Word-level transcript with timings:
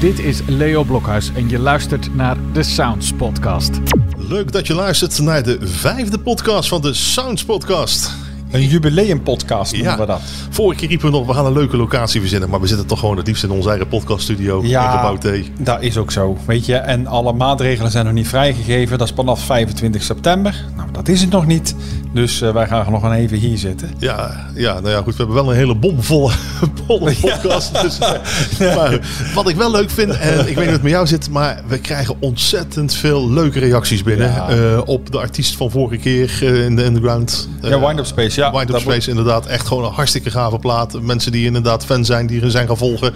Dit 0.00 0.18
is 0.18 0.40
Leo 0.46 0.82
Blokhuis 0.84 1.30
en 1.34 1.48
je 1.48 1.58
luistert 1.58 2.14
naar 2.14 2.36
de 2.52 2.62
Sounds 2.62 3.12
Podcast. 3.12 3.80
Leuk 4.16 4.52
dat 4.52 4.66
je 4.66 4.74
luistert 4.74 5.18
naar 5.18 5.42
de 5.42 5.58
vijfde 5.62 6.18
podcast 6.18 6.68
van 6.68 6.80
de 6.80 6.94
Sounds 6.94 7.44
Podcast. 7.44 8.10
Een 8.50 8.66
jubileumpodcast 8.66 9.72
noemen 9.72 9.90
Ja. 9.90 9.98
we 9.98 10.06
dat. 10.06 10.20
Vorige 10.50 10.80
keer 10.80 10.88
riepen 10.88 11.06
we 11.06 11.12
nog, 11.16 11.26
we 11.26 11.34
gaan 11.34 11.46
een 11.46 11.52
leuke 11.52 11.76
locatie 11.76 12.20
verzinnen. 12.20 12.50
Maar 12.50 12.60
we 12.60 12.66
zitten 12.66 12.86
toch 12.86 12.98
gewoon 12.98 13.16
het 13.16 13.26
liefst 13.26 13.42
in 13.44 13.50
onze 13.50 13.68
eigen 13.68 13.88
podcaststudio 13.88 14.60
in 14.60 14.68
Gebouw 14.68 15.16
T. 15.16 15.26
dat 15.58 15.82
is 15.82 15.96
ook 15.96 16.10
zo. 16.12 16.36
Weet 16.46 16.66
je, 16.66 16.74
en 16.76 17.06
alle 17.06 17.32
maatregelen 17.32 17.90
zijn 17.90 18.04
nog 18.04 18.14
niet 18.14 18.28
vrijgegeven. 18.28 18.98
Dat 18.98 19.08
is 19.08 19.14
vanaf 19.16 19.40
25 19.44 20.02
september. 20.02 20.64
Nou, 20.76 20.88
dat 20.92 21.08
is 21.08 21.20
het 21.20 21.30
nog 21.30 21.46
niet. 21.46 21.74
Dus 22.12 22.40
eh, 22.40 22.52
wij 22.52 22.66
gaan 22.66 22.92
nog 22.92 23.02
een 23.02 23.12
even 23.12 23.38
hier 23.38 23.58
zitten. 23.58 23.90
Ja, 23.98 24.46
ja, 24.54 24.72
nou 24.72 24.90
ja, 24.90 25.02
goed. 25.02 25.16
We 25.16 25.16
hebben 25.16 25.34
wel 25.34 25.50
een 25.50 25.56
hele 25.56 25.74
bomvolle 25.74 26.32
volle 26.86 27.14
podcast. 27.20 27.82
Dus, 27.82 27.98
eh, 27.98 28.76
maar 28.76 29.00
wat 29.34 29.48
ik 29.48 29.56
wel 29.56 29.70
leuk 29.70 29.90
vind, 29.90 30.18
en 30.18 30.38
ik 30.38 30.44
weet 30.44 30.46
niet 30.46 30.56
hoe 30.56 30.72
het 30.72 30.82
met 30.82 30.92
jou 30.92 31.06
zit, 31.06 31.30
maar 31.30 31.62
we 31.66 31.78
krijgen 31.78 32.16
ontzettend 32.20 32.94
veel 32.94 33.30
leuke 33.30 33.58
reacties 33.58 34.02
binnen. 34.02 34.32
Ja. 34.32 34.48
eh, 34.48 34.80
op 34.84 35.12
de 35.12 35.18
artiest 35.18 35.56
van 35.56 35.70
vorige 35.70 35.96
keer 35.96 36.42
in 36.42 36.76
de 36.76 36.84
Underground. 36.84 37.48
Ja, 37.60 37.80
Wind 37.80 37.98
Up 37.98 38.06
Space. 38.06 38.40
Ja, 38.40 38.52
Wind 38.52 38.70
Up 38.70 38.78
Space, 38.78 39.10
inderdaad. 39.10 39.46
Echt 39.46 39.66
gewoon 39.66 39.84
een 39.84 39.92
hartstikke 39.92 40.30
gave 40.30 40.58
plaat. 40.58 41.00
Mensen 41.02 41.32
die 41.32 41.46
inderdaad 41.46 41.84
fan 41.84 42.04
zijn, 42.04 42.26
die 42.26 42.40
er 42.42 42.50
zijn 42.50 42.66
gaan 42.66 42.76
volgen. 42.76 43.14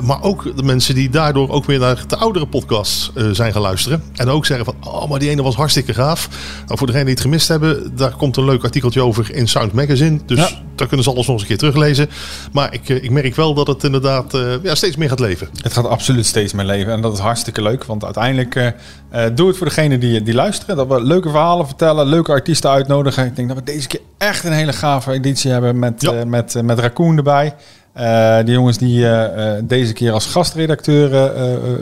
Maar 0.00 0.22
ook 0.22 0.56
de 0.56 0.62
mensen 0.62 0.94
die 0.94 1.10
daardoor 1.10 1.50
ook 1.50 1.64
weer 1.64 1.78
naar 1.78 2.04
de 2.06 2.16
oudere 2.16 2.46
podcasts 2.46 3.12
zijn 3.32 3.52
gaan 3.52 3.62
luisteren. 3.62 4.02
En 4.14 4.28
ook 4.28 4.46
zeggen 4.46 4.64
van, 4.64 4.74
oh, 4.80 5.10
maar 5.10 5.18
die 5.18 5.30
ene 5.30 5.42
was 5.42 5.54
hartstikke 5.54 5.94
gaaf. 5.94 6.28
Nou, 6.66 6.78
voor 6.78 6.86
degenen 6.86 7.06
die 7.06 7.14
het 7.14 7.24
gemist 7.24 7.48
hebben, 7.48 7.96
daar 7.96 8.12
komt 8.18 8.36
een 8.36 8.44
leuk 8.44 8.64
artikeltje 8.64 9.02
over 9.02 9.34
in 9.34 9.48
Sound 9.48 9.72
Magazine. 9.72 10.18
Dus 10.26 10.38
Ja. 10.38 10.48
daar 10.74 10.86
kunnen 10.86 11.04
ze 11.04 11.10
alles 11.12 11.26
nog 11.26 11.32
eens 11.34 11.42
een 11.42 11.48
keer 11.48 11.58
teruglezen. 11.58 12.08
Maar 12.52 12.72
ik, 12.74 12.88
eh, 12.88 12.96
ik 13.02 13.10
merk 13.10 13.34
wel 13.36 13.54
dat 13.54 13.66
het 13.66 13.84
inderdaad 13.84 14.34
eh, 14.34 14.52
ja, 14.62 14.74
steeds 14.74 14.96
meer 14.96 15.08
gaat 15.08 15.20
leven. 15.20 15.48
Het 15.62 15.72
gaat 15.72 15.86
absoluut 15.86 16.26
steeds 16.26 16.52
meer 16.52 16.64
leven. 16.64 16.92
En 16.92 17.00
dat 17.00 17.12
is 17.12 17.18
hartstikke 17.18 17.62
leuk. 17.62 17.84
Want 17.84 18.04
uiteindelijk 18.04 18.54
eh, 18.54 19.22
doe 19.34 19.48
het 19.48 19.56
voor 19.56 19.66
degenen 19.66 20.00
die, 20.00 20.22
die 20.22 20.34
luisteren. 20.34 20.76
Dat 20.76 20.86
we 20.88 21.02
leuke 21.02 21.30
verhalen 21.30 21.66
vertellen. 21.66 22.06
Leuke 22.06 22.32
artiesten 22.32 22.70
uitnodigen. 22.70 23.26
Ik 23.26 23.36
denk 23.36 23.48
dat 23.48 23.56
we 23.56 23.62
deze 23.64 23.86
keer 23.88 24.00
echt 24.18 24.44
een 24.44 24.52
hele 24.52 24.72
gave 24.72 25.12
editie 25.12 25.50
hebben. 25.50 25.78
Met, 25.78 26.02
Ja. 26.02 26.24
met, 26.24 26.62
met 26.62 26.78
Raccoon 26.78 27.16
erbij. 27.16 27.54
Eh 27.98 28.38
die 28.44 28.54
jongens 28.54 28.78
die 28.78 29.04
eh, 29.06 29.56
eh, 29.56 29.62
deze 29.64 29.92
keer 29.92 30.12
als 30.12 30.26
gastredacteur 30.26 31.10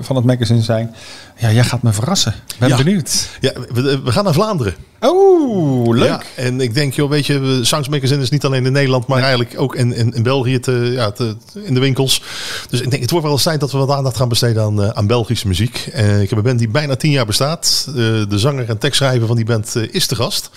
van 0.00 0.16
het 0.16 0.24
magazine 0.24 0.62
zijn. 0.62 0.94
Ja, 1.38 1.52
jij 1.52 1.64
gaat 1.64 1.82
me 1.82 1.92
verrassen. 1.92 2.32
Ik 2.48 2.58
ben 2.58 2.68
Ja. 2.68 2.76
benieuwd. 2.76 3.28
Ja, 3.40 3.52
we, 3.72 4.00
we 4.04 4.12
gaan 4.12 4.24
naar 4.24 4.32
Vlaanderen. 4.32 4.74
Oeh, 5.02 5.96
leuk. 5.98 6.08
Ja, 6.08 6.20
en 6.34 6.60
ik 6.60 6.74
denk, 6.74 6.94
joh, 6.94 7.10
weet 7.10 7.26
je, 7.26 7.60
Sounds 7.62 7.88
Magazine 7.88 8.22
is 8.22 8.30
niet 8.30 8.44
alleen 8.44 8.66
in 8.66 8.72
Nederland, 8.72 9.06
maar 9.06 9.18
eigenlijk 9.20 9.54
ook 9.56 9.74
in, 9.74 9.92
in, 9.94 10.14
in 10.14 10.22
België 10.22 10.60
te, 10.60 10.72
ja, 10.72 11.10
te, 11.10 11.36
in 11.54 11.74
de 11.74 11.80
winkels. 11.80 12.22
Dus 12.70 12.80
ik 12.80 12.90
denk, 12.90 13.02
het 13.02 13.10
wordt 13.10 13.24
wel 13.24 13.34
eens 13.34 13.42
tijd 13.44 13.60
dat 13.60 13.72
we 13.72 13.78
wat 13.78 13.90
aandacht 13.90 14.16
gaan 14.16 14.28
besteden 14.28 14.62
aan, 14.62 14.94
aan 14.94 15.06
Belgische 15.06 15.46
muziek. 15.48 15.76
Ik 16.20 16.28
heb 16.30 16.38
een 16.38 16.42
band 16.44 16.58
die 16.58 16.68
bijna 16.68 16.96
tien 16.96 17.10
jaar 17.10 17.26
bestaat. 17.26 17.88
De 18.28 18.38
zanger 18.38 18.68
en 18.68 18.78
tekstschrijver 18.78 19.26
van 19.26 19.36
die 19.36 19.44
band 19.44 19.74
is 19.90 20.06
te 20.06 20.14
gast. 20.14 20.50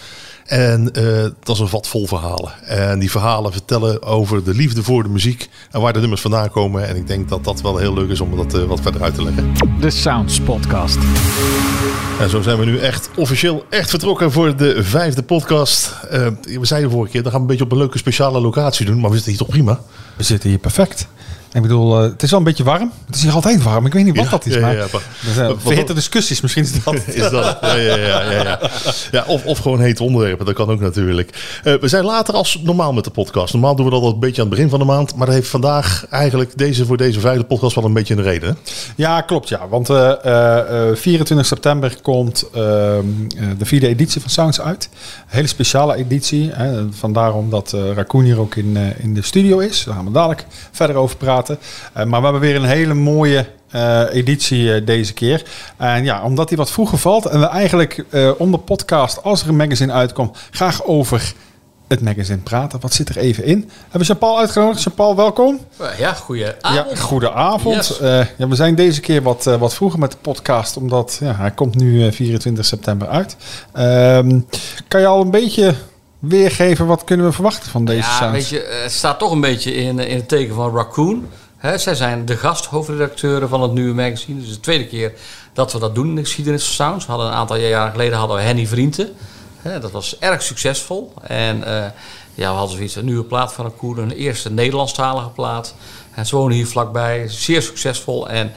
En 0.50 0.94
eh, 0.94 1.04
dat 1.44 1.56
is 1.56 1.60
een 1.60 1.68
vat 1.68 1.88
vol 1.88 2.08
verhalen. 2.08 2.52
En 2.66 3.00
die 3.00 3.12
verhalen 3.12 3.52
vertellen 3.52 4.04
over 4.04 4.44
de 4.44 4.54
liefde 4.54 4.84
voor 4.84 5.04
de 5.04 5.10
muziek 5.10 5.50
en 5.72 5.82
waar 5.82 5.94
de 5.94 6.00
nummers 6.00 6.22
vandaan 6.22 6.50
komen. 6.50 6.88
En 6.88 6.96
ik 6.96 7.08
denk 7.08 7.30
dat 7.30 7.44
dat 7.44 7.62
wel 7.62 7.78
heel 7.78 7.94
leuk 7.94 8.10
is 8.10 8.22
om 8.22 8.36
dat 8.36 8.54
eh, 8.54 8.64
wat 8.64 8.80
verder 8.80 9.02
uit 9.02 9.16
te 9.16 9.24
leggen. 9.24 9.54
De 9.80 9.90
Sounds 9.90 10.40
Podcast. 10.40 10.98
En 12.20 12.30
zo 12.30 12.42
zijn 12.42 12.58
we 12.58 12.66
nu 12.66 12.78
echt 12.78 13.10
officieel 13.16 13.66
echt 13.70 13.90
vertrokken 13.90 14.32
voor 14.32 14.56
de 14.56 14.84
vijfde 14.84 15.24
podcast. 15.24 15.96
Eh, 16.10 16.28
we 16.42 16.66
zeiden 16.66 16.92
vorige 16.92 17.12
keer, 17.12 17.24
dan 17.24 17.32
gaan 17.32 17.42
we 17.42 17.46
een 17.46 17.58
beetje 17.58 17.66
op 17.66 17.72
een 17.72 17.78
leuke 17.78 17.98
speciale 17.98 18.42
locatie 18.42 18.86
doen. 18.86 19.00
Maar 19.00 19.10
we 19.10 19.16
zitten 19.16 19.32
hier 19.32 19.42
toch 19.42 19.50
prima? 19.50 19.80
We 20.18 20.24
zitten 20.24 20.50
hier 20.50 20.60
perfect. 20.60 21.08
Ik 21.54 21.62
bedoel, 21.62 21.98
eh, 21.98 22.04
het 22.10 22.24
is 22.24 22.30
wel 22.30 22.40
een 22.40 22.46
beetje 22.46 22.64
warm. 22.64 22.92
Het 23.06 23.16
is 23.16 23.22
hier 23.24 23.32
altijd 23.32 23.64
warm. 23.64 23.86
Ik 23.86 23.94
weet 23.94 24.06
niet 24.06 24.16
wat 24.16 24.26
Ja, 24.26 24.32
dat 24.32 24.46
is. 24.46 24.54
ja, 24.54 24.60
maar 24.60 24.76
ja, 24.76 24.86
maar- 24.92 25.02
er 25.28 25.34
zijn 25.34 25.48
wat- 25.48 25.58
verhitte 25.62 25.94
discussies. 25.94 26.42
Misschien 26.42 26.64
is 26.64 26.84
dat. 26.84 26.94
Is 27.08 27.30
dat? 27.30 27.58
Ja, 27.62 27.74
ja, 27.76 27.96
ja, 27.96 28.22
ja, 28.32 28.44
ja. 28.44 28.60
ja 29.12 29.24
of, 29.28 29.46
of 29.46 29.58
gewoon 29.60 29.80
hete 29.80 30.04
onderwerpen, 30.04 30.46
dat 30.46 30.56
kan 30.56 30.70
ook 30.70 30.80
natuurlijk. 30.80 31.60
Eh, 31.64 31.74
we 31.74 31.88
zijn 31.88 32.04
later 32.06 32.34
als 32.34 32.60
normaal 32.64 32.94
met 32.94 33.04
de 33.04 33.10
podcast. 33.10 33.54
Normaal 33.54 33.76
doen 33.76 33.86
we 33.86 33.92
dat 33.92 34.02
al 34.02 34.14
een 34.14 34.20
beetje 34.20 34.42
aan 34.42 34.48
het 34.48 34.56
begin 34.56 34.70
van 34.70 34.80
de 34.80 34.86
maand. 34.86 35.16
Maar 35.16 35.26
dat 35.26 35.36
heeft 35.36 35.50
vandaag 35.50 36.06
eigenlijk 36.10 36.58
deze 36.58 36.86
voor 36.86 36.98
deze 36.98 37.20
vijfde 37.20 37.44
podcast 37.44 37.76
wel 37.76 37.84
een 37.86 37.94
beetje 37.94 38.16
een 38.16 38.22
reden. 38.24 38.50
hè? 38.50 38.56
Ja, 38.96 39.22
klopt. 39.22 39.50
Ja. 39.50 39.68
Want 39.68 39.90
eh, 39.90 40.90
eh, 40.90 40.96
24 40.96 41.46
september 41.48 41.98
komt 42.02 42.50
ehm, 42.54 42.64
eh, 42.66 43.48
de 43.58 43.66
vierde 43.66 43.88
editie 43.88 44.22
van 44.22 44.30
Sounds 44.30 44.62
uit. 44.62 44.90
Een 44.92 45.26
hele 45.28 45.48
speciale 45.48 45.96
editie. 45.96 46.50
Hè. 46.54 46.92
Vandaar 46.92 47.34
omdat 47.34 47.74
eh 47.74 47.92
Raccoon 47.94 48.24
hier 48.24 48.40
ook 48.40 48.56
in, 48.56 48.78
in 48.98 49.14
de 49.14 49.22
studio 49.22 49.58
is. 49.60 49.84
Daar 49.84 49.96
gaan 49.96 50.06
we 50.06 50.12
dadelijk 50.12 50.46
verder 50.72 50.96
over 50.96 51.18
praten. 51.18 51.38
Eh, 51.48 52.06
maar 52.06 52.20
we 52.20 52.24
hebben 52.24 52.42
weer 52.42 52.56
een 52.56 52.64
hele 52.64 52.94
mooie 52.94 53.46
eh, 53.70 54.02
editie 54.12 54.74
eh, 54.74 54.86
deze 54.86 55.14
keer. 55.14 55.44
En 55.78 56.04
ja, 56.04 56.24
omdat 56.24 56.48
die 56.48 56.58
wat 56.58 56.72
vroeger 56.72 56.98
valt 56.98 57.26
en 57.26 57.40
we 57.40 57.46
eigenlijk 57.46 58.04
om 58.38 58.52
de 58.52 58.58
podcast, 58.58 59.24
als 59.24 59.42
er 59.42 59.50
een 59.50 59.56
magazine 59.56 59.94
uitkomt, 59.94 60.38
graag 60.52 60.84
over 60.84 61.34
het 61.88 62.02
magazine 62.02 62.38
praten. 62.38 62.80
Wat 62.80 62.94
zit 62.94 63.10
er 63.10 63.18
even 63.18 63.44
in? 63.44 63.70
Hebben 63.82 64.00
we 64.00 64.06
Jean-Paul 64.06 64.40
uitgenodigd? 64.40 64.84
Jean-Paul, 64.84 65.16
welkom. 65.16 65.60
Ja, 65.98 66.14
goeie 66.14 66.46
Ja, 66.46 66.54
avond. 66.62 67.00
goedenavond. 67.00 67.76
Yes. 67.88 67.98
Ja, 68.38 68.48
we 68.48 68.56
zijn 68.56 68.76
deze 68.76 69.00
keer 69.02 69.22
wat, 69.22 69.44
wat 69.44 69.74
vroeger 69.74 70.00
met 70.00 70.12
de 70.12 70.18
podcast, 70.22 70.78
omdat 70.78 71.18
ja, 71.22 71.36
hij 71.36 71.52
komt 71.52 71.76
nu 71.76 72.06
eh, 72.06 72.12
24 72.12 72.66
september 72.66 73.08
uit. 73.08 73.36
Ehm, 73.74 74.40
kan 74.88 75.02
je 75.02 75.08
al 75.08 75.22
een 75.22 75.32
beetje 75.32 75.74
weergeven 76.20 76.86
wat 76.86 77.04
kunnen 77.04 77.26
we 77.26 77.32
verwachten 77.32 77.72
van 77.72 77.86
deze 77.86 78.08
Ja, 78.08 78.18
sounds? 78.18 78.34
weet 78.34 78.50
je, 78.50 78.62
eh, 78.62 78.82
het 78.84 78.92
staat 78.92 79.20
toch 79.20 79.32
een 79.32 79.42
beetje 79.42 79.74
in, 79.74 80.00
in 80.00 80.16
het 80.16 80.28
teken 80.28 80.56
van 80.56 80.76
Raccoon. 80.76 81.28
Hè, 81.58 81.78
zij 81.78 81.96
zijn 81.96 82.26
de 82.26 82.38
gasthoofdredacteuren 82.38 83.50
van 83.50 83.62
het 83.62 83.72
nieuwe 83.72 83.94
magazine. 83.94 84.40
Dus 84.40 84.50
de 84.50 84.60
tweede 84.60 84.88
keer 84.88 85.14
dat 85.54 85.74
we 85.74 85.80
dat 85.80 85.96
doen 85.96 86.08
in 86.08 86.16
de 86.16 86.22
geschiedenis 86.24 86.64
van 86.64 86.74
Sounds. 86.74 87.06
We 87.06 87.12
hadden 87.12 87.30
een 87.30 87.38
aantal 87.38 87.58
jaren 87.58 87.92
geleden 87.92 88.18
hadden 88.18 88.38
we 88.38 88.44
Henny 88.44 88.68
Vrienden. 88.68 89.16
Dat 89.82 89.92
was 89.92 90.20
erg 90.20 90.42
succesvol. 90.42 91.14
En 91.22 91.64
eh, 91.64 91.90
ja, 92.34 92.52
we 92.52 92.58
hadden 92.58 92.76
zoiets, 92.76 92.96
een 92.96 93.06
nieuwe 93.06 93.24
plaat 93.24 93.54
van 93.54 93.66
Raccoon. 93.66 93.98
Een 93.98 94.12
eerste 94.12 94.52
Nederlandstalige 94.52 95.30
plaat. 95.30 95.76
En 96.14 96.26
ze 96.26 96.36
wonen 96.36 96.56
hier 96.56 96.68
vlakbij. 96.68 97.28
Zeer 97.28 97.62
succesvol. 97.62 98.30
En 98.30 98.52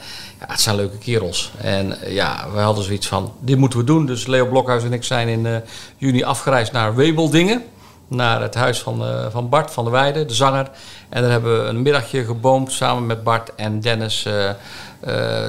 het 0.47 0.61
zijn 0.61 0.75
leuke 0.75 0.97
kerels. 0.97 1.51
En 1.57 2.01
eh, 2.01 2.13
ja, 2.13 2.47
we 2.53 2.59
hadden 2.59 2.83
zoiets 2.83 3.07
van, 3.07 3.33
dit 3.39 3.57
moeten 3.57 3.79
we 3.79 3.85
doen. 3.85 4.05
Dus 4.05 4.27
Leo 4.27 4.45
Blokhuis 4.45 4.83
en 4.83 4.93
ik 4.93 5.03
zijn 5.03 5.27
in 5.27 5.45
eh, 5.45 5.55
juni 5.97 6.23
afgereisd 6.23 6.71
naar 6.71 6.95
Webeldingen 6.95 7.63
naar 8.07 8.41
het 8.41 8.55
huis 8.55 8.79
van, 8.79 9.05
eh, 9.05 9.25
van 9.29 9.49
Bart 9.49 9.71
van 9.71 9.83
der 9.83 9.93
Weijden, 9.93 10.27
de 10.27 10.33
zanger. 10.33 10.69
En 11.09 11.21
daar 11.21 11.31
hebben 11.31 11.63
we 11.63 11.69
een 11.69 11.81
middagje 11.81 12.25
geboomd 12.25 12.71
samen 12.71 13.05
met 13.05 13.23
Bart 13.23 13.55
en 13.55 13.79
Dennis, 13.79 14.27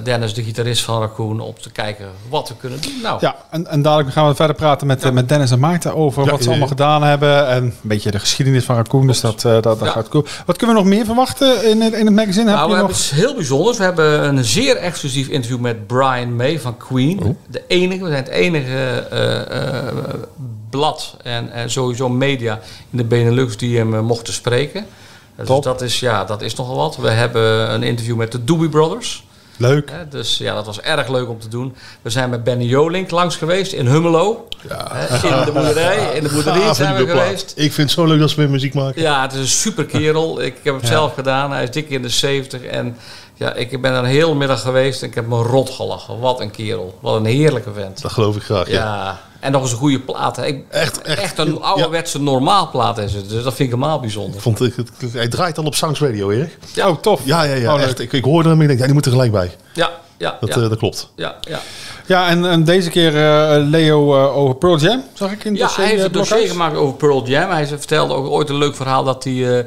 Dennis 0.02 0.34
de 0.34 0.42
gitarist 0.42 0.82
van 0.82 1.00
Raccoon, 1.00 1.40
om 1.40 1.54
te 1.60 1.70
kijken 1.70 2.06
wat 2.28 2.48
we 2.48 2.54
kunnen 2.56 2.80
doen. 2.82 2.92
Nou, 3.02 3.18
Ja, 3.20 3.36
en, 3.50 3.66
en 3.66 3.82
dadelijk 3.82 4.12
gaan 4.12 4.28
we 4.28 4.34
verder 4.34 4.56
praten 4.56 4.86
met, 4.86 5.02
eh, 5.04 5.10
met 5.10 5.28
Dennis 5.28 5.50
en 5.50 5.58
Maarten 5.58 5.94
over 5.94 6.24
Ja, 6.24 6.30
wat 6.30 6.38
ze 6.42 6.44
ja, 6.48 6.54
ja. 6.54 6.56
allemaal 6.60 6.76
gedaan 6.76 7.02
hebben. 7.02 7.48
En 7.48 7.62
een 7.64 7.74
beetje 7.82 8.10
de 8.10 8.18
geschiedenis 8.18 8.64
van 8.64 8.76
Raccoon, 8.76 9.06
dus 9.06 9.20
dat, 9.20 9.44
eh, 9.44 9.52
dat, 9.52 9.62
dat 9.62 9.78
Ja. 9.80 9.90
gaat 9.90 10.08
cool. 10.08 10.24
Wat 10.46 10.56
kunnen 10.56 10.76
we 10.76 10.82
nog 10.82 10.90
meer 10.90 11.04
verwachten 11.04 11.70
in 11.70 11.80
het, 11.80 11.92
in 11.92 12.06
het 12.06 12.14
magazine? 12.14 12.44
Nou, 12.44 12.56
Heb 12.58 12.64
we 12.66 12.70
je 12.70 12.76
hebben 12.76 12.92
nog... 12.96 13.00
iets 13.00 13.10
heel 13.10 13.34
bijzonders. 13.34 13.78
We 13.78 13.84
hebben 13.84 14.24
een 14.24 14.44
zeer 14.44 14.76
exclusief 14.76 15.28
interview 15.28 15.58
met 15.60 15.86
Brian 15.86 16.36
May 16.36 16.60
van 16.60 16.76
Queen. 16.76 17.36
De 17.46 17.62
enige, 17.66 18.02
we 18.04 18.10
zijn 18.10 18.22
het 18.24 18.32
enige 18.32 19.06
eh, 19.10 19.78
eh, 19.78 19.94
blad 20.70 21.16
en, 21.22 21.52
en 21.52 21.70
sowieso 21.70 22.08
media 22.08 22.60
in 22.90 22.96
de 22.98 23.04
Benelux 23.04 23.56
die 23.56 23.76
hem 23.78 23.94
eh, 23.94 24.00
mochten 24.00 24.32
spreken. 24.32 24.86
Dus 25.36 25.60
dat 25.60 25.80
is, 25.82 26.00
ja, 26.00 26.24
dat 26.24 26.42
is 26.42 26.54
nogal 26.54 26.76
wat. 26.76 26.96
We 26.96 27.10
hebben 27.10 27.72
een 27.74 27.82
interview 27.82 28.16
met 28.16 28.32
de 28.32 28.44
Doobie 28.44 28.68
Brothers. 28.68 29.24
Leuk. 29.56 29.92
Dus 30.10 30.38
ja, 30.38 30.54
dat 30.54 30.66
was 30.66 30.80
erg 30.80 31.08
leuk 31.08 31.28
om 31.28 31.38
te 31.38 31.48
doen. 31.48 31.74
We 32.02 32.10
zijn 32.10 32.30
met 32.30 32.44
Benny 32.44 32.64
Jolink 32.64 33.10
langs 33.10 33.36
geweest 33.36 33.72
in 33.72 33.86
Hummelo. 33.86 34.48
Hè, 34.68 35.28
in 35.38 35.44
de 35.44 35.52
boerderij, 35.52 36.14
in 36.14 36.22
de 36.22 36.28
boerderie 36.28 36.62
Gaaf, 36.62 36.76
zijn 36.76 36.96
we 36.96 37.06
geweest. 37.06 37.52
Ik 37.56 37.72
vind 37.72 37.90
het 37.90 37.98
zo 37.98 38.06
leuk 38.06 38.18
dat 38.18 38.30
ze 38.30 38.36
weer 38.36 38.50
muziek 38.50 38.74
maken. 38.74 39.02
Ja, 39.02 39.22
het 39.22 39.32
is 39.32 39.38
een 39.38 39.46
super 39.46 39.84
kerel. 39.84 40.42
Ik 40.42 40.56
heb 40.62 40.74
het 40.74 40.86
zelf 40.86 41.14
gedaan. 41.14 41.52
Hij 41.52 41.62
is 41.62 41.70
dik 41.70 41.90
in 41.90 42.02
de 42.02 42.08
70 42.08 42.62
en 42.62 42.96
ja, 43.34 43.52
ik 43.52 43.82
ben 43.82 43.92
er 43.92 43.98
een 43.98 44.04
hele 44.04 44.34
middag 44.34 44.60
geweest 44.60 45.02
en 45.02 45.08
ik 45.08 45.14
heb 45.14 45.26
me 45.26 45.42
rot 45.42 45.70
gelachen. 45.70 46.18
Wat 46.18 46.40
een 46.40 46.50
kerel. 46.50 46.98
Wat 47.00 47.16
een 47.16 47.24
heerlijke 47.24 47.72
vent. 47.72 48.02
Dat 48.02 48.12
geloof 48.12 48.36
ik 48.36 48.42
graag. 48.42 48.68
Ja. 48.68 48.74
Ja, 48.74 49.20
en 49.44 49.52
nog 49.52 49.62
eens 49.62 49.70
een 49.72 49.78
goede 49.78 50.00
plaat. 50.00 50.36
hè. 50.36 50.46
Ik, 50.46 50.64
Echt, 50.68 51.02
echt. 51.02 51.20
echt 51.20 51.38
een 51.38 51.62
ouderwetse 51.62 52.20
normaal 52.20 52.70
plaat 52.70 52.98
is 52.98 53.14
het. 53.14 53.28
Dus 53.28 53.42
dat 53.42 53.54
vind 53.54 53.68
ik 53.72 53.74
helemaal 53.74 54.00
bijzonder. 54.00 54.34
Ik 54.34 54.40
Vond, 54.40 54.60
ik, 54.62 54.74
het- 54.76 55.12
hij 55.12 55.28
draait 55.28 55.58
al 55.58 55.64
op 55.64 55.74
Sounds 55.74 56.00
Radio, 56.00 56.30
Erik. 56.30 56.58
Ja, 56.74 56.88
oh, 56.88 56.96
tof. 57.00 57.20
Ja, 57.24 57.42
ja, 57.42 57.54
ja. 57.54 57.74
Oh, 57.74 57.80
echt. 57.82 57.98
Ik, 58.00 58.12
ik 58.12 58.24
hoorde 58.24 58.48
hem 58.48 58.56
en 58.58 58.62
ik 58.62 58.68
denk, 58.68 58.78
ja, 58.78 58.84
die 58.84 58.94
moet 58.94 59.04
er 59.04 59.10
gelijk 59.10 59.32
bij. 59.32 59.50
Ja, 59.74 59.90
ja, 60.16 60.36
Dat, 60.40 60.54
ja, 60.54 60.62
eh, 60.62 60.68
dat 60.68 60.78
klopt. 60.78 61.10
ja, 61.16 61.36
ja. 61.40 61.60
Ja, 62.06 62.28
en, 62.28 62.44
en 62.44 62.64
deze 62.64 62.90
keer 62.90 63.16
eh, 63.16 63.56
Leo 63.66 64.14
eh, 64.14 64.36
over 64.36 64.54
Pearl 64.54 64.78
Jam, 64.78 65.02
zag 65.12 65.32
ik 65.32 65.44
in 65.44 65.50
het 65.50 65.60
Ja, 65.60 65.66
dossier, 65.66 65.84
hij 65.84 65.92
heeft 65.94 66.00
eh, 66.00 66.06
een 66.06 66.12
dossier 66.12 66.36
Blokhuis. 66.36 66.50
gemaakt 66.50 66.76
over 66.76 66.94
Pearl 66.94 67.26
Jam. 67.26 67.50
Hij 67.50 67.66
vertelde 67.66 68.14
ook 68.14 68.26
ooit 68.30 68.48
een 68.48 68.56
leuk 68.58 68.76
verhaal 68.76 69.04
dat 69.04 69.24
hij 69.24 69.32
eh, 69.32 69.58
eh, 69.58 69.64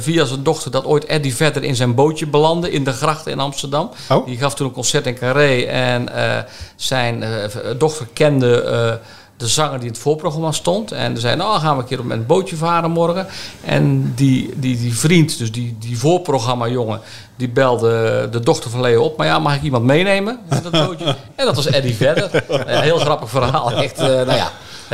via 0.00 0.24
zijn 0.24 0.42
dochter... 0.42 0.70
dat 0.70 0.84
ooit 0.84 1.04
Eddie 1.04 1.34
Vedder 1.36 1.62
in 1.62 1.76
zijn 1.76 1.94
bootje 1.94 2.26
belandde 2.26 2.70
in 2.70 2.84
de 2.84 2.92
grachten 2.92 3.32
in 3.32 3.38
Amsterdam. 3.40 3.90
Oh. 4.08 4.26
Die 4.26 4.38
gaf 4.38 4.54
toen 4.54 4.66
een 4.66 4.72
concert 4.72 5.06
in 5.06 5.14
Carré 5.18 5.62
en 5.62 6.14
eh, 6.14 6.38
zijn 6.76 7.22
eh, 7.22 7.30
dochter 7.78 8.06
kende... 8.12 9.00
eh, 9.42 9.48
de 9.48 9.52
zanger 9.52 9.78
die 9.78 9.86
in 9.86 9.92
het 9.92 10.02
voorprogramma 10.02 10.52
stond. 10.52 10.92
En 10.92 11.18
zei, 11.18 11.36
nou 11.36 11.60
gaan 11.60 11.76
we 11.76 11.82
een 11.82 11.88
keer 11.88 11.98
op 11.98 12.04
met 12.04 12.18
een 12.18 12.26
bootje 12.26 12.56
varen 12.56 12.90
morgen. 12.90 13.26
En 13.64 14.12
die, 14.14 14.50
die, 14.56 14.76
die 14.76 14.98
vriend, 14.98 15.38
dus 15.38 15.52
die, 15.52 15.76
die 15.78 15.98
voorprogramma 15.98 16.68
jongen, 16.68 17.00
die 17.36 17.48
belde 17.48 18.28
de 18.30 18.40
dochter 18.40 18.70
van 18.70 18.80
Leo 18.80 19.02
op. 19.02 19.16
Maar 19.16 19.26
ja, 19.26 19.38
mag 19.38 19.54
ik 19.54 19.62
iemand 19.62 19.84
meenemen 19.84 20.38
dat 20.62 20.70
bootje? 20.70 21.04
en 21.36 21.46
dat 21.46 21.56
was 21.56 21.66
Eddie 21.66 21.94
Vedder. 21.94 22.44
Een 22.48 22.82
heel 22.82 22.98
grappig 22.98 23.30
verhaal. 23.30 23.72
Echt, 23.72 24.00
uh, 24.00 24.06
nou 24.06 24.34
ja. 24.34 24.50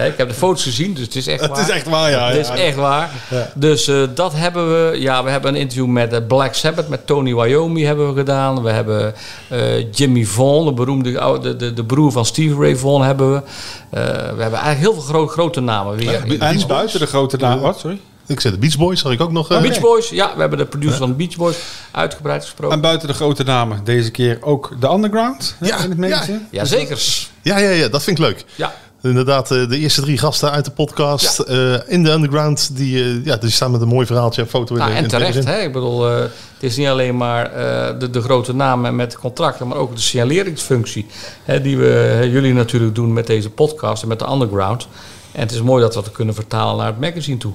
Ik 0.06 0.16
heb 0.16 0.28
de 0.28 0.34
foto's 0.34 0.62
gezien, 0.62 0.94
dus 0.94 1.04
het 1.04 1.14
is 1.14 1.26
echt 1.26 1.40
waar. 1.46 1.58
Het 1.58 1.68
is 1.68 1.74
echt 1.74 1.88
waar, 1.88 2.10
ja. 2.10 2.28
Het 2.28 2.36
is 2.36 2.48
echt 2.48 2.76
waar. 2.76 3.10
Ja. 3.30 3.50
Dus 3.54 3.88
uh, 3.88 4.08
dat 4.14 4.32
hebben 4.34 4.90
we. 4.90 5.00
Ja, 5.00 5.24
we 5.24 5.30
hebben 5.30 5.54
een 5.54 5.60
interview 5.60 5.86
met 5.86 6.12
uh, 6.12 6.18
Black 6.28 6.54
Sabbath, 6.54 6.88
met 6.88 7.06
Tony 7.06 7.34
Wyoming 7.34 7.86
hebben 7.86 8.08
we 8.08 8.18
gedaan. 8.18 8.62
We 8.62 8.70
hebben 8.70 9.14
uh, 9.52 9.92
Jimmy 9.92 10.24
Vaughan, 10.24 10.64
de 10.64 10.72
beroemde 10.72 11.38
de, 11.42 11.56
de, 11.56 11.72
de 11.72 11.84
broer 11.84 12.12
van 12.12 12.24
Steve 12.24 12.60
Ray 12.60 12.76
Vaughan, 12.76 13.02
hebben 13.02 13.32
we. 13.32 13.42
we 13.90 14.42
hebben 14.42 14.58
eigenlijk 14.60 14.78
heel 14.78 14.92
veel 14.92 15.02
gro 15.02 15.26
grote 15.26 15.60
namen 15.60 15.96
weer. 15.96 16.26
Ja, 16.26 16.38
en 16.38 16.66
buiten 16.66 17.00
de 17.00 17.06
grote 17.06 17.36
namen. 17.36 17.62
Wat, 17.62 17.78
sorry? 17.78 18.00
Ik 18.28 18.40
zei 18.40 18.54
de 18.54 18.60
Beach 18.60 18.78
Boys, 18.78 19.00
zag 19.00 19.12
ik 19.12 19.20
ook 19.20 19.32
nog. 19.32 19.52
Uh, 19.52 19.60
Beach 19.60 19.80
Boys, 19.80 20.08
ja, 20.08 20.32
we 20.34 20.40
hebben 20.40 20.58
de 20.58 20.66
producer 20.66 20.98
van 20.98 21.08
de 21.08 21.14
Beach 21.14 21.36
Boys 21.36 21.56
uitgebreid 21.90 22.42
gesproken. 22.42 22.76
En 22.76 22.82
buiten 22.82 23.08
de 23.08 23.14
grote 23.14 23.42
namen, 23.42 23.80
deze 23.84 24.10
keer 24.10 24.38
ook 24.40 24.76
de 24.80 24.88
Underground 24.88 25.56
ja, 25.60 25.78
in 25.78 25.90
het 25.90 25.98
magazine? 25.98 26.38
Ja, 26.38 26.46
ja 26.50 26.64
zeker. 26.64 27.26
Ja, 27.42 27.58
ja, 27.58 27.70
ja, 27.70 27.88
dat 27.88 28.02
vind 28.02 28.18
ik 28.18 28.24
leuk. 28.24 28.44
Ja. 28.54 28.74
Inderdaad, 29.08 29.48
de 29.48 29.78
eerste 29.78 30.00
drie 30.00 30.18
gasten 30.18 30.50
uit 30.50 30.64
de 30.64 30.70
podcast 30.70 31.44
ja. 31.46 31.54
uh, 31.54 31.78
in 31.86 32.02
de 32.02 32.10
underground, 32.10 32.76
die, 32.76 33.04
uh, 33.04 33.24
ja, 33.24 33.36
die 33.36 33.50
staan 33.50 33.70
met 33.70 33.80
een 33.80 33.88
mooi 33.88 34.06
verhaaltje 34.06 34.42
en 34.42 34.48
foto 34.48 34.74
in 34.74 34.80
nou, 34.80 34.90
de 34.90 34.96
En 34.96 35.02
in 35.02 35.08
terecht, 35.08 35.44
hè? 35.44 35.58
ik 35.58 35.72
bedoel, 35.72 36.10
uh, 36.10 36.20
het 36.20 36.30
is 36.60 36.76
niet 36.76 36.86
alleen 36.86 37.16
maar 37.16 37.50
de, 37.98 38.10
de 38.10 38.20
grote 38.20 38.54
namen 38.54 38.96
met 38.96 39.18
contracten, 39.18 39.68
maar 39.68 39.78
ook 39.78 39.94
de 39.94 40.00
signaleringsfunctie 40.00 41.06
hè, 41.44 41.60
die 41.60 41.76
we 41.78 42.28
jullie 42.30 42.52
natuurlijk 42.52 42.94
doen 42.94 43.12
met 43.12 43.26
deze 43.26 43.50
podcast 43.50 44.02
en 44.02 44.08
met 44.08 44.18
de 44.18 44.30
underground. 44.30 44.88
En 45.32 45.40
het 45.40 45.50
is 45.50 45.62
mooi 45.62 45.82
dat 45.82 45.94
we 45.94 46.02
dat 46.02 46.12
kunnen 46.12 46.34
vertalen 46.34 46.76
naar 46.76 46.86
het 46.86 47.00
magazine 47.00 47.38
toe. 47.38 47.52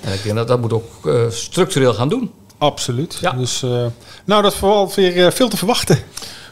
En 0.00 0.12
ik 0.12 0.22
denk 0.22 0.36
dat 0.36 0.48
dat 0.48 0.60
moet 0.60 0.72
ook 0.72 1.10
structureel 1.28 1.94
gaan 1.94 2.08
doen. 2.08 2.30
Absoluut. 2.58 3.18
Ja. 3.20 3.32
Dus, 3.32 3.60
nou, 4.24 4.42
dat 4.42 4.52
is 4.52 4.58
vooral 4.58 4.92
weer 4.94 5.32
veel 5.32 5.48
te 5.48 5.56
verwachten. 5.56 5.98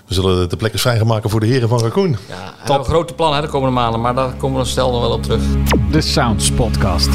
We 0.06 0.14
zullen 0.14 0.48
de 0.48 0.56
plekken 0.56 0.80
vrijgemaken 0.80 1.30
voor 1.30 1.40
de 1.40 1.46
heren 1.46 1.68
van 1.68 1.80
Raccoon. 1.80 2.10
Ja, 2.28 2.54
we 2.64 2.70
hebben 2.72 2.84
grote 2.84 3.14
plannen 3.14 3.38
hè, 3.38 3.44
de 3.44 3.50
komende 3.50 3.74
maanden, 3.74 4.00
maar 4.00 4.14
daar 4.14 4.34
komen 4.34 4.60
we 4.60 4.66
stel 4.66 4.90
nog 4.90 5.00
wel 5.00 5.10
op 5.10 5.22
terug. 5.22 5.42
De 5.90 6.00
Sounds 6.00 6.50
Podcast. 6.50 7.08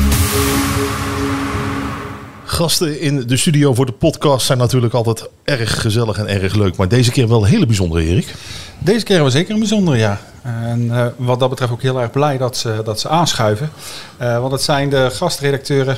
Gasten 2.43 2.99
in 2.99 3.27
de 3.27 3.37
studio 3.37 3.73
voor 3.73 3.85
de 3.85 3.91
podcast 3.91 4.45
zijn 4.45 4.57
natuurlijk 4.57 4.93
altijd 4.93 5.29
erg 5.43 5.81
gezellig 5.81 6.17
en 6.17 6.27
erg 6.27 6.55
leuk. 6.55 6.75
Maar 6.75 6.87
deze 6.87 7.11
keer 7.11 7.27
wel 7.27 7.43
een 7.43 7.49
hele 7.49 7.65
bijzondere, 7.65 8.03
Erik. 8.03 8.35
Deze 8.79 9.05
keer 9.05 9.15
hebben 9.15 9.33
we 9.33 9.37
zeker 9.37 9.53
een 9.53 9.59
bijzondere, 9.59 9.97
ja. 9.97 10.19
En 10.43 10.83
uh, 10.83 11.05
wat 11.15 11.39
dat 11.39 11.49
betreft 11.49 11.71
ook 11.71 11.81
heel 11.81 12.01
erg 12.01 12.11
blij 12.11 12.37
dat 12.37 12.57
ze, 12.57 12.81
dat 12.83 12.99
ze 12.99 13.09
aanschuiven. 13.09 13.69
Uh, 14.21 14.39
want 14.39 14.51
het 14.51 14.61
zijn 14.61 14.89
de 14.89 15.09
gastredacteuren, 15.11 15.97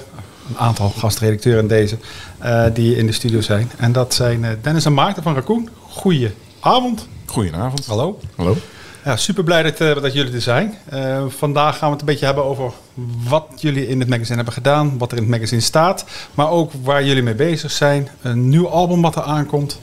een 0.50 0.58
aantal 0.58 0.94
gastredacteuren 0.98 1.62
in 1.62 1.68
deze, 1.68 1.98
uh, 2.44 2.66
die 2.74 2.96
in 2.96 3.06
de 3.06 3.12
studio 3.12 3.42
zijn. 3.42 3.72
En 3.78 3.92
dat 3.92 4.14
zijn 4.14 4.60
Dennis 4.62 4.86
en 4.86 4.94
Maarten 4.94 5.24
van 5.24 5.34
Raccoon. 5.34 5.70
Goeie 5.90 6.32
avond. 6.62 7.08
Goedenavond. 7.26 7.86
Hallo. 7.86 8.20
Hallo. 8.36 8.58
Ja, 9.06 9.16
super 9.16 9.44
blij 9.44 9.64
dat, 9.64 9.82
uh, 9.82 10.02
dat 10.02 10.14
jullie 10.14 10.34
er 10.34 10.42
zijn. 10.42 10.78
Uh, 10.94 11.24
vandaag 11.28 11.78
gaan 11.78 11.88
we 11.88 11.94
het 11.94 12.02
een 12.02 12.08
beetje 12.08 12.26
hebben 12.26 12.44
over 12.44 12.72
wat 13.30 13.48
jullie 13.56 13.88
in 13.88 14.00
het 14.00 14.10
magazine 14.10 14.36
hebben 14.36 14.54
gedaan, 14.54 14.98
wat 14.98 15.12
er 15.12 15.18
in 15.18 15.24
het 15.24 15.32
magazine 15.32 15.62
staat, 15.62 16.06
maar 16.34 16.50
ook 16.50 16.72
waar 16.84 17.06
jullie 17.06 17.24
mee 17.24 17.36
bezig 17.36 17.72
zijn. 17.72 18.10
Een 18.22 18.50
nieuw 18.50 18.68
album 18.68 19.02
wat 19.02 19.16
er 19.16 19.22
aankomt, 19.22 19.80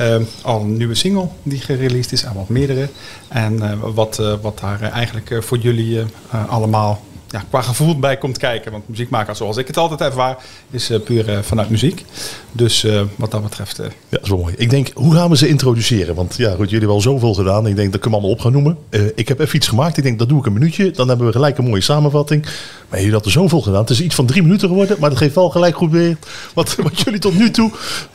uh, 0.00 0.16
al 0.42 0.60
een 0.60 0.76
nieuwe 0.76 0.94
single 0.94 1.28
die 1.42 1.60
gereleased 1.60 2.12
is, 2.12 2.22
en 2.22 2.34
wat 2.34 2.48
meerdere. 2.48 2.88
En 3.28 3.80
wat, 3.94 4.16
wat 4.42 4.58
daar 4.58 4.82
eigenlijk 4.82 5.36
voor 5.40 5.58
jullie 5.58 6.04
allemaal 6.48 7.00
ja, 7.32 7.44
qua 7.48 7.62
gevoel 7.62 7.98
bij 7.98 8.16
komt 8.16 8.38
kijken. 8.38 8.72
Want 8.72 8.88
muziek 8.88 9.10
maken 9.10 9.36
zoals 9.36 9.56
ik 9.56 9.66
het 9.66 9.76
altijd 9.76 10.00
ervaar, 10.00 10.36
is 10.70 10.90
uh, 10.90 11.00
puur 11.00 11.28
uh, 11.28 11.38
vanuit 11.38 11.70
muziek. 11.70 12.04
Dus 12.52 12.84
uh, 12.84 13.02
wat 13.16 13.30
dat 13.30 13.42
betreft... 13.42 13.76
Ja, 13.76 13.88
dat 14.08 14.22
is 14.22 14.28
wel 14.28 14.38
mooi. 14.38 14.54
Ik 14.56 14.70
denk, 14.70 14.90
hoe 14.94 15.14
gaan 15.14 15.30
we 15.30 15.36
ze 15.36 15.48
introduceren? 15.48 16.14
Want 16.14 16.36
ja, 16.36 16.48
goed, 16.48 16.58
jullie 16.58 16.78
hebben 16.78 16.94
al 16.94 17.00
zoveel 17.00 17.34
gedaan. 17.34 17.66
Ik 17.66 17.76
denk, 17.76 17.86
dat 17.86 17.96
ik 17.96 18.04
hem 18.04 18.12
allemaal 18.12 18.30
op 18.30 18.40
gaan 18.40 18.52
noemen. 18.52 18.78
ik 19.14 19.28
heb 19.28 19.40
even 19.40 19.56
iets 19.56 19.68
gemaakt. 19.68 19.96
Ik 19.96 20.02
denk, 20.02 20.18
dat 20.18 20.28
doe 20.28 20.38
ik 20.38 20.46
een 20.46 20.52
minuutje. 20.52 20.90
Dan 20.90 21.08
hebben 21.08 21.26
we 21.26 21.32
gelijk 21.32 21.58
een 21.58 21.64
mooie 21.64 21.80
samenvatting. 21.80 22.46
Maar 22.88 22.98
jullie 22.98 23.14
hadden 23.14 23.32
zoveel 23.32 23.60
gedaan. 23.60 23.80
Het 23.80 23.90
is 23.90 24.00
iets 24.00 24.14
van 24.14 24.26
drie 24.26 24.42
minuten 24.42 24.68
geworden. 24.68 24.96
Maar 25.00 25.10
dat 25.10 25.18
geeft 25.18 25.34
wel 25.34 25.50
gelijk 25.50 25.76
goed 25.76 25.90
weer 25.90 26.16
wat, 26.54 26.76
wat 26.88 27.00
jullie 27.00 27.20
tot 27.20 27.38
nu 27.38 27.50
toe, 27.50 27.70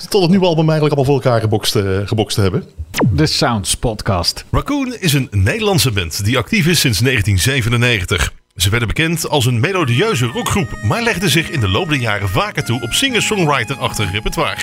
tot 0.10 0.22
het 0.22 0.30
nieuwe 0.30 0.46
album 0.46 0.70
eigenlijk 0.70 0.96
allemaal 0.96 1.16
voor 1.16 1.24
elkaar 1.24 1.42
gebokst, 1.42 1.78
gebokst 2.06 2.36
hebben. 2.36 2.64
De 3.12 3.26
Sounds 3.26 3.76
Podcast. 3.76 4.46
Raccoon 4.52 4.96
is 5.00 5.14
een 5.14 5.28
Nederlandse 5.32 5.92
band 5.92 6.26
die 6.26 6.38
actief 6.38 6.68
is 6.68 6.80
sinds 6.80 7.00
1997. 7.00 8.37
Ze 8.58 8.70
werden 8.70 8.88
bekend 8.88 9.30
als 9.30 9.46
een 9.46 9.60
melodieuze 9.60 10.26
rockgroep, 10.26 10.78
maar 10.84 11.02
legden 11.02 11.30
zich 11.30 11.50
in 11.50 11.60
de 11.60 11.68
loop 11.68 11.90
der 11.90 11.98
jaren 11.98 12.30
vaker 12.30 12.64
toe 12.64 12.82
op 12.82 12.94
singer-songwriter-achtig 12.94 14.12
repertoire. 14.12 14.62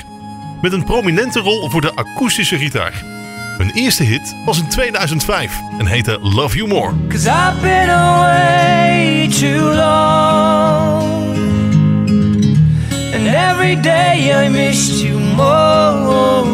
Met 0.63 0.73
een 0.73 0.85
prominente 0.85 1.41
rol 1.41 1.71
voor 1.71 1.81
de 1.81 1.95
akoestische 1.95 2.59
gitaar. 2.59 3.03
Hun 3.59 3.71
eerste 3.71 4.03
hit 4.03 4.37
was 4.45 4.59
in 4.59 4.69
2005 4.69 5.61
en 5.79 5.87
heette 5.87 6.19
Love 6.23 6.57
You 6.57 6.69
More. 6.69 6.93
Cause 7.09 7.29
I've 7.29 7.61
been 7.61 7.89
away 7.91 9.29
too 9.41 9.75
long 9.75 11.35
And 13.15 13.27
every 13.27 13.81
day 13.81 14.47
I 14.47 14.49
missed 14.49 15.01
you 15.01 15.19
more 15.19 16.45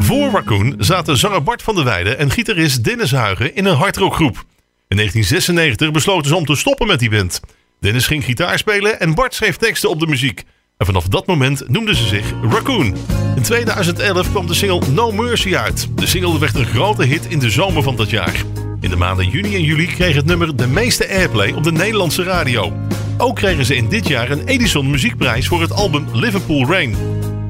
Voor 0.00 0.30
Raccoon 0.30 0.74
zaten 0.78 1.16
zanger 1.16 1.42
Bart 1.42 1.62
van 1.62 1.74
der 1.74 1.84
Weijden 1.84 2.18
en 2.18 2.30
gitarist 2.30 2.84
Dennis 2.84 3.12
Huigen 3.12 3.54
in 3.54 3.64
een 3.64 3.76
hardrockgroep. 3.76 4.44
In 4.88 4.96
1996 4.96 5.90
besloten 5.90 6.28
ze 6.28 6.36
om 6.36 6.44
te 6.44 6.56
stoppen 6.56 6.86
met 6.86 6.98
die 6.98 7.10
band. 7.10 7.40
Dennis 7.80 8.06
ging 8.06 8.24
gitaar 8.24 8.58
spelen 8.58 9.00
en 9.00 9.14
Bart 9.14 9.34
schreef 9.34 9.56
teksten 9.56 9.90
op 9.90 10.00
de 10.00 10.06
muziek. 10.06 10.44
En 10.76 10.86
vanaf 10.86 11.08
dat 11.08 11.26
moment 11.26 11.68
noemden 11.68 11.96
ze 11.96 12.06
zich 12.06 12.32
Raccoon. 12.50 12.96
In 13.36 13.42
2011 13.42 14.30
kwam 14.30 14.46
de 14.46 14.54
single 14.54 14.90
No 14.90 15.12
Mercy 15.12 15.56
uit. 15.56 15.88
De 15.94 16.06
single 16.06 16.38
werd 16.38 16.54
een 16.54 16.66
grote 16.66 17.04
hit 17.04 17.26
in 17.26 17.38
de 17.38 17.50
zomer 17.50 17.82
van 17.82 17.96
dat 17.96 18.10
jaar. 18.10 18.34
In 18.80 18.90
de 18.90 18.96
maanden 18.96 19.28
juni 19.28 19.54
en 19.54 19.62
juli 19.62 19.86
kreeg 19.86 20.14
het 20.14 20.26
nummer 20.26 20.56
de 20.56 20.66
meeste 20.66 21.08
airplay 21.08 21.52
op 21.52 21.64
de 21.64 21.72
Nederlandse 21.72 22.22
radio. 22.22 22.72
Ook 23.18 23.36
kregen 23.36 23.64
ze 23.64 23.76
in 23.76 23.88
dit 23.88 24.08
jaar 24.08 24.30
een 24.30 24.46
Edison 24.46 24.90
Muziekprijs 24.90 25.48
voor 25.48 25.60
het 25.60 25.72
album 25.72 26.06
Liverpool 26.12 26.66
Rain. 26.66 26.96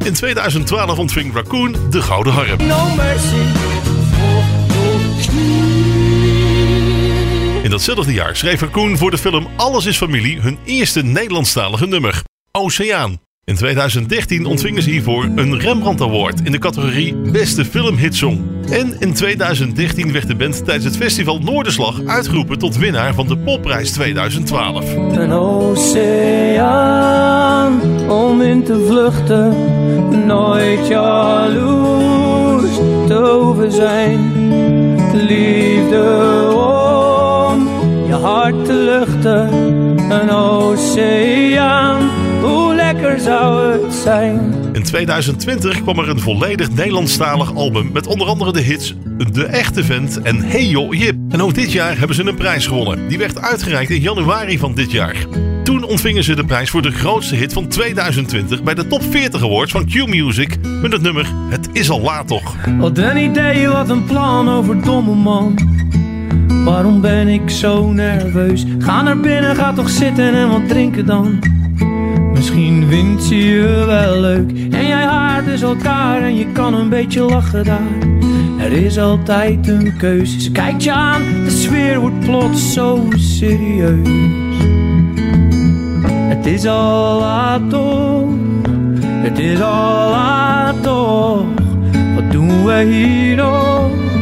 In 0.05 0.13
2012 0.13 0.99
ontving 0.99 1.35
Raccoon 1.35 1.77
de 1.91 2.03
Gouden 2.03 2.33
Harp. 2.33 2.61
No 2.61 2.95
mercy. 2.95 3.85
Datzelfde 7.77 8.13
jaar 8.13 8.37
schreef 8.37 8.61
Raccoon 8.61 8.99
voor 8.99 9.11
de 9.11 9.19
film 9.19 9.47
Alles 9.57 9.87
is 9.87 9.97
Familie 9.97 10.41
hun 10.41 10.59
eerste 10.65 11.03
Nederlandstalige 11.03 11.87
nummer, 11.87 12.23
Oceaan. 12.53 13.21
In 13.45 13.55
2013 13.55 14.47
ontvingen 14.47 14.83
ze 14.83 14.91
hiervoor 14.91 15.25
een 15.25 15.61
Rembrandt 15.61 16.01
Award 16.01 16.41
in 16.41 16.53
de 16.53 16.59
categorie 16.59 17.15
Beste 17.15 17.65
Filmhitsong. 17.65 18.41
En 18.71 18.97
in 19.01 19.15
2013 19.15 20.13
werd 20.13 20.27
de 20.27 20.35
band 20.35 20.65
tijdens 20.65 20.85
het 20.85 20.97
festival 20.97 21.39
Noorderslag 21.39 22.01
uitgeroepen 22.07 22.59
tot 22.59 22.77
winnaar 22.77 23.15
van 23.15 23.27
de 23.27 23.37
Popprijs 23.37 23.91
2012. 23.91 24.95
Een 24.95 25.33
oceaan 25.33 26.51
om 28.11 28.43
in 28.43 28.65
te 28.65 28.85
vluchten, 28.87 29.55
nooit 30.27 30.87
jaloers 30.89 32.77
te 33.07 33.15
over 33.15 33.73
zijn. 33.73 34.33
Liefde 35.13 36.47
hart 38.27 38.65
te 38.65 38.75
luchten, 38.75 39.53
een 40.11 40.31
oceaan. 40.31 42.11
Hoe 42.43 42.75
lekker 42.75 43.21
zou 43.21 43.73
het 43.73 43.95
zijn? 43.95 44.55
In 44.73 44.83
2020 44.83 45.83
kwam 45.83 45.99
er 45.99 46.09
een 46.09 46.21
volledig 46.21 46.71
Nederlandstalig 46.71 47.55
album 47.55 47.91
met 47.93 48.07
onder 48.07 48.27
andere 48.27 48.53
de 48.53 48.61
hits 48.61 48.95
De 49.33 49.45
Echte 49.45 49.85
Vent 49.85 50.23
en 50.23 50.43
Hey 50.43 50.65
Yo 50.65 50.95
Jip. 50.95 51.17
En 51.29 51.43
ook 51.43 51.55
dit 51.55 51.73
jaar 51.73 51.99
hebben 51.99 52.17
ze 52.17 52.25
een 52.25 52.35
prijs 52.35 52.67
gewonnen. 52.67 53.09
Die 53.09 53.19
werd 53.19 53.41
uitgereikt 53.41 53.91
in 53.91 54.01
januari 54.01 54.59
van 54.59 54.75
dit 54.75 54.91
jaar. 54.91 55.17
Toen 55.65 55.85
ontvingen 55.85 56.25
ze 56.25 56.35
de 56.35 56.45
prijs 56.45 56.71
voor 56.71 56.83
de 56.83 56.93
grootste 56.93 57.35
hit 57.35 57.53
van 57.53 57.69
2020 57.69 58.63
bij 58.63 58.75
de 58.75 58.87
Top 58.87 59.03
40 59.03 59.43
Awards 59.43 59.73
van 59.73 59.85
Q-Music 59.85 60.57
met 60.83 60.93
het 60.93 61.03
nummer 61.03 61.27
Het 61.51 61.69
is 61.73 61.91
al 61.91 62.01
laat 62.01 62.29
toch. 62.29 62.55
Wat 62.79 62.99
een 62.99 63.17
idee, 63.17 63.69
wat 63.69 63.89
een 63.89 64.05
plan 64.05 64.49
over 64.49 64.83
domme 64.83 65.15
man. 65.15 65.55
Waarom 66.65 67.01
ben 67.01 67.29
ik 67.29 67.51
zo 67.51 67.93
nerveus? 67.93 68.65
Ga 68.79 69.03
naar 69.03 69.21
binnen, 69.21 69.57
ga 69.57 69.73
toch 69.73 69.89
zitten 69.89 70.35
en 70.35 70.49
wat 70.49 70.69
drinken 70.69 71.07
dan. 71.07 71.39
Misschien 72.33 72.87
vindt 72.89 73.23
ze 73.23 73.37
je 73.37 73.85
wel 73.87 74.21
leuk 74.21 74.51
en 74.51 74.87
jij 74.87 75.05
haart 75.05 75.45
dus 75.45 75.63
elkaar 75.63 76.23
en 76.23 76.37
je 76.37 76.53
kan 76.53 76.75
een 76.75 76.89
beetje 76.89 77.21
lachen 77.21 77.65
daar. 77.65 78.15
Er 78.59 78.73
is 78.73 78.99
altijd 78.99 79.69
een 79.69 79.97
keuze, 79.97 80.41
ze 80.41 80.51
kijkt 80.51 80.85
je 80.85 80.93
aan, 80.93 81.23
de 81.45 81.51
sfeer 81.51 82.01
wordt 82.01 82.21
plots 82.21 82.73
zo 82.73 83.09
serieus. 83.17 84.09
Het 86.07 86.47
is 86.47 86.67
al 86.67 87.19
laat 87.19 87.71
toch, 87.71 88.29
het 89.03 89.39
is 89.39 89.61
al 89.61 90.11
laat 90.11 90.83
toch, 90.83 91.47
wat 92.15 92.33
doen 92.33 92.65
we 92.65 92.83
hier 92.83 93.37
nog? 93.37 94.16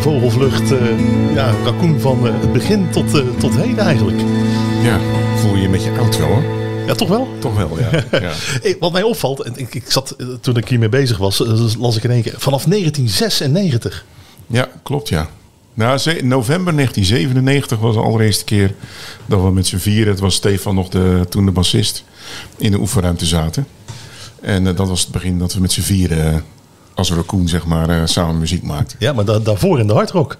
Vogelvlucht. 0.00 0.72
eh, 0.72 1.34
ja, 1.34 1.54
raccoon 1.64 2.00
van 2.00 2.26
eh, 2.26 2.40
het 2.40 2.52
begin 2.52 2.90
tot, 2.90 3.14
eh, 3.14 3.24
tot 3.38 3.56
heden 3.56 3.78
eigenlijk. 3.78 4.20
Ja, 4.82 4.98
voel 5.36 5.54
je 5.54 5.62
je 5.62 5.68
met 5.68 5.84
je 5.84 5.98
oud 5.98 6.18
wel 6.18 6.28
hoor. 6.28 6.42
Ja, 6.86 6.94
toch 6.94 7.08
wel? 7.08 7.28
Toch 7.38 7.56
wel, 7.56 7.78
ja. 7.78 7.90
ja. 8.20 8.32
Wat 8.78 8.92
mij 8.92 9.02
opvalt, 9.02 9.40
en 9.40 9.52
ik, 9.56 9.74
ik 9.74 9.84
zat, 9.90 10.16
toen 10.40 10.56
ik 10.56 10.68
hiermee 10.68 10.88
bezig 10.88 11.18
was, 11.18 11.38
las 11.78 11.96
ik 11.96 12.04
in 12.04 12.10
één 12.10 12.22
keer, 12.22 12.34
vanaf 12.36 12.64
1996. 12.64 14.04
Ja, 14.46 14.68
klopt 14.82 15.08
ja. 15.08 15.28
Nou, 15.74 15.98
november 16.22 16.74
1997 16.74 17.78
was 17.78 17.94
de 17.94 18.00
allereerste 18.00 18.44
keer 18.44 18.74
dat 19.26 19.42
we 19.42 19.50
met 19.50 19.66
z'n 19.66 19.76
vieren, 19.76 20.08
het 20.12 20.20
was 20.20 20.34
Stefan 20.34 20.74
nog 20.74 20.88
de, 20.88 21.26
toen 21.28 21.44
de 21.44 21.50
bassist, 21.50 22.04
in 22.56 22.70
de 22.70 22.78
oefenruimte 22.78 23.26
zaten. 23.26 23.66
En 24.40 24.64
dat 24.64 24.88
was 24.88 25.00
het 25.00 25.10
begin 25.10 25.38
dat 25.38 25.54
we 25.54 25.60
met 25.60 25.72
z'n 25.72 25.80
vieren 25.80 26.44
als 27.00 27.12
raccoon 27.12 27.48
zeg 27.48 27.64
maar 27.66 27.88
eh, 27.88 27.96
samen 28.04 28.38
muziek 28.38 28.62
maakten. 28.62 28.96
Ja, 29.00 29.12
maar 29.12 29.24
da- 29.24 29.38
daarvoor 29.38 29.78
in 29.78 29.86
de 29.86 29.92
hardrock. 29.92 30.36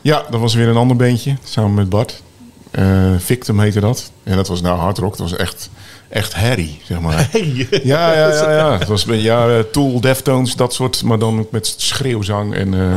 Ja, 0.00 0.22
dat 0.30 0.40
was 0.40 0.54
weer 0.54 0.68
een 0.68 0.76
ander 0.76 0.96
bandje, 0.96 1.36
samen 1.44 1.74
met 1.74 1.88
Bart. 1.88 2.22
Eh, 2.70 2.84
Victim 3.18 3.60
heette 3.60 3.80
dat. 3.80 4.10
En 4.22 4.36
dat 4.36 4.48
was 4.48 4.60
nou 4.60 4.78
hard 4.78 4.98
rock, 4.98 5.16
dat 5.16 5.30
was 5.30 5.38
echt, 5.38 5.70
echt 6.08 6.34
herrie, 6.34 6.80
zeg 6.84 7.00
maar. 7.00 7.28
Hey. 7.30 7.68
Ja, 7.84 8.12
ja, 8.12 8.28
ja, 8.28 8.52
ja. 8.52 8.78
Het 8.78 8.88
was 8.88 9.04
ja, 9.08 9.48
eh, 9.48 9.58
Tool, 9.72 10.00
Deftones, 10.00 10.54
dat 10.56 10.74
soort, 10.74 11.02
maar 11.02 11.18
dan 11.18 11.46
met 11.50 11.74
schreeuwzang 11.76 12.54
en 12.54 12.74
eh, 12.74 12.94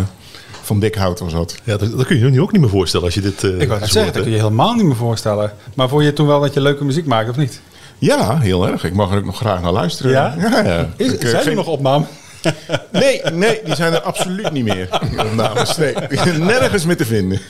van 0.62 0.80
dik 0.80 0.96
hout 0.96 1.20
was 1.20 1.32
dat. 1.34 1.56
Ja, 1.64 1.78
dat, 1.78 1.98
dat 1.98 2.06
kun 2.06 2.18
je 2.18 2.24
je 2.26 2.30
nu 2.32 2.42
ook 2.42 2.52
niet 2.52 2.62
meer 2.62 2.70
voorstellen 2.70 3.06
als 3.06 3.16
je 3.16 3.22
dit 3.22 3.44
eh 3.44 3.60
Ik 3.60 3.68
wou 3.68 3.86
zeggen, 3.86 4.14
dat 4.14 4.22
kun 4.22 4.32
je 4.32 4.38
helemaal 4.38 4.74
niet 4.74 4.86
meer 4.86 4.96
voorstellen. 4.96 5.52
Maar 5.76 5.90
vond 5.90 6.04
je 6.04 6.14
toen 6.14 6.28
wel 6.28 6.40
dat 6.42 6.54
je 6.54 6.62
leuke 6.62 6.84
muziek 6.86 7.06
maakte, 7.06 7.32
of 7.32 7.38
niet? 7.38 7.62
Ja, 8.00 8.38
heel 8.40 8.68
erg. 8.68 8.84
Ik 8.84 8.94
mag 8.94 9.12
er 9.12 9.18
ook 9.18 9.26
nog 9.26 9.38
graag 9.38 9.62
naar 9.62 9.72
luisteren. 9.72 10.12
Ja? 10.12 10.36
ja, 10.40 10.64
ja. 10.64 10.90
Is, 10.98 11.12
Ik, 11.12 11.22
zijn 11.22 11.36
er 11.36 11.42
geen- 11.42 11.56
nog 11.56 11.68
opnamen? 11.68 12.08
Nee, 12.92 13.22
nee, 13.34 13.60
die 13.66 13.76
zijn 13.76 13.94
er 13.94 14.02
absoluut 14.02 14.52
niet 14.52 14.64
meer. 14.64 14.90
Die 15.10 15.20
opnames, 15.26 15.78
nee. 15.78 15.94
Nergens 16.40 16.86
meer 16.86 16.98
te 16.98 17.06
vinden. 17.06 17.40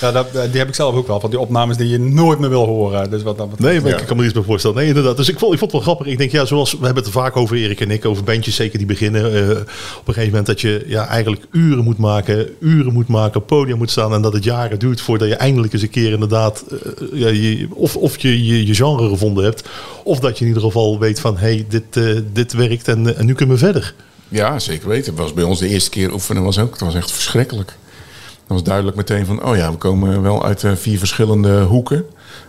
Ja, 0.00 0.12
dat, 0.12 0.26
eh, 0.34 0.42
die 0.50 0.58
heb 0.58 0.68
ik 0.68 0.74
zelf 0.74 0.94
ook 0.94 1.06
wel. 1.06 1.20
Van 1.20 1.30
die 1.30 1.38
opnames 1.38 1.76
die 1.76 1.88
je 1.88 1.98
nooit 1.98 2.38
meer 2.38 2.48
wil 2.48 2.66
horen. 2.66 3.10
Dus 3.10 3.22
wat 3.22 3.38
dat 3.38 3.50
betreft. 3.50 3.72
Nee, 3.72 3.80
maar 3.80 3.90
Ja. 3.90 3.98
ik 3.98 4.06
kan 4.06 4.16
me 4.16 4.22
er 4.22 4.28
iets 4.28 4.38
bij 4.38 4.46
voorstellen. 4.46 4.76
Nee, 4.76 4.86
inderdaad. 4.86 5.16
Dus 5.16 5.28
ik 5.28 5.38
vond, 5.38 5.52
ik 5.52 5.58
vond 5.58 5.72
het 5.72 5.84
wel 5.84 5.94
grappig. 5.94 6.12
Ik 6.12 6.18
denk, 6.18 6.30
ja, 6.30 6.44
zoals 6.44 6.70
we 6.72 6.76
hebben 6.84 6.96
het 7.04 7.06
er 7.06 7.20
vaak 7.20 7.36
over, 7.36 7.56
Erik 7.56 7.80
en 7.80 7.90
ik, 7.90 8.04
over 8.04 8.24
bandjes 8.24 8.54
zeker 8.54 8.78
die 8.78 8.86
beginnen. 8.86 9.22
eh, 9.34 9.50
op 9.50 10.08
een 10.08 10.14
gegeven 10.14 10.28
moment 10.28 10.46
dat 10.46 10.60
je 10.60 10.84
ja, 10.86 11.06
eigenlijk 11.06 11.46
uren 11.52 11.84
moet 11.84 11.98
maken, 11.98 12.48
uren 12.60 12.92
moet 12.92 13.08
maken, 13.08 13.40
op 13.40 13.46
podium 13.46 13.78
moet 13.78 13.90
staan. 13.90 14.12
En 14.14 14.22
dat 14.22 14.32
het 14.32 14.44
jaren 14.44 14.78
duurt 14.78 15.00
voordat 15.00 15.28
je 15.28 15.34
eindelijk 15.34 15.72
eens 15.72 15.82
een 15.82 15.90
keer 15.90 16.12
inderdaad, 16.12 16.64
eh, 16.70 17.20
ja, 17.20 17.28
je, 17.28 17.66
of, 17.74 17.96
of 17.96 18.18
je, 18.18 18.44
je 18.44 18.66
je 18.66 18.74
genre 18.74 19.08
gevonden 19.08 19.44
hebt. 19.44 19.68
Of 20.04 20.20
dat 20.20 20.34
je 20.38 20.42
in 20.44 20.48
ieder 20.48 20.62
geval 20.62 20.98
weet 20.98 21.20
van, 21.20 21.36
hé, 21.36 21.46
hey, 21.54 21.66
dit, 21.68 21.96
eh, 21.96 22.04
dit 22.32 22.52
werkt 22.52 22.88
en, 22.88 23.11
en 23.16 23.26
nu 23.26 23.34
kunnen 23.34 23.54
we 23.54 23.64
verder. 23.64 23.94
Ja, 24.28 24.58
zeker 24.58 24.88
weten. 24.88 25.12
Het 25.12 25.22
was 25.22 25.32
bij 25.32 25.44
ons 25.44 25.58
de 25.58 25.68
eerste 25.68 25.90
keer 25.90 26.12
oefenen 26.12 26.42
was 26.42 26.58
ook. 26.58 26.70
Het 26.70 26.80
was 26.80 26.94
echt 26.94 27.12
verschrikkelijk. 27.12 27.76
Dat 28.46 28.60
was 28.60 28.62
duidelijk 28.62 28.96
meteen 28.96 29.26
van, 29.26 29.44
oh 29.44 29.56
ja, 29.56 29.70
we 29.70 29.76
komen 29.76 30.22
wel 30.22 30.44
uit 30.44 30.64
eh, 30.64 30.72
vier 30.74 30.98
verschillende 30.98 31.62
hoeken. 31.62 32.04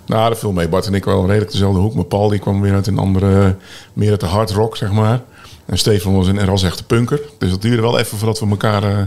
Nou, 0.05 0.29
dat 0.29 0.39
viel 0.39 0.51
mee. 0.51 0.69
Bart 0.69 0.85
en 0.85 0.93
ik 0.93 1.05
wel 1.05 1.25
redelijk 1.27 1.51
dezelfde 1.51 1.79
hoek. 1.79 1.93
Maar 1.93 2.03
Paul 2.03 2.29
die 2.29 2.39
kwam 2.39 2.61
weer 2.61 2.73
uit 2.73 2.87
een 2.87 2.97
andere, 2.97 3.55
meer 3.93 4.09
uit 4.09 4.19
de 4.19 4.25
hard 4.25 4.51
rock, 4.51 4.77
zeg 4.77 4.91
maar. 4.91 5.21
En 5.65 5.77
Stefan 5.77 6.15
was 6.15 6.27
een 6.27 6.45
ras 6.45 6.63
echte 6.63 6.83
punker. 6.83 7.21
Dus 7.37 7.49
dat 7.49 7.61
duurde 7.61 7.81
wel 7.81 7.99
even 7.99 8.17
voordat 8.17 8.39
we 8.39 8.49
elkaar 8.49 8.83
eh, 8.83 8.97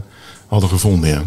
hadden 0.47 0.69
gevonden, 0.69 1.09
ja. 1.09 1.23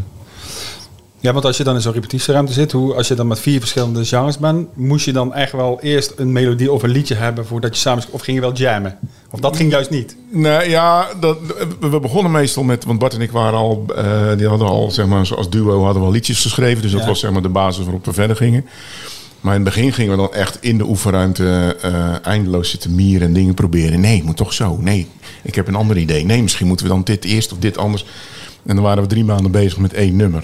Ja, 1.22 1.34
want 1.34 1.46
als 1.46 1.58
je 1.58 1.64
dan 1.64 1.76
in 1.76 1.82
zo'n 1.82 1.94
repetitieruimte 1.94 2.54
zit, 2.54 2.72
hoe, 2.72 2.94
als 2.96 3.08
je 3.08 3.14
dan 3.16 3.28
met 3.28 3.40
vier 3.40 3.60
verschillende 3.60 4.06
genres 4.06 4.38
bent, 4.38 4.68
moest 4.76 5.06
je 5.06 5.12
dan 5.12 5.34
echt 5.34 5.52
wel 5.52 5.80
eerst 5.82 6.14
een 6.16 6.32
melodie 6.32 6.72
of 6.72 6.84
een 6.84 6.90
liedje 6.90 7.16
hebben 7.16 7.46
voordat 7.46 7.76
je 7.76 7.82
samen... 7.82 8.04
Of 8.10 8.22
ging 8.22 8.38
je 8.38 8.44
wel 8.44 8.54
jammen? 8.54 8.98
Of 9.32 9.40
dat 9.40 9.56
ging 9.56 9.72
juist 9.72 9.90
niet? 9.90 10.16
Nou 10.30 10.70
ja, 10.70 11.08
dat, 11.20 11.38
we 11.80 12.00
begonnen 12.00 12.32
meestal 12.32 12.64
met, 12.64 12.86
want 12.86 13.00
Bart 13.00 13.14
en 13.14 13.22
ik 13.22 13.32
waren 13.32 13.60
al, 13.60 13.86
eh, 13.96 14.38
die 14.38 14.48
hadden 14.48 14.68
al, 14.68 14.92
zeg 14.92 15.06
maar, 15.06 15.36
als 15.36 15.50
duo 15.50 15.84
hadden 15.84 16.02
we 16.02 16.08
al 16.08 16.14
liedjes 16.14 16.42
geschreven. 16.42 16.82
Dus 16.82 16.92
dat 16.92 17.02
Ja. 17.02 17.08
was 17.08 17.20
zeg 17.20 17.32
maar 17.32 17.42
de 17.42 17.50
basis 17.50 17.84
waarop 17.84 18.06
we 18.06 18.14
verder 18.14 18.36
gingen. 18.36 18.66
Maar 19.42 19.56
in 19.56 19.66
het 19.66 19.74
begin 19.74 19.94
gingen 19.94 20.12
we 20.12 20.18
dan 20.18 20.34
echt 20.34 20.58
in 20.62 20.78
de 20.78 20.86
oefenruimte 20.88 21.76
eh, 21.82 22.26
eindeloos 22.28 22.70
zitten 22.70 22.96
mieren 22.96 23.28
en 23.28 23.34
dingen 23.34 23.54
proberen. 23.54 24.00
Nee, 24.00 24.16
het 24.16 24.26
moet 24.26 24.38
toch 24.38 24.54
zo. 24.54 24.78
Nee, 24.82 25.08
ik 25.44 25.56
heb 25.56 25.68
een 25.68 25.76
ander 25.76 25.98
idee. 25.98 26.26
Nee, 26.26 26.42
misschien 26.42 26.68
moeten 26.68 26.86
we 26.86 26.92
dan 26.92 27.04
dit 27.04 27.26
eerst 27.26 27.52
of 27.52 27.58
dit 27.58 27.78
anders. 27.78 28.06
En 28.66 28.76
dan 28.76 28.84
waren 28.84 29.04
we 29.04 29.10
drie 29.10 29.24
maanden 29.26 29.52
bezig 29.52 29.78
met 29.78 29.94
één 29.94 30.16
nummer. 30.16 30.44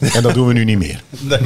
en 0.00 0.22
dat 0.22 0.34
doen 0.34 0.46
we 0.46 0.52
nu 0.52 0.64
niet 0.64 0.78
meer. 0.78 1.02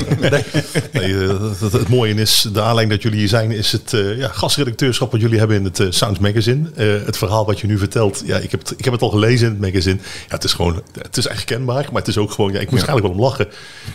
Nee, 0.92 1.14
eh, 1.28 1.73
het 1.73 1.88
mooie 1.88 2.14
is, 2.14 2.49
de 2.52 2.61
aanleiding 2.61 2.90
dat 2.90 3.02
jullie 3.02 3.18
hier 3.18 3.28
zijn, 3.28 3.50
is 3.50 3.73
het 3.73 3.92
eh, 3.92 4.18
ja, 4.18 4.28
gastredacteurschap 4.28 5.12
wat 5.12 5.20
jullie 5.20 5.38
hebben 5.38 5.56
in 5.56 5.64
het 5.64 5.80
eh, 5.80 5.87
Sounds 5.90 6.18
Magazine. 6.18 6.70
Eh, 6.76 6.87
het 7.06 7.16
verhaal 7.16 7.46
wat 7.46 7.61
je 7.61 7.66
nu 7.66 7.78
vertelt, 7.78 8.23
ja, 8.26 8.37
ik, 8.37 8.50
heb 8.50 8.61
het, 8.61 8.75
ik 8.76 8.84
heb 8.84 8.92
het 8.92 9.02
al 9.02 9.08
gelezen 9.08 9.46
in 9.46 9.52
het 9.52 9.61
magazine. 9.62 9.96
Ja, 9.96 10.34
het 10.34 10.44
is 10.44 10.52
gewoon, 10.52 10.82
het 11.02 11.16
is 11.16 11.26
echt 11.26 11.44
kenbaar, 11.44 11.87
maar 11.92 12.00
het 12.00 12.08
is 12.08 12.18
ook 12.18 12.30
gewoon, 12.32 12.52
ja, 12.52 12.58
ik 12.58 12.70
moest 12.70 12.82
Ja. 12.82 12.88
eigenlijk 12.88 13.16
wel 13.16 13.25
om 13.25 13.30
lachen. 13.30 13.46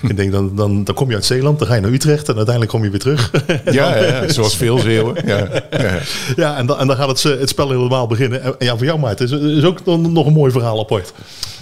ik 0.10 0.16
denk, 0.18 0.32
dan, 0.32 0.56
dan, 0.56 0.84
dan 0.84 0.96
kom 0.96 1.10
je 1.10 1.16
uit 1.16 1.26
Zeeland, 1.26 1.60
dan 1.60 1.68
ga 1.68 1.76
je 1.76 1.82
naar 1.82 1.92
Utrecht 1.92 2.28
en 2.30 2.36
uiteindelijk 2.36 2.72
kom 2.76 2.84
je 2.84 2.90
weer 2.90 3.00
terug. 3.00 3.32
Ja, 3.66 3.96
ja, 3.96 4.06
ja, 4.06 4.28
zoals 4.32 4.56
veel 4.56 4.80
Zeeuwen. 4.80 5.16
Ja, 5.26 5.48
ja. 5.72 6.00
ja, 6.36 6.58
en 6.58 6.66
dan, 6.66 6.80
en 6.80 6.88
dan 6.88 6.96
gaat 6.96 7.08
het, 7.24 7.40
het 7.40 7.50
spel 7.50 7.70
helemaal 7.70 8.08
beginnen. 8.08 8.44
En 8.44 8.56
ja, 8.60 8.78
voor 8.78 8.86
jou 8.86 9.00
Maarten, 9.00 9.26
is, 9.26 9.58
is 9.58 9.64
ook 9.64 9.86
nog 9.86 10.26
een 10.26 10.34
mooi 10.34 10.52
verhaal 10.52 10.80
apart. 10.80 11.14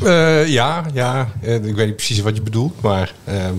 Eh, 0.03 0.47
ja, 0.47 0.85
ja. 0.93 1.29
Ik 1.41 1.75
weet 1.75 1.85
niet 1.85 1.95
precies 1.95 2.19
wat 2.19 2.35
je 2.35 2.41
bedoelt, 2.41 2.81
maar... 2.87 3.13
ehm, 3.25 3.53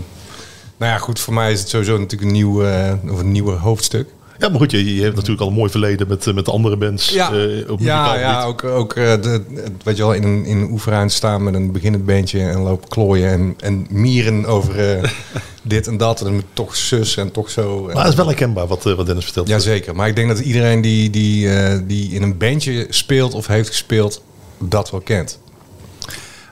nou 0.79 0.93
ja, 0.93 0.99
goed, 0.99 1.21
voor 1.21 1.35
mij 1.35 1.53
is 1.53 1.61
het 1.61 1.69
sowieso 1.69 1.99
natuurlijk 1.99 2.23
een 2.23 2.37
nieuw, 2.37 2.63
eh, 2.63 2.93
of 3.11 3.21
een 3.21 3.33
nieuwe 3.33 3.53
hoofdstuk. 3.53 4.09
Ja, 4.39 4.49
maar 4.49 4.59
goed, 4.59 4.71
je, 4.71 4.95
je 4.95 5.03
hebt 5.03 5.15
natuurlijk 5.15 5.41
al 5.41 5.49
een 5.49 5.55
mooi 5.55 5.71
verleden 5.71 6.09
met, 6.09 6.27
eh, 6.27 6.35
met 6.35 6.49
andere 6.49 6.77
bands. 6.77 7.09
Ja, 7.09 7.31
op 7.69 7.81
ja, 7.81 8.19
ja 8.19 8.45
ook, 8.45 8.65
ook 8.65 8.95
de, 8.95 9.43
weet 9.85 9.97
je 9.97 10.03
wel, 10.03 10.13
in 10.13 10.23
een, 10.23 10.45
in 10.45 10.57
een 10.57 10.71
oefenruimte 10.71 11.15
staan 11.15 11.43
met 11.43 11.55
een 11.55 11.73
beginnend 11.73 12.07
bandje 12.07 12.41
en 12.41 12.59
lopen 12.59 12.89
klooien 12.89 13.29
en, 13.31 13.55
en 13.59 13.87
mieren 13.91 14.47
over 14.47 15.01
dit 15.63 15.87
en 15.87 15.97
dat 15.97 16.21
en 16.21 16.43
toch 16.53 16.77
zus 16.77 17.17
en 17.17 17.33
toch 17.33 17.51
zo. 17.51 17.83
Maar 17.83 18.03
het 18.03 18.13
is 18.13 18.15
wel 18.15 18.27
herkenbaar 18.27 18.67
wat, 18.67 18.83
wat 18.83 19.07
Dennis 19.07 19.25
vertelt. 19.25 19.49
Jazeker, 19.49 19.95
maar 19.95 20.09
ik 20.09 20.17
denk 20.17 20.29
dat 20.29 20.39
iedereen 20.39 20.81
die, 20.81 21.11
die, 21.11 21.49
die 21.87 22.11
in 22.11 22.23
een 22.23 22.39
bandje 22.39 22.87
speelt 22.89 23.35
of 23.35 23.47
heeft 23.47 23.69
gespeeld, 23.69 24.23
dat 24.59 24.91
wel 24.91 25.01
kent. 25.01 25.39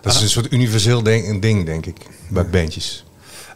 Dat 0.06 0.14
is 0.14 0.22
een 0.22 0.28
soort 0.28 0.52
universeel 0.52 1.02
ding, 1.02 1.42
ding, 1.42 1.66
denk 1.66 1.86
ik, 1.86 1.96
bij 2.28 2.46
bandjes. 2.46 3.04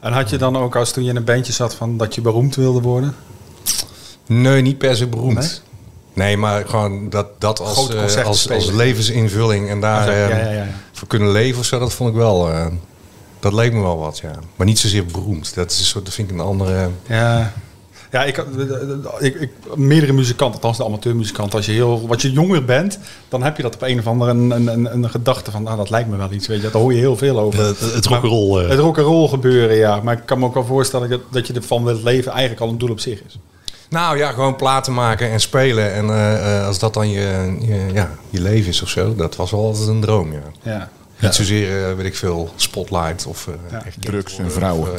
En 0.00 0.12
had 0.12 0.30
je 0.30 0.36
dan 0.36 0.56
ook, 0.56 0.76
als 0.76 0.92
toen 0.92 1.04
je 1.04 1.10
in 1.10 1.16
een 1.16 1.24
bandje 1.24 1.52
zat, 1.52 1.74
van 1.74 1.96
dat 1.96 2.14
je 2.14 2.20
beroemd 2.20 2.54
wilde 2.56 2.80
worden? 2.80 3.14
Nee, 4.26 4.62
niet 4.62 4.78
per 4.78 4.96
se 4.96 5.06
beroemd. 5.06 5.62
Nee, 6.12 6.36
maar 6.36 6.68
gewoon 6.68 7.10
dat, 7.10 7.26
dat 7.40 7.60
als, 7.60 7.88
eh, 7.88 8.24
als, 8.24 8.50
als 8.50 8.70
levensinvulling 8.70 9.68
en 9.68 9.80
daar 9.80 10.06
Ja, 10.10 10.12
eh, 10.12 10.28
ja, 10.28 10.36
ja, 10.38 10.50
ja. 10.50 10.66
voor 10.92 11.08
kunnen 11.08 11.30
leven 11.30 11.60
of 11.60 11.66
zo, 11.66 11.78
dat 11.78 11.92
vond 11.92 12.10
ik 12.10 12.16
wel. 12.16 12.50
eh, 12.50 12.66
dat 13.40 13.52
leek 13.52 13.72
me 13.72 13.80
wel 13.80 13.98
wat, 13.98 14.18
ja. 14.18 14.30
Maar 14.56 14.66
niet 14.66 14.78
zozeer 14.78 15.06
beroemd. 15.06 15.54
Dat 15.54 15.70
is 15.70 15.78
een 15.78 15.84
soort, 15.84 16.04
dat 16.04 16.14
vind 16.14 16.30
ik 16.30 16.34
een 16.34 16.44
andere. 16.44 16.90
Ja. 17.06 17.52
Ja, 18.10 18.24
ik, 18.24 18.36
ik, 19.18 19.34
ik, 19.34 19.50
meerdere 19.74 20.12
muzikanten, 20.12 20.54
althans 20.54 20.76
de 20.76 20.84
amateurmuzikanten, 20.84 21.56
als 21.56 21.66
je 21.66 21.72
heel, 21.72 22.06
wat 22.06 22.22
je 22.22 22.32
jonger 22.32 22.64
bent, 22.64 22.98
dan 23.28 23.42
heb 23.42 23.56
je 23.56 23.62
dat 23.62 23.74
op 23.74 23.82
een 23.82 23.98
of 23.98 24.06
andere 24.06 24.30
een, 24.30 24.50
een, 24.50 24.66
een, 24.66 24.92
een 24.92 25.10
gedachte 25.10 25.50
van, 25.50 25.62
nou, 25.62 25.76
dat 25.76 25.90
lijkt 25.90 26.08
me 26.08 26.16
wel 26.16 26.32
iets, 26.32 26.46
weet 26.46 26.62
je, 26.62 26.70
daar 26.70 26.80
hoor 26.80 26.92
je 26.92 26.98
heel 26.98 27.16
veel 27.16 27.38
over. 27.38 27.64
Het, 27.64 27.80
het 27.80 28.06
rock'n'roll. 28.06 28.62
eh. 28.62 28.68
Het 28.70 28.78
rock'n'roll 28.78 29.28
gebeuren, 29.28 29.76
ja. 29.76 30.00
Maar 30.02 30.16
ik 30.16 30.22
kan 30.26 30.38
me 30.38 30.44
ook 30.44 30.54
wel 30.54 30.64
voorstellen 30.64 31.10
dat, 31.10 31.20
dat 31.30 31.46
je 31.46 31.52
ervan 31.52 31.84
wilt 31.84 32.02
leven 32.02 32.32
eigenlijk 32.32 32.60
al 32.60 32.68
een 32.68 32.78
doel 32.78 32.90
op 32.90 33.00
zich 33.00 33.22
is. 33.26 33.38
Nou 33.88 34.16
ja, 34.16 34.30
gewoon 34.32 34.56
platen 34.56 34.94
maken 34.94 35.30
en 35.30 35.40
spelen. 35.40 35.92
En 35.92 36.10
eh, 36.10 36.58
eh, 36.58 36.66
als 36.66 36.78
dat 36.78 36.94
dan 36.94 37.10
je, 37.10 37.56
je, 37.60 37.86
ja, 37.92 38.10
je 38.30 38.40
leven 38.40 38.68
is 38.68 38.82
of 38.82 38.88
zo, 38.88 39.14
dat 39.14 39.36
was 39.36 39.50
wel 39.50 39.64
altijd 39.64 39.88
een 39.88 40.00
droom, 40.00 40.32
ja. 40.32 40.42
Ja. 40.62 40.90
Niet 41.20 41.34
zozeer, 41.34 41.88
eh, 41.90 41.94
weet 41.96 42.06
ik 42.06 42.16
veel, 42.16 42.52
spotlight 42.56 43.26
of 43.26 43.46
eh, 43.48 43.54
Ja. 43.70 43.84
echt 43.86 43.96
Drugs 44.02 44.38
en 44.38 44.44
of, 44.44 44.52
vrouwen. 44.52 44.90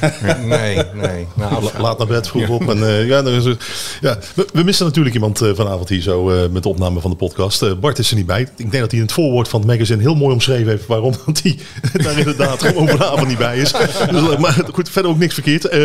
eh, 0.00 0.34
nee, 0.44 0.82
nee. 0.94 1.26
Nou, 1.34 1.62
La- 1.62 1.80
laat 1.80 1.98
naar 1.98 2.06
bed 2.06 2.28
vroeg 2.28 2.48
op. 2.48 2.68
En, 2.68 2.86
eh, 2.86 3.06
ja, 3.06 3.22
dan 3.22 3.32
is 3.32 3.44
het- 3.44 3.62
ja, 4.00 4.18
we, 4.34 4.46
we 4.52 4.62
missen 4.62 4.86
natuurlijk 4.86 5.14
iemand 5.14 5.40
eh, 5.40 5.50
vanavond 5.54 5.88
hier 5.88 6.00
zo 6.02 6.30
eh, 6.30 6.48
met 6.50 6.62
de 6.62 6.68
opname 6.68 7.00
van 7.00 7.10
de 7.10 7.16
podcast. 7.16 7.62
Eh, 7.62 7.72
Bart 7.80 7.98
is 7.98 8.10
er 8.10 8.16
niet 8.16 8.26
bij. 8.26 8.40
Ik 8.40 8.70
denk 8.70 8.72
dat 8.72 8.90
hij 8.90 9.00
in 9.00 9.04
het 9.06 9.12
voorwoord 9.14 9.48
van 9.48 9.60
het 9.60 9.68
magazine 9.68 10.00
heel 10.02 10.14
mooi 10.14 10.32
omschreven 10.32 10.68
heeft 10.68 10.86
waarom 10.86 11.14
dat 11.26 11.40
hij 11.42 11.58
daar 12.04 12.18
inderdaad 12.18 12.62
gewoon 12.62 12.88
vanavond 12.88 13.28
niet 13.28 13.38
bij 13.38 13.58
is. 13.58 13.72
Dus, 13.72 14.28
eh, 14.30 14.38
maar 14.38 14.64
goed, 14.72 14.88
verder 14.90 15.10
ook 15.10 15.18
niks 15.18 15.34
verkeerd. 15.34 15.64
Eh, 15.68 15.80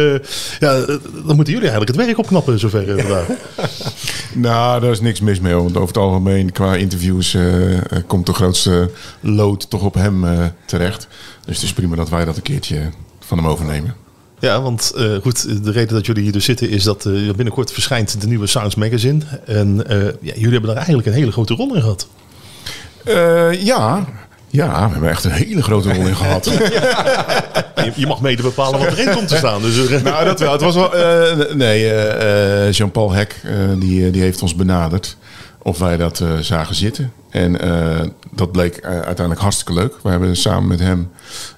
ja, 0.60 0.76
eh, 0.76 0.88
dan 1.26 1.36
moeten 1.36 1.54
jullie 1.54 1.70
eigenlijk 1.70 1.88
het 1.88 1.96
werk 2.06 2.18
opknappen 2.18 2.60
zover 2.60 2.90
eh, 2.98 3.04
vandaag. 3.06 3.26
Nou, 4.34 4.82
daar 4.82 4.92
is 4.92 5.00
niks 5.02 5.20
mis 5.20 5.40
mee. 5.40 5.54
Want 5.54 5.76
over 5.76 5.88
het 5.88 5.98
algemeen, 5.98 6.52
qua 6.52 6.76
interviews, 6.76 7.34
eh, 7.34 7.74
eh, 7.78 7.82
komt 8.08 8.26
de 8.26 8.34
grootste 8.34 8.90
lood 9.20 9.70
toch 9.70 9.84
op 9.86 9.94
hem 9.94 10.26
eh, 10.26 10.46
terecht. 10.66 11.08
Dus 11.46 11.56
het 11.56 11.66
is 11.66 11.74
prima 11.74 11.96
dat 11.96 12.10
wij 12.10 12.26
dat 12.26 12.36
een 12.36 12.42
keertje 12.42 12.90
van 13.20 13.38
hem 13.38 13.48
overnemen. 13.48 13.96
Ja, 14.40 14.62
want 14.62 14.94
eh, 14.96 15.16
goed, 15.22 15.64
de 15.64 15.72
reden 15.72 15.94
dat 15.94 16.06
jullie 16.06 16.24
hier 16.24 16.32
dus 16.32 16.46
zitten 16.46 16.70
is 16.70 16.84
dat 16.84 17.06
eh, 17.06 17.14
binnenkort 17.14 17.72
verschijnt 17.72 18.22
de 18.22 18.28
nieuwe 18.28 18.48
Sounds 18.48 18.76
Magazine. 18.76 19.22
En 19.46 19.84
ja, 20.22 20.34
jullie 20.34 20.52
hebben 20.52 20.68
daar 20.68 20.76
eigenlijk 20.76 21.08
een 21.08 21.14
hele 21.14 21.32
grote 21.32 21.54
rol 21.54 21.76
in 21.76 21.82
gehad. 21.82 22.08
Eh, 23.04 23.64
ja. 23.64 24.06
ja, 24.50 24.86
we 24.86 24.92
hebben 24.92 25.10
echt 25.10 25.24
een 25.24 25.32
hele 25.32 25.64
grote 25.64 25.94
rol 25.94 26.08
in 26.08 26.16
gehad. 26.16 26.46
Je, 27.76 27.92
je 27.96 28.08
mag 28.08 28.22
mede 28.22 28.42
bepalen 28.42 28.80
wat 28.80 28.92
erin 28.92 29.14
komt 29.14 29.28
te 29.28 29.36
staan. 29.36 29.62
Dus, 29.62 30.02
nou, 30.02 30.26
dat 30.26 30.40
wel. 30.40 30.52
Het 30.52 30.62
was 30.62 30.76
wel. 30.76 30.92
nee, 31.56 31.84
Jean-Paul 32.72 33.12
Hek, 33.12 33.42
die, 33.78 34.12
die 34.12 34.22
heeft 34.22 34.42
ons 34.42 34.56
benaderd. 34.56 35.18
Of 35.66 35.80
wij 35.80 35.98
dat 35.98 36.20
eh, 36.20 36.38
zagen 36.38 36.76
zitten. 36.76 37.12
En 37.30 37.62
eh, 37.62 38.08
dat 38.32 38.52
bleek 38.52 38.76
eh, 38.78 38.90
uiteindelijk 38.92 39.40
hartstikke 39.40 39.74
leuk. 39.74 39.96
We 40.04 40.10
hebben 40.10 40.36
samen 40.38 40.68
met 40.68 40.80
hem 40.80 41.12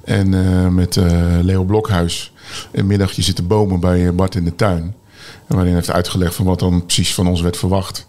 en 0.04 0.30
met 0.76 0.96
Leo 1.42 1.64
Blokhuis 1.64 2.32
een 2.72 2.88
middagje 2.88 3.22
zitten 3.22 3.48
bomen 3.48 3.80
bij 3.80 4.14
Bart 4.16 4.36
in 4.36 4.44
de 4.44 4.56
tuin. 4.56 4.96
En 5.48 5.56
waarin 5.56 5.74
heeft 5.74 5.92
uitgelegd 5.92 6.36
van 6.36 6.46
wat 6.46 6.60
dan 6.60 6.86
precies 6.86 7.14
van 7.14 7.28
ons 7.28 7.42
werd 7.42 7.58
verwacht. 7.58 8.08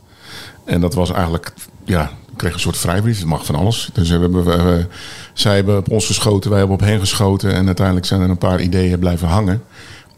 En 0.64 0.80
dat 0.80 0.94
was 0.94 1.10
eigenlijk, 1.12 1.52
ja, 1.84 2.02
ik 2.04 2.36
kreeg 2.36 2.54
een 2.54 2.60
soort 2.60 2.76
vrijbrief. 2.76 3.18
Het 3.18 3.26
mag 3.26 3.44
van 3.44 3.54
alles. 3.54 3.90
Dus 3.92 4.08
we 4.10 4.18
hebben, 4.18 4.44
we- 4.44 4.86
zij 5.32 5.54
hebben 5.54 5.78
op 5.78 5.90
ons 5.90 6.06
geschoten, 6.06 6.50
wij 6.50 6.58
hebben 6.58 6.76
op 6.76 6.82
hen 6.82 7.00
geschoten. 7.00 7.52
En 7.54 7.66
uiteindelijk 7.66 8.06
zijn 8.06 8.20
er 8.20 8.30
een 8.30 8.38
paar 8.38 8.60
ideeën 8.60 8.98
blijven 8.98 9.28
hangen. 9.28 9.62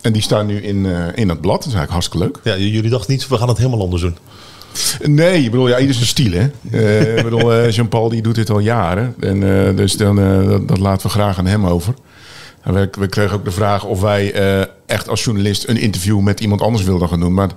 En 0.01 0.13
die 0.13 0.23
staan 0.23 0.47
nu 0.47 0.63
in, 0.63 0.87
in 1.15 1.29
het 1.29 1.41
blad. 1.41 1.57
Dat 1.63 1.67
is 1.73 1.75
eigenlijk 1.75 1.91
hartstikke 1.93 2.19
leuk. 2.27 2.39
Ja, 2.45 2.57
jullie 2.65 2.91
dachten 2.91 3.13
niet, 3.13 3.29
we 3.29 3.37
gaan 3.39 3.49
het 3.49 3.57
helemaal 3.59 3.81
anders 3.83 4.03
doen. 4.03 4.17
Nee, 5.03 5.45
ik 5.45 5.51
bedoel, 5.51 5.69
ja, 5.69 5.79
ieder 5.79 5.95
zijn 5.95 6.07
stijl, 6.07 6.33
hè. 6.33 6.51
Eh, 6.71 7.17
ik 7.17 7.25
bedoel, 7.25 7.53
eh, 7.53 7.71
Jean-Paul 7.71 8.09
die 8.09 8.23
doet 8.23 8.35
dit 8.35 8.51
al 8.51 8.59
jaren. 8.59 9.15
En, 9.21 9.67
eh, 9.69 9.77
dus 9.77 9.97
dan, 9.97 10.17
dat, 10.67 10.79
laten 10.79 11.07
we 11.07 11.13
graag 11.13 11.39
aan 11.39 11.47
hem 11.47 11.67
over. 11.67 11.95
We, 12.65 12.89
we 12.99 13.07
kregen 13.07 13.37
ook 13.37 13.45
de 13.45 13.51
vraag 13.51 13.85
of 13.85 14.01
wij 14.01 14.35
echt 14.91 15.09
als 15.09 15.25
journalist 15.25 15.69
een 15.69 15.77
interview 15.77 16.21
met 16.21 16.41
iemand 16.41 16.61
anders 16.63 16.85
wilden 16.85 17.09
gaan 17.09 17.21
doen. 17.21 17.35
Maar 17.35 17.51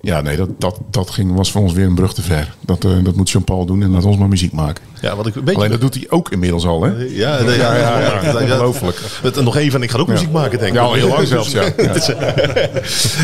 ja, 0.00 0.20
nee, 0.20 0.36
dat, 0.36 0.48
dat, 0.58 0.78
dat 0.90 1.10
ging, 1.10 1.34
was 1.36 1.50
voor 1.50 1.60
ons 1.62 1.72
weer 1.72 1.86
een 1.86 1.94
brug 1.94 2.14
te 2.14 2.22
ver. 2.22 2.54
Dat, 2.64 2.84
eh, 2.84 2.90
dat 3.02 3.14
moet 3.16 3.30
Jean-Paul 3.30 3.64
doen 3.64 3.82
en 3.82 3.90
laat 3.90 4.04
ons 4.04 4.16
maar 4.16 4.28
muziek 4.28 4.52
maken. 4.52 4.84
Ja, 5.00 5.16
wat 5.16 5.26
ik 5.26 5.34
een 5.34 5.44
beetje... 5.44 5.56
Alleen 5.58 5.70
dat 5.70 5.80
doet 5.80 5.94
hij 5.94 6.06
ook 6.08 6.30
inmiddels 6.30 6.66
al, 6.66 6.82
hè? 6.82 6.90
Ja, 6.90 7.06
ja, 7.08 7.38
ja, 7.52 7.74
ja, 7.76 8.22
ja, 8.22 8.32
Ongelooflijk. 8.40 8.98
Het- 9.22 9.42
Nog 9.42 9.56
even, 9.56 9.78
en 9.78 9.82
ik 9.82 9.90
ga 9.90 9.98
ook 9.98 10.08
muziek 10.08 10.30
maken, 10.30 10.58
denk 10.58 10.70
ik. 10.70 10.76
Ja, 10.78 10.82
al 10.84 10.92
heel 10.94 11.08
lang 11.08 11.26
zelfs, 11.26 11.50
ja. 11.50 11.62
Ja. 11.78 11.94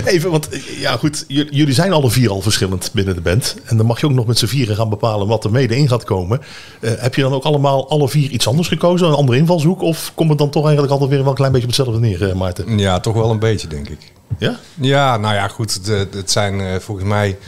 Even, 0.05 0.31
want 0.31 0.49
ja 0.81 0.97
goed, 0.97 1.25
jullie 1.29 1.73
zijn 1.75 1.93
alle 1.93 2.11
vier 2.11 2.31
al 2.31 2.41
verschillend 2.41 2.91
binnen 2.93 3.15
de 3.15 3.21
band. 3.21 3.57
En 3.65 3.77
dan 3.77 3.87
mag 3.87 4.01
je 4.01 4.07
ook 4.07 4.13
nog 4.13 4.27
met 4.27 4.39
z'n 4.39 4.47
vieren 4.47 4.77
gaan 4.77 4.89
bepalen 4.89 5.27
wat 5.27 5.45
er 5.45 5.51
mede 5.51 5.77
in 5.77 5.89
gaat 5.89 6.05
komen. 6.05 6.41
Eh, 6.81 6.91
heb 6.97 7.15
je 7.15 7.23
dan 7.23 7.33
ook 7.33 7.45
allemaal 7.45 7.91
alle 7.91 8.09
vier 8.09 8.31
iets 8.31 8.49
anders 8.49 8.69
gekozen, 8.69 9.07
een 9.09 9.15
andere 9.15 9.39
invalshoek? 9.39 9.83
Of 9.83 10.13
komt 10.15 10.29
het 10.29 10.39
dan 10.39 10.51
toch 10.51 10.63
eigenlijk 10.63 10.93
altijd 10.93 11.11
weer 11.11 11.19
wel 11.21 11.29
een 11.29 11.35
klein 11.35 11.53
beetje 11.53 11.67
op 11.69 11.75
hetzelfde 11.77 12.01
neer, 12.01 12.29
eh, 12.29 12.35
Maarten? 12.35 12.79
Ja, 12.79 13.01
toch 13.01 13.15
wel 13.15 13.31
een 13.31 13.39
beetje, 13.39 13.54
denk 13.63 13.89
ik. 13.89 14.13
Ja? 14.39 14.59
Ja, 14.75 15.17
nou 15.17 15.35
ja, 15.35 15.49
goed. 15.49 15.75
Het, 15.75 15.89
eh, 15.89 15.99
het 16.17 16.31
zijn 16.31 16.61
eh, 16.61 16.79
volgens 16.79 17.07
mij 17.09 17.39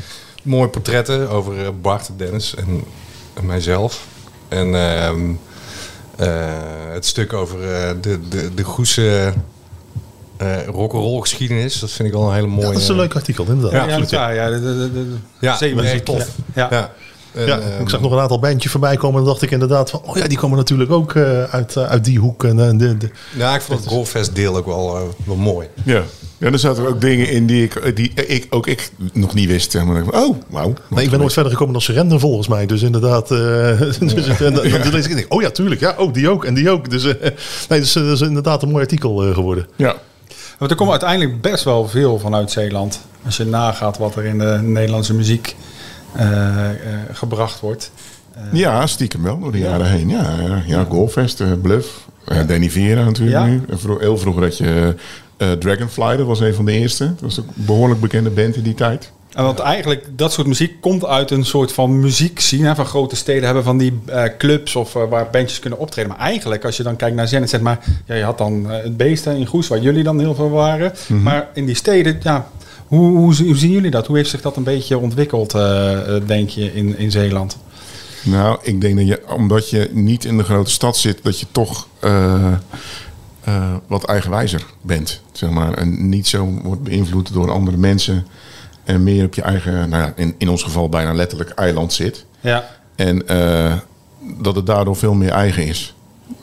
mooie 0.43 0.69
portretten 0.69 1.29
over 1.31 1.65
eh, 1.65 1.69
Bart, 1.83 2.11
Dennis 2.17 2.55
en, 2.55 2.85
en 3.35 3.47
mijzelf. 3.47 4.07
En 4.49 4.75
ehm, 4.75 5.31
eh, 6.17 6.93
het 6.93 7.07
stuk 7.07 7.33
over 7.33 7.73
eh, 7.75 7.91
de, 8.01 8.29
de, 8.29 8.55
de 8.55 8.63
Goese 8.63 9.33
eh 10.37 10.67
rock'n'roll 10.67 11.21
geschiedenis, 11.21 11.79
dat 11.81 11.91
vind 11.91 12.09
ik 12.09 12.15
wel 12.15 12.29
een 12.29 12.35
hele 12.35 12.47
mooie... 12.47 12.67
Ja, 12.67 12.73
dat 12.73 12.83
is 12.83 12.89
een 12.89 12.97
leuk 12.97 13.15
artikel, 13.15 13.45
inderdaad. 13.45 13.73
Ja, 13.73 13.79
Ja, 13.79 13.85
absoluut. 13.87 14.11
ja, 14.11 14.29
ja, 14.29 14.49
de, 14.51 14.61
de, 14.61 14.77
de, 14.77 14.93
de 14.93 15.17
Ja, 15.41 15.57
zeemuziek. 15.57 15.93
nee, 15.93 16.03
tof. 16.03 16.29
Ja. 16.55 16.93
Ja. 17.37 17.43
Ja, 17.47 17.59
ehm, 17.59 17.83
ik 17.83 17.88
zag 17.88 18.00
nog 18.00 18.12
een 18.12 18.19
aantal 18.19 18.38
bandjes 18.38 18.71
voorbij 18.71 18.97
komen. 18.97 19.19
En 19.19 19.23
dan 19.25 19.33
dacht 19.33 19.43
ik 19.43 19.50
inderdaad 19.50 19.90
van, 19.90 20.00
oh 20.05 20.16
ja, 20.16 20.26
die 20.26 20.38
komen 20.38 20.57
natuurlijk 20.57 20.90
ook 20.90 21.14
eh, 21.14 21.43
uit, 21.43 21.76
eh, 21.76 21.85
uit 21.85 22.05
die 22.05 22.19
hoek. 22.19 22.45
En, 22.45 22.61
eh, 22.61 22.78
de, 22.78 22.97
de, 22.97 23.11
ja, 23.37 23.55
ik 23.55 23.61
vond 23.61 23.81
het 23.81 23.88
Rollfest 23.88 24.35
deel 24.35 24.57
ook 24.57 24.66
wel, 24.66 25.14
wel 25.25 25.37
mooi. 25.37 25.66
Ja. 25.85 26.02
ja, 26.38 26.50
er 26.50 26.59
zaten 26.59 26.87
ook 26.88 27.00
dingen 27.00 27.31
in 27.31 27.47
die 27.47 27.62
ik, 27.62 27.97
die 27.97 28.12
ik 28.14 28.47
ook 28.50 28.66
ik 28.66 28.90
nog 29.12 29.35
niet 29.35 29.49
wist. 29.49 29.71
Zeg 29.71 29.85
maar. 29.85 30.02
Oh, 30.09 30.37
wauw. 30.49 30.73
Nee, 30.88 31.05
ik 31.05 31.11
ben 31.11 31.19
nooit 31.19 31.33
verder 31.33 31.52
gekomen 31.52 31.73
dan 31.73 31.83
Surrender 31.83 32.21
volgens 32.21 32.49
mij. 32.49 32.66
Dus 32.66 32.83
inderdaad, 32.83 33.31
eh, 33.31 33.38
dus, 33.81 34.26
het- 34.26 34.40
en 34.40 34.55
dan, 34.55 34.90
lees 34.93 35.07
ik 35.07 35.14
denk, 35.16 35.33
oh 35.35 35.43
ja, 35.43 35.50
tuurlijk. 35.50 35.81
Ja, 35.81 35.95
oh, 35.99 36.12
die 36.12 36.28
ook 36.31 36.45
en 36.45 36.55
die 36.55 36.71
ook. 36.71 36.90
Dus 36.90 37.05
eh, 37.05 37.31
nee, 37.69 37.81
dus, 37.81 37.93
dat 37.93 38.05
is 38.05 38.21
inderdaad 38.21 38.62
een 38.62 38.69
mooi 38.71 38.83
artikel 38.83 39.25
eh, 39.26 39.35
geworden. 39.35 39.66
Ja. 39.76 39.95
Want 40.59 40.71
er 40.71 40.76
komt 40.76 40.90
uiteindelijk 40.90 41.40
best 41.40 41.64
wel 41.64 41.88
veel 41.88 42.19
vanuit 42.19 42.50
Zeeland. 42.50 43.00
Als 43.25 43.37
je 43.37 43.45
nagaat 43.45 43.99
wat 43.99 44.16
er 44.16 44.25
in 44.25 44.38
de 44.38 44.59
Nederlandse 44.62 45.14
muziek 45.14 45.57
gebracht 47.12 47.61
wordt. 47.61 47.90
Ja, 48.52 48.87
stiekem 48.87 49.22
wel 49.22 49.38
door 49.38 49.52
de 49.52 49.59
jaren 49.59 49.87
heen. 49.87 50.09
Ja, 50.09 50.37
ja, 50.66 50.87
eh, 50.88 51.52
Bluff, 51.62 52.09
eh 52.24 52.46
Danny 52.46 52.70
Vera 52.70 53.05
natuurlijk 53.05 53.46
nu. 53.46 53.62
Heel 53.98 54.18
vroeger 54.18 54.42
had 54.42 54.59
je 54.59 54.94
eh, 55.37 55.52
Dragonfly, 55.52 56.16
dat 56.16 56.26
was 56.26 56.40
een 56.40 56.55
van 56.55 56.64
de 56.64 56.72
eerste. 56.72 57.05
Dat 57.05 57.20
was 57.20 57.37
een 57.37 57.44
behoorlijk 57.55 58.00
bekende 58.00 58.31
band 58.31 58.57
in 58.57 58.62
die 58.62 58.74
tijd. 58.74 59.12
En 59.37 59.44
want 59.44 59.59
eigenlijk 59.59 60.05
dat 60.11 60.33
soort 60.33 60.46
muziek 60.46 60.81
komt 60.81 61.05
uit 61.05 61.31
een 61.31 61.44
soort 61.44 61.72
van 61.72 62.00
muziekscene. 62.00 62.74
Van 62.74 62.87
grote 62.87 63.16
steden 63.16 63.44
hebben 63.44 63.64
van 63.64 63.79
die 63.79 64.00
eh, 64.07 64.24
clubs 64.38 64.76
of 64.76 64.94
eh, 64.94 65.09
waar 65.09 65.31
bandjes 65.31 65.59
kunnen 65.59 65.79
optreden. 65.79 66.11
Maar 66.11 66.20
eigenlijk 66.20 66.64
als 66.64 66.76
je 66.76 66.83
dan 66.83 66.96
kijkt 66.96 67.16
naar 67.16 67.29
Zenit, 67.29 67.50
zeg 67.50 67.61
maar, 67.61 67.79
ja, 68.07 68.14
je 68.14 68.22
had 68.22 68.38
dan 68.38 68.70
eh, 68.70 68.83
het 68.83 68.96
beesten 68.96 69.37
in 69.37 69.46
Goes, 69.46 69.68
waar 69.68 69.79
jullie 69.79 70.02
dan 70.02 70.18
heel 70.18 70.35
veel 70.35 70.50
waren. 70.50 70.92
Maar 71.22 71.48
in 71.55 71.66
die 71.66 71.74
steden, 71.74 72.18
ja, 72.22 72.48
hoe, 72.87 73.16
hoe, 73.16 73.44
hoe 73.44 73.57
zien 73.57 73.70
jullie 73.70 73.90
dat? 73.90 74.07
Hoe 74.07 74.16
heeft 74.16 74.31
zich 74.31 74.40
dat 74.40 74.57
een 74.57 74.62
beetje 74.62 74.99
ontwikkeld, 74.99 75.55
eh, 75.55 76.16
eh, 76.16 76.27
denk 76.27 76.49
je, 76.49 76.75
in, 76.75 76.99
in 76.99 77.11
Zeeland? 77.11 77.59
Nou, 78.22 78.59
ik 78.62 78.81
denk 78.81 78.96
dat 78.96 79.07
je, 79.07 79.22
omdat 79.29 79.70
je 79.70 79.90
niet 79.92 80.25
in 80.25 80.37
de 80.37 80.44
grote 80.44 80.70
stad 80.70 80.96
zit, 80.96 81.18
dat 81.22 81.40
je 81.40 81.46
toch 81.53 81.88
eh, 82.01 82.53
wat 83.87 84.05
eigenwijzer 84.05 84.64
bent. 84.81 85.20
Zeg 85.33 85.51
maar. 85.51 85.75
En 85.75 86.09
niet 86.09 86.27
zo 86.27 86.49
wordt 86.62 86.83
beïnvloed 86.83 87.33
door 87.33 87.51
andere 87.51 87.77
mensen. 87.77 88.27
En 88.85 89.03
meer 89.03 89.25
op 89.25 89.35
je 89.35 89.42
eigen, 89.42 89.88
nou 89.88 90.03
ja, 90.03 90.12
in, 90.16 90.35
in 90.38 90.49
ons 90.49 90.62
geval 90.62 90.88
bijna 90.88 91.12
letterlijk 91.12 91.51
eiland 91.51 91.92
zit. 91.92 92.25
Ja. 92.40 92.64
En 92.94 93.22
dat 94.38 94.57
het 94.57 94.66
daardoor 94.66 94.96
veel 94.96 95.14
meer 95.14 95.31
eigen 95.31 95.66
is. 95.66 95.94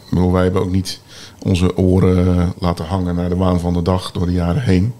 Bedoel, 0.09 0.31
wij 0.31 0.43
hebben 0.43 0.61
ook 0.61 0.71
niet 0.71 0.99
onze 1.39 1.77
oren 1.77 2.53
laten 2.59 2.85
hangen 2.85 3.15
naar 3.15 3.29
de 3.29 3.35
waan 3.35 3.59
van 3.59 3.73
de 3.73 3.81
dag 3.81 4.11
door 4.11 4.25
de 4.25 4.31
jaren 4.31 4.61
heen. 4.61 4.93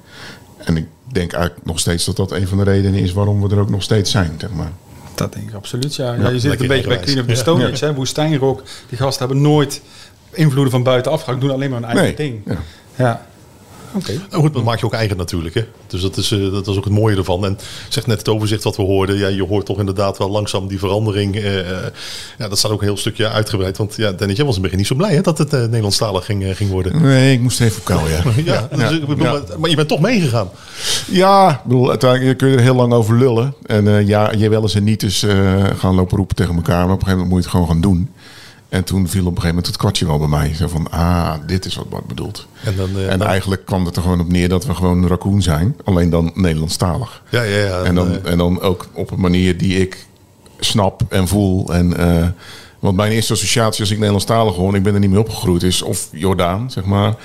En 0.58 0.78
ik 0.78 0.88
denk 1.14 1.34
eigenlijk 1.34 1.66
nog 1.66 1.80
steeds 1.80 2.06
dat 2.06 2.16
dat 2.16 2.32
een 2.32 2.48
van 2.48 2.58
de 2.58 2.64
redenen 2.64 3.00
is 3.00 3.14
waarom 3.14 3.42
we 3.42 3.56
er 3.56 3.62
ook 3.62 3.70
nog 3.70 3.84
steeds 3.84 4.12
zijn. 4.12 4.32
Zeg 4.38 4.50
maar. 4.52 4.72
Dat 5.16 5.34
denk 5.34 5.50
ik 5.50 5.56
absoluut, 5.56 5.96
ja. 5.96 6.14
ja, 6.14 6.22
Ja, 6.22 6.30
je 6.30 6.40
zit 6.40 6.62
een 6.62 6.68
beetje 6.68 6.88
bij. 6.88 6.98
Queen 7.00 7.20
of 7.20 7.26
the. 7.26 7.36
Stone 7.36 7.72
Age, 7.72 7.86
hè. 7.86 7.94
Woestijnrock. 7.94 8.64
Die 8.90 8.98
gasten 8.98 9.26
hebben 9.26 9.44
nooit 9.44 9.82
invloeden 10.32 10.72
van 10.72 10.84
buitenaf 10.84 11.22
gehad. 11.24 11.42
Doen 11.42 11.52
alleen 11.52 11.70
maar 11.70 11.80
hun 11.80 11.88
eigen 11.90 12.06
Nee. 12.06 12.16
ding. 12.46 12.58
Ja. 12.96 13.26
Nou 14.30 14.42
goed, 14.44 14.54
dat 14.54 14.64
maak 14.64 14.80
je 14.80 14.86
ook 14.86 14.94
eigen 14.94 15.18
natuurlijk. 15.18 15.56
Hè? 15.56 15.64
Dus 15.88 16.02
dat 16.02 16.18
is, 16.18 16.32
eh, 16.32 16.52
dat 16.52 16.68
is 16.68 16.78
ook 16.78 16.84
het 16.84 16.94
mooie 16.94 17.16
ervan. 17.18 17.46
En 17.46 17.58
zeg 17.90 18.08
net 18.08 18.18
het 18.18 18.30
overzicht 18.30 18.64
wat 18.64 18.76
we 18.76 18.84
hoorden. 18.84 19.18
Ja, 19.18 19.28
je 19.28 19.44
hoort 19.46 19.66
toch 19.66 19.80
inderdaad 19.80 20.18
wel 20.18 20.30
langzaam 20.30 20.68
die 20.68 20.80
verandering. 20.80 21.36
eh, 21.36 21.60
eh, 21.60 21.92
ja, 22.38 22.48
dat 22.48 22.58
staat 22.58 22.72
ook 22.72 22.80
een 22.82 22.88
heel 22.88 22.98
stukje 22.98 23.30
uitgebreid. 23.30 23.78
Want 23.78 23.96
ja, 23.96 24.12
Dennis, 24.12 24.38
jij 24.38 24.46
was 24.46 24.56
in 24.56 24.62
het 24.62 24.72
begin 24.72 24.78
niet 24.78 24.88
zo 24.88 24.96
blij 24.96 25.14
hè, 25.14 25.22
dat 25.22 25.38
het 25.38 25.54
eh, 25.54 25.60
Nederlandstalig 25.60 26.26
ging, 26.26 26.44
eh, 26.44 26.56
ging 26.56 26.70
worden. 26.70 27.02
Nee, 27.02 27.34
ik 27.34 27.40
moest 27.42 27.62
even 27.62 27.80
op 27.80 27.86
kou, 27.86 28.10
ja. 28.10 28.22
Ja, 28.46 28.68
dus 28.72 28.80
ja, 28.80 28.90
ik 28.90 29.06
bedoel, 29.06 29.26
ja. 29.26 29.32
maar, 29.32 29.60
maar 29.60 29.70
je 29.70 29.76
bent 29.76 29.88
toch 29.88 30.00
meegegaan. 30.00 30.50
Ja, 31.08 31.50
ik 31.52 31.64
bedoel, 31.64 31.90
uiteindelijk 31.90 32.38
kun 32.38 32.48
je 32.50 32.56
er 32.56 32.62
heel 32.62 32.76
lang 32.76 32.94
over 32.94 33.18
lullen. 33.18 33.54
En 33.66 33.88
eh, 33.88 34.08
ja, 34.08 34.32
je 34.32 34.50
wel 34.50 34.62
eens 34.62 34.76
en 34.76 34.84
niet 34.84 35.04
eens 35.04 35.24
eh, 35.24 35.64
gaan 35.78 35.96
lopen 35.96 36.18
roepen 36.18 36.36
tegen 36.36 36.56
elkaar. 36.56 36.86
Maar 36.86 36.94
op 36.96 37.02
een 37.02 37.08
gegeven 37.08 37.18
moment 37.18 37.30
moet 37.30 37.38
je 37.44 37.50
het 37.50 37.52
gewoon 37.56 37.68
gaan 37.68 37.82
doen. 37.82 38.10
En 38.74 38.84
toen 38.84 39.08
viel 39.08 39.22
op 39.22 39.26
een 39.26 39.42
gegeven 39.42 39.48
moment 39.48 39.68
het 39.68 39.78
kwartje 39.78 40.06
wel 40.06 40.18
bij 40.18 40.28
mij. 40.28 40.54
Zo 40.54 40.68
van, 40.68 40.92
ah, 40.92 41.34
dit 41.46 41.66
is 41.66 41.76
wat 41.76 41.90
Bart 41.90 42.08
bedoelt. 42.08 42.48
En 42.64 42.76
dan, 42.76 42.90
eh, 42.98 43.12
en 43.12 43.22
eigenlijk 43.22 43.66
kwam 43.66 43.86
het 43.86 43.96
er 43.96 44.02
gewoon 44.02 44.20
op 44.20 44.28
neer 44.28 44.50
dat 44.50 44.66
we 44.66 44.76
gewoon 44.76 45.04
een 45.04 45.10
raccoon 45.10 45.42
zijn. 45.42 45.76
Alleen 45.84 46.10
dan 46.10 46.32
Nederlandstalig. 46.36 47.24
ja, 47.30 47.42
ja, 47.42 47.58
ja. 47.58 47.84
En 47.84 47.96
dan, 47.96 48.26
en 48.26 48.38
dan 48.38 48.62
ook 48.62 48.88
op 48.94 49.12
een 49.12 49.20
manier 49.20 49.58
die 49.58 49.80
ik 49.80 50.06
snap 50.60 51.02
en 51.10 51.28
voel. 51.28 51.74
En, 51.74 51.98
eh, 51.98 52.28
want 52.80 52.96
mijn 52.96 53.12
eerste 53.12 53.34
associatie 53.34 53.82
als 53.82 53.90
ik 53.90 53.98
Nederlandstalig 53.98 54.56
hoor... 54.56 54.70
en 54.70 54.76
ik 54.76 54.84
ben 54.84 54.94
er 54.94 55.00
niet 55.00 55.10
mee 55.10 55.20
opgegroeid, 55.20 55.64
is 55.64 55.82
of 55.82 56.08
Jordaan, 56.12 56.72
zeg 56.72 56.84
maar... 56.84 57.16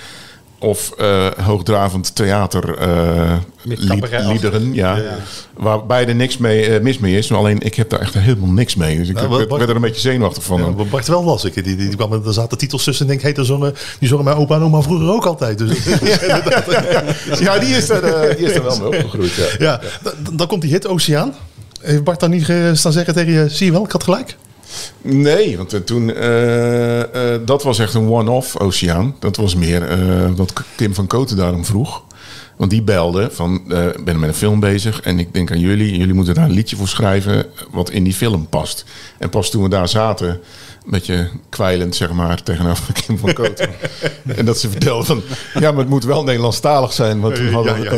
Of 0.61 0.91
eh, 0.99 1.27
hoogdravend 1.43 2.15
theater 2.15 2.77
eh, 2.79 3.37
lied- 3.63 3.79
liederen, 4.27 4.75
ja. 4.75 4.97
Ja, 4.97 5.03
ja. 5.03 5.17
Waarbij 5.57 6.07
er 6.07 6.15
niks 6.15 6.37
mee, 6.39 6.67
eh, 6.67 6.81
mis 6.83 6.99
mee 6.99 7.17
is. 7.19 7.29
Maar 7.29 7.39
alleen, 7.39 7.61
ik 7.61 7.75
heb 7.75 7.91
daar 7.91 8.01
echt 8.01 8.15
helemaal 8.15 8.51
niks 8.51 8.75
mee. 8.75 8.97
Dus 8.97 9.09
ik 9.09 9.15
Nou, 9.15 9.47
werd, 9.49 9.63
er 9.63 9.75
een 9.77 9.81
beetje 9.81 10.01
zenuwachtig 10.01 10.43
van. 10.43 10.75
ja, 10.77 10.85
Bart 10.85 11.09
wel 11.09 11.25
was 11.25 11.45
ik. 11.45 11.55
Die, 11.55 11.63
die, 11.63 11.77
die 11.77 11.97
kwam, 11.97 12.13
er 12.13 12.33
zaten 12.33 12.59
titels 12.59 12.85
tussen 12.85 13.05
en 13.05 13.11
denk, 13.11 13.23
hey, 13.23 13.33
daar 13.33 13.45
zongen, 13.45 13.75
die 13.99 14.09
zongen 14.09 14.25
mijn 14.25 14.37
opa 14.37 14.55
en 14.57 14.63
oma 14.63 14.81
vroeger 14.81 15.11
ook 15.13 15.25
altijd. 15.27 15.59
Dus, 15.59 15.85
ja, 17.41 17.59
die 17.59 17.77
is 17.77 17.89
er, 17.89 18.37
die 18.37 18.47
is 18.47 18.55
er 18.55 18.63
wel 18.63 18.79
mee 18.79 18.87
opgegroeid, 18.89 19.35
ja. 19.35 19.47
ja, 19.59 19.81
dan, 20.03 20.37
dan 20.37 20.47
komt 20.47 20.63
die 20.63 20.71
hit 20.71 20.87
Oceaan. 20.87 21.35
Heeft 21.81 22.05
Bart 22.05 22.21
dan 22.21 22.31
niet 22.31 22.53
staan 22.73 22.93
zeggen 22.93 23.15
tegen 23.15 23.33
je, 23.33 23.49
zie 23.49 23.67
je 23.67 23.73
wel, 23.73 23.85
ik 23.85 23.93
had 23.93 24.05
gelijk. 24.05 24.37
Nee, 25.03 25.57
want 25.57 25.73
eh, 25.73 25.81
toen, 25.81 26.15
eh, 26.15 27.35
dat 27.45 27.63
was 27.63 27.79
echt 27.79 27.95
een 27.95 28.09
one-off 28.09 28.57
Oceaan. 28.59 29.15
Dat 29.19 29.37
was 29.37 29.55
meer 29.55 29.87
wat 30.37 30.53
Kim 30.77 30.95
van 30.95 31.07
Koten 31.07 31.37
daarom 31.37 31.65
vroeg. 31.65 32.07
Want 32.57 32.71
die 32.71 32.83
belde 32.83 33.29
van, 33.33 33.55
ik 33.97 34.05
ben 34.05 34.19
met 34.19 34.29
een 34.29 34.35
film 34.35 34.61
bezig 34.61 35.01
en 35.01 35.19
ik 35.19 35.35
denk 35.35 35.51
aan 35.51 35.61
jullie. 35.61 35.97
Jullie 35.97 36.15
moeten 36.15 36.35
daar 36.35 36.45
een 36.45 36.51
liedje 36.51 36.77
voor 36.77 36.89
schrijven 36.89 37.47
wat 37.71 37.91
in 37.91 38.05
die 38.05 38.15
film 38.15 38.49
past. 38.49 38.85
En 39.19 39.29
pas 39.29 39.51
toen 39.51 39.63
we 39.63 39.69
daar 39.69 39.89
zaten, 39.89 40.29
een 40.29 40.91
beetje 40.91 41.29
kwijlend 41.49 41.97
zeg 41.97 42.13
maar, 42.13 42.43
tegenover 42.43 42.93
Kim 42.93 43.19
van 43.19 43.33
Koten. 43.33 43.69
en 44.37 44.45
dat 44.45 44.59
ze 44.59 44.71
vertelde 44.71 45.05
van, 45.05 45.23
ja, 45.55 45.71
maar 45.71 45.81
het 45.81 45.89
moet 45.89 46.05
wel 46.05 46.25
Nederlandstalig 46.25 46.93
zijn. 46.93 47.21
Want 47.21 47.35
toen 47.35 47.53
hadden 47.53 47.81
oké. 47.81 47.89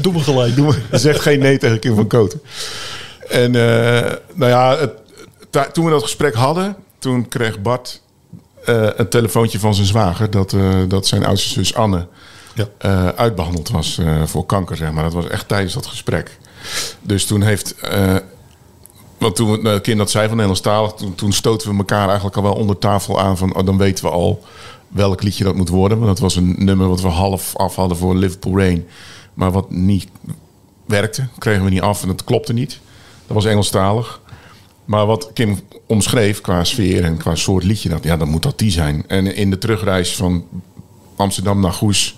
doe 0.00 0.12
me 0.12 0.20
gelijk. 0.20 0.56
Doe 0.56 0.66
me. 0.66 0.98
Zeg 0.98 1.22
geen 1.22 1.38
nee 1.38 1.58
tegen 1.58 1.78
Kim 1.78 1.94
van 1.94 2.06
Koten. 2.06 2.40
En 3.28 3.54
eh, 3.54 4.12
nou 4.34 4.50
ja, 4.50 4.76
het, 4.76 5.74
toen 5.74 5.84
we 5.84 5.90
dat 5.90 6.02
gesprek 6.02 6.34
hadden, 6.34 6.76
toen 6.98 7.28
kreeg 7.28 7.60
Bart 7.62 8.02
eh, 8.64 8.88
een 8.96 9.08
telefoontje 9.08 9.58
van 9.58 9.74
zijn 9.74 9.86
zwager 9.86 10.30
dat, 10.30 10.52
eh, 10.52 10.74
dat 10.88 11.06
zijn 11.06 11.24
oudste 11.26 11.48
zus 11.48 11.74
Anne 11.74 12.06
Ja. 12.54 12.66
eh, 12.78 13.08
uitbehandeld 13.08 13.68
was 13.68 14.00
voor 14.24 14.46
kanker, 14.46 14.76
zeg 14.76 14.92
maar. 14.92 15.02
Dat 15.02 15.12
was 15.12 15.28
echt 15.28 15.48
tijdens 15.48 15.74
dat 15.74 15.86
gesprek. 15.86 16.38
Dus 17.00 17.24
toen 17.26 17.42
heeft... 17.42 17.74
want 19.18 19.36
toen 19.36 19.62
we- 19.62 19.80
Kim 19.80 19.98
dat 19.98 20.10
zei 20.10 20.22
van 20.24 20.32
Nederlandstalig, 20.32 20.92
toen, 20.92 21.14
toen 21.14 21.32
stoten 21.32 21.70
we 21.70 21.76
elkaar 21.76 22.06
eigenlijk 22.06 22.36
al 22.36 22.42
wel 22.42 22.54
onder 22.54 22.78
tafel 22.78 23.20
aan 23.20 23.36
van, 23.38 23.56
oh, 23.56 23.66
dan 23.66 23.78
weten 23.78 24.04
we 24.04 24.10
al 24.10 24.44
welk 24.88 25.22
liedje 25.22 25.44
dat 25.44 25.54
moet 25.54 25.68
worden. 25.68 25.96
Want 25.98 26.10
dat 26.10 26.18
was 26.18 26.36
een 26.36 26.54
nummer 26.58 26.88
wat 26.88 27.00
we 27.00 27.08
half 27.08 27.56
af 27.56 27.74
hadden 27.74 27.96
voor 27.96 28.16
Liverpool 28.16 28.58
Rain. 28.58 28.86
Maar 29.34 29.50
wat 29.52 29.70
niet 29.70 30.06
werkte, 30.86 31.26
kregen 31.38 31.64
we 31.64 31.70
niet 31.70 31.80
af 31.80 32.02
en 32.02 32.08
dat 32.08 32.24
klopte 32.24 32.52
niet. 32.52 32.78
Dat 33.26 33.36
was 33.36 33.44
Engelstalig. 33.44 34.20
Maar 34.84 35.06
wat 35.06 35.30
Kim 35.32 35.60
omschreef 35.86 36.40
qua 36.40 36.64
sfeer 36.64 37.04
en 37.04 37.16
qua 37.16 37.34
soort 37.34 37.64
liedje, 37.64 37.88
dat, 37.88 38.04
ja, 38.04 38.16
dan 38.16 38.28
moet 38.28 38.42
dat 38.42 38.58
die 38.58 38.70
zijn. 38.70 39.04
En 39.06 39.34
in 39.34 39.50
de 39.50 39.58
terugreis 39.58 40.16
van 40.16 40.44
Amsterdam 41.16 41.60
naar 41.60 41.72
Goes 41.72 42.16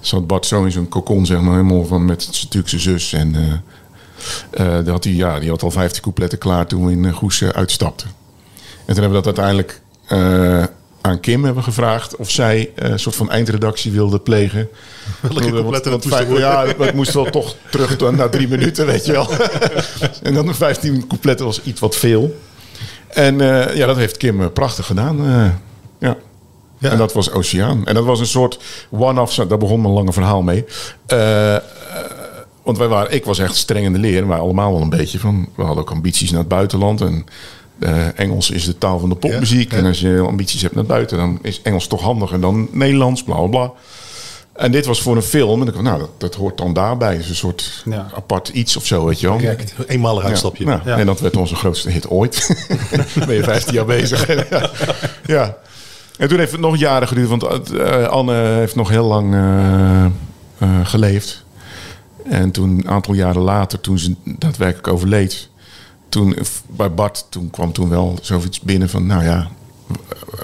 zat 0.00 0.26
Bart 0.26 0.46
zo 0.46 0.64
in 0.64 0.72
zo'n 0.72 0.88
kokon, 0.88 1.26
zeg 1.26 1.40
maar, 1.40 1.56
helemaal 1.56 1.84
van 1.84 2.04
met 2.04 2.28
zijn 2.30 2.48
Turkse 2.48 2.78
zus. 2.78 3.12
En 3.12 3.34
eh 3.34 3.52
eh, 4.50 4.86
had 4.86 5.04
hij, 5.04 5.12
ja, 5.12 5.38
die 5.38 5.50
had 5.50 5.62
al 5.62 5.70
15 5.70 6.02
coupletten 6.02 6.38
klaar 6.38 6.66
toen 6.66 6.86
we 6.86 6.92
in 6.92 7.04
eh, 7.04 7.12
Goes 7.12 7.40
eh, 7.40 7.48
uitstapten. 7.48 8.08
En 8.84 8.94
toen 8.94 9.02
hebben 9.02 9.22
we 9.22 9.24
dat 9.24 9.38
uiteindelijk 9.38 9.80
aan 11.02 11.20
Kim 11.20 11.44
hebben 11.44 11.62
gevraagd 11.62 12.16
of 12.16 12.30
zij 12.30 12.70
eh, 12.74 12.90
een 12.90 12.98
soort 12.98 13.16
van 13.16 13.30
eindredactie 13.30 13.92
wilde 13.92 14.18
plegen. 14.18 14.68
Welke 15.20 15.50
coupletten 15.50 15.90
dat 15.90 16.04
vijf-. 16.06 16.38
Ja, 16.38 16.64
dat 16.64 16.92
moest 16.94 17.12
wel 17.12 17.24
toch 17.24 17.54
terug 17.70 17.96
to- 17.96 18.10
na 18.10 18.28
drie 18.28 18.48
minuten, 18.48 18.86
weet 18.86 19.06
je 19.06 19.12
wel. 19.12 19.28
en 20.22 20.34
dan 20.34 20.44
nog 20.44 20.56
15 20.56 21.06
coupletten 21.06 21.46
was 21.46 21.62
iets 21.62 21.80
wat 21.80 21.96
veel. 21.96 22.40
En 23.08 23.40
eh, 23.40 23.76
ja, 23.76 23.86
dat 23.86 23.96
heeft 23.96 24.16
Kim 24.16 24.40
eh, 24.42 24.46
prachtig 24.52 24.86
gedaan. 24.86 25.16
ja. 25.98 26.18
Ja. 26.78 26.90
En 26.90 26.98
dat 26.98 27.12
was 27.12 27.30
Oceaan. 27.30 27.86
En 27.86 27.94
dat 27.94 28.04
was 28.04 28.20
een 28.20 28.26
soort 28.26 28.58
one-off. 28.90 29.34
Daar 29.34 29.58
begon 29.58 29.80
mijn 29.80 29.94
lange 29.94 30.12
verhaal 30.12 30.42
mee. 30.42 30.64
Want 32.62 32.78
wij 32.78 32.88
waren, 32.88 33.12
ik 33.12 33.24
was 33.24 33.38
echt 33.38 33.56
streng 33.56 33.84
in 33.84 33.92
de 33.92 33.98
leer. 33.98 34.26
Maar 34.26 34.38
allemaal 34.38 34.72
wel 34.72 34.80
een 34.82 34.88
beetje 34.90 35.18
van. 35.18 35.48
We 35.54 35.62
hadden 35.62 35.82
ook 35.82 35.90
ambities 35.90 36.30
naar 36.30 36.38
het 36.40 36.48
buitenland. 36.48 37.00
En 37.00 37.24
eh, 37.78 38.18
Engels 38.18 38.50
is 38.50 38.64
de 38.64 38.78
taal 38.78 38.98
van 38.98 39.08
de 39.08 39.14
popmuziek. 39.14 39.70
Ja, 39.70 39.76
ja. 39.76 39.82
En 39.82 39.88
als 39.88 40.00
je 40.00 40.24
ambities 40.26 40.62
hebt 40.62 40.74
naar 40.74 40.84
buiten, 40.84 41.16
dan 41.16 41.38
is 41.42 41.62
Engels 41.62 41.86
toch 41.86 42.00
handiger 42.00 42.40
dan 42.40 42.68
Nederlands. 42.72 43.22
Bla 43.22 43.34
bla 43.36 43.46
bla. 43.46 43.72
En 44.52 44.72
dit 44.72 44.86
was 44.86 45.02
voor 45.02 45.16
een 45.16 45.22
film. 45.22 45.60
En 45.60 45.66
ik 45.66 45.72
dacht, 45.72 45.84
nou, 45.84 45.98
dat, 45.98 46.10
dat 46.18 46.34
hoort 46.34 46.58
dan 46.58 46.72
daarbij. 46.72 47.16
Dus 47.16 47.28
een 47.28 47.34
soort 47.34 47.82
Ja. 47.84 48.06
apart 48.14 48.48
iets 48.48 48.76
of 48.76 48.86
zo, 48.86 49.04
weet 49.04 49.20
je 49.20 49.26
wel. 49.28 49.40
Eenmalig 49.86 50.24
uitstapje. 50.24 50.64
Ja, 50.64 50.80
nou, 50.84 51.00
En 51.00 51.06
dat 51.06 51.20
werd 51.20 51.36
onze 51.36 51.54
grootste 51.54 51.90
hit 51.90 52.08
ooit. 52.08 52.66
ben 53.26 53.34
je 53.34 53.42
15 53.42 53.74
jaar 53.74 53.84
bezig. 53.84 54.26
ja. 55.26 55.56
En 56.18 56.28
toen 56.28 56.38
heeft 56.38 56.52
het 56.52 56.60
nog 56.60 56.76
jaren 56.76 57.08
geduurd, 57.08 57.28
want 57.28 57.70
eh, 57.70 58.06
Anne 58.06 58.34
heeft 58.34 58.74
nog 58.74 58.88
heel 58.88 59.04
lang 59.04 59.34
eh, 59.34 60.06
geleefd. 60.84 61.44
En 62.24 62.50
toen, 62.50 62.70
een 62.70 62.88
aantal 62.88 63.14
jaren 63.14 63.42
later, 63.42 63.80
toen 63.80 63.98
ze 63.98 64.14
daadwerkelijk 64.24 64.88
overleed, 64.88 65.48
toen 66.12 66.36
bij 66.66 66.94
Bart, 66.94 67.26
toen 67.28 67.50
kwam 67.50 67.72
toen 67.72 67.88
wel 67.88 68.18
zoiets 68.22 68.60
binnen 68.60 68.88
van, 68.88 69.06
nou 69.06 69.24
ja, 69.24 69.50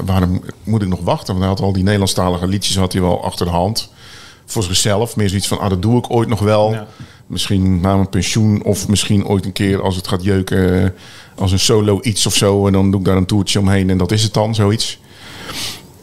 waarom 0.04 0.40
moet 0.64 0.82
ik 0.82 0.88
nog 0.88 1.00
wachten? 1.00 1.26
Want 1.26 1.38
hij 1.38 1.48
had 1.48 1.60
al 1.60 1.72
die 1.72 1.82
Nederlandstalige 1.82 2.46
liedjes 2.46 2.76
had 2.76 2.92
hij 2.92 3.02
wel 3.02 3.24
achter 3.24 3.46
de 3.46 3.52
hand. 3.52 3.90
Voor 4.46 4.62
zichzelf, 4.62 5.16
meer 5.16 5.28
zoiets 5.28 5.48
van, 5.48 5.58
ah, 5.58 5.68
dat 5.70 5.82
doe 5.82 5.98
ik 5.98 6.10
ooit 6.10 6.28
nog 6.28 6.40
wel. 6.40 6.72
Ja. 6.72 6.86
Misschien 7.26 7.80
na 7.80 7.94
mijn 7.94 8.08
pensioen 8.08 8.62
of 8.64 8.88
misschien 8.88 9.26
ooit 9.26 9.44
een 9.44 9.52
keer 9.52 9.82
als 9.82 9.96
het 9.96 10.08
gaat 10.08 10.22
jeuken 10.22 10.82
eh, 10.84 10.90
als 11.34 11.52
een 11.52 11.58
solo 11.58 11.98
iets 12.02 12.26
of 12.26 12.34
zo. 12.34 12.66
En 12.66 12.72
dan 12.72 12.90
doe 12.90 13.00
ik 13.00 13.06
daar 13.06 13.16
een 13.16 13.26
toertje 13.26 13.58
omheen 13.58 13.90
en 13.90 13.98
dat 13.98 14.12
is 14.12 14.22
het 14.22 14.34
dan, 14.34 14.54
zoiets. 14.54 14.98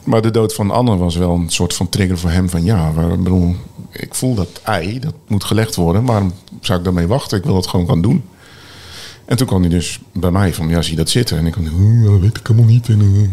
Maar 0.03 0.21
de 0.21 0.31
dood 0.31 0.53
van 0.53 0.71
Anne 0.71 0.97
was 0.97 1.15
wel 1.15 1.31
een 1.33 1.49
soort 1.49 1.73
van 1.73 1.89
trigger 1.89 2.17
voor 2.17 2.29
hem 2.29 2.49
van 2.49 2.63
ja, 2.63 2.91
waar- 2.93 3.11
ik 3.11 3.23
bedoel, 3.23 3.55
ik 3.91 4.15
voel 4.15 4.35
dat 4.35 4.47
ei, 4.63 4.99
dat 4.99 5.13
moet 5.27 5.43
gelegd 5.43 5.75
worden. 5.75 6.05
Waarom 6.05 6.33
zou 6.61 6.77
ik 6.77 6.83
daarmee 6.85 7.07
wachten? 7.07 7.37
Ik 7.37 7.43
wil 7.43 7.53
dat 7.53 7.67
gewoon 7.67 7.87
gaan 7.87 8.01
doen. 8.01 8.23
En 9.25 9.37
toen 9.37 9.47
kwam 9.47 9.61
hij 9.61 9.69
dus 9.69 9.99
bij 10.13 10.31
mij 10.31 10.53
van, 10.53 10.69
ja, 10.69 10.81
zie 10.81 10.91
je 10.91 10.97
dat 10.97 11.09
zitten? 11.09 11.37
En 11.37 11.45
ik 11.45 11.53
van, 11.53 11.67
"Hm, 11.67 12.03
ja, 12.03 12.19
weet 12.19 12.37
ik 12.37 12.47
helemaal 12.47 12.69
niet. 12.69 12.89
En, 12.89 13.31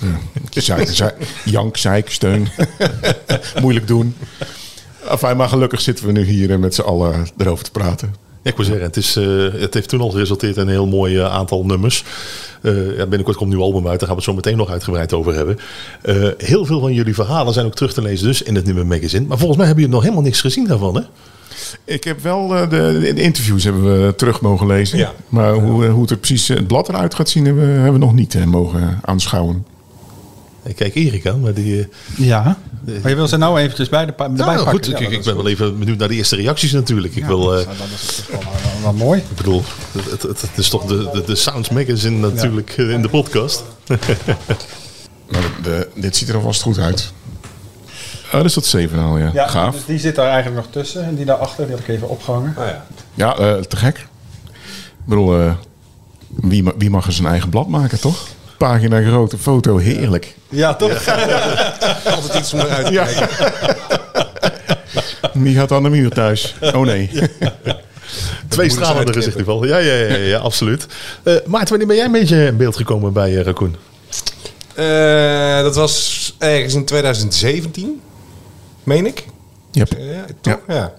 eh, 0.00 0.08
ja, 0.50 0.60
zei, 0.60 0.86
zei, 0.86 1.10
jank, 1.44 1.76
zeik, 1.76 2.10
steun. 2.10 2.48
Moeilijk 3.60 3.86
doen. 3.86 4.14
Enfin, 5.08 5.36
maar 5.36 5.48
gelukkig 5.48 5.80
zitten 5.80 6.06
we 6.06 6.12
nu 6.12 6.24
hier 6.24 6.50
eh, 6.50 6.58
met 6.58 6.74
z'n 6.74 6.80
allen 6.80 7.26
erover 7.36 7.64
te 7.64 7.70
praten. 7.70 8.14
Ja, 8.42 8.50
ik 8.50 8.56
wil 8.56 8.64
zeggen, 8.64 8.84
het, 8.84 8.96
is, 8.96 9.16
eh, 9.16 9.52
het 9.52 9.74
heeft 9.74 9.88
toen 9.88 10.00
al 10.00 10.10
geresulteerd 10.10 10.56
in 10.56 10.62
een 10.62 10.68
heel 10.68 10.86
mooi 10.86 11.18
aantal 11.18 11.64
nummers. 11.64 12.04
Eh, 12.62 12.96
ja, 12.96 13.06
binnenkort 13.06 13.36
komt 13.36 13.50
een 13.52 13.56
nieuw 13.56 13.66
album 13.66 13.88
uit, 13.88 13.98
daar 14.00 14.08
gaan 14.08 14.16
we 14.18 14.22
het 14.22 14.24
zo 14.24 14.34
meteen 14.34 14.56
nog 14.56 14.70
uitgebreid 14.70 15.12
over 15.12 15.34
hebben. 15.34 15.58
Heel 16.38 16.64
veel 16.64 16.80
van 16.80 16.92
jullie 16.94 17.14
verhalen 17.14 17.52
zijn 17.52 17.66
ook 17.66 17.74
terug 17.74 17.92
te 17.92 18.02
lezen 18.02 18.26
dus 18.26 18.42
in 18.42 18.54
het 18.54 18.64
nieuwe 18.64 18.84
magazine. 18.84 19.26
Maar 19.26 19.38
volgens 19.38 19.58
mij 19.58 19.66
hebben 19.66 19.84
jullie 19.84 19.98
nog 19.98 20.08
helemaal 20.08 20.28
niks 20.28 20.40
gezien 20.40 20.66
daarvan, 20.66 20.94
hè? 20.94 21.02
Ik 21.84 22.04
heb 22.04 22.20
wel 22.22 22.54
eh, 22.56 22.70
de, 22.70 23.12
de 23.14 23.22
interviews 23.22 23.64
hebben 23.64 24.06
we 24.06 24.14
terug 24.14 24.40
mogen 24.40 24.66
lezen. 24.66 24.98
Ja. 24.98 25.12
Maar 25.28 25.52
hoe, 25.54 25.86
eh, 25.86 25.92
hoe 25.92 26.00
het 26.02 26.10
er 26.10 26.16
precies 26.16 26.48
eh, 26.48 26.56
het 26.56 26.66
blad 26.66 26.88
eruit 26.88 27.14
gaat 27.14 27.28
zien, 27.28 27.44
hebben 27.44 27.66
we, 27.66 27.72
hebben 27.72 27.92
we 27.92 27.98
nog 27.98 28.14
niet 28.14 28.44
mogen 28.46 28.98
aanschouwen. 29.04 29.66
Ik 30.64 30.76
kijk 30.76 30.94
Erik 30.94 31.26
aan, 31.26 31.40
maar 31.40 31.54
die... 31.54 31.88
Ja. 32.16 32.58
Maar 33.00 33.10
je 33.10 33.16
wil 33.16 33.28
ze 33.28 33.36
nou 33.36 33.58
eventjes 33.60 33.88
bij 33.88 34.04
de 34.06 34.10
erbij 34.12 34.28
nou, 34.28 34.46
pakken. 34.46 34.70
goed, 34.70 34.86
Ja, 34.86 34.98
ik, 35.08 35.24
ben 35.24 35.36
wel 35.36 35.48
even 35.48 35.78
benieuwd 35.78 35.98
naar 35.98 36.08
de 36.08 36.14
eerste 36.14 36.36
reacties 36.36 36.72
natuurlijk. 36.72 37.14
Ik 37.14 37.22
Ja, 37.22 37.26
wil... 37.28 37.40
dat 37.44 37.54
eh, 37.54 37.60
is- 37.60 37.78
dat 37.78 37.86
is 38.00 38.24
wel, 38.30 38.40
wel- 38.40 38.82
wel 38.82 38.92
mooi. 39.06 39.20
ik 39.20 39.36
bedoel, 39.36 39.62
het, 40.10 40.22
het, 40.22 40.40
het 40.40 40.50
is 40.56 40.68
toch 40.68 40.84
de, 40.84 41.08
de, 41.12 41.22
de 41.26 41.34
Sounds 41.34 41.68
Magazine 41.68 42.16
natuurlijk 42.30 42.70
in 42.76 43.02
de 43.02 43.08
podcast. 43.08 43.62
Maar 45.30 45.40
de, 45.42 45.48
de- 45.62 45.88
dit 46.00 46.16
ziet 46.16 46.28
er 46.28 46.34
alvast 46.34 46.62
goed 46.62 46.78
uit. 46.78 47.12
Oh, 48.34 48.40
dat 48.40 48.48
is 48.48 48.54
dat 48.54 48.66
zevenhaal, 48.66 49.18
ja. 49.18 49.30
Ja, 49.32 49.46
Gaaf. 49.48 49.74
Dus 49.74 49.84
die 49.84 49.98
zit 49.98 50.14
daar 50.14 50.26
eigenlijk 50.30 50.56
nog 50.56 50.66
tussen. 50.72 51.04
En 51.04 51.14
die 51.14 51.24
daarachter, 51.24 51.66
die 51.66 51.74
heb 51.74 51.84
ik 51.88 51.94
even 51.94 52.08
opgehangen. 52.08 52.52
Nou 52.56 52.68
ja. 52.68 52.84
Ja, 53.14 53.36
eh, 53.36 53.54
te 53.54 53.76
gek. 53.76 53.98
Ik 53.98 55.04
bedoel, 55.04 55.38
eh, 55.40 55.52
wie, 56.28 56.62
ma- 56.62 56.72
wie 56.78 56.90
mag 56.90 57.06
er 57.06 57.12
zijn 57.12 57.28
eigen 57.28 57.48
blad 57.48 57.68
maken, 57.68 58.00
toch? 58.00 58.26
Pagina 58.58 59.02
grote 59.02 59.38
foto, 59.38 59.76
heerlijk. 59.76 60.34
Ja, 60.48 60.74
toch? 60.74 61.06
Altijd 62.04 62.34
iets 62.38 62.52
om 62.52 62.60
eruit 62.60 62.86
te 62.86 62.92
Ja. 62.92 63.04
kijken. 63.04 63.28
Wie 65.42 65.54
gaat 65.56 65.72
aan 65.72 65.82
de 65.82 65.88
muur 65.88 66.10
thuis? 66.10 66.54
Oh 66.60 66.80
nee. 66.86 67.10
Twee 68.48 68.70
stralende 68.70 69.12
gezichten 69.12 69.40
in 69.40 69.46
ieder 69.48 69.54
geval. 69.54 69.64
Ja, 69.66 69.76
ja, 69.78 69.94
ja, 69.94 70.06
ja, 70.08 70.16
ja, 70.16 70.38
absoluut. 70.38 70.86
Eh 71.22 71.34
Maarten, 71.46 71.68
wanneer 71.68 71.86
ben 71.86 71.96
jij 71.96 72.04
een 72.04 72.12
beetje 72.12 72.46
in 72.46 72.56
beeld 72.56 72.76
gekomen 72.76 73.12
bij 73.12 73.32
uh, 73.32 73.40
Raccoon? 73.42 73.76
Eh, 74.74 75.62
dat 75.62 75.74
was 75.74 76.34
ergens 76.38 76.74
in 76.74 76.84
2017, 76.84 78.00
meen 78.84 79.06
ik. 79.06 79.26
Yep. 79.70 79.96
Ja, 79.98 80.24
toch? 80.40 80.60
Ja. 80.68 80.94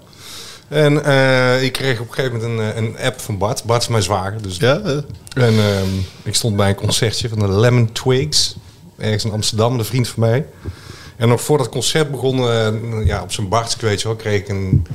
En 0.67 1.03
eh, 1.03 1.63
ik 1.63 1.71
kreeg 1.71 1.99
op 1.99 2.07
een 2.07 2.13
gegeven 2.13 2.39
moment 2.39 2.59
een, 2.59 2.73
eh, 2.73 2.75
een 2.75 3.05
app 3.05 3.19
van 3.19 3.37
Bart. 3.37 3.63
Bart 3.63 3.81
is 3.81 3.87
mijn 3.87 4.03
zwager. 4.03 4.41
Dus 4.41 4.57
Ja, 4.57 4.79
eh, 4.79 4.97
En 5.33 5.59
ehm, 5.59 5.89
ik 6.23 6.35
stond 6.35 6.55
bij 6.55 6.69
een 6.69 6.75
concertje 6.75 7.29
van 7.29 7.39
de 7.39 7.49
Lemon 7.49 7.91
Twigs. 7.91 8.55
Ergens 8.97 9.25
in 9.25 9.31
Amsterdam, 9.31 9.79
een 9.79 9.85
vriend 9.85 10.07
van 10.07 10.19
mij. 10.19 10.45
En 11.15 11.27
nog 11.27 11.41
voor 11.41 11.57
dat 11.57 11.69
concert 11.69 12.11
begon, 12.11 12.37
ja, 13.05 13.21
op 13.21 13.31
zijn 13.31 13.49
Bartsk, 13.49 13.81
weet 13.81 14.01
je 14.01 14.07
wel, 14.07 14.17
kreeg 14.17 14.39
ik 14.39 14.49
een, 14.49 14.85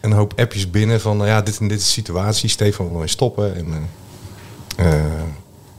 een 0.00 0.12
hoop 0.12 0.32
appjes 0.36 0.70
binnen 0.70 1.00
van, 1.00 1.18
ja, 1.26 1.42
dit 1.42 1.58
en 1.58 1.68
dit 1.68 1.78
is 1.78 1.84
de 1.84 1.90
situatie. 1.90 2.48
Stefan 2.48 2.92
wil 2.92 3.00
je 3.02 3.08
stoppen. 3.08 3.54
En, 3.56 3.88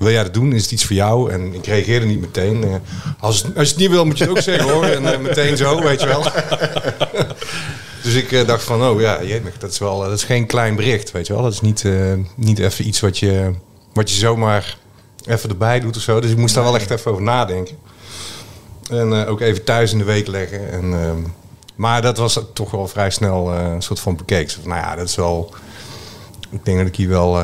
wil 0.01 0.11
jij 0.11 0.23
dat 0.23 0.33
doen? 0.33 0.53
Is 0.53 0.61
het 0.61 0.71
iets 0.71 0.85
voor 0.85 0.95
jou? 0.95 1.31
En 1.31 1.53
ik 1.53 1.65
reageerde 1.65 2.05
niet 2.05 2.21
meteen. 2.21 2.63
Eh, 2.63 2.75
als, 3.19 3.43
als 3.43 3.53
je 3.53 3.73
het 3.73 3.77
niet 3.77 3.89
wil, 3.89 4.05
moet 4.05 4.17
je 4.17 4.23
het 4.23 4.33
ook 4.33 4.41
zeggen 4.41 4.69
hoor. 4.69 4.85
En 4.85 5.13
eh, 5.13 5.19
meteen 5.19 5.57
zo, 5.57 5.81
weet 5.81 6.01
je 6.01 6.07
wel. 6.07 6.23
Dus 8.03 8.13
ik 8.13 8.31
eh, 8.31 8.47
dacht 8.47 8.63
van, 8.63 8.83
oh 8.83 9.01
ja, 9.01 9.23
jemig, 9.23 9.57
dat 9.57 9.71
is 9.71 9.79
wel, 9.79 9.99
dat 9.99 10.11
is 10.11 10.23
geen 10.23 10.45
klein 10.45 10.75
bericht, 10.75 11.11
weet 11.11 11.27
je 11.27 11.33
wel. 11.33 11.41
Dat 11.41 11.51
is 11.53 11.61
niet, 11.61 11.85
niet 12.35 12.59
even 12.59 12.87
iets 12.87 12.99
wat 12.99 13.17
je, 13.17 13.51
wat 13.93 14.09
je 14.09 14.17
zomaar 14.17 14.77
even 15.25 15.49
erbij 15.49 15.79
doet 15.79 15.95
of 15.95 16.01
zo. 16.01 16.19
Dus 16.19 16.31
ik 16.31 16.37
moest 16.37 16.55
daar 16.55 16.63
wel 16.63 16.75
echt 16.75 16.89
even 16.89 17.11
over 17.11 17.23
nadenken. 17.23 17.75
En 18.89 19.13
ook 19.13 19.41
even 19.41 19.63
thuis 19.63 19.91
in 19.91 19.97
de 19.97 20.03
week 20.03 20.27
leggen. 20.27 20.71
En, 20.71 20.93
ehm, 20.93 21.19
maar 21.75 22.01
dat 22.01 22.17
was 22.17 22.39
toch 22.53 22.71
wel 22.71 22.87
vrij 22.87 23.09
snel 23.09 23.51
een 23.53 23.81
soort 23.81 23.99
van 23.99 24.15
bekeken. 24.15 24.61
Nou 24.63 24.81
ja, 24.81 24.95
dat 24.95 25.07
is 25.07 25.15
wel... 25.15 25.53
Ik 26.49 26.65
denk 26.65 26.77
dat 26.77 26.87
ik 26.87 26.95
hier 26.95 27.09
wel 27.09 27.39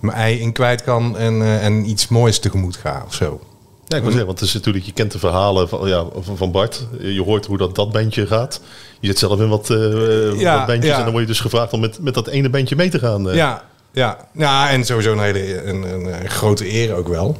mijn 0.00 0.16
ei 0.16 0.40
in 0.40 0.52
kwijt 0.52 0.82
kan 0.82 1.16
en, 1.18 1.42
eh, 1.42 1.64
en 1.64 1.88
iets 1.88 2.08
moois 2.08 2.38
tegemoet 2.38 2.76
ga 2.76 3.02
of 3.06 3.14
zo. 3.14 3.40
Ja, 3.86 3.96
ik 3.96 4.02
wil 4.02 4.10
zeggen, 4.10 4.26
want 4.26 4.40
het 4.40 4.48
is 4.48 4.54
natuurlijk, 4.54 4.84
je 4.84 4.92
kent 4.92 5.12
de 5.12 5.18
verhalen 5.18 5.68
van, 5.68 5.88
ja, 5.88 6.04
van, 6.34 6.50
Bart. 6.50 6.86
Je 7.00 7.22
hoort 7.22 7.46
hoe 7.46 7.58
dat, 7.58 7.74
dat 7.74 7.92
bandje 7.92 8.26
gaat. 8.26 8.60
Je 9.00 9.06
zit 9.06 9.18
zelf 9.18 9.40
in 9.40 9.48
wat, 9.48 9.70
eh, 9.70 10.40
Ja, 10.40 10.56
wat 10.56 10.66
bandjes 10.66 10.90
ja. 10.92 10.96
en 10.98 11.02
dan 11.02 11.10
word 11.10 11.24
je 11.24 11.30
dus 11.30 11.40
gevraagd 11.40 11.72
om 11.72 11.80
met, 11.80 11.98
met 12.00 12.14
dat 12.14 12.26
ene 12.26 12.50
bandje 12.50 12.76
mee 12.76 12.88
te 12.88 12.98
gaan. 12.98 13.28
eh. 13.30 13.34
Ja, 13.36 13.64
ja. 13.92 14.28
ja, 14.32 14.70
en 14.70 14.84
sowieso 14.84 15.12
een 15.12 15.20
hele 15.20 15.64
een, 15.64 15.82
een, 15.82 16.22
een 16.22 16.30
grote 16.30 16.72
eer 16.72 16.94
ook 16.94 17.08
wel. 17.08 17.36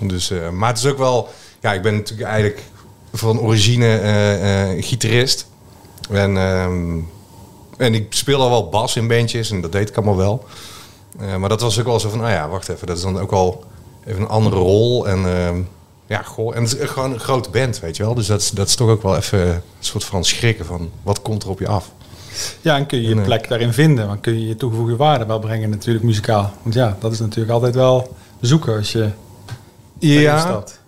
Dus, 0.00 0.32
maar 0.52 0.68
het 0.68 0.78
is 0.78 0.86
ook 0.86 0.98
wel, 0.98 1.28
ja, 1.60 1.72
ik 1.72 1.82
ben 1.82 1.94
natuurlijk 1.94 2.28
eigenlijk 2.28 2.62
van 3.12 3.40
origine 3.40 4.76
gitarist. 4.80 5.46
En, 6.10 6.36
ehm, 6.36 6.98
en 7.76 7.94
ik 7.94 8.06
speel 8.10 8.40
al 8.40 8.50
wel 8.50 8.68
bas 8.68 8.96
in 8.96 9.08
bandjes 9.08 9.50
en 9.50 9.60
dat 9.60 9.72
deed 9.72 9.88
ik 9.88 9.96
allemaal 9.96 10.16
wel. 10.16 10.44
Eh, 11.18 11.36
maar 11.36 11.48
dat 11.48 11.60
was 11.60 11.78
ook 11.80 11.86
wel 11.86 12.00
zo 12.00 12.08
van, 12.08 12.20
ah 12.20 12.30
ja, 12.30 12.48
wacht 12.48 12.68
even, 12.68 12.86
dat 12.86 12.96
is 12.96 13.02
dan 13.02 13.18
ook 13.20 13.32
al 13.32 13.64
even 14.06 14.20
een 14.22 14.28
andere 14.28 14.56
rol. 14.56 15.08
En 15.08 15.26
ehm, 15.26 15.60
ja, 16.06 16.22
goh, 16.22 16.56
en 16.56 16.62
het 16.62 16.78
is 16.80 16.88
gewoon 16.90 17.12
een 17.12 17.20
grote 17.20 17.50
band, 17.50 17.80
weet 17.80 17.96
je 17.96 18.02
wel. 18.02 18.14
Dus 18.14 18.26
dat 18.26 18.40
is, 18.40 18.50
dat 18.50 18.68
is 18.68 18.74
toch 18.74 18.88
ook 18.88 19.02
wel 19.02 19.16
even 19.16 19.48
een 19.48 19.60
soort 19.80 20.04
van 20.04 20.24
schrikken 20.24 20.64
van, 20.66 20.90
wat 21.02 21.22
komt 21.22 21.42
er 21.42 21.48
op 21.48 21.58
je 21.58 21.68
af? 21.68 21.90
Ja, 22.60 22.76
en 22.76 22.86
kun 22.86 23.02
je 23.02 23.08
je 23.08 23.14
Nee. 23.14 23.24
plek 23.24 23.48
daarin 23.48 23.72
vinden. 23.72 24.06
Want 24.06 24.20
kun 24.20 24.40
je 24.40 24.46
je 24.46 24.56
toegevoegde 24.56 24.96
waarde 24.96 25.26
wel 25.26 25.38
brengen 25.38 25.70
natuurlijk 25.70 26.04
muzikaal. 26.04 26.52
Want 26.62 26.74
ja, 26.74 26.96
dat 27.00 27.12
is 27.12 27.18
natuurlijk 27.18 27.50
altijd 27.50 27.74
wel 27.74 28.16
zoeken 28.40 28.76
als 28.76 28.92
je 28.92 29.10
Ja, 29.98 30.38
staat. 30.38 30.78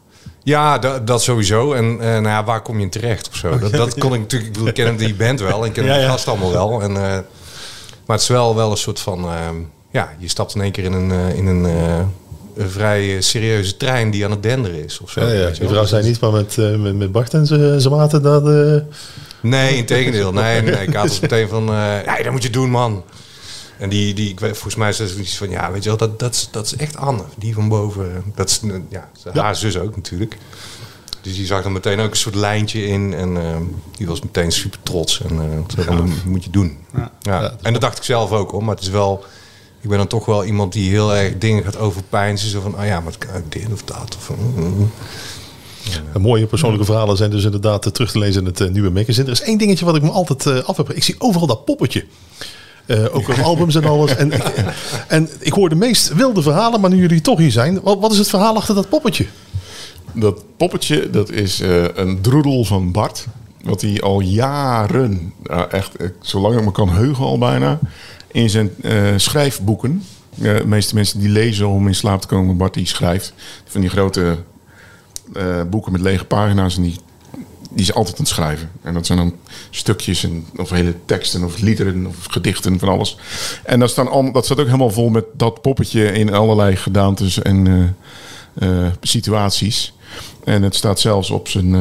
ja 0.43 0.79
dat, 0.79 1.07
dat 1.07 1.23
sowieso. 1.23 1.73
En 1.73 1.85
eh, 2.01 2.07
nou 2.09 2.23
ja, 2.29 2.45
waar 2.45 2.63
kom 2.63 2.77
je 2.77 2.83
in 2.83 2.91
terecht 2.91 3.29
of 3.29 3.35
zo? 3.35 3.59
Dat, 3.59 3.73
dat 3.73 3.99
kon 3.99 4.15
ik 4.15 4.21
natuurlijk... 4.21 4.49
Ik 4.51 4.53
bedoel, 4.53 4.69
ik 4.69 4.75
ken 4.75 4.97
die 4.97 5.15
band 5.15 5.41
wel. 5.41 5.61
En 5.63 5.67
ik 5.69 5.73
ken 5.73 5.85
Ja, 5.85 5.95
de 5.99 6.05
gast 6.07 6.29
allemaal 6.29 6.51
wel. 6.51 6.83
En, 6.83 6.91
eh, 6.97 7.03
maar 8.07 8.17
het 8.17 8.21
is 8.21 8.29
wel, 8.29 8.55
wel 8.57 8.71
een 8.71 8.77
soort 8.77 9.01
van... 9.01 9.25
ehm, 9.25 9.55
ja, 9.91 10.15
je 10.19 10.29
stapt 10.29 10.55
in 10.55 10.61
één 10.61 10.73
keer 10.73 10.85
in 10.85 10.93
een, 10.93 11.11
eh, 11.11 11.35
in 11.35 11.47
een, 11.47 11.67
eh, 11.67 11.99
een 12.57 12.71
vrij 12.71 13.21
serieuze 13.21 13.77
trein 13.77 14.11
die 14.11 14.25
aan 14.25 14.31
het 14.31 14.43
denderen 14.43 14.85
is. 14.85 15.01
Of 15.01 15.11
zo, 15.11 15.21
Ja, 15.21 15.33
ja. 15.33 15.51
Die 15.51 15.69
vrouw 15.69 15.85
zei 15.85 16.07
niet, 16.07 16.21
maar 16.21 16.33
met, 16.33 16.59
eh, 16.59 16.77
met, 16.77 16.95
met 16.97 17.13
Bart 17.13 17.35
en 17.35 17.47
zijn 17.81 17.91
maten 17.91 18.23
dat... 18.23 18.49
eh, 18.49 18.77
Nee, 19.43 19.77
in 19.77 19.85
tegendeel. 19.87 20.33
Nee, 20.33 20.63
nee, 20.63 20.87
ik 20.87 20.95
had 20.95 21.09
dus 21.09 21.21
meteen 21.21 21.49
van, 21.49 21.69
eh 21.69 22.05
ja, 22.05 22.23
dat 22.23 22.33
moet 22.33 22.43
je 22.43 22.51
doen, 22.51 22.71
man. 22.71 23.03
En 23.79 23.89
die, 23.89 24.15
die 24.15 24.31
ik 24.31 24.41
weet, 24.41 24.53
volgens 24.53 24.75
mij 24.75 24.89
is 24.89 24.99
het 24.99 25.17
iets 25.19 25.37
van, 25.37 25.51
ja, 25.51 25.73
weet 25.73 25.83
je 25.83 25.89
wel, 25.89 25.99
dat, 25.99 26.19
dat, 26.19 26.35
is, 26.35 26.49
dat 26.51 26.67
is 26.67 26.77
echt 26.77 26.97
Anne, 26.97 27.23
die 27.37 27.55
van 27.55 27.69
boven. 27.69 28.23
Dat 28.35 28.49
is, 28.49 28.61
ja, 28.89 29.09
haar 29.33 29.57
zus 29.57 29.79
ook 29.79 29.97
natuurlijk. 29.97 30.37
Dus 31.21 31.35
die 31.37 31.47
zag 31.47 31.65
er 31.65 31.73
meteen 31.73 32.01
ook 32.01 32.11
een 32.11 32.17
soort 32.17 32.35
lijntje 32.35 32.87
in 32.87 33.15
en 33.15 33.37
eh, 33.37 33.57
die 33.97 34.07
was 34.07 34.21
meteen 34.23 34.53
super 34.53 34.79
trots. 34.83 35.21
En 35.23 35.31
eh, 35.77 35.85
van, 35.85 35.97
dat 35.97 36.07
moet 36.25 36.45
je 36.45 36.51
doen. 36.51 36.79
Ja. 36.95 37.11
Ja. 37.21 37.55
En 37.63 37.73
dat 37.73 37.83
dacht 37.83 37.97
ik 37.97 38.03
zelf 38.03 38.31
ook, 38.33 38.51
hoor. 38.51 38.65
Maar 38.65 38.75
het 38.75 38.85
is 38.85 38.91
wel, 38.91 39.25
ik 39.81 39.89
ben 39.89 39.99
dan 39.99 40.07
toch 40.07 40.27
wel 40.27 40.45
iemand 40.45 40.73
die 40.73 40.91
heel 40.91 41.15
erg 41.15 41.39
dingen 41.39 41.65
gaat 41.65 41.79
overpijnsen. 41.79 42.51
Zo 42.51 42.61
van, 42.61 42.75
oh 42.75 42.85
ja, 42.85 43.01
maar 43.01 43.13
het 43.13 43.27
kan 43.27 43.37
ook 43.37 43.53
dit 43.53 43.73
of 43.73 43.83
dat. 43.83 44.17
Of, 44.17 44.31
mm, 44.39 44.65
mm. 44.65 44.91
En 46.15 46.21
mooie 46.21 46.47
persoonlijke 46.47 46.85
verhalen 46.85 47.17
zijn 47.17 47.31
dus 47.31 47.45
inderdaad 47.45 47.87
eh, 47.87 47.93
terug 47.93 48.11
te 48.11 48.19
lezen 48.19 48.41
in 48.41 48.47
het 48.47 48.61
eh, 48.61 48.69
nieuwe 48.69 48.91
magazine. 48.91 49.27
Er 49.27 49.33
is 49.33 49.43
één 49.43 49.59
dingetje 49.59 49.85
wat 49.85 49.97
ik 49.97 50.03
me 50.03 50.11
altijd 50.11 50.47
eh, 50.47 50.69
af 50.69 50.77
heb. 50.77 50.93
Ik 50.93 51.03
zie 51.05 51.15
overal 51.19 51.47
dat 51.47 51.65
poppetje. 51.65 52.05
Eh, 52.91 53.05
ook 53.15 53.29
op 53.29 53.39
albums 53.39 53.75
en 53.75 53.85
alles. 53.85 54.17
En 54.17 54.33
ik, 54.33 54.43
en 55.09 55.29
ik 55.39 55.53
hoor 55.53 55.69
de 55.69 55.75
meest 55.75 56.15
wilde 56.15 56.43
verhalen, 56.43 56.81
maar 56.81 56.91
nu 56.91 56.97
jullie 56.97 57.21
toch 57.21 57.39
hier 57.39 57.51
zijn. 57.51 57.81
Wat, 57.83 57.99
wat 57.99 58.13
is 58.13 58.19
het 58.19 58.29
verhaal 58.29 58.57
achter 58.57 58.75
dat 58.75 58.89
poppetje? 58.89 59.27
Dat 60.13 60.45
poppetje, 60.57 61.11
dat 61.11 61.31
is 61.31 61.61
eh, 61.61 61.85
een 61.95 62.21
droedel 62.21 62.65
van 62.65 62.93
Bart. 62.93 63.27
Wat 63.63 63.81
hij 63.81 64.01
al 64.01 64.21
jaren, 64.21 65.33
nou 65.43 65.71
echt 65.71 65.97
zolang 66.21 66.59
ik 66.59 66.65
me 66.65 66.73
kan 66.73 66.89
heugen 66.89 67.25
al 67.25 67.39
bijna, 67.39 67.79
in 68.33 68.51
zijn 68.51 68.71
eh, 68.83 69.13
schrijfboeken. 69.17 70.03
Eh, 70.43 70.57
de 70.57 70.67
meeste 70.67 70.95
mensen 70.95 71.21
die 71.21 71.29
lezen 71.29 71.69
om 71.69 71.87
in 71.87 71.95
slaap 71.95 72.21
te 72.21 72.27
komen, 72.27 72.57
Bart 72.57 72.75
die 72.75 72.87
schrijft. 72.87 73.33
Van 73.65 73.81
die 73.81 73.91
grote 73.91 74.37
eh, 75.33 75.63
boeken 75.71 75.93
met 75.93 76.01
lege 76.01 76.25
pagina's 76.25 76.77
en 76.77 76.83
die, 76.83 76.97
die 77.71 77.83
is 77.83 77.95
altijd 77.95 78.15
aan 78.17 78.25
het 78.25 78.33
schrijven. 78.33 78.71
En 78.83 78.95
dat 78.95 79.07
zijn 79.07 79.19
dan 79.19 79.35
stukjes 79.71 80.25
en, 80.25 80.47
of 80.57 80.71
hele 80.71 80.95
teksten 81.05 81.45
of 81.45 81.59
liederen 81.59 82.07
of 82.07 82.17
gedichten 82.31 82.79
van 82.79 82.89
alles. 82.89 83.17
En 83.65 83.81
dat, 83.81 83.95
dat 84.33 84.45
staat 84.45 84.61
ook 84.61 84.67
helemaal 84.67 84.91
vol 84.91 85.09
met 85.09 85.25
dat 85.33 85.63
poppetje 85.63 86.13
in 86.13 86.33
allerlei 86.33 86.77
gedaantes 86.77 87.43
en 87.43 87.97
situaties. 89.01 89.95
En 90.45 90.63
het 90.63 90.75
staat 90.75 91.01
zelfs 91.01 91.31
op 91.31 91.49
zijn, 91.49 91.75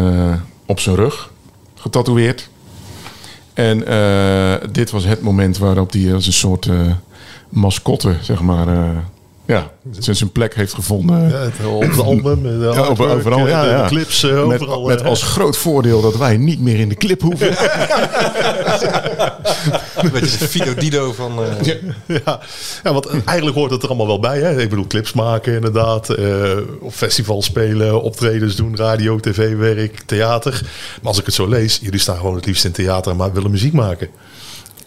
op 0.65 0.79
zijn 0.79 0.95
rug 0.95 1.31
getatoeëerd. 1.75 2.49
En 3.59 3.87
eh, 3.87 4.69
dit 4.71 4.91
was 4.91 5.05
het 5.05 5.21
moment 5.21 5.57
waarop 5.57 5.91
hij 5.91 6.13
als 6.13 6.27
een 6.27 6.33
soort 6.33 6.65
eh, 6.65 6.91
mascotte, 7.49 8.15
zeg 8.21 8.41
maar, 8.41 8.67
eh, 8.67 8.97
ja, 9.49 9.71
zijn 9.99 10.15
zijn 10.15 10.31
plek 10.31 10.55
heeft 10.55 10.73
gevonden. 10.73 11.29
Ja, 11.29 11.37
het- 11.37 11.53
op 11.65 11.83
album, 12.05 12.43
de 12.43 12.49
Ja, 12.73 12.79
artwork, 12.81 13.11
overal, 13.11 13.47
ja, 13.47 13.63
de 13.63 13.69
ja. 13.69 13.87
clips, 13.87 14.23
eh, 14.23 14.47
Met, 14.47 14.61
overal. 14.61 14.85
met 14.85 15.01
eh, 15.01 15.07
als 15.07 15.23
groot 15.23 15.57
voordeel 15.57 16.01
dat 16.01 16.17
wij 16.17 16.37
niet 16.37 16.59
meer 16.61 16.79
in 16.79 16.89
de 16.89 16.95
clip 16.95 17.21
hoeven. 17.21 17.47
Een 19.95 20.11
beetje 20.11 20.37
de 20.37 20.47
Fido 20.47 20.73
Dido 20.73 21.11
van... 21.13 21.43
eh, 21.43 21.75
ja. 22.25 22.39
ja, 22.83 22.93
want 22.93 23.07
eigenlijk 23.25 23.57
hoort 23.57 23.71
het 23.71 23.81
er 23.83 23.87
allemaal 23.87 24.07
wel 24.07 24.19
bij. 24.19 24.39
Hè? 24.39 24.61
Ik 24.61 24.69
bedoel, 24.69 24.87
clips 24.87 25.13
maken 25.13 25.53
inderdaad. 25.53 26.09
eh, 26.09 26.51
op 26.79 26.93
festivals 26.93 27.45
spelen, 27.45 28.01
optredens 28.01 28.55
doen, 28.55 28.75
radio, 28.75 29.19
tv-werk, 29.19 30.01
theater. 30.05 30.61
Maar 31.01 31.07
als 31.07 31.19
ik 31.19 31.25
het 31.25 31.35
zo 31.35 31.47
lees, 31.47 31.79
jullie 31.81 31.99
staan 31.99 32.17
gewoon 32.17 32.35
het 32.35 32.45
liefst 32.45 32.65
in 32.65 32.71
theater, 32.71 33.15
maar 33.15 33.33
willen 33.33 33.51
muziek 33.51 33.73
maken. 33.73 34.07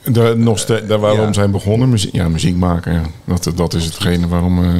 Daar, 0.05 0.39
nog 0.39 0.65
daar 0.65 0.99
waarom 0.99 1.27
Ja. 1.27 1.33
zijn 1.33 1.51
begonnen, 1.51 1.89
muziek, 1.89 2.13
ja, 2.13 2.29
muziek 2.29 2.57
maken. 2.57 2.93
Ja. 2.93 3.03
Dat, 3.25 3.53
dat 3.57 3.75
is 3.75 3.85
hetgene 3.85 4.29
waarom. 4.29 4.65
eh, 4.65 4.71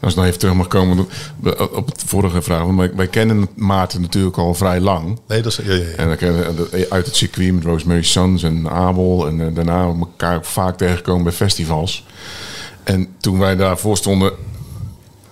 als 0.00 0.10
ik 0.10 0.16
nou 0.16 0.26
even 0.28 0.40
terug 0.40 0.54
mag 0.54 0.66
komen 0.66 0.98
op- 0.98 1.70
op 1.74 1.86
het 1.86 2.02
vorige 2.06 2.42
vraag. 2.42 2.62
Want 2.62 2.78
wij, 2.78 2.90
wij 2.94 3.06
kennen 3.08 3.48
Maarten 3.54 4.00
natuurlijk 4.00 4.36
al 4.36 4.54
vrij 4.54 4.80
lang. 4.80 5.18
Nee, 5.28 5.42
dat 5.42 5.52
is... 5.52 5.66
Ja, 5.66 5.72
ja, 5.74 5.78
ja. 5.78 5.84
En 5.96 6.06
dan 6.06 6.16
kennen 6.16 6.54
we 6.70 6.86
uit 6.90 7.06
het 7.06 7.16
circuit 7.16 7.52
met 7.54 7.64
Rosemary 7.64 8.02
Sons 8.02 8.42
en 8.42 8.70
Abel. 8.70 9.26
En 9.26 9.40
eh, 9.40 9.54
daarna 9.54 9.82
elkaar 9.82 10.36
ook 10.36 10.44
vaak 10.44 10.76
tegengekomen 10.76 11.22
bij 11.24 11.32
festivals. 11.32 12.06
En 12.84 13.08
toen 13.20 13.38
wij 13.38 13.56
daarvoor 13.56 13.96
stonden, 13.96 14.32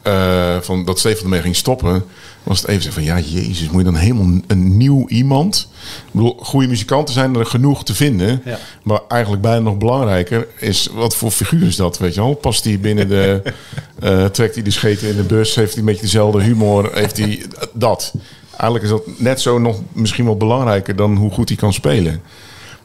eh, 0.02 0.56
van 0.60 0.84
dat 0.84 0.98
Stefan 0.98 1.22
ermee 1.24 1.40
ging 1.40 1.56
stoppen, 1.56 2.04
was 2.42 2.60
het 2.60 2.68
even 2.70 2.82
zo 2.82 2.90
van 2.90 3.02
ja, 3.02 3.18
Jezus, 3.18 3.68
moet 3.68 3.78
je 3.78 3.90
dan 3.90 3.94
helemaal 3.96 4.40
een 4.46 4.76
nieuw 4.76 5.08
iemand? 5.08 5.68
Ik 6.06 6.12
bedoel, 6.12 6.36
goede 6.42 6.66
muzikanten 6.66 7.14
zijn 7.14 7.34
er 7.34 7.46
genoeg 7.46 7.84
te 7.84 7.94
vinden, 7.94 8.42
Ja. 8.44 8.58
maar 8.82 9.00
eigenlijk 9.08 9.42
bijna 9.42 9.60
nog 9.60 9.76
belangrijker 9.78 10.46
is 10.58 10.88
wat 10.92 11.16
voor 11.16 11.30
figuur 11.30 11.66
is 11.66 11.76
dat, 11.76 11.98
weet 11.98 12.14
je 12.14 12.20
wel? 12.20 12.34
Past 12.34 12.64
hij 12.64 12.80
binnen 12.80 13.08
de, 13.08 13.42
eh, 14.00 14.24
trekt 14.24 14.54
hij 14.54 14.64
de 14.64 14.70
scheten 14.70 15.08
in 15.08 15.16
de 15.16 15.22
bus, 15.22 15.54
heeft 15.54 15.70
hij 15.70 15.78
een 15.80 15.86
beetje 15.86 16.02
dezelfde 16.02 16.42
humor, 16.42 16.90
heeft 16.94 17.16
hij 17.18 17.42
dat? 17.72 18.14
Eigenlijk 18.50 18.84
is 18.84 18.90
dat 18.90 19.18
net 19.18 19.40
zo 19.40 19.58
nog 19.58 19.80
misschien 19.92 20.24
wel 20.24 20.36
belangrijker 20.36 20.96
dan 20.96 21.16
hoe 21.16 21.30
goed 21.30 21.48
hij 21.48 21.58
kan 21.58 21.72
spelen. 21.72 22.22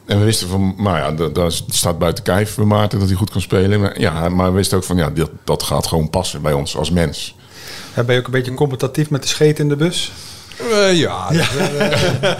En 0.06 0.18
we 0.18 0.24
wisten 0.24 0.48
van, 0.48 0.74
nou 0.76 0.96
ja, 0.96 1.12
dat, 1.12 1.34
dat 1.34 1.64
staat 1.68 1.98
buiten 1.98 2.24
kijf 2.24 2.50
voor 2.50 2.66
Maarten 2.66 2.98
dat 2.98 3.08
hij 3.08 3.16
goed 3.16 3.30
kan 3.30 3.40
spelen. 3.40 3.80
Maar, 3.80 4.00
ja, 4.00 4.28
maar 4.28 4.50
we 4.50 4.56
wisten 4.56 4.76
ook 4.78 4.84
van, 4.84 4.96
ja, 4.96 5.10
dat, 5.10 5.30
dat 5.44 5.62
gaat 5.62 5.86
gewoon 5.86 6.10
passen 6.10 6.42
bij 6.42 6.52
ons 6.52 6.76
als 6.76 6.90
mens. 6.90 7.35
Ja, 7.96 8.02
Ben 8.04 8.14
je 8.14 8.20
ook 8.20 8.26
een 8.26 8.32
beetje 8.32 8.54
competitief 8.54 9.10
met 9.10 9.22
de 9.22 9.28
scheet 9.28 9.58
in 9.58 9.68
de 9.68 9.76
bus? 9.76 10.12
Eh, 10.72 10.94
ja, 10.98 11.28
dat, 11.30 11.46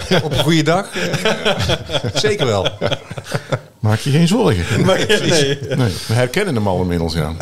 eh, 0.09 0.23
op 0.23 0.31
een 0.31 0.43
goede 0.43 0.63
dag. 0.63 0.85
eh, 0.95 1.51
zeker 2.21 2.45
wel. 2.45 2.67
Maak 3.79 3.99
je 3.99 4.11
geen 4.11 4.27
zorgen. 4.27 4.63
nee. 4.85 5.59
Nee, 5.75 5.93
we 6.07 6.13
herkennen 6.13 6.55
hem 6.55 6.67
al 6.67 6.81
inmiddels, 6.81 7.13
ja. 7.13 7.33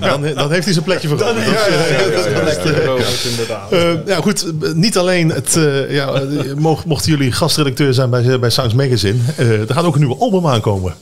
Dan, 0.00 0.22
dan 0.34 0.50
heeft 0.52 0.64
hij 0.64 0.72
zijn 0.72 0.84
plekje 0.84 1.08
voor. 1.08 1.18
inderdaad. 3.30 3.72
Eh, 3.72 3.92
ja, 4.06 4.16
goed. 4.16 4.44
eh, 4.62 4.72
Niet 4.72 4.98
alleen 4.98 5.28
het, 5.30 5.56
eh, 5.56 5.90
ja, 5.92 6.08
eh, 6.12 6.22
mocht- 6.56 6.84
mochten 6.84 7.10
jullie 7.10 7.32
gastredacteur 7.32 7.94
zijn 7.94 8.10
bij, 8.10 8.38
bij 8.38 8.50
Sounds 8.50 8.74
Magazine. 8.74 9.18
eh, 9.36 9.50
er 9.60 9.66
gaat 9.74 9.84
ook 9.84 9.94
een 9.94 10.00
nieuwe 10.00 10.16
album 10.18 10.46
aankomen. 10.46 10.94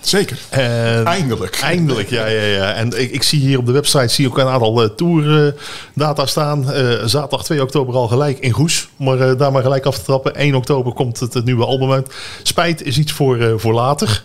Zeker. 0.00 0.38
En 0.48 1.04
Eindelijk. 1.06 1.58
Eindelijk, 1.62 2.10
ja, 2.10 2.26
ja, 2.26 2.42
ja. 2.42 2.72
En 2.72 3.00
ik, 3.00 3.10
ik 3.10 3.22
zie 3.22 3.40
hier 3.40 3.58
op 3.58 3.66
de 3.66 3.72
website 3.72 4.08
zie 4.08 4.26
ook 4.26 4.38
een 4.38 4.46
aantal 4.46 4.82
uh, 4.82 4.88
tourdata 4.96 6.26
staan. 6.26 6.72
Eh, 6.72 7.04
zaterdag 7.04 7.44
2 7.44 7.62
oktober 7.62 7.94
al 7.94 8.08
gelijk 8.08 8.38
in 8.38 8.50
Goes. 8.52 8.88
Maar 8.96 9.20
eh, 9.20 9.38
daar 9.38 9.52
maar 9.52 9.62
gelijk 9.62 9.86
af 9.86 9.98
te 9.98 10.04
trappen. 10.04 10.34
1 10.34 10.54
oktober 10.54 10.92
komt 10.92 11.20
het, 11.20 11.34
het 11.34 11.44
nieuwe 11.44 11.64
album 11.64 11.92
uit. 11.92 12.14
Spijt 12.42 12.82
is 12.82 12.98
iets 12.98 13.12
voor, 13.12 13.38
eh, 13.38 13.52
voor 13.56 13.72
later. 13.74 14.22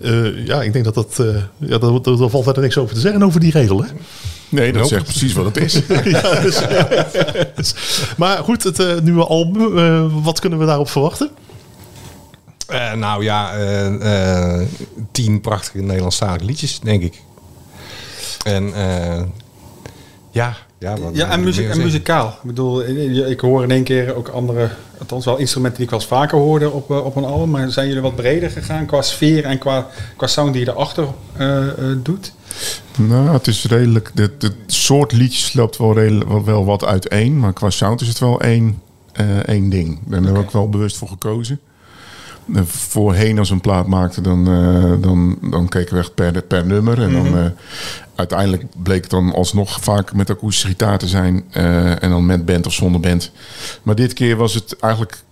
Eh, 0.00 0.46
ja, 0.46 0.62
ik 0.62 0.72
denk 0.72 0.84
dat 0.84 0.94
dat... 0.94 1.18
eh 1.18 1.26
ja, 1.58 1.78
daar, 1.78 2.28
valt 2.30 2.44
verder 2.44 2.62
niks 2.62 2.78
over 2.78 2.94
te 2.94 3.00
zeggen 3.00 3.22
over 3.22 3.40
die 3.40 3.52
regel, 3.52 3.82
hè? 3.82 3.88
Nee, 4.48 4.72
dat 4.72 4.82
Nope. 4.82 4.94
zegt 4.94 5.04
precies 5.04 5.32
wat 5.32 5.44
het 5.44 5.56
is. 5.56 5.72
ja, 6.04 6.40
dus, 6.40 6.58
dus- 7.56 7.74
maar 8.16 8.38
goed, 8.38 8.62
het 8.62 8.78
eh, 8.78 8.86
nieuwe 9.02 9.24
album. 9.26 9.78
eh, 9.78 10.04
wat 10.22 10.40
kunnen 10.40 10.58
we 10.58 10.66
daarop 10.66 10.90
verwachten? 10.90 11.30
Eh, 12.66 12.92
nou 12.92 13.22
ja, 13.24 13.52
eh, 13.54 14.56
eh, 14.60 14.66
tien 15.12 15.40
prachtige 15.40 15.78
Nederlandstalige 15.82 16.44
liedjes, 16.44 16.80
denk 16.80 17.02
ik. 17.02 17.22
En 18.44 18.74
eh, 18.74 19.22
ja, 20.30 20.56
ja, 20.78 20.96
wat- 20.96 21.16
Ja, 21.16 21.30
en, 21.30 21.44
muziek, 21.44 21.74
muzikaal. 21.76 22.28
Ik 22.28 22.42
bedoel, 22.42 22.84
ik 23.30 23.40
hoor 23.40 23.62
in 23.62 23.70
één 23.70 23.84
keer 23.84 24.14
ook 24.14 24.28
andere, 24.28 24.70
althans 24.98 25.24
wel 25.24 25.36
instrumenten 25.36 25.76
die 25.78 25.84
ik 25.86 25.90
wel 25.90 26.00
eens 26.00 26.08
vaker 26.08 26.38
hoorde 26.38 26.70
op, 26.70 26.90
op 26.90 27.16
een 27.16 27.24
album. 27.24 27.50
Maar 27.50 27.70
zijn 27.70 27.86
jullie 27.86 28.02
wat 28.02 28.16
breder 28.16 28.50
gegaan 28.50 28.86
qua 28.86 29.02
sfeer 29.02 29.44
en 29.44 29.58
qua, 29.58 29.86
qua 30.16 30.26
sound 30.26 30.52
die 30.52 30.64
je 30.64 30.70
erachter 30.70 31.06
eh, 31.36 31.68
eh, 31.68 31.74
doet? 32.02 32.32
nou, 32.98 33.28
het 33.30 33.46
is 33.46 33.64
redelijk... 33.64 34.10
Het, 34.14 34.52
soort 34.66 35.12
liedjes 35.12 35.52
loopt 35.52 35.76
wel, 35.76 35.94
redelijk, 35.94 36.28
wel, 36.30 36.44
wel 36.44 36.64
wat 36.64 36.84
uiteen. 36.84 37.38
Maar 37.38 37.52
qua 37.52 37.70
sound 37.70 38.00
is 38.00 38.08
het 38.08 38.18
wel 38.18 38.40
één, 38.40 38.82
eh, 39.12 39.36
één 39.38 39.68
ding. 39.70 39.98
Daar 40.04 40.14
hebben 40.14 40.32
we 40.32 40.38
ook 40.46 40.52
wel 40.52 40.68
bewust 40.68 40.96
voor 40.96 41.08
gekozen. 41.08 41.60
Eh, 42.54 42.62
voorheen 42.64 43.38
als 43.38 43.48
we 43.48 43.54
een 43.54 43.60
plaat 43.60 43.86
maakten, 43.86 44.22
dan, 44.22 44.48
eh, 44.48 45.02
dan, 45.02 45.38
dan 45.50 45.68
keken 45.68 45.94
we 45.94 46.00
echt 46.00 46.14
per, 46.14 46.42
per 46.42 46.66
nummer. 46.66 47.02
En 47.02 47.12
dan, 47.12 47.38
eh, 47.38 47.44
uiteindelijk 48.14 48.64
bleek 48.82 49.00
het 49.02 49.10
dan 49.10 49.34
alsnog 49.34 49.78
vaak 49.80 50.12
met 50.12 50.30
akoestische 50.30 50.68
gitaar 50.68 50.98
te 50.98 51.08
zijn. 51.08 51.44
en 52.00 52.10
dan 52.10 52.26
met 52.26 52.44
band 52.44 52.66
of 52.66 52.72
zonder 52.72 53.00
band. 53.00 53.32
Maar 53.82 53.94
dit 53.94 54.12
keer 54.12 54.36
was 54.36 54.54
het 54.54 54.76
eigenlijk 54.80 55.22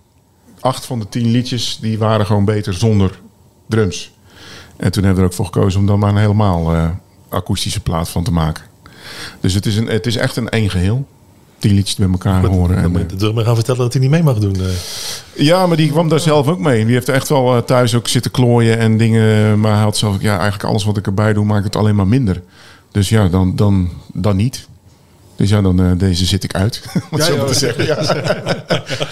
acht 0.59 0.85
van 0.85 0.99
de 0.99 1.09
tien 1.09 1.31
liedjes... 1.31 1.77
die 1.81 1.97
waren 1.97 2.25
gewoon 2.25 2.45
beter 2.45 2.73
zonder 2.73 3.19
drums. 3.67 4.11
En 4.77 4.91
toen 4.91 5.03
hebben 5.03 5.21
we 5.21 5.27
er 5.27 5.33
ook 5.33 5.45
voor 5.45 5.45
gekozen 5.45 5.79
om 5.79 5.85
dan 5.85 5.99
maar 5.99 6.09
een 6.09 6.17
helemaal 6.17 6.93
akoestische 7.29 7.79
plaat 7.79 8.09
van 8.09 8.23
te 8.23 8.31
maken. 8.31 8.63
Dus 9.39 9.53
het 9.53 9.65
is, 9.65 9.77
een, 9.77 9.87
het 9.87 10.05
is 10.05 10.15
echt 10.15 10.35
een 10.35 10.49
één 10.49 10.69
geheel. 10.69 11.07
Tien 11.57 11.73
liedjes 11.73 11.95
bij 11.95 12.09
elkaar 12.09 12.45
horen. 12.45 12.75
Dan 12.75 12.83
En, 12.83 12.91
moet 12.91 13.09
de 13.09 13.15
drummer 13.15 13.45
gaan 13.45 13.55
vertellen 13.55 13.81
dat 13.81 13.93
hij 13.93 14.01
niet 14.01 14.11
mee 14.11 14.23
mag 14.23 14.39
doen. 14.39 14.55
Ja, 15.35 15.67
maar 15.67 15.77
die 15.77 15.91
kwam 15.91 16.09
daar 16.09 16.19
zelf 16.19 16.47
ook 16.47 16.59
mee. 16.59 16.85
Die 16.85 16.93
heeft 16.93 17.09
echt 17.09 17.29
wel 17.29 17.55
eh, 17.55 17.61
thuis 17.61 17.95
ook 17.95 18.07
zitten 18.07 18.31
klooien 18.31 18.77
en 18.77 18.97
dingen. 18.97 19.59
Maar 19.59 19.73
hij 19.73 19.83
had 19.83 19.97
zelf 19.97 20.21
ja, 20.21 20.33
eigenlijk 20.33 20.63
alles 20.63 20.83
wat 20.83 20.97
ik 20.97 21.05
erbij 21.05 21.33
doe, 21.33 21.45
maakt 21.45 21.63
het 21.63 21.75
alleen 21.75 21.95
maar 21.95 22.07
minder. 22.07 22.41
Dus 22.91 23.09
ja, 23.09 23.27
dan, 23.27 23.55
dan, 23.55 23.89
dan 24.13 24.35
niet. 24.35 24.67
Dus 25.35 25.49
ja, 25.49 25.61
dan 25.61 25.79
eh, 25.79 25.91
deze 25.97 26.25
zit 26.25 26.43
ik 26.43 26.53
uit. 26.53 26.81
Wat 27.11 27.19
Ja, 27.19 27.25
zo 27.25 27.31
ja, 27.33 27.37
maar 27.37 27.47
te 27.47 27.53
zeggen. 27.53 27.85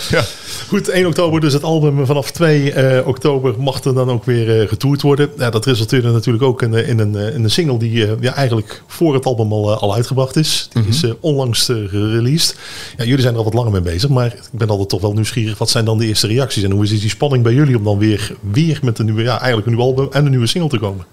Ja. 0.10 0.24
Goed, 0.68 0.90
1 0.90 1.06
oktober 1.06 1.42
dus 1.42 1.54
het 1.54 1.64
album. 1.64 2.06
Vanaf 2.06 2.32
2 2.32 2.72
eh, 2.72 3.08
oktober 3.08 3.56
mag 3.58 3.84
er 3.84 3.94
dan 3.94 4.10
ook 4.10 4.26
weer 4.26 4.62
eh, 4.62 4.68
getoerd 4.68 5.02
worden. 5.02 5.30
Ja, 5.38 5.50
dat 5.50 5.66
resulteerde 5.66 6.12
natuurlijk 6.12 6.44
ook 6.44 6.62
in, 6.62 6.74
in, 6.74 7.00
een, 7.00 7.16
eh, 7.16 7.36
in 7.36 7.44
een 7.44 7.50
single 7.50 7.78
die 7.78 8.06
eh, 8.06 8.12
ja, 8.20 8.34
eigenlijk 8.34 8.84
voor 8.88 9.14
het 9.14 9.26
album 9.26 9.52
al, 9.52 9.72
eh, 9.72 9.78
al 9.82 9.94
uitgebracht 9.96 10.36
is. 10.36 10.70
Die 10.74 10.88
is 10.88 11.04
eh, 11.04 11.12
onlangs 11.20 11.66
gereleased. 11.66 12.56
Ja, 12.98 13.04
jullie 13.04 13.22
zijn 13.22 13.34
er 13.34 13.40
al 13.40 13.46
wat 13.46 13.54
langer 13.54 13.72
mee 13.72 13.82
bezig, 13.82 14.10
maar 14.10 14.26
ik 14.26 14.42
ben 14.52 14.70
altijd 14.70 14.90
toch 14.90 15.02
wel 15.02 15.14
nieuwsgierig. 15.14 15.58
Wat 15.58 15.70
zijn 15.70 15.86
dan 15.86 15.98
de 15.98 16.06
eerste 16.06 16.28
reacties 16.28 16.64
en 16.64 16.72
hoe 16.72 16.84
is 16.84 17.00
die 17.00 17.10
spanning 17.10 17.44
bij 17.44 17.54
jullie 17.54 17.78
om 17.78 17.84
dan 17.84 17.98
weer, 17.98 18.36
weer 18.52 18.80
met 18.82 19.00
een 19.00 19.06
nieuwe, 19.06 19.22
ja, 19.22 19.38
eigenlijk 19.38 19.68
een 19.68 19.74
nieuw 19.74 19.84
album 19.84 20.08
en 20.12 20.24
een 20.26 20.32
nieuwe 20.32 20.48
single 20.48 20.70
te 20.70 20.80
komen? 20.80 21.06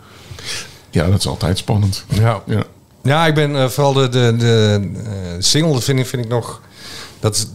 ja, 0.90 1.10
dat 1.10 1.18
is 1.18 1.26
altijd 1.26 1.58
spannend. 1.58 2.04
Ja. 2.08 2.42
Ja. 2.46 2.64
Ja, 3.10 3.26
ik 3.26 3.34
ben 3.34 3.56
eh, 3.56 3.68
vooral 3.68 3.92
de, 3.92 4.08
de, 4.08 4.34
de 4.38 4.80
eh, 5.04 5.10
single, 5.38 5.80
vind 5.80 5.98
ik, 5.98 6.06
vind 6.06 6.24
ik 6.24 6.30
nog. 6.30 6.60
Dat 7.20 7.34
is, 7.36 7.46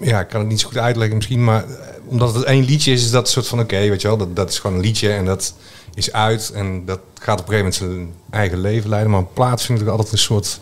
ja, 0.00 0.20
ik 0.20 0.28
kan 0.28 0.40
het 0.40 0.48
niet 0.48 0.60
zo 0.60 0.68
goed 0.68 0.78
uitleggen 0.78 1.16
misschien, 1.16 1.44
maar 1.44 1.64
eh, 1.64 1.70
omdat 2.06 2.34
het 2.34 2.44
één 2.44 2.64
liedje 2.64 2.92
is, 2.92 3.04
is 3.04 3.10
dat 3.10 3.26
een 3.26 3.32
soort 3.32 3.46
van: 3.46 3.60
oké, 3.60 3.88
weet 3.88 4.00
je 4.00 4.08
wel, 4.08 4.16
dat, 4.16 4.36
dat 4.36 4.50
is 4.50 4.58
gewoon 4.58 4.76
een 4.76 4.82
liedje 4.82 5.12
en 5.12 5.24
dat 5.24 5.54
is 5.94 6.12
uit 6.12 6.52
en 6.54 6.84
dat 6.84 7.00
gaat 7.14 7.40
op 7.40 7.48
een 7.48 7.54
gegeven 7.54 7.82
moment 7.88 8.06
zijn 8.06 8.14
eigen 8.30 8.60
leven 8.60 8.90
leiden. 8.90 9.10
Maar 9.10 9.20
een 9.20 9.32
plaat 9.32 9.62
vind 9.62 9.80
ik 9.80 9.88
altijd 9.88 10.12
een 10.12 10.18
soort. 10.18 10.60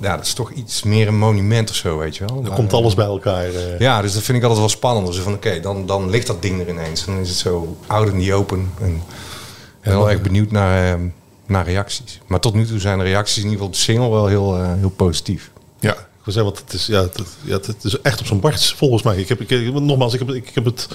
Ja, 0.00 0.16
dat 0.16 0.26
is 0.26 0.34
toch 0.34 0.50
iets 0.50 0.82
meer 0.82 1.08
een 1.08 1.18
monument 1.18 1.70
of 1.70 1.76
zo, 1.76 1.98
weet 1.98 2.16
je 2.16 2.24
wel. 2.26 2.42
Dan 2.42 2.54
komt 2.54 2.72
alles 2.72 2.94
bij 2.94 3.06
elkaar. 3.06 3.46
Ja, 3.78 4.02
dus 4.02 4.12
dat 4.14 4.22
vind 4.22 4.36
ik 4.36 4.42
altijd 4.42 4.60
wel 4.60 4.68
spannend. 4.68 5.06
Dus 5.06 5.16
van 5.16 5.34
oké, 5.34 5.60
dan, 5.60 5.86
dan 5.86 6.10
ligt 6.10 6.26
dat 6.26 6.42
ding 6.42 6.60
er 6.60 6.68
ineens. 6.68 7.04
Dan 7.04 7.18
is 7.18 7.28
het 7.28 7.38
zo 7.38 7.76
out 7.86 8.12
in 8.12 8.22
the 8.22 8.34
open. 8.34 8.70
En 8.80 8.94
ik 8.94 9.82
ben 9.82 9.92
wel 9.92 10.10
echt 10.10 10.22
benieuwd 10.22 10.50
naar, 10.50 10.92
eh, 10.92 11.00
naar 11.46 11.64
reacties. 11.64 12.20
Maar 12.26 12.40
tot 12.40 12.54
nu 12.54 12.66
toe 12.66 12.78
zijn 12.78 12.98
de 12.98 13.04
reacties 13.04 13.44
in 13.44 13.50
ieder 13.50 13.52
geval 13.52 13.66
op 13.66 13.72
de 13.72 13.78
single 13.78 14.10
wel 14.10 14.26
heel, 14.26 14.56
eh, 14.56 14.72
heel 14.78 14.90
positief. 14.90 15.50
Ja, 15.80 15.92
ik 15.92 16.34
wil 16.34 16.44
zeggen, 16.44 16.52
want 16.52 16.64
het 16.64 16.80
is, 16.80 16.86
ja, 16.86 17.02
het, 17.02 17.22
ja, 17.42 17.54
het 17.54 17.84
is 17.84 18.00
echt 18.00 18.20
op 18.20 18.26
zo'n 18.26 18.40
Barts, 18.40 18.74
volgens 18.74 19.02
mij. 19.02 19.16
Ik 19.16 19.28
heb, 19.28 19.40
ik, 19.40 19.72
nogmaals, 19.72 20.12
ik 20.14 20.18
heb, 20.18 20.30
ik 20.30 20.50
heb 20.54 20.64
het, 20.64 20.88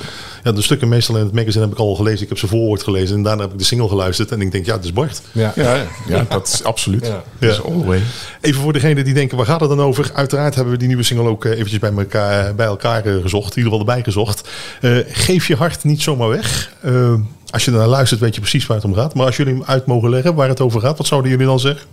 ja, 0.43 0.51
de 0.51 0.61
stukken 0.61 0.87
meestal 0.87 1.17
in 1.17 1.23
het 1.23 1.33
magazine 1.33 1.63
heb 1.63 1.73
ik 1.73 1.79
al 1.79 1.95
gelezen. 1.95 2.21
Ik 2.21 2.29
heb 2.29 2.37
ze 2.37 2.47
voorwoord 2.47 2.83
gelezen 2.83 3.15
en 3.15 3.23
daarna 3.23 3.41
heb 3.41 3.51
ik 3.51 3.57
de 3.57 3.63
single 3.63 3.87
geluisterd. 3.87 4.31
En 4.31 4.41
ik 4.41 4.51
denk, 4.51 4.65
ja, 4.65 4.75
het 4.75 4.83
is 4.83 4.93
Bart. 4.93 5.21
Ja. 5.31 5.51
Ja, 5.55 5.75
ja, 5.75 5.87
ja, 6.07 6.25
dat 6.29 6.47
is 6.47 6.63
absoluut. 6.63 7.05
Ja. 7.05 7.23
Is. 7.39 7.61
Even 8.41 8.61
voor 8.61 8.73
degenen 8.73 9.05
die 9.05 9.13
denken, 9.13 9.37
waar 9.37 9.45
gaat 9.45 9.59
het 9.59 9.69
dan 9.69 9.81
over? 9.81 10.11
Uiteraard 10.13 10.55
hebben 10.55 10.73
we 10.73 10.79
die 10.79 10.87
nieuwe 10.87 11.03
single 11.03 11.27
ook 11.27 11.45
eh, 11.45 11.51
eventjes 11.51 11.79
bij 11.79 11.91
elkaar, 11.91 12.55
bij 12.55 12.65
elkaar 12.65 13.05
eh, 13.05 13.21
gezocht. 13.21 13.55
In 13.55 13.63
ieder 13.63 13.71
geval 13.71 13.87
erbij 13.87 14.03
gezocht. 14.03 14.49
Eh, 14.81 14.97
geef 15.07 15.47
je 15.47 15.55
hart 15.55 15.83
niet 15.83 16.01
zomaar 16.01 16.29
weg. 16.29 16.73
Eh, 16.81 17.13
als 17.51 17.65
je 17.65 17.71
ernaar 17.71 17.87
luistert, 17.87 18.19
weet 18.19 18.35
je 18.35 18.41
precies 18.41 18.65
waar 18.65 18.77
het 18.77 18.85
om 18.85 18.93
gaat. 18.93 19.13
Maar 19.13 19.25
als 19.25 19.37
jullie 19.37 19.53
hem 19.53 19.63
uit 19.63 19.85
mogen 19.85 20.09
leggen 20.09 20.35
waar 20.35 20.47
het 20.47 20.61
over 20.61 20.81
gaat, 20.81 20.97
wat 20.97 21.07
zouden 21.07 21.31
jullie 21.31 21.45
dan 21.45 21.59
zeggen? 21.59 21.87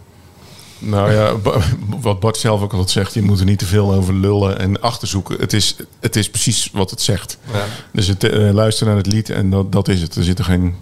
Nou 0.79 1.13
ja, 1.13 1.33
wat 2.01 2.21
Bart 2.21 2.37
zelf 2.37 2.63
ook 2.63 2.73
altijd 2.73 2.91
zegt, 2.91 3.15
je 3.15 3.23
moet 3.23 3.39
er 3.39 3.45
niet 3.45 3.59
te 3.59 3.67
veel 3.67 3.93
over 3.93 4.15
lullen 4.15 4.59
en 4.59 4.81
achterzoeken. 4.81 5.41
Het 5.41 5.53
is, 5.53 5.77
het 6.01 6.17
is 6.17 6.31
precies 6.31 6.71
wat 6.73 6.91
het 6.91 7.01
zegt. 7.01 7.39
Ja. 7.53 7.65
Dus 7.93 8.07
het, 8.07 8.25
eh, 8.25 8.51
luister 8.53 8.87
naar 8.87 8.97
het 8.97 9.07
lied 9.07 9.31
en 9.31 9.51
dat, 9.51 9.73
dat 9.73 9.89
is 9.89 10.03
het. 10.03 10.15
Er 10.15 10.25
zitten 10.25 10.45
geen 10.45 10.75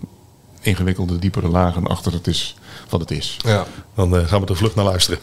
ingewikkelde, 0.60 1.18
diepere 1.18 1.48
lagen 1.48 1.86
achter. 1.86 2.12
Het 2.12 2.26
is 2.26 2.56
wat 2.88 3.00
het 3.00 3.10
is. 3.10 3.36
Ja. 3.44 3.66
Dan 3.94 4.16
eh, 4.16 4.26
gaan 4.26 4.40
we 4.40 4.46
er 4.46 4.56
vlug 4.56 4.74
naar 4.74 4.84
luisteren. 4.84 5.18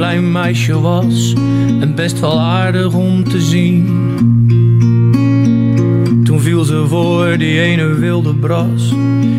Klein 0.00 0.32
meisje 0.32 0.80
was 0.80 1.34
en 1.80 1.94
best 1.94 2.20
wel 2.20 2.40
aardig 2.40 2.94
om 2.94 3.24
te 3.24 3.40
zien. 3.40 3.86
Toen 6.24 6.40
viel 6.40 6.64
ze 6.64 6.84
voor 6.88 7.38
die 7.38 7.60
ene 7.60 7.94
wilde 7.94 8.34
bras, 8.34 8.94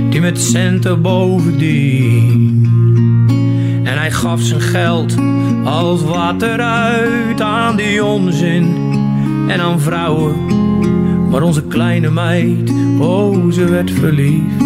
die 0.10 0.22
met 0.22 0.42
centen 0.42 1.02
bovendien. 1.02 2.68
En 3.84 3.98
hij 3.98 4.12
gaf 4.12 4.42
zijn 4.42 4.62
geld 4.62 5.16
als 5.64 6.04
water 6.04 6.60
uit 6.60 7.42
aan 7.42 7.76
die 7.76 8.04
onzin 8.04 8.76
en 9.48 9.60
aan 9.60 9.80
vrouwen. 9.80 10.36
Maar 11.30 11.42
onze 11.42 11.64
kleine 11.64 12.10
meid, 12.10 12.72
oh 13.00 13.52
ze 13.52 13.66
werd 13.66 13.92
verliefd 13.92 14.62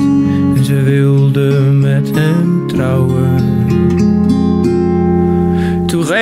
en 0.56 0.66
ze 0.66 0.82
wilde 0.84 1.60
met 1.72 2.12
hem 2.16 2.68
trouwen. 2.68 3.25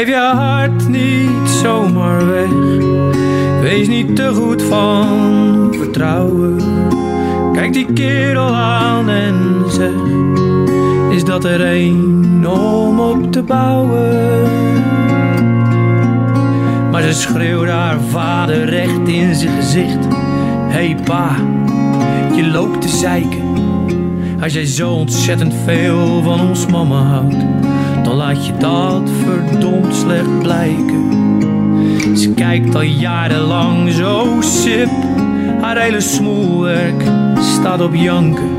Geef 0.05 0.15
je 0.15 0.35
hart 0.35 0.87
niet 0.87 1.49
zomaar 1.49 2.27
weg. 2.27 2.49
Wees 3.61 3.87
niet 3.87 4.15
te 4.15 4.31
goed 4.33 4.61
van 4.61 5.73
vertrouwen. 5.77 6.57
Kijk 7.53 7.73
die 7.73 7.93
kerel 7.93 8.55
aan 8.55 9.09
en 9.09 9.63
zeg: 9.67 9.91
Is 11.11 11.23
dat 11.23 11.45
er 11.45 11.61
een 11.61 12.47
om 12.47 12.99
op 12.99 13.31
te 13.31 13.43
bouwen? 13.43 14.51
Maar 16.91 17.01
ze 17.01 17.13
schreeuwde 17.13 17.71
haar 17.71 17.99
vader 18.09 18.65
recht 18.65 19.07
in 19.07 19.35
zijn 19.35 19.55
gezicht: 19.55 20.07
Hey 20.67 20.97
pa, 21.03 21.35
je 22.35 22.49
loopt 22.51 22.81
te 22.81 22.87
zeiken. 22.87 23.41
Als 24.41 24.53
jij 24.53 24.65
zo 24.65 24.91
ontzettend 24.91 25.53
veel 25.65 26.21
van 26.23 26.41
ons 26.41 26.65
mama 26.65 27.01
houdt, 27.01 27.72
laat 28.33 28.45
je 28.45 28.57
dat 28.57 29.09
verdomd 29.23 29.95
slecht 29.95 30.39
blijken. 30.39 31.11
Ze 32.17 32.33
kijkt 32.33 32.75
al 32.75 32.81
jarenlang 32.81 33.91
zo 33.91 34.37
sip, 34.39 34.89
haar 35.61 35.77
hele 35.77 36.01
smoelwerk 36.01 37.03
staat 37.39 37.81
op 37.81 37.95
janken. 37.95 38.49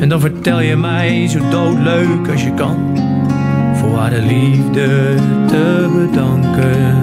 En 0.00 0.08
dan 0.08 0.20
vertel 0.20 0.60
je 0.60 0.76
mij 0.76 1.28
zo 1.28 1.38
doodleuk 1.50 2.28
als 2.30 2.42
je 2.42 2.54
kan, 2.54 2.76
voor 3.74 3.98
haar 3.98 4.10
de 4.10 4.22
liefde 4.22 5.14
te 5.46 5.88
bedanken. 5.94 7.02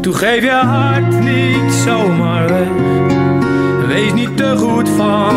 Toen 0.00 0.14
geef 0.14 0.42
je 0.42 0.50
hart 0.50 1.20
niet 1.20 1.72
zomaar 1.72 2.48
weg. 2.48 2.68
Wees 3.86 4.12
niet 4.12 4.36
te 4.36 4.54
goed 4.56 4.88
van 4.88 5.34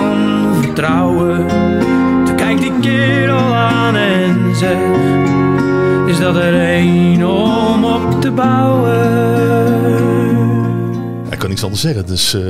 vertrouwen. 0.62 1.45
Die 2.84 2.91
kerel 2.91 3.54
aan 3.56 3.96
en 3.96 4.56
zegt: 4.56 4.80
Is 6.08 6.19
dat 6.19 6.36
er 6.36 6.54
een 6.54 7.26
om 7.26 7.86
op 7.86 8.22
te 8.22 8.32
bouwen? 8.32 8.91
Ik 11.30 11.39
kan 11.39 11.50
niks 11.50 11.63
anders 11.63 11.82
zeggen. 11.82 12.06
Dus 12.06 12.34
eh 12.34 12.41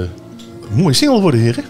mooie 0.76 0.94
single 0.94 1.22
worden, 1.22 1.40
heren. 1.40 1.64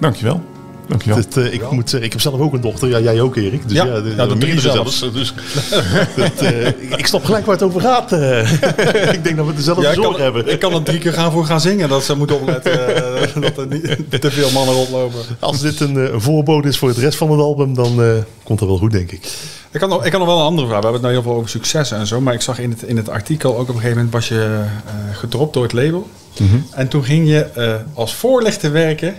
Dankjewel. 0.00 0.42
Dankjewel. 0.88 1.16
Dat, 1.22 1.36
eh, 1.36 1.52
ik 1.52 1.70
moet 1.70 1.90
zeggen, 1.90 2.06
ik 2.06 2.12
heb 2.12 2.20
zelf 2.22 2.40
ook 2.40 2.52
een 2.52 2.60
dochter. 2.60 2.88
Ja, 2.88 3.00
jij 3.00 3.20
ook, 3.20 3.36
Erik. 3.36 3.62
Dus 3.68 3.72
Ja, 3.76 3.84
ja, 3.84 4.00
de, 4.00 4.14
ja, 4.16 4.26
de 4.26 4.34
meerdere 4.36 4.60
zelfs. 4.60 4.98
zelfs. 4.98 5.14
Dus, 5.14 5.34
dat, 6.16 6.32
eh, 6.42 6.66
ik- 6.98 7.06
snap 7.06 7.24
gelijk 7.24 7.44
waar 7.46 7.54
het 7.54 7.64
over 7.64 7.80
gaat. 7.80 8.12
eh. 8.12 8.52
ik 9.16 9.24
denk 9.24 9.36
dat 9.36 9.46
we 9.46 9.54
dezelfde 9.54 9.82
Ja, 9.82 9.94
zorg 9.94 10.10
kan, 10.16 10.20
hebben. 10.20 10.48
ik 10.52 10.58
kan 10.58 10.72
er 10.72 10.82
drie 10.82 10.98
keer 10.98 11.12
gaan 11.12 11.32
voor 11.32 11.44
gaan 11.44 11.60
zingen. 11.60 11.88
Dat 11.88 12.04
ze 12.04 12.16
moeten 12.16 12.40
opletten 12.40 12.96
eh, 12.96 13.42
dat 13.42 13.56
er 13.58 13.66
niet 13.66 14.20
te 14.20 14.30
veel 14.30 14.50
mannen 14.50 14.74
rondlopen. 14.74 15.18
Als 15.38 15.60
dit 15.60 15.80
een, 15.80 15.96
eh, 16.06 16.14
voorbode 16.16 16.68
is 16.68 16.78
voor 16.78 16.88
het 16.88 16.98
rest 16.98 17.18
van 17.18 17.30
het 17.30 17.40
album, 17.40 17.74
dan 17.74 18.02
eh, 18.02 18.10
komt 18.44 18.58
dat 18.58 18.68
wel 18.68 18.78
goed, 18.78 18.90
denk 18.92 19.12
ik. 19.12 19.28
Ik 19.70 19.80
kan, 19.80 19.88
nog, 19.88 20.04
ik 20.04 20.10
kan 20.10 20.20
nog 20.20 20.28
wel 20.28 20.38
een 20.38 20.44
andere 20.46 20.66
vraag. 20.68 20.80
We 20.80 20.84
hebben 20.86 21.02
het 21.02 21.10
nou 21.10 21.22
heel 21.22 21.32
veel 21.32 21.38
over 21.40 21.50
successen 21.50 21.98
en 21.98 22.06
zo. 22.06 22.20
Maar 22.20 22.34
ik 22.34 22.40
zag 22.40 22.58
in 22.58 22.70
het, 22.70 22.82
in 22.82 22.96
het 22.96 23.08
artikel 23.08 23.52
ook 23.56 23.60
op 23.60 23.68
een 23.68 23.74
gegeven 23.74 23.96
moment 23.96 24.12
was 24.14 24.28
je 24.28 24.60
eh, 24.86 24.92
gedropt 25.16 25.54
door 25.54 25.62
het 25.62 25.72
label. 25.72 26.08
En 26.74 26.88
toen 26.88 27.04
ging 27.04 27.28
je 27.28 27.40
eh, 27.44 27.74
als 27.94 28.14
voorlichter 28.14 28.72
werken. 28.72 29.14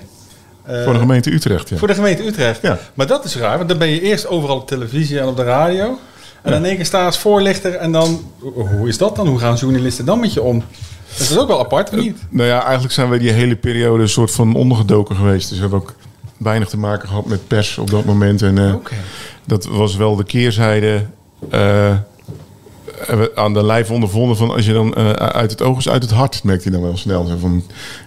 Eh, 0.70 0.84
Voor 0.84 0.94
de 0.94 1.00
gemeente 1.00 1.32
Utrecht, 1.34 1.70
ja. 1.70 1.78
Voor 1.78 1.88
de 1.88 1.94
gemeente 1.94 2.26
Utrecht. 2.28 2.62
Ja. 2.62 2.78
Maar 2.94 3.08
dat 3.08 3.26
is 3.26 3.36
raar, 3.38 3.58
want 3.58 3.70
dan 3.70 3.78
ben 3.78 3.88
je 3.90 4.02
eerst 4.02 4.28
overal 4.28 4.56
op 4.56 4.68
televisie 4.68 5.20
en 5.20 5.28
op 5.28 5.36
de 5.38 5.44
radio. 5.44 6.00
En 6.42 6.52
dan 6.52 6.60
in 6.60 6.66
één 6.66 6.76
keer 6.76 6.86
sta 6.86 7.00
je 7.00 7.06
als 7.06 7.18
voorlichter 7.20 7.76
en 7.76 7.92
dan... 7.92 8.32
Hoe 8.78 8.88
is 8.88 8.98
dat 8.98 9.16
dan? 9.16 9.28
Hoe 9.28 9.40
gaan 9.40 9.56
journalisten 9.56 10.06
dan 10.06 10.20
met 10.20 10.34
je 10.34 10.42
om? 10.42 10.64
Dat 11.18 11.30
is 11.30 11.38
ook 11.38 11.48
wel 11.48 11.60
apart, 11.60 11.90
of 11.90 11.96
niet? 12.00 12.18
Nou 12.30 12.48
ja, 12.48 12.64
eigenlijk 12.64 12.94
zijn 12.94 13.10
we 13.10 13.18
die 13.18 13.32
hele 13.32 13.56
periode 13.56 14.02
een 14.02 14.10
soort 14.10 14.32
van 14.32 14.56
ondergedoken 14.56 15.16
geweest. 15.16 15.48
Dus 15.50 15.58
we 15.58 15.62
hebben 15.64 15.80
ook 15.82 15.94
weinig 16.38 16.70
te 16.70 16.78
maken 16.78 17.08
gehad 17.08 17.26
met 17.26 17.48
pers 17.48 17.78
op 17.78 17.90
dat 17.90 18.06
moment. 18.06 18.42
En 18.42 18.58
eh, 18.58 18.74
dat 19.46 19.66
was 19.66 19.96
wel 19.96 20.16
de 20.16 20.24
keerzijde. 20.24 21.06
eh, 21.50 21.94
aan 23.36 23.54
de 23.54 23.64
lijf 23.64 23.92
ondervonden 23.92 24.38
van 24.38 24.52
als 24.52 24.66
je 24.66 24.74
dan 24.74 24.94
eh, 24.94 25.10
uit 25.12 25.52
het 25.52 25.62
oog 25.62 25.78
is 25.78 25.90
uit 25.90 26.02
het 26.02 26.12
hart, 26.12 26.44
merkte 26.44 26.66
je 26.66 26.72
dan 26.72 26.82
wel 26.82 26.98
snel. 26.98 27.26
Zo 27.26 27.38
van, 27.38 27.64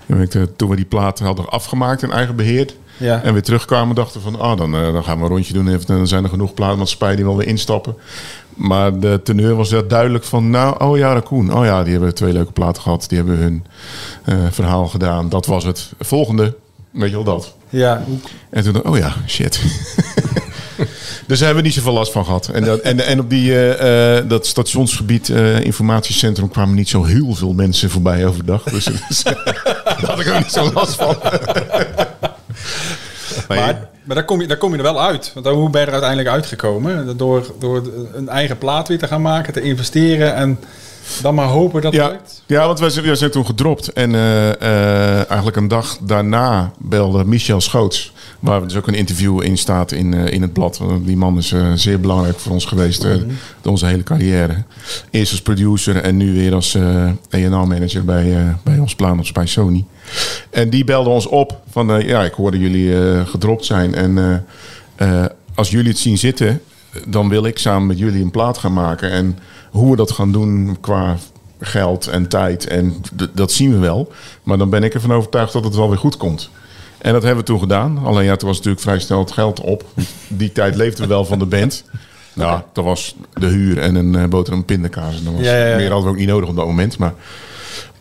merkte, 0.07 0.49
toen 0.57 0.69
we 0.69 0.77
die 0.77 0.85
platen 0.85 1.25
hadden 1.25 1.49
afgemaakt 1.49 2.03
en 2.03 2.11
eigen 2.11 2.37
beheerd. 2.37 2.77
Ja. 2.97 3.23
En 3.23 3.33
weer 3.33 3.43
terugkwamen, 3.43 3.95
dachten 3.95 4.21
van, 4.21 4.41
ah, 4.41 4.57
dan, 4.57 4.75
eh, 4.75 4.93
dan 4.93 5.05
gaan 5.05 5.17
we 5.19 5.23
een 5.23 5.31
rondje 5.31 5.53
doen. 5.53 5.69
En 5.69 5.81
dan 5.87 6.07
zijn 6.07 6.25
er 6.25 6.31
genoeg 6.31 6.55
platenmaatschappijen 6.55 7.17
die 7.17 7.25
wel 7.25 7.37
weer 7.37 7.47
instappen. 7.47 7.97
Maar 8.55 8.99
de 8.99 9.21
teneur 9.25 9.55
was 9.55 9.71
wel 9.71 9.87
duidelijk 9.87 10.25
van, 10.25 10.51
nou, 10.51 10.85
oh 10.85 10.99
ja, 10.99 11.13
Raccoon. 11.13 11.55
Oh 11.55 11.65
ja, 11.65 11.83
die 11.83 11.93
hebben 11.93 12.15
twee 12.15 12.33
leuke 12.33 12.53
platen 12.53 12.83
gehad. 12.83 13.05
Die 13.09 13.19
hebben 13.19 13.37
hun 13.37 13.65
eh, 14.25 14.35
verhaal 14.51 14.87
gedaan. 14.87 15.29
Dat 15.29 15.47
was 15.47 15.65
het. 15.65 15.93
Volgende. 15.99 16.57
Weet 16.91 17.09
je 17.09 17.15
wel 17.15 17.25
dat? 17.25 17.55
Ja, 17.69 18.05
En 18.51 18.63
toen 18.63 18.85
oh 18.85 18.97
ja, 18.97 19.15
shit. 19.27 19.61
dus 21.33 21.41
daar 21.41 21.51
hebben 21.51 21.71
we 21.71 21.71
niet 21.71 21.85
zoveel 21.85 21.99
last 21.99 22.13
van 22.13 22.25
gehad. 22.25 22.49
En, 22.49 22.65
dat, 22.65 22.81
en, 22.81 23.07
en 23.07 23.21
op 23.21 23.31
die, 23.31 23.53
eh, 23.53 24.19
eh, 24.19 24.29
dat 24.29 24.47
stationsgebied 24.47 25.29
eh, 25.29 25.61
informatiecentrum 25.61 26.49
kwamen 26.49 26.75
niet 26.75 26.89
zo 26.89 27.05
heel 27.05 27.35
veel 27.35 27.53
mensen 27.53 27.91
voorbij 27.91 28.27
overdag. 28.27 28.63
Dus, 28.63 28.85
dus 29.09 29.23
daar 29.23 30.03
had 30.07 30.21
ik 30.21 30.29
ook 30.29 30.39
niet 30.39 30.53
zo 30.53 30.73
last 30.73 30.95
van. 30.95 31.17
maar, 33.49 33.89
maar 34.05 34.17
daar, 34.17 34.25
kom 34.25 34.41
je, 34.41 34.47
daar 34.47 34.57
kom 34.57 34.71
je 34.71 34.77
er 34.77 34.83
wel 34.83 35.03
uit. 35.03 35.31
Want 35.35 35.47
hoe 35.47 35.71
ben 35.71 35.81
je 35.81 35.87
er 35.87 35.93
uiteindelijk 35.93 36.31
uitgekomen? 36.31 37.17
Door, 37.17 37.47
door 37.59 37.83
een 38.15 38.29
eigen 38.29 38.59
plaat 38.59 38.89
weer 38.89 38.99
te 38.99 39.07
gaan 39.07 39.23
maken, 39.23 39.53
te 39.53 39.61
investeren 39.61 40.35
en 40.35 40.59
dan 41.23 41.35
maar 41.35 41.49
hopen 41.49 41.83
dat 41.83 41.93
het 41.93 42.03
Ja, 42.03 42.09
lukt. 42.09 42.43
ja 42.47 42.67
want 42.67 42.81
wij 42.81 42.91
zijn, 42.91 43.05
wij 43.05 43.15
zijn 43.15 43.31
toen 43.31 43.47
gedropt. 43.47 43.93
En 43.93 44.15
eigenlijk 45.29 45.57
een 45.57 45.69
dag 45.69 45.99
daarna 46.01 46.73
belde 46.79 47.25
Michel 47.25 47.61
Schoots. 47.61 48.13
Waar 48.43 48.63
dus 48.63 48.77
ook 48.77 48.87
een 48.87 48.95
interview 48.95 49.43
in 49.43 49.59
staat 49.59 49.93
in, 49.93 50.15
eh, 50.15 50.33
in 50.33 50.43
het 50.43 50.53
blad. 50.53 50.81
Die 51.03 51.17
man 51.17 51.39
is 51.39 51.53
eh, 51.53 51.73
zeer 51.75 52.01
belangrijk 52.01 52.39
voor 52.39 52.53
ons 52.53 52.65
geweest. 52.65 53.05
eh, 53.05 53.15
door 53.61 53.73
onze 53.73 53.87
hele 53.87 54.03
carrière. 54.03 54.65
Eerst 55.11 55.31
als 55.31 55.43
producer 55.43 55.97
en 55.97 56.17
nu 56.17 56.33
weer 56.33 56.55
als 56.55 56.77
A&R-manager 57.35 58.05
bij, 58.05 58.57
bij 58.65 58.79
ons 58.79 58.95
plaat 58.95 59.33
bij 59.33 59.47
Sony. 59.47 59.85
En 60.51 60.71
die 60.71 60.85
belde 60.85 61.11
ons 61.11 61.27
op 61.27 61.61
van... 61.71 62.07
ja, 62.07 62.23
ik 62.25 62.33
hoorde 62.33 62.59
jullie 62.59 63.25
gedropt 63.27 63.65
zijn. 63.65 63.95
En 63.95 64.45
als 65.55 65.71
jullie 65.71 65.89
het 65.89 65.99
zien 65.99 66.19
zitten... 66.19 66.61
dan 67.07 67.29
wil 67.29 67.45
ik 67.45 67.59
samen 67.59 67.87
met 67.87 67.99
jullie 67.99 68.23
een 68.23 68.31
plaat 68.31 68.59
gaan 68.59 68.73
maken. 68.73 69.11
En 69.11 69.39
hoe 69.71 69.91
we 69.91 69.97
dat 69.97 70.13
gaan 70.13 70.33
doen 70.33 70.77
qua 70.81 71.17
geld 71.61 72.07
en 72.07 72.29
tijd. 72.29 72.67
En 72.67 72.95
dat 73.33 73.53
zien 73.53 73.73
we 73.73 73.79
wel. 73.79 74.13
Maar 74.43 74.59
dan 74.59 74.71
ben 74.71 74.83
ik 74.83 74.95
ervan 74.95 75.13
overtuigd 75.13 75.53
dat 75.53 75.65
het 75.65 75.75
wel 75.75 75.89
weer 75.89 75.99
goed 75.99 76.17
komt. 76.17 76.51
En 77.03 77.13
dat 77.13 77.23
hebben 77.23 77.41
we 77.41 77.51
toen 77.51 77.59
gedaan. 77.59 77.99
Alleen 78.05 78.25
ja, 78.25 78.37
toen 78.37 78.49
was 78.49 78.57
natuurlijk 78.57 78.85
vrij 78.85 78.99
snel 78.99 79.19
het 79.19 79.33
geld 79.33 79.61
op. 79.61 79.85
Die 80.29 80.53
tijd 80.53 80.77
leefden 80.77 81.03
we 81.03 81.09
wel 81.09 81.25
van 81.25 81.39
de 81.39 81.47
band. 81.47 81.85
Nou, 82.35 82.61
dat 82.73 82.85
was 82.85 83.17
de 83.35 83.47
huur 83.47 83.79
en 83.79 83.95
een 83.95 84.15
uh, 84.15 84.25
boterham 84.25 84.65
pindakaas. 84.65 85.17
En 85.17 85.25
dat 85.25 85.33
was 85.33 85.43
Ja, 85.43 85.57
ja, 85.57 85.67
ja. 85.67 85.77
meer 85.77 85.91
hadden 85.91 86.05
we 86.05 86.11
ook 86.11 86.19
niet 86.19 86.29
nodig 86.29 86.49
op 86.49 86.57
dat 86.57 86.67
moment. 86.67 86.99
Maar... 86.99 87.15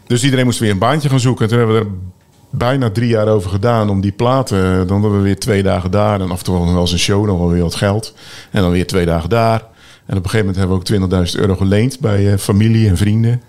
Dus 0.08 0.24
iedereen 0.24 0.46
moest 0.46 0.60
weer 0.60 0.72
een 0.72 0.78
baantje 0.78 1.10
gaan 1.10 1.20
zoeken. 1.20 1.44
En 1.44 1.50
toen 1.50 1.58
hebben 1.58 1.78
we 1.78 1.82
er 1.86 1.92
bijna 2.50 2.90
drie 2.90 3.08
jaar 3.08 3.28
over 3.28 3.50
gedaan 3.50 3.90
om 3.90 4.02
die 4.02 4.12
platen. 4.12 4.88
Dan 4.88 5.02
hadden 5.02 5.18
we 5.18 5.24
weer 5.24 5.40
twee 5.40 5.64
dagen 5.64 5.92
daar. 5.92 6.22
En 6.22 6.32
af 6.32 6.38
en 6.38 6.44
toe 6.44 6.58
nog 6.58 6.72
wel 6.72 6.82
eens 6.82 6.92
een 6.92 7.00
show, 7.00 7.26
dan 7.26 7.38
wel 7.38 7.50
weer 7.50 7.62
wat 7.62 7.76
geld. 7.76 8.14
En 8.52 8.62
dan 8.62 8.72
weer 8.72 8.88
twee 8.88 9.06
dagen 9.06 9.30
daar. 9.30 9.66
En 10.06 10.18
op 10.18 10.24
een 10.24 10.30
gegeven 10.30 10.54
moment 10.54 10.58
hebben 10.58 11.10
we 11.10 11.16
ook 11.16 11.30
20.000 11.34 11.40
euro 11.40 11.56
geleend 11.56 12.00
bij 12.00 12.32
eh, 12.32 12.38
familie 12.38 12.90
en 12.90 12.98
vrienden. 12.98 13.42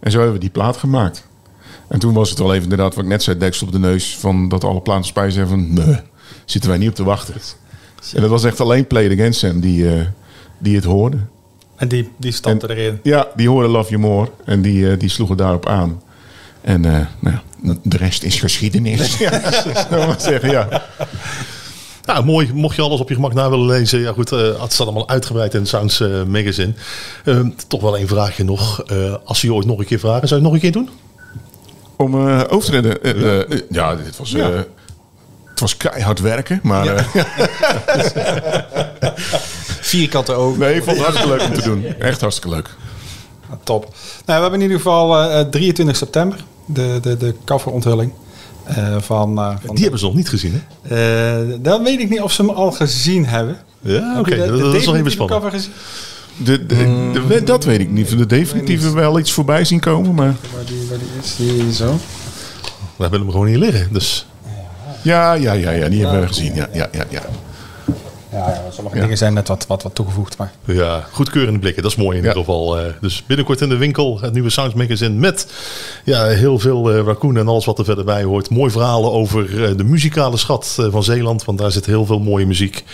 En 0.00 0.10
zo 0.10 0.16
hebben 0.16 0.34
we 0.34 0.40
die 0.40 0.50
plaat 0.50 0.76
gemaakt. 0.76 1.28
En 1.90 1.98
toen 1.98 2.14
was 2.14 2.30
het 2.30 2.38
wel 2.38 2.52
even 2.52 2.62
inderdaad, 2.62 2.94
wat 2.94 3.04
ik 3.04 3.10
net 3.10 3.22
zei, 3.22 3.38
deksel 3.38 3.66
op 3.66 3.72
de 3.72 3.78
neus. 3.78 4.16
Van 4.16 4.48
dat 4.48 4.64
alle 4.64 4.80
platen 4.80 5.04
spijzen 5.04 5.48
van, 5.48 5.72
nee, 5.72 5.96
zitten 6.44 6.70
wij 6.70 6.78
niet 6.78 6.88
op 6.88 6.94
te 6.94 7.04
wachten. 7.04 7.34
En 8.14 8.20
dat 8.20 8.30
was 8.30 8.44
echt 8.44 8.60
alleen 8.60 8.86
Play 8.86 9.04
It 9.04 9.12
Again 9.12 9.34
Sam 9.34 9.60
die, 9.60 9.94
eh, 9.94 10.06
die 10.58 10.76
het 10.76 10.84
hoorde. 10.84 11.18
En 11.80 11.88
die, 11.88 12.10
die 12.16 12.32
stapte 12.32 12.70
erin. 12.70 13.00
Ja, 13.02 13.28
die 13.36 13.48
hoorde 13.48 13.68
Love 13.68 13.90
You 13.90 14.00
More. 14.00 14.30
En 14.44 14.62
die, 14.62 14.90
eh, 14.90 14.98
die 14.98 15.08
sloegen 15.08 15.36
daarop 15.36 15.66
aan. 15.66 16.02
En 16.60 16.84
eh, 16.84 17.06
nou, 17.18 17.36
de 17.82 17.96
rest 17.96 18.22
is 18.22 18.40
geschiedenis. 18.40 19.18
ja, 19.18 19.30
maar 19.90 20.20
zeggen, 20.20 20.50
ja. 20.50 20.82
Nou, 22.04 22.24
mooi. 22.24 22.50
Mocht 22.54 22.76
je 22.76 22.82
alles 22.82 23.00
op 23.00 23.08
je 23.08 23.14
gemak 23.14 23.34
na 23.34 23.50
willen 23.50 23.66
lezen. 23.66 24.00
Ja, 24.00 24.12
goed. 24.12 24.30
het 24.30 24.72
staat 24.72 24.86
allemaal 24.86 25.08
uitgebreid 25.08 25.54
in 25.54 25.60
het 25.60 25.68
Sounds 25.68 25.98
Magazine. 26.26 26.72
Eh, 27.24 27.40
toch 27.66 27.80
wel 27.80 27.96
één 27.96 28.08
vraagje 28.08 28.44
nog. 28.44 28.84
Als 29.24 29.40
ze 29.40 29.46
je 29.46 29.54
ooit 29.54 29.66
nog 29.66 29.78
een 29.78 29.86
keer 29.86 29.98
vragen, 29.98 30.28
zou 30.28 30.40
je 30.40 30.46
het 30.46 30.54
nog 30.54 30.62
een 30.62 30.72
keer 30.72 30.82
doen? 30.82 30.88
Om 32.00 32.28
eh 32.28 32.42
over 32.48 32.70
te 32.70 32.80
redden. 32.80 33.48
eh, 33.50 33.58
ja, 33.70 33.94
dit 33.96 34.16
was... 34.16 34.34
eh, 34.34 34.46
het 35.44 35.60
was 35.60 35.76
keihard 35.76 36.20
werken, 36.20 36.60
maar 36.62 36.86
eh, 36.86 37.04
Vierkante 39.80 40.32
ogen. 40.32 40.58
nee, 40.58 40.74
ik 40.74 40.82
vond 40.82 40.96
het 40.96 41.06
hartstikke 41.06 41.36
leuk 41.36 41.48
om 41.48 41.54
te 41.54 41.62
doen. 41.62 41.84
Echt 41.98 42.20
hartstikke 42.20 42.56
leuk. 42.56 42.68
Ah, 43.50 43.56
Top. 43.64 43.82
Nou, 43.84 43.92
we 44.24 44.32
hebben 44.32 44.52
in 44.54 44.60
ieder 44.60 44.76
geval 44.76 45.30
eh, 45.30 45.40
23 45.48 45.96
september 45.96 46.44
de, 46.66 46.98
de, 47.02 47.16
de 47.16 47.34
coveronthulling. 47.44 48.12
eh 48.64 48.96
van, 49.00 49.38
eh, 49.38 49.54
van 49.64 49.74
Die 49.74 49.82
hebben 49.82 50.00
ze 50.00 50.06
nog 50.06 50.14
niet 50.14 50.28
gezien, 50.28 50.62
hè? 50.82 51.40
Eh, 51.42 51.54
dan 51.60 51.82
weet 51.82 52.00
ik 52.00 52.08
niet 52.10 52.20
of 52.20 52.32
ze 52.32 52.42
hem 52.42 52.50
al 52.50 52.70
gezien 52.72 53.26
hebben. 53.26 53.58
Ja, 53.80 54.18
oké. 54.18 54.36
Dat, 54.60 54.74
is 54.74 54.86
nog 54.86 54.94
even 54.96 55.10
spannend. 55.10 55.40
cover 55.40 55.50
gezien? 55.58 55.72
De, 56.44 56.66
de, 56.66 57.12
de- 57.28 57.42
dat 57.44 57.64
weet 57.64 57.80
ik 57.80 57.90
niet. 57.90 58.18
De 58.18 58.26
definitieve 58.26 58.92
wel 58.94 59.18
iets 59.18 59.32
voorbij 59.32 59.64
zien 59.64 59.80
komen, 59.80 60.14
maar... 60.14 60.34
Waar 60.54 60.64
die, 60.66 60.86
waar 60.88 60.98
die 60.98 61.08
is, 61.22 61.36
die 61.36 61.72
zo. 61.74 61.98
We 62.96 63.02
hebben 63.02 63.20
hem 63.20 63.30
gewoon 63.30 63.46
hier 63.46 63.58
liggen. 63.58 63.88
Dus 63.92 64.26
Ja, 65.02 65.32
ja, 65.32 65.52
ja, 65.52 65.70
ja, 65.70 65.88
die 65.88 66.00
hebben 66.02 66.20
we 66.20 66.26
gezien. 66.26 66.54
Ja, 66.54 66.68
ja, 66.72 66.88
ja, 66.92 67.04
ja. 67.08 67.22
Ja, 68.32 68.48
ja, 68.48 68.62
sommige 68.70 69.00
dingen 69.00 69.16
zijn 69.16 69.34
net 69.34 69.48
wat, 69.48 69.66
wat, 69.66 69.82
wat 69.82 69.94
toegevoegd. 69.94 70.36
Maar 70.36 70.52
ja, 70.64 71.06
goedkeurende 71.12 71.58
blikken. 71.58 71.82
Dat 71.82 71.90
is 71.92 71.96
mooi 71.96 72.16
in 72.16 72.22
Ja. 72.22 72.28
ieder 72.28 72.44
geval. 72.44 72.78
eh. 72.78 72.84
dus 73.00 73.24
binnenkort 73.26 73.60
in 73.60 73.68
de 73.68 73.76
winkel 73.76 74.20
het 74.20 74.32
nieuwe 74.32 74.50
Sounds 74.50 74.74
Magazine 74.74 75.14
met 75.14 75.46
ja, 76.04 76.24
heel 76.24 76.58
veel 76.58 76.90
eh 76.92 77.04
raccoon 77.04 77.36
en 77.36 77.48
alles 77.48 77.64
wat 77.64 77.78
er 77.78 77.84
verder 77.84 78.04
bij 78.04 78.22
hoort. 78.22 78.50
Mooi 78.50 78.70
verhalen 78.70 79.12
over 79.12 79.64
eh, 79.64 79.76
de 79.76 79.84
muzikale 79.84 80.36
schat 80.36 80.76
eh, 80.80 80.86
van 80.90 81.02
Zeeland. 81.02 81.44
Want 81.44 81.58
daar 81.58 81.70
zit 81.72 81.86
heel 81.86 82.06
veel 82.06 82.18
mooie 82.20 82.46
muziek. 82.46 82.84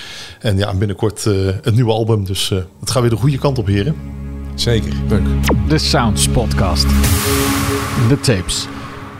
En 0.40 0.56
ja, 0.58 0.74
binnenkort 0.74 1.26
eh, 1.26 1.32
het 1.62 1.74
nieuwe 1.74 1.92
album. 1.92 2.24
Dus 2.24 2.50
eh 2.50 2.58
het 2.80 2.90
gaat 2.90 3.00
weer 3.00 3.10
de 3.10 3.16
goede 3.16 3.38
kant 3.38 3.58
op, 3.58 3.66
heren. 3.66 3.96
Zeker. 4.54 4.92
Leuk. 5.08 5.22
De 5.68 5.78
Sounds 5.78 6.28
Podcast. 6.28 6.86
De 8.08 8.20
tapes. 8.20 8.66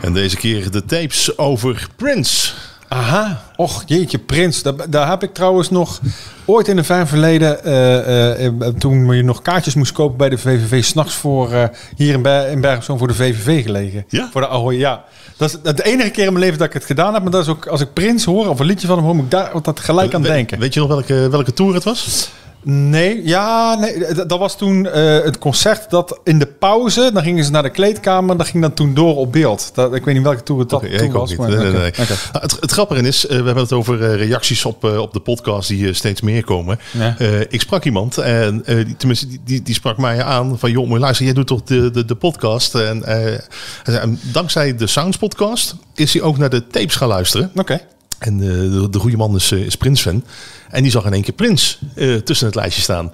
En 0.01 0.13
deze 0.13 0.35
keer 0.35 0.71
de 0.71 0.85
tapes 0.85 1.37
over 1.37 1.87
Prince. 1.95 2.53
Aha, 2.89 3.41
och 3.55 3.83
jeetje, 3.85 4.17
Prins. 4.17 4.63
Daar, 4.63 4.89
daar 4.89 5.09
heb 5.09 5.23
ik 5.23 5.33
trouwens 5.33 5.69
nog 5.69 5.99
ooit 6.45 6.67
in 6.67 6.77
een 6.77 6.85
ver 6.85 7.07
verleden, 7.07 7.63
eh, 7.63 8.45
eh, 8.45 8.53
toen 8.77 9.15
je 9.15 9.23
nog 9.23 9.41
kaartjes 9.41 9.75
moest 9.75 9.91
kopen 9.91 10.17
bij 10.17 10.29
de 10.29 10.37
VVV, 10.37 10.83
s'nachts 10.83 11.15
voor 11.15 11.69
hier 11.95 12.13
in, 12.13 12.21
Ber 12.21 12.51
in 12.51 12.81
voor 12.81 13.07
de 13.07 13.13
VVV 13.13 13.63
gelegen. 13.63 14.05
Ja? 14.07 14.29
Voor 14.31 14.41
de 14.41 14.47
Ahoy, 14.47 14.75
ja. 14.75 15.03
Dat 15.37 15.49
is 15.49 15.73
de 15.75 15.83
enige 15.83 16.09
keer 16.09 16.25
in 16.25 16.33
mijn 16.33 16.43
leven 16.43 16.57
dat 16.57 16.67
ik 16.67 16.73
het 16.73 16.85
gedaan 16.85 17.13
heb, 17.13 17.23
maar 17.23 17.31
dat 17.31 17.41
is 17.41 17.47
ook 17.47 17.65
als 17.67 17.81
ik 17.81 17.93
Prins 17.93 18.25
hoor 18.25 18.49
of 18.49 18.59
een 18.59 18.65
liedje 18.65 18.87
van 18.87 18.95
hem 18.95 19.05
hoor, 19.05 19.15
moet 19.15 19.23
ik 19.23 19.31
daar 19.31 19.49
altijd 19.49 19.79
gelijk 19.79 20.13
aan 20.13 20.21
denken. 20.21 20.59
Weet 20.59 20.73
je 20.73 20.79
nog 20.79 20.89
welke, 20.89 21.29
welke 21.29 21.53
tour 21.53 21.73
het 21.73 21.83
was? 21.83 22.29
Nee, 22.63 23.21
ja, 23.25 23.75
nee, 23.79 24.13
dat 24.13 24.39
was 24.39 24.57
toen 24.57 24.85
eh, 24.87 25.23
het 25.23 25.37
concert 25.37 25.89
dat 25.89 26.19
in 26.23 26.39
de 26.39 26.45
pauze, 26.45 27.09
dan 27.13 27.23
gingen 27.23 27.43
ze 27.43 27.51
naar 27.51 27.63
de 27.63 27.69
kleedkamer, 27.69 28.37
dat 28.37 28.47
ging 28.47 28.63
dan 28.63 28.73
toen 28.73 28.93
door 28.93 29.15
op 29.15 29.31
beeld. 29.31 29.71
Dat, 29.73 29.95
ik 29.95 30.05
weet 30.05 30.13
niet 30.15 30.23
welke 30.23 30.43
tour 30.43 30.61
het 30.61 30.69
dat 30.69 30.81
ja, 30.89 30.97
toen 30.97 31.11
was. 31.11 31.35
maar- 31.35 31.49
Nee, 31.49 31.57
nee. 31.71 31.71
Nou, 31.71 32.11
het, 32.31 32.57
het 32.59 32.71
grappige 32.71 33.01
is, 33.01 33.25
eh, 33.25 33.29
we 33.37 33.43
hebben 33.45 33.63
het 33.63 33.73
over 33.73 34.03
eh, 34.03 34.15
reacties 34.15 34.65
op, 34.65 34.83
op 34.83 35.13
de 35.13 35.19
podcast 35.19 35.67
die 35.67 35.93
steeds 35.93 36.21
meer 36.21 36.43
komen. 36.43 36.79
Ja. 36.91 37.15
Ik 37.49 37.61
sprak 37.61 37.83
iemand 37.85 38.17
en 38.17 38.63
die, 38.65 38.95
tenminste, 38.97 39.27
die, 39.27 39.39
die, 39.45 39.61
die 39.61 39.73
sprak 39.75 39.97
mij 39.97 40.23
aan 40.23 40.59
van 40.59 40.71
joh, 40.71 40.89
maar 40.89 40.99
luister, 40.99 41.25
jij 41.25 41.33
doet 41.33 41.47
toch 41.47 41.63
de, 41.63 41.91
de, 41.91 42.05
de 42.05 42.15
podcast. 42.15 42.75
En 42.75 43.01
hij 43.03 43.41
zei, 43.83 43.97
en 43.97 44.19
dankzij 44.31 44.75
de 44.75 44.87
Sounds 44.87 45.17
podcast 45.17 45.75
is 45.95 46.13
hij 46.13 46.21
ook 46.21 46.37
naar 46.37 46.49
de 46.49 46.67
tapes 46.67 46.95
gaan 46.95 47.07
luisteren. 47.07 47.51
Oké. 47.55 47.79
En 48.19 48.37
de, 48.37 48.87
de 48.89 48.99
goede 48.99 49.17
man 49.17 49.35
is, 49.35 49.51
is 49.51 49.75
Prins-fan. 49.77 50.23
En 50.69 50.81
die 50.81 50.91
zag 50.91 51.05
in 51.05 51.13
één 51.13 51.23
keer 51.23 51.33
Prins 51.33 51.79
eh, 51.95 52.15
tussen 52.15 52.45
het 52.45 52.55
lijstje 52.55 52.81
staan. 52.81 53.11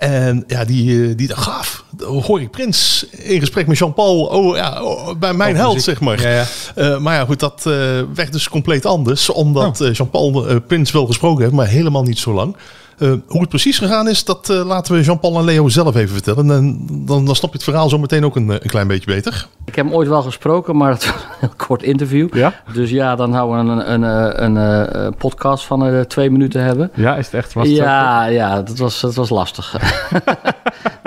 En 0.00 0.44
ja, 0.46 0.64
die, 0.64 1.08
eh, 1.08 1.16
die 1.16 1.28
dacht, 1.28 1.42
gaaf, 1.42 1.84
hoor 1.98 2.40
ik 2.40 2.50
Prins 2.50 3.06
in 3.10 3.40
gesprek 3.40 3.66
met 3.66 3.78
Jean-Paul. 3.78 4.24
Oh 4.24 4.56
ja, 4.56 4.82
oh, 4.82 5.16
bij 5.18 5.32
mijn 5.32 5.56
held, 5.56 5.82
zeg 5.82 6.00
maar. 6.00 6.22
Ja, 6.22 6.30
ja. 6.30 6.46
Eh, 6.74 6.98
maar 6.98 7.14
ja, 7.14 7.24
goed, 7.24 7.40
dat 7.40 7.62
werd 8.14 8.32
dus 8.32 8.48
compleet 8.48 8.86
anders. 8.86 9.30
Oh. 9.30 9.36
Omdat 9.36 9.80
eh, 9.80 9.92
Jean-Paul 9.92 10.60
Prins 10.60 10.90
wel 10.90 11.06
gesproken 11.06 11.42
heeft, 11.42 11.54
maar 11.54 11.66
helemaal 11.66 12.02
niet 12.02 12.18
zo 12.18 12.32
lang. 12.32 12.56
Eh, 13.00 13.12
hoe 13.26 13.40
het 13.40 13.48
precies 13.48 13.78
gegaan 13.78 14.08
is, 14.08 14.24
dat 14.24 14.50
eh, 14.50 14.64
laten 14.66 14.94
we 14.94 15.02
Jean-Paul 15.02 15.38
en 15.38 15.44
Leo 15.44 15.68
zelf 15.68 15.96
even 15.96 16.08
vertellen. 16.14 16.50
En 16.50 16.86
dan, 16.88 17.24
dan 17.24 17.34
snap 17.36 17.50
je 17.50 17.56
het 17.56 17.64
verhaal 17.64 17.88
zo 17.88 17.98
meteen 17.98 18.24
ook 18.24 18.36
een, 18.36 18.50
eh, 18.50 18.56
een 18.60 18.70
klein 18.70 18.88
beetje 18.88 19.06
beter. 19.14 19.46
Ik 19.64 19.74
heb 19.74 19.84
hem 19.84 19.94
ooit 19.94 20.08
wel 20.08 20.22
gesproken, 20.22 20.76
maar 20.76 20.90
het 20.90 21.04
was 21.06 21.14
een 21.22 21.28
heel 21.40 21.52
kort 21.66 21.82
interview. 21.82 22.34
Ja? 22.34 22.54
Dus 22.72 22.90
ja, 22.90 23.16
dan 23.16 23.32
houden 23.32 23.64
we 23.64 23.72
een, 23.72 23.92
een, 23.92 24.02
een, 24.02 24.56
een, 24.56 24.84
eh, 24.92 25.08
podcast 25.18 25.64
van 25.64 25.86
eh, 25.86 26.00
twee 26.00 26.30
minuten 26.30 26.62
hebben. 26.62 26.90
Ja, 26.94 27.16
is 27.16 27.24
het 27.24 27.34
echt? 27.34 27.52
Was 27.52 27.68
het 27.68 27.76
ja, 27.76 28.24
ja, 28.24 28.62
dat 28.62 28.78
was, 28.78 29.00
dat 29.00 29.14
was 29.14 29.30
lastig. 29.30 29.74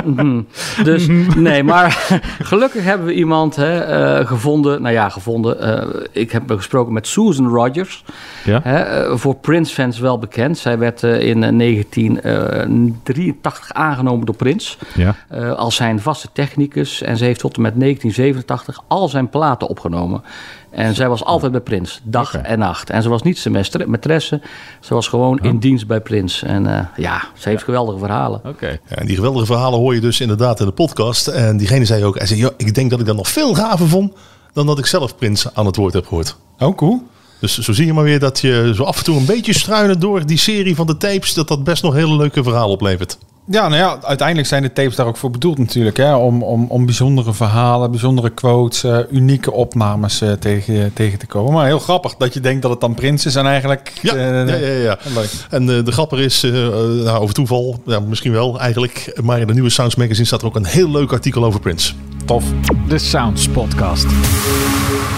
Mhm. 0.05 0.41
dus 0.83 1.07
nee, 1.35 1.63
maar 1.63 1.91
gelukkig 2.51 2.83
hebben 2.83 3.07
we 3.07 3.13
iemand 3.13 3.55
hè, 3.55 3.79
eh, 3.79 4.27
gevonden. 4.27 4.81
Nou 4.81 4.93
ja, 4.93 5.09
gevonden. 5.09 5.59
eh, 5.61 6.01
ik 6.11 6.31
heb 6.31 6.43
gesproken 6.51 6.93
met 6.93 7.07
Susan 7.07 7.47
Rogers. 7.47 8.03
Ja? 8.43 8.59
Hè, 8.63 8.77
eh, 8.77 9.15
voor 9.17 9.35
Prince-fans 9.35 9.99
wel 9.99 10.19
bekend. 10.19 10.57
Zij 10.57 10.77
werd 10.77 11.03
eh, 11.03 11.19
in 11.21 11.43
eh, 11.43 11.51
1983 11.89 13.73
aangenomen 13.73 14.25
door 14.25 14.35
Prince. 14.35 14.77
Ja. 14.95 15.15
eh, 15.29 15.51
als 15.51 15.75
zijn 15.75 15.99
vaste 15.99 16.27
technicus. 16.33 17.01
En 17.01 17.17
ze 17.17 17.23
heeft 17.25 17.39
tot 17.39 17.55
en 17.55 17.61
met 17.61 17.79
1987 17.79 18.83
al 18.87 19.07
zijn 19.09 19.29
platen 19.29 19.67
opgenomen. 19.67 20.23
En 20.69 20.95
zij 20.95 21.09
was 21.09 21.23
altijd 21.23 21.51
bij 21.51 21.61
Prins, 21.61 22.01
dag 22.03 22.35
en 22.35 22.59
nacht. 22.59 22.89
En 22.89 23.01
ze 23.01 23.09
was 23.09 23.21
niet 23.21 23.37
zijn 23.39 23.53
mestre- 23.53 23.85
maîtresse, 23.87 24.41
ze 24.79 24.93
was 24.93 25.07
gewoon 25.07 25.39
in 25.39 25.57
dienst 25.59 25.87
bij 25.87 26.01
Prins. 26.01 26.43
En 26.43 26.77
eh, 26.77 26.85
ja, 26.95 27.23
ze 27.37 27.49
heeft 27.49 27.63
geweldige 27.63 27.97
verhalen. 27.99 28.41
Oké. 28.45 28.67
Ja, 28.67 28.95
en 28.95 29.05
die 29.05 29.15
geweldige 29.15 29.45
verhalen 29.45 29.79
hoor 29.79 29.93
je 29.93 30.01
dus 30.01 30.19
inderdaad 30.21 30.59
in 30.59 30.65
de 30.65 30.71
podcast. 30.71 31.27
En 31.27 31.57
diegene 31.57 31.85
zei 31.85 32.03
ook, 32.05 32.17
hij 32.17 32.27
zei, 32.27 32.39
ja, 32.39 32.49
ik 32.57 32.75
denk 32.75 32.89
dat 32.89 32.99
ik 32.99 33.05
dat 33.05 33.15
nog 33.15 33.27
veel 33.29 33.53
gaver 33.53 33.87
vond 33.87 34.13
dan 34.53 34.65
dat 34.65 34.79
ik 34.79 34.85
zelf 34.85 35.15
Prins 35.15 35.53
aan 35.53 35.65
het 35.65 35.75
woord 35.75 35.93
heb 35.93 36.07
gehoord. 36.07 36.37
Oh, 36.59 36.75
cool. 36.77 37.03
Dus 37.43 37.57
zo 37.57 37.73
zie 37.73 37.85
je 37.85 37.93
maar 37.93 38.03
weer 38.03 38.19
dat 38.19 38.39
je 38.39 38.71
zo 38.75 38.83
af 38.83 38.97
en 38.97 39.03
toe 39.03 39.17
een 39.17 39.25
beetje 39.25 39.53
struinen 39.53 39.99
door 39.99 40.25
die 40.25 40.37
serie 40.37 40.75
van 40.75 40.87
de 40.87 40.97
tapes, 40.97 41.33
dat 41.33 41.47
dat 41.47 41.63
best 41.63 41.83
nog 41.83 41.93
hele 41.93 42.15
leuke 42.15 42.43
verhaal 42.43 42.69
oplevert. 42.69 43.17
Ja, 43.45 43.67
nou 43.67 43.81
ja, 43.81 43.97
uiteindelijk 44.01 44.47
zijn 44.47 44.61
de 44.61 44.73
tapes 44.73 44.95
daar 44.95 45.05
ook 45.05 45.17
voor 45.17 45.31
bedoeld 45.31 45.57
natuurlijk. 45.57 45.97
Hè? 45.97 46.15
Om, 46.15 46.43
om, 46.43 46.65
om 46.69 46.85
bijzondere 46.85 47.33
verhalen, 47.33 47.91
bijzondere 47.91 48.29
quotes, 48.29 48.83
eh, 48.83 48.97
unieke 49.11 49.51
opnames 49.51 50.21
eh, 50.21 50.31
tegen, 50.31 50.93
tegen 50.93 51.19
te 51.19 51.25
komen. 51.25 51.53
Maar 51.53 51.65
heel 51.65 51.79
grappig 51.79 52.15
dat 52.15 52.33
je 52.33 52.39
denkt 52.39 52.61
dat 52.61 52.71
het 52.71 52.79
dan 52.79 52.93
Prins 52.93 53.25
is 53.25 53.35
en 53.35 53.45
eigenlijk... 53.45 53.93
Ja, 54.01 54.13
eh, 54.13 54.47
ja, 54.47 54.55
ja, 54.55 54.81
ja. 54.81 54.97
Leuk. 55.15 55.29
En 55.49 55.77
eh, 55.77 55.85
de 55.85 55.91
grapper 55.91 56.19
is, 56.19 56.43
eh, 56.43 56.51
nou, 56.51 57.19
over 57.19 57.35
toeval, 57.35 57.81
ja, 57.85 57.99
misschien 57.99 58.31
wel 58.31 58.59
eigenlijk, 58.59 59.19
maar 59.23 59.39
in 59.39 59.47
de 59.47 59.53
nieuwe 59.53 59.69
Sounds 59.69 59.95
Magazine 59.95 60.27
staat 60.27 60.41
er 60.41 60.47
ook 60.47 60.55
een 60.55 60.65
heel 60.65 60.91
leuk 60.91 61.11
artikel 61.11 61.43
over 61.43 61.59
Prince. 61.59 61.93
Tof. 62.25 62.43
De 62.87 62.97
Sounds 62.97 63.47
Podcast. 63.47 64.07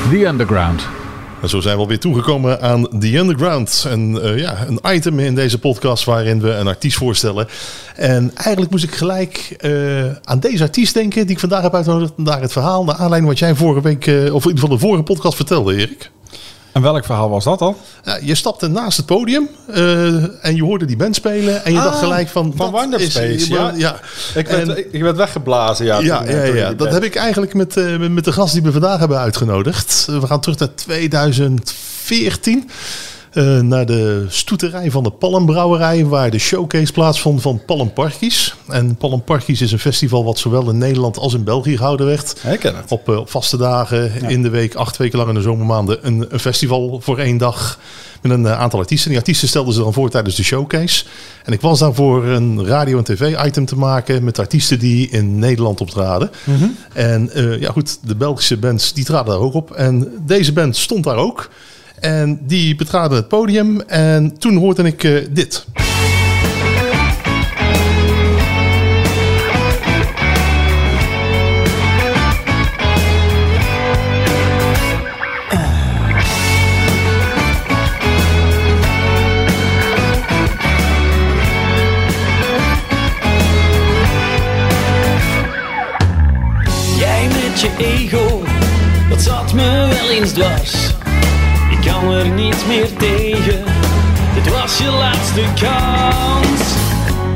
The 0.09 0.25
Underground. 0.25 1.04
En 1.41 1.49
zo 1.49 1.59
zijn 1.59 1.75
we 1.75 1.81
alweer 1.81 1.99
toegekomen 1.99 2.61
aan 2.61 2.99
The 2.99 3.17
Underground. 3.17 3.85
En 3.89 4.21
eh, 4.23 4.37
ja, 4.37 4.67
een 4.67 4.95
item 4.95 5.19
in 5.19 5.35
deze 5.35 5.59
podcast 5.59 6.03
waarin 6.03 6.41
we 6.41 6.49
een 6.49 6.67
artiest 6.67 6.97
voorstellen. 6.97 7.47
En 7.95 8.31
eigenlijk 8.35 8.71
moest 8.71 8.83
ik 8.83 8.95
gelijk 8.95 9.55
eh, 9.59 10.05
aan 10.23 10.39
deze 10.39 10.63
artiest 10.63 10.93
denken 10.93 11.21
die 11.21 11.35
ik 11.35 11.39
vandaag 11.39 11.61
heb 11.61 11.75
uitgenodigd. 11.75 12.17
Naar 12.17 12.41
het 12.41 12.51
verhaal, 12.51 12.83
naar 12.83 12.95
aanleiding 12.95 13.27
wat 13.27 13.39
jij 13.39 13.55
vorige 13.55 13.81
week, 13.81 14.07
eh, 14.07 14.33
of 14.33 14.43
in 14.43 14.49
ieder 14.49 14.63
geval 14.63 14.69
de 14.69 14.77
vorige 14.77 15.03
podcast 15.03 15.35
vertelde, 15.35 15.75
Erik. 15.75 16.11
En 16.75 16.81
welk 16.81 17.05
verhaal 17.05 17.29
was 17.29 17.43
dat 17.43 17.59
dan? 17.59 17.75
Ja, 18.03 18.17
je 18.21 18.35
stapte 18.35 18.67
naast 18.67 18.97
het 18.97 19.05
podium 19.05 19.49
eh, 19.67 20.05
en 20.45 20.55
je 20.55 20.63
hoorde 20.63 20.85
die 20.85 20.95
band 20.97 21.15
spelen. 21.15 21.65
En 21.65 21.71
je 21.71 21.77
Ah, 21.77 21.83
dacht 21.83 21.99
gelijk 21.99 22.27
van... 22.27 22.53
van 22.55 22.71
dat 22.71 22.81
Wind 22.81 22.93
Up 22.93 22.99
is- 22.99 23.11
Space, 23.11 23.53
ja. 23.53 23.73
ja. 23.75 23.99
Ik 24.35 24.47
werd, 24.47 24.69
En- 24.69 24.93
ik, 24.93 25.01
werd 25.01 25.15
weggeblazen, 25.15 25.85
ja. 25.85 25.99
Ja, 25.99 26.17
toen, 26.17 26.27
ja, 26.35 26.41
eh, 26.41 26.55
ja, 26.55 26.73
dat 26.73 26.91
heb 26.91 27.03
ik 27.03 27.15
eigenlijk 27.15 27.53
met, 27.53 27.77
eh, 27.77 27.97
met- 28.09 28.23
de 28.25 28.31
gast 28.31 28.53
die 28.53 28.61
we 28.61 28.71
vandaag 28.71 28.99
hebben 28.99 29.17
uitgenodigd. 29.17 30.05
We 30.09 30.27
gaan 30.27 30.39
terug 30.39 30.57
naar 30.59 30.75
2014. 30.75 32.69
Eh, 33.35 33.59
naar 33.59 33.85
de 33.85 34.25
stoeterij 34.29 34.91
van 34.91 35.03
de 35.03 35.09
Palmbrouwerij, 35.09 36.05
waar 36.05 36.31
de 36.31 36.39
showcase 36.39 36.91
plaatsvond 36.91 37.41
van 37.41 37.61
Palm 37.65 37.93
Parkies. 37.93 38.55
En 38.67 38.95
Palm 38.95 39.23
Parkies 39.23 39.61
is 39.61 39.71
een 39.71 39.79
festival 39.79 40.23
wat 40.23 40.39
zowel 40.39 40.69
in 40.69 40.77
Nederland 40.77 41.17
als 41.17 41.33
in 41.33 41.43
België 41.43 41.77
gehouden 41.77 42.05
werd. 42.05 42.35
Ja, 42.43 42.49
Ik 42.49 42.59
ken 42.59 42.75
het. 42.75 42.91
Op, 42.91 43.09
eh, 43.09 43.17
op 43.17 43.29
vaste 43.29 43.57
dagen 43.57 44.29
in 44.29 44.41
de 44.43 44.49
week, 44.49 44.75
acht 44.75 44.97
weken 44.97 45.17
lang 45.17 45.29
in 45.29 45.35
de 45.35 45.41
zomermaanden, 45.41 45.97
een, 46.01 46.25
een 46.29 46.39
festival 46.39 46.99
voor 47.03 47.17
één 47.19 47.37
dag. 47.37 47.79
Met 48.21 48.31
een 48.31 48.45
eh, 48.45 48.59
aantal 48.59 48.79
artiesten. 48.79 49.09
Die 49.09 49.19
artiesten 49.19 49.47
stelden 49.47 49.73
ze 49.73 49.79
dan 49.79 49.93
voor 49.93 50.09
tijdens 50.09 50.35
de 50.35 50.43
showcase. 50.43 51.05
En 51.43 51.53
ik 51.53 51.61
was 51.61 51.79
daarvoor 51.79 52.25
een 52.25 52.65
radio- 52.65 52.97
en 52.97 53.03
tv-item 53.03 53.65
te 53.65 53.75
maken 53.75 54.23
met 54.23 54.39
artiesten 54.39 54.79
die 54.79 55.09
in 55.09 55.39
Nederland 55.39 55.81
optraden. 55.81 56.29
En 56.93 57.31
eh, 57.31 57.59
ja, 57.59 57.71
goed, 57.71 57.97
de 58.01 58.15
Belgische 58.15 58.57
bands 58.57 58.93
die 58.93 59.03
traden 59.03 59.33
daar 59.33 59.41
ook 59.41 59.53
op. 59.53 59.71
En 59.71 60.13
deze 60.25 60.53
band 60.53 60.75
stond 60.77 61.03
daar 61.03 61.17
ook. 61.17 61.49
En 62.05 62.39
die 62.41 62.75
betraden 62.75 63.17
het 63.17 63.27
podium. 63.27 63.81
En 63.81 64.37
toen 64.37 64.57
hoorde 64.57 64.83
ik 64.83 65.03
eh, 65.03 65.25
dit. 65.29 65.65
Jij 86.97 87.27
met 87.27 87.61
je 87.61 87.69
ego, 87.77 88.43
dat 89.09 89.21
zat 89.21 89.53
me 89.53 89.87
wel 89.89 90.09
eens 90.09 90.31
dwars. 90.31 90.84
Kan 92.05 92.13
er 92.13 92.29
niet 92.29 92.67
meer 92.67 92.89
tegen, 92.97 93.63
dit 94.33 94.51
was 94.51 94.77
je 94.77 94.91
laatste 94.91 95.41
kans. 95.61 96.61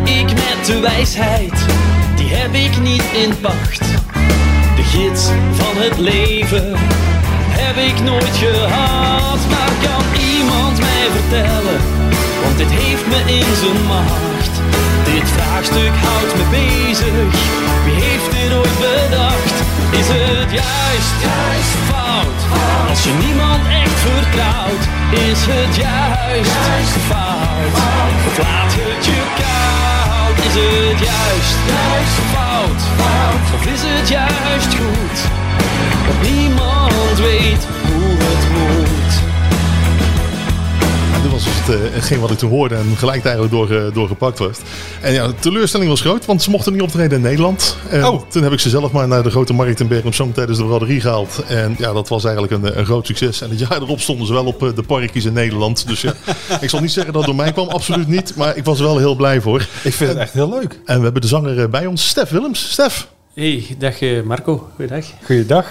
Ik 0.04 0.34
met 0.34 0.66
de 0.66 0.80
wijsheid, 0.80 1.54
die 2.16 2.30
heb 2.30 2.54
ik 2.54 2.82
niet 2.82 3.04
in 3.24 3.40
pacht. 3.42 3.80
De 4.76 4.84
gids 4.84 5.26
van 5.52 5.82
het 5.84 5.98
leven 5.98 6.74
heb 7.62 7.76
ik 7.90 8.04
nooit 8.04 8.38
gehad. 8.38 9.40
Maar 9.50 9.74
kan 9.86 10.04
iemand 10.36 10.80
mij 10.80 11.08
vertellen, 11.18 11.80
want 12.44 12.58
dit 12.58 12.72
heeft 12.72 13.08
me 13.08 13.20
in 13.34 13.56
zijn 13.62 13.86
macht. 13.88 14.54
Dit 15.04 15.30
vraagstuk 15.36 15.96
houdt 16.06 16.36
me 16.38 16.46
bezig. 16.50 17.32
Wie 17.86 18.04
heeft 18.04 18.32
dit 18.32 18.58
ooit 18.58 18.78
bedacht? 18.80 19.69
Is 19.92 20.08
het 20.08 20.52
juist, 20.52 21.14
juist 21.22 21.76
fout? 21.90 22.40
Als 22.90 23.04
je 23.04 23.14
niemand 23.26 23.62
echt 23.68 24.00
vertrouwt, 24.08 24.84
is 25.30 25.42
het 25.52 25.76
juist, 25.76 26.56
juist 26.68 26.98
fout? 27.10 27.76
Of 28.28 28.38
laat 28.38 28.74
het 28.80 29.06
je 29.06 29.22
koud? 29.42 30.38
Is 30.48 30.56
het 30.64 31.00
juist, 31.10 31.58
juist 31.74 32.18
fout? 32.34 32.82
Of 33.56 33.66
is 33.74 33.82
het 33.84 34.08
juist 34.10 34.72
goed? 34.80 35.09
Hetgeen 41.78 42.20
wat 42.20 42.32
ik 42.32 42.38
toen 42.38 42.50
hoorde 42.50 42.76
en 42.76 42.96
gelijk 42.98 43.24
eigenlijk 43.24 43.54
door, 43.54 43.72
eh, 43.72 43.94
doorgepakt 43.94 44.40
werd. 44.40 44.60
En 45.02 45.14
ja, 45.14 45.28
de 45.28 45.36
teleurstelling 45.40 45.90
was 45.90 46.02
groot, 46.02 46.26
want 46.26 46.44
ze 46.44 46.50
mochten 46.50 46.74
niet 46.74 46.82
optreden 46.82 47.18
in 47.18 47.24
Nederland. 47.24 47.78
En 47.90 48.06
Oh. 48.06 48.22
toen 48.30 48.44
heb 48.44 48.52
ik 48.52 48.60
ze 48.60 48.70
zelf 48.70 48.92
maar 48.92 49.08
naar 49.08 49.24
de 49.24 49.30
grote 49.30 49.54
markt 49.54 49.80
in 49.80 49.88
Bergen 49.88 50.14
Zoom 50.14 50.34
tijdens 50.34 50.58
de 50.58 50.64
braderie 50.66 51.02
gehaald. 51.02 51.44
En 51.48 51.76
ja, 51.78 51.94
dat 51.94 52.08
was 52.08 52.24
eigenlijk 52.24 52.54
een, 52.54 52.80
een 52.80 52.86
groot 52.86 53.06
succes. 53.06 53.42
En 53.42 53.50
het 53.50 53.60
jaar 53.60 53.82
erop 53.82 54.00
stonden 54.00 54.28
ze 54.28 54.34
wel 54.34 54.46
op 54.46 54.64
eh, 54.64 54.76
de 54.76 54.84
parkies 54.84 55.26
in 55.26 55.34
Nederland. 55.34 55.88
Dus 55.88 56.02
ja, 56.02 56.14
ik 56.62 56.70
zal 56.70 56.80
niet 56.82 56.92
zeggen 56.92 57.14
dat 57.14 57.22
het 57.26 57.32
door 57.36 57.44
mij 57.44 57.52
kwam, 57.54 57.68
absoluut 57.68 58.08
niet. 58.08 58.36
Maar 58.36 58.58
ik 58.58 58.64
was 58.66 58.80
er 58.80 58.86
wel 58.86 58.98
heel 58.98 59.16
blij 59.16 59.42
voor. 59.42 59.68
Ik 59.84 59.94
vind 59.94 60.10
het 60.10 60.20
echt 60.20 60.34
heel 60.34 60.50
leuk. 60.50 60.80
En 60.86 60.98
we 60.98 61.04
hebben 61.04 61.22
de 61.22 61.28
zanger 61.28 61.60
eh, 61.62 61.68
bij 61.70 61.86
ons, 61.86 62.08
Stef 62.08 62.30
Willems. 62.30 62.72
Stef. 62.72 63.08
Hey, 63.34 63.76
dag 63.78 64.02
eh, 64.02 64.22
Marco. 64.22 64.70
Goeiedag. 64.76 65.06
Goeiedag. 65.26 65.66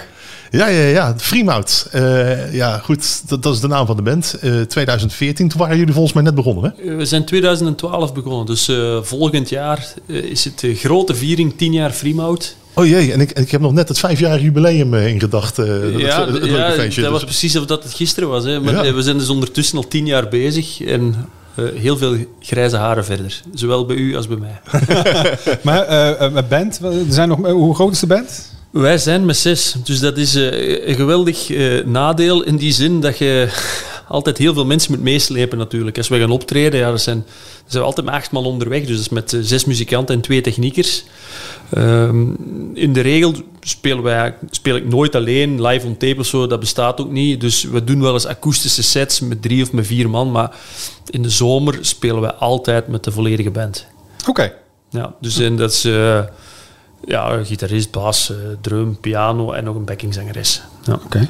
Ja, 0.51 0.67
ja, 0.69 0.83
ja. 0.87 1.15
Freemout. 1.17 1.89
Eh, 1.93 2.55
ja, 2.55 2.79
goed. 2.79 3.23
Dat, 3.29 3.43
dat 3.43 3.55
is 3.55 3.61
de 3.61 3.69
naam 3.69 3.87
van 3.87 3.97
de 3.97 4.03
band. 4.03 4.37
Eh 4.41 4.61
2014. 4.61 5.49
Toen 5.49 5.61
waren 5.61 5.77
jullie 5.79 5.93
volgens 5.93 6.15
mij 6.15 6.23
net 6.23 6.35
begonnen, 6.35 6.75
hè? 6.77 6.91
Eh, 6.91 6.97
We 6.97 7.05
zijn 7.05 7.25
2012 7.25 8.15
begonnen, 8.15 8.47
dus 8.47 8.69
eh, 8.69 8.99
volgend 9.03 9.49
jaar 9.49 9.87
is 10.07 10.45
het 10.45 10.59
de 10.61 10.75
grote 10.75 11.15
viering, 11.15 11.55
10 11.57 11.73
jaar 11.73 11.91
Freemout. 11.91 12.57
Oh 12.75 12.87
jee, 12.87 13.13
en 13.13 13.21
ik, 13.21 13.31
en 13.31 13.43
ik 13.43 13.51
heb 13.51 13.61
nog 13.61 13.73
net 13.73 13.89
het 13.89 13.99
vijfjarig 13.99 14.43
jubileum 14.43 14.95
in 14.95 15.21
gedacht. 15.21 15.59
eh, 15.59 15.67
dat, 15.67 16.01
ja, 16.01 16.25
het, 16.27 16.35
het 16.35 16.45
ja, 16.45 16.51
leuke 16.53 16.73
feestje. 16.81 17.03
dat 17.03 17.11
was 17.11 17.21
Dus- 17.21 17.29
precies 17.39 17.57
of 17.57 17.67
dat 17.67 17.83
het 17.83 17.95
gisteren 17.95 18.29
was. 18.29 18.45
Hè. 18.45 18.61
Maar 18.61 18.85
Ja. 18.87 18.93
we 18.95 19.03
zijn 19.03 19.19
dus 19.19 19.29
ondertussen 19.29 19.77
al 19.79 19.89
10 19.89 20.07
jaar 20.07 20.29
bezig 20.29 20.81
en 20.83 21.15
eh, 21.55 21.65
heel 21.75 21.97
veel 21.97 22.17
grijze 22.41 22.77
haren 22.77 23.05
verder. 23.05 23.43
Zowel 23.55 23.87
bij 23.87 23.97
u 23.97 24.17
als 24.17 24.27
bij 24.29 24.37
mij. 24.37 24.61
Maar 25.63 26.33
met 26.33 26.49
band, 26.49 26.79
er 26.83 26.93
zijn 27.09 27.29
nog, 27.29 27.39
hoe 27.51 27.75
groot 27.75 27.93
is 27.93 28.01
de 28.01 28.07
band? 28.07 28.57
Wij 28.71 28.99
zijn 28.99 29.25
met 29.25 29.37
zes, 29.37 29.75
dus 29.85 30.01
dat 30.01 30.17
is 30.17 30.35
eh, 30.35 30.89
een 30.89 30.95
geweldig 30.95 31.51
eh, 31.51 31.85
nadeel 31.85 32.43
in 32.43 32.57
die 32.57 32.73
zin 32.73 33.01
dat 33.01 33.19
je 33.19 33.49
altijd 34.09 34.39
heel 34.39 34.55
veel 34.55 34.65
mensen 34.65 34.93
moet 34.93 35.03
meeslepen 35.03 35.59
natuurlijk. 35.59 35.97
Als 35.97 36.09
we 36.09 36.19
gaan 36.19 36.31
optreden, 36.31 36.81
ja, 36.81 36.91
dat 36.91 37.01
zijn, 37.01 37.17
dan 37.17 37.65
zijn 37.67 37.83
we 37.83 37.89
altijd 37.89 38.07
met 38.07 38.15
acht 38.15 38.31
man 38.31 38.45
onderweg, 38.45 38.81
dus 38.81 38.91
dat 38.91 38.99
is 38.99 39.09
met 39.09 39.33
eh, 39.33 39.41
zes 39.43 39.65
muzikanten 39.65 40.15
en 40.15 40.21
twee 40.21 40.41
techniekers. 40.41 41.05
Ehm, 41.71 42.27
in 42.75 42.93
de 42.93 43.01
regel 43.01 43.35
spelen 43.61 44.03
wij, 44.03 44.35
speel 44.51 44.77
ik 44.77 44.89
nooit 44.89 45.15
alleen, 45.15 45.67
live 45.67 45.87
on 45.87 45.97
tape 45.97 46.21
of 46.21 46.27
zo, 46.27 46.47
dat 46.47 46.61
bestaat 46.61 47.01
ook 47.01 47.11
niet. 47.11 47.41
Dus 47.41 47.63
we 47.65 47.85
doen 47.85 48.01
wel 48.01 48.13
eens 48.13 48.27
akoestische 48.27 48.83
sets 48.83 49.21
met 49.21 49.43
drie 49.43 49.63
of 49.63 49.73
met 49.73 49.87
vier 49.87 50.11
man, 50.11 50.31
maar 50.31 50.57
in 51.11 51.23
de 51.23 51.31
zomer 51.31 51.79
spelen 51.81 52.21
wij 52.21 52.33
altijd 52.33 52.89
met 52.89 53.05
de 53.05 53.13
volledige 53.13 53.51
band. 53.51 53.87
Oké. 54.29 54.53
Ja, 54.91 55.15
dus 55.21 55.39
en 55.39 55.57
dat 55.57 55.73
is 55.73 55.89
ja, 57.09 57.45
gitarist, 57.45 57.91
bas, 57.91 58.31
eh, 58.31 58.37
drum, 58.61 58.97
piano 59.01 59.53
en 59.53 59.65
nog 59.65 59.77
een 59.77 59.85
backingzangeres. 59.85 60.63
Ja. 60.85 60.93
Oké. 61.05 61.29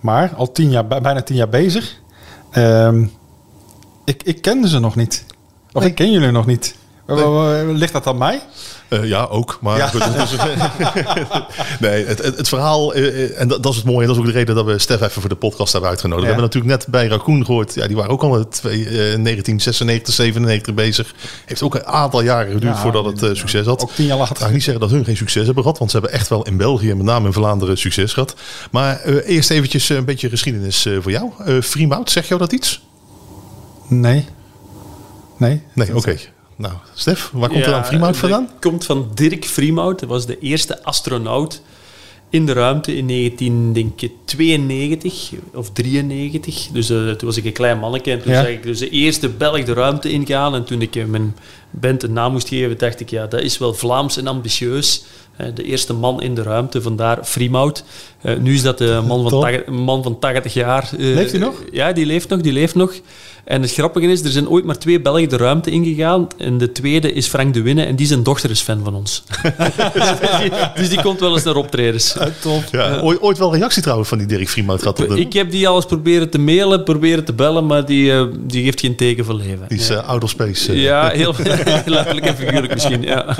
Maar 0.00 0.32
al 0.36 0.52
tien 0.52 0.70
jaar, 0.70 0.86
bij- 0.86 1.00
bijna 1.00 1.22
tien 1.22 1.36
jaar 1.36 1.48
bezig. 1.48 2.00
Ehm, 2.50 3.06
ik, 4.04 4.22
ik 4.22 4.42
kende 4.42 4.68
ze 4.68 4.78
nog 4.78 4.96
niet. 4.96 5.24
Of 5.72 5.84
ik 5.84 5.94
ken 5.94 6.10
jullie 6.10 6.30
nog 6.30 6.46
niet. 6.46 6.74
Ligt 7.06 7.92
dat 7.92 8.06
aan 8.06 8.18
mij? 8.18 8.40
Eh, 8.88 9.04
ja, 9.04 9.24
ook. 9.24 9.58
Maar 9.60 9.76
Ja. 9.76 9.86
goed, 9.86 10.00
nee, 11.80 12.06
het, 12.06 12.22
het, 12.22 12.36
het 12.36 12.48
verhaal, 12.48 12.94
eh, 12.94 13.24
eh, 13.24 13.40
en 13.40 13.48
dat, 13.48 13.62
dat 13.62 13.72
is 13.72 13.78
het 13.78 13.86
mooie, 13.86 14.00
en 14.00 14.06
dat 14.06 14.16
is 14.16 14.20
ook 14.22 14.28
de 14.28 14.32
reden 14.38 14.54
dat 14.54 14.64
we 14.64 14.78
Stef 14.78 15.00
even 15.00 15.20
voor 15.20 15.28
de 15.30 15.36
podcast 15.36 15.72
hebben 15.72 15.90
uitgenodigd. 15.90 16.28
Ja. 16.28 16.34
We 16.34 16.40
hebben 16.40 16.54
natuurlijk 16.60 16.84
net 16.84 16.92
bij 16.92 17.08
Raccoon 17.16 17.44
gehoord, 17.44 17.74
ja, 17.74 17.86
die 17.86 17.96
waren 17.96 18.10
ook 18.10 18.22
al 18.22 18.36
in 18.36 18.42
eh, 18.42 18.70
1996, 18.70 20.14
97 20.14 20.74
bezig. 20.74 21.14
Heeft 21.44 21.62
ook 21.62 21.74
een 21.74 21.86
aantal 21.86 22.20
jaren 22.22 22.52
geduurd 22.52 22.74
Ja, 22.74 22.80
voordat 22.80 23.20
het 23.20 23.36
succes 23.36 23.66
had. 23.66 23.82
Ook 23.82 23.90
tien 23.92 24.06
jaar 24.06 24.18
Ik 24.18 24.24
ga 24.24 24.32
later. 24.32 24.52
niet 24.52 24.62
zeggen 24.62 24.80
dat 24.82 24.90
hun 24.90 25.04
geen 25.04 25.16
succes 25.16 25.44
hebben 25.44 25.62
gehad, 25.62 25.78
want 25.78 25.90
ze 25.90 25.96
hebben 25.98 26.14
echt 26.16 26.28
wel 26.28 26.42
in 26.44 26.56
België, 26.56 26.94
met 26.94 27.06
name 27.06 27.26
in 27.26 27.32
Vlaanderen, 27.32 27.78
succes 27.78 28.12
gehad. 28.12 28.34
Maar 28.70 29.04
eerst 29.04 29.50
eventjes 29.50 29.88
een 29.88 30.04
beetje 30.04 30.28
geschiedenis 30.28 30.88
voor 31.00 31.10
jou. 31.10 31.30
Eh 31.44 31.60
Freemout, 31.60 32.10
zeg 32.10 32.28
jou 32.28 32.40
dat 32.40 32.52
iets? 32.52 32.82
Nee. 33.88 34.24
Nee. 35.36 35.62
Nee, 35.74 35.96
oké. 35.96 36.16
Nou, 36.56 36.74
Stef, 36.94 37.30
waar 37.32 37.48
komt 37.48 37.60
er 37.62 37.68
Ja, 37.68 37.74
dan 37.74 37.84
Freemout 37.86 38.08
dat 38.08 38.16
vandaan? 38.20 38.50
komt 38.60 38.84
van 38.84 39.10
Dirk 39.14 39.44
Freemout. 39.44 39.98
Dat 40.00 40.08
was 40.08 40.26
de 40.26 40.38
eerste 40.38 40.84
astronaut 40.84 41.62
in 42.30 42.46
de 42.46 42.52
ruimte 42.52 42.96
in 42.96 43.06
1992 43.06 45.32
of 45.54 45.70
93. 45.72 46.68
Dus 46.72 46.90
eh, 46.90 46.96
toen 47.10 47.28
was 47.28 47.36
ik 47.36 47.44
een 47.44 47.52
klein 47.52 47.78
manneke 47.78 48.10
en 48.10 48.22
toen 48.22 48.32
Ja. 48.32 48.40
zag 48.42 48.50
ik 48.50 48.62
dus 48.62 48.78
de 48.78 48.88
eerste 48.90 49.28
Belg 49.28 49.64
de 49.64 49.72
ruimte 49.72 50.10
ingaan. 50.10 50.54
En 50.54 50.64
toen 50.64 50.82
ik 50.82 51.06
mijn 51.06 51.36
band 51.80 52.02
een 52.02 52.12
naam 52.12 52.32
moest 52.32 52.48
geven, 52.48 52.78
dacht 52.78 53.00
ik, 53.00 53.10
ja, 53.10 53.26
dat 53.26 53.40
is 53.40 53.58
wel 53.58 53.74
Vlaams 53.74 54.16
en 54.16 54.26
ambitieus. 54.26 55.04
Eh, 55.36 55.46
de 55.54 55.62
eerste 55.64 55.92
man 55.92 56.22
in 56.22 56.34
de 56.34 56.42
ruimte, 56.42 56.82
vandaar 56.82 57.18
Freemout. 57.24 57.84
Eh, 58.22 58.36
nu 58.36 58.54
is 58.54 58.62
dat 58.62 58.78
de 58.78 59.02
man 59.06 59.20
van, 59.22 59.30
Top. 59.30 59.42
80, 59.42 59.66
een 59.66 59.74
man 59.74 60.02
van 60.02 60.18
80 60.18 60.54
jaar. 60.54 60.82
eh, 60.98 60.98
Leeft 61.14 61.30
hij 61.30 61.40
nog? 61.40 61.54
Ja, 61.72 61.92
die 61.92 62.06
leeft 62.06 62.28
nog, 62.28 62.40
die 62.40 62.52
leeft 62.52 62.74
nog. 62.74 62.92
En 63.44 63.62
het 63.62 63.72
grappige 63.72 64.06
is, 64.06 64.22
er 64.22 64.30
zijn 64.30 64.48
ooit 64.48 64.64
maar 64.64 64.78
twee 64.78 65.00
Belgen 65.00 65.28
de 65.28 65.36
ruimte 65.36 65.70
ingegaan. 65.70 66.26
En 66.38 66.58
de 66.58 66.72
tweede 66.72 67.12
is 67.12 67.26
Frank 67.26 67.54
de 67.54 67.62
Winne 67.62 67.84
en 67.84 67.96
die 67.96 68.06
zijn 68.06 68.22
dochter 68.22 68.50
is 68.50 68.60
fan 68.60 68.80
van 68.84 68.94
ons. 68.94 69.22
dus, 69.94 70.38
die, 70.40 70.50
dus 70.74 70.88
die 70.88 71.02
komt 71.02 71.20
wel 71.20 71.32
eens 71.34 71.42
naar 71.44 71.56
optredens. 71.56 72.16
Top. 72.40 72.62
Ja, 72.72 73.00
ooit, 73.00 73.20
ooit 73.20 73.38
wel 73.38 73.54
reactie 73.54 73.82
trouwens 73.82 74.08
van 74.08 74.18
die 74.18 74.26
Dirk 74.26 74.48
Vriemhout 74.48 74.78
gehad. 74.82 75.00
op 75.00 75.08
de- 75.08 75.20
Ik 75.20 75.32
heb 75.32 75.50
die 75.50 75.68
al 75.68 75.76
eens 75.76 75.86
proberen 75.86 76.30
te 76.30 76.38
mailen, 76.38 76.84
proberen 76.84 77.24
te 77.24 77.32
bellen, 77.32 77.66
maar 77.66 77.86
die, 77.86 78.12
die 78.46 78.64
geeft 78.64 78.80
geen 78.80 78.96
teken 78.96 79.24
van 79.24 79.36
leven. 79.36 79.64
Die 79.68 79.78
is 79.78 79.90
eh, 79.90 80.08
out 80.08 80.22
of 80.24 80.30
space. 80.30 80.80
Ja, 80.80 81.08
heel 81.08 81.34
letterlijk 81.86 82.26
en 82.26 82.36
figuurlijk 82.36 82.72
misschien. 82.72 83.02
Ja. 83.02 83.36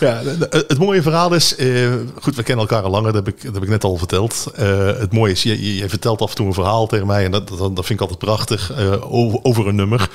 Ja, 0.00 0.22
het 0.50 0.78
mooie 0.78 1.02
verhaal 1.02 1.34
is, 1.34 1.56
eh, 1.56 1.92
goed, 2.20 2.36
we 2.36 2.42
kennen 2.42 2.68
elkaar 2.68 2.82
al 2.84 2.90
langer, 2.90 3.12
dat 3.12 3.26
heb 3.26 3.34
ik, 3.34 3.44
dat 3.44 3.54
heb 3.54 3.62
ik 3.62 3.68
net 3.68 3.84
al 3.84 3.96
verteld. 3.96 4.46
Eh, 4.54 4.86
het 4.86 5.12
mooie 5.12 5.32
is, 5.32 5.42
je, 5.42 5.76
je, 5.76 5.88
vertelt 5.88 6.20
af 6.20 6.30
en 6.30 6.36
toe 6.36 6.46
een 6.46 6.54
verhaal 6.54 6.86
tegen 6.86 7.06
mij 7.06 7.24
en 7.24 7.30
dat, 7.30 7.48
dat, 7.48 7.58
dat 7.58 7.86
vind 7.86 7.88
ik 7.88 8.00
altijd 8.00 8.18
prachtig, 8.18 8.72
eh, 8.72 9.12
over, 9.12 9.38
over 9.42 9.68
een 9.68 9.74
nummer. 9.74 10.08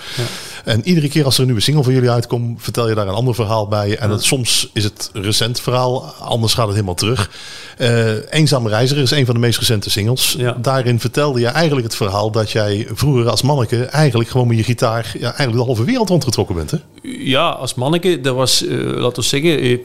En 0.63 0.87
iedere 0.87 1.09
keer 1.09 1.25
als 1.25 1.33
er 1.33 1.39
een 1.39 1.45
nieuwe 1.45 1.61
single 1.61 1.83
van 1.83 1.93
jullie 1.93 2.11
uitkomt, 2.11 2.63
vertel 2.63 2.89
je 2.89 2.95
daar 2.95 3.07
een 3.07 3.13
ander 3.13 3.35
verhaal 3.35 3.67
bij. 3.67 3.97
En 3.97 4.19
soms 4.19 4.69
is 4.73 4.83
het 4.83 5.09
een 5.13 5.23
recent 5.23 5.61
verhaal, 5.61 6.03
anders 6.19 6.53
gaat 6.53 6.65
het 6.65 6.73
helemaal 6.73 6.95
terug. 6.95 7.29
Eh 7.77 8.33
Eenzame 8.33 8.69
Reiziger 8.69 9.03
is 9.03 9.11
een 9.11 9.25
van 9.25 9.35
de 9.35 9.41
meest 9.41 9.59
recente 9.59 9.89
singles. 9.89 10.35
Ja. 10.37 10.57
Daarin 10.61 10.99
vertelde 10.99 11.39
je 11.39 11.47
eigenlijk 11.47 11.87
het 11.87 11.95
verhaal 11.95 12.31
dat 12.31 12.51
jij 12.51 12.87
vroeger 12.91 13.29
als 13.29 13.41
manneke 13.41 13.85
eigenlijk 13.85 14.29
gewoon 14.29 14.47
met 14.47 14.57
je 14.57 14.63
gitaar 14.63 15.11
ja, 15.13 15.27
eigenlijk 15.27 15.57
de 15.57 15.63
halve 15.63 15.83
wereld 15.83 16.09
rondgetrokken 16.09 16.55
bent. 16.55 16.71
Hè? 16.71 16.77
ja, 17.01 17.49
als 17.49 17.75
manneke, 17.75 18.21
dat 18.21 18.35
was, 18.35 18.65
eh, 18.65 18.77
laten 18.77 19.21
we 19.21 19.27
zeggen, 19.27 19.59
eh, 19.59 19.77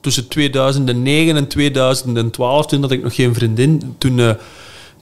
tussen 0.00 0.28
2009 0.28 1.36
en 1.36 1.48
2012, 1.48 2.66
toen 2.66 2.80
had 2.80 2.90
ik 2.90 3.02
nog 3.02 3.14
geen 3.14 3.34
vriendin. 3.34 3.94
Toen, 3.98 4.36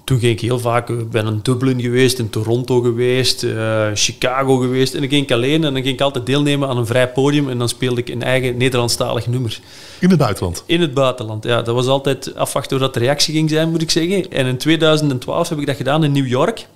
toen 0.05 0.18
ging 0.18 0.32
ik 0.32 0.40
heel 0.40 0.59
vaak, 0.59 0.88
ik 0.88 1.11
ben 1.11 1.26
in 1.26 1.40
Dublin 1.42 1.80
geweest, 1.80 2.18
in 2.18 2.30
Toronto 2.30 2.80
geweest, 2.80 3.42
eh, 3.42 3.86
Chicago 3.94 4.57
geweest. 4.57 4.94
En 4.94 5.00
dan 5.00 5.09
ging 5.09 5.22
ik 5.22 5.32
alleen 5.32 5.64
en 5.64 5.72
dan 5.72 5.82
ging 5.82 5.94
ik 5.94 6.00
altijd 6.00 6.26
deelnemen 6.26 6.68
aan 6.68 6.76
een 6.76 6.86
vrij 6.86 7.09
podium 7.09 7.48
en 7.50 7.59
dan 7.59 7.68
speelde 7.68 8.00
ik 8.00 8.09
een 8.09 8.22
eigen 8.22 8.57
Nederlandstalig 8.57 9.26
nummer. 9.26 9.61
In 9.98 10.11
het 10.11 10.18
buitenland. 10.18 10.62
In 10.66 10.80
het 10.80 10.94
buitenland, 10.94 11.44
ja. 11.44 11.62
Dat 11.62 11.74
was 11.74 11.86
altijd 11.86 12.34
afwachten 12.34 12.76
hoe 12.76 12.86
dat 12.86 12.94
de 12.94 13.00
reactie 13.00 13.34
ging 13.34 13.50
zijn, 13.50 13.70
moet 13.70 13.82
ik 13.82 13.90
zeggen. 13.90 14.30
En 14.30 14.46
in 14.46 14.59
2012 14.59 15.48
heb 15.48 15.59
ik 15.59 15.66
dat 15.66 15.76
gedaan 15.76 16.05
in 16.05 16.12
New 16.12 16.26
York. 16.26 16.66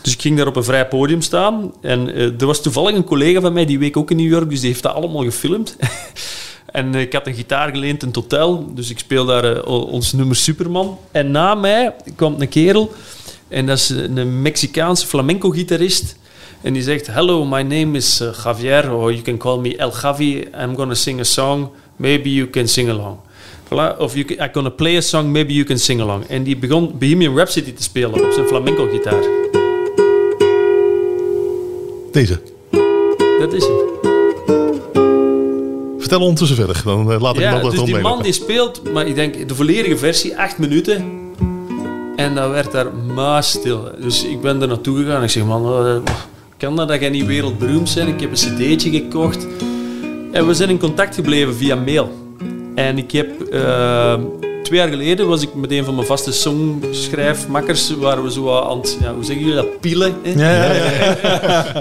Dus 0.00 0.12
ik 0.12 0.20
ging 0.20 0.36
daar 0.36 0.46
op 0.46 0.56
een 0.56 0.64
vrij 0.64 0.88
podium 0.88 1.22
staan. 1.22 1.72
En 1.80 2.14
eh, 2.14 2.40
er 2.40 2.46
was 2.46 2.62
toevallig 2.62 2.94
een 2.94 3.04
collega 3.04 3.40
van 3.40 3.52
mij, 3.52 3.64
die 3.64 3.78
week 3.78 3.96
ook 3.96 4.10
in 4.10 4.16
New 4.16 4.30
York, 4.30 4.50
dus 4.50 4.60
die 4.60 4.68
heeft 4.68 4.82
dat 4.82 4.94
allemaal 4.94 5.22
gefilmd. 5.22 5.76
en 6.72 6.94
ik 6.94 7.12
had 7.12 7.26
een 7.26 7.34
gitaar 7.34 7.70
geleend 7.70 8.02
in 8.02 8.08
het 8.08 8.16
hotel, 8.16 8.74
dus 8.74 8.90
ik 8.90 8.98
speel 8.98 9.24
daar 9.24 9.44
eh, 9.44 9.66
ons 9.66 10.12
nummer 10.12 10.36
Superman. 10.36 10.98
En 11.10 11.30
na 11.30 11.54
mij 11.54 11.94
kwam 12.16 12.34
een 12.38 12.48
kerel, 12.48 12.92
en 13.48 13.66
dat 13.66 13.78
is 13.78 13.88
een 13.88 14.42
Mexicaanse 14.42 15.06
flamenco-gitarist. 15.06 16.16
En 16.62 16.72
die 16.72 16.82
zegt, 16.82 17.06
hello, 17.06 17.44
my 17.44 17.62
name 17.62 17.96
is 17.96 18.20
eh, 18.20 18.28
Javier, 18.44 18.92
or 18.92 19.10
you 19.10 19.22
can 19.22 19.36
call 19.36 19.58
me 19.58 19.76
El 19.76 19.92
Javi. 20.02 20.44
I'm 20.62 20.76
gonna 20.76 20.94
sing 20.94 21.20
a 21.20 21.24
song, 21.24 21.68
maybe 21.96 22.32
you 22.32 22.50
can 22.50 22.68
sing 22.68 22.90
along. 22.90 23.16
Voilà. 23.68 23.96
Of 23.98 24.14
you 24.14 24.24
can, 24.24 24.36
I'm 24.36 24.52
gonna 24.52 24.70
play 24.70 24.96
a 24.96 25.00
song, 25.00 25.32
maybe 25.32 25.52
you 25.52 25.64
can 25.64 25.78
sing 25.78 26.00
along. 26.00 26.24
En 26.28 26.42
die 26.42 26.56
begon 26.56 26.94
Bohemian 26.98 27.36
Rhapsody 27.36 27.72
te 27.72 27.82
spelen 27.82 28.24
op 28.24 28.32
zijn 28.32 28.46
flamenco-gitaar. 28.46 29.22
Deze. 32.12 32.40
Dat 33.38 33.52
is 33.52 33.64
het. 33.64 34.11
Vertel 36.12 36.30
ondertussen 36.30 36.64
verder, 36.64 36.82
dan 36.84 37.12
eh, 37.12 37.20
laat 37.20 37.34
ik 37.34 37.40
Ja, 37.40 37.52
hem 37.52 37.70
dus 37.70 37.84
die 37.84 37.98
man 37.98 38.22
die 38.22 38.32
speelt, 38.32 38.92
maar 38.92 39.06
ik 39.06 39.14
denk 39.14 39.48
de 39.48 39.54
volledige 39.54 39.96
versie, 39.96 40.38
acht 40.38 40.58
minuten. 40.58 41.04
En 42.16 42.34
dat 42.34 42.50
werd 42.50 42.72
daar 42.72 42.86
muisstil. 43.14 43.88
Dus 44.00 44.24
ik 44.24 44.40
ben 44.40 44.62
er 44.62 44.68
naartoe 44.68 44.96
gegaan 44.96 45.16
en 45.16 45.22
ik 45.22 45.30
zeg, 45.30 45.44
man, 45.44 45.86
eh, 45.86 46.12
kan 46.56 46.76
dat 46.76 46.88
dat 46.88 47.00
jij 47.00 47.08
niet 47.10 47.26
wereldberoemd 47.26 47.94
bent? 47.94 48.08
Ik 48.08 48.20
heb 48.20 48.30
een 48.30 48.36
cd'tje 48.36 48.90
gekocht. 48.90 49.46
En 50.32 50.46
we 50.46 50.54
zijn 50.54 50.68
in 50.68 50.78
contact 50.78 51.14
gebleven 51.14 51.54
via 51.54 51.74
mail. 51.74 52.12
En 52.74 52.98
ik 52.98 53.12
heb... 53.12 53.40
eh, 53.42 54.14
twee 54.72 54.84
jaar 54.84 54.92
geleden 54.92 55.28
was 55.28 55.42
ik 55.42 55.54
met 55.54 55.70
een 55.70 55.84
van 55.84 55.94
mijn 55.94 56.06
vaste 56.06 56.32
songschrijfmakkers, 56.32 57.96
waren 57.96 58.22
we 58.22 58.32
zo 58.32 58.58
aan 58.58 58.78
het, 58.78 58.96
ja, 59.00 59.14
hoe 59.14 59.24
zeggen 59.24 59.44
jullie 59.44 59.62
dat, 59.62 59.80
pielen? 59.80 60.14
hè? 60.22 60.30
Ja, 60.30 60.74
ja, 60.74 60.84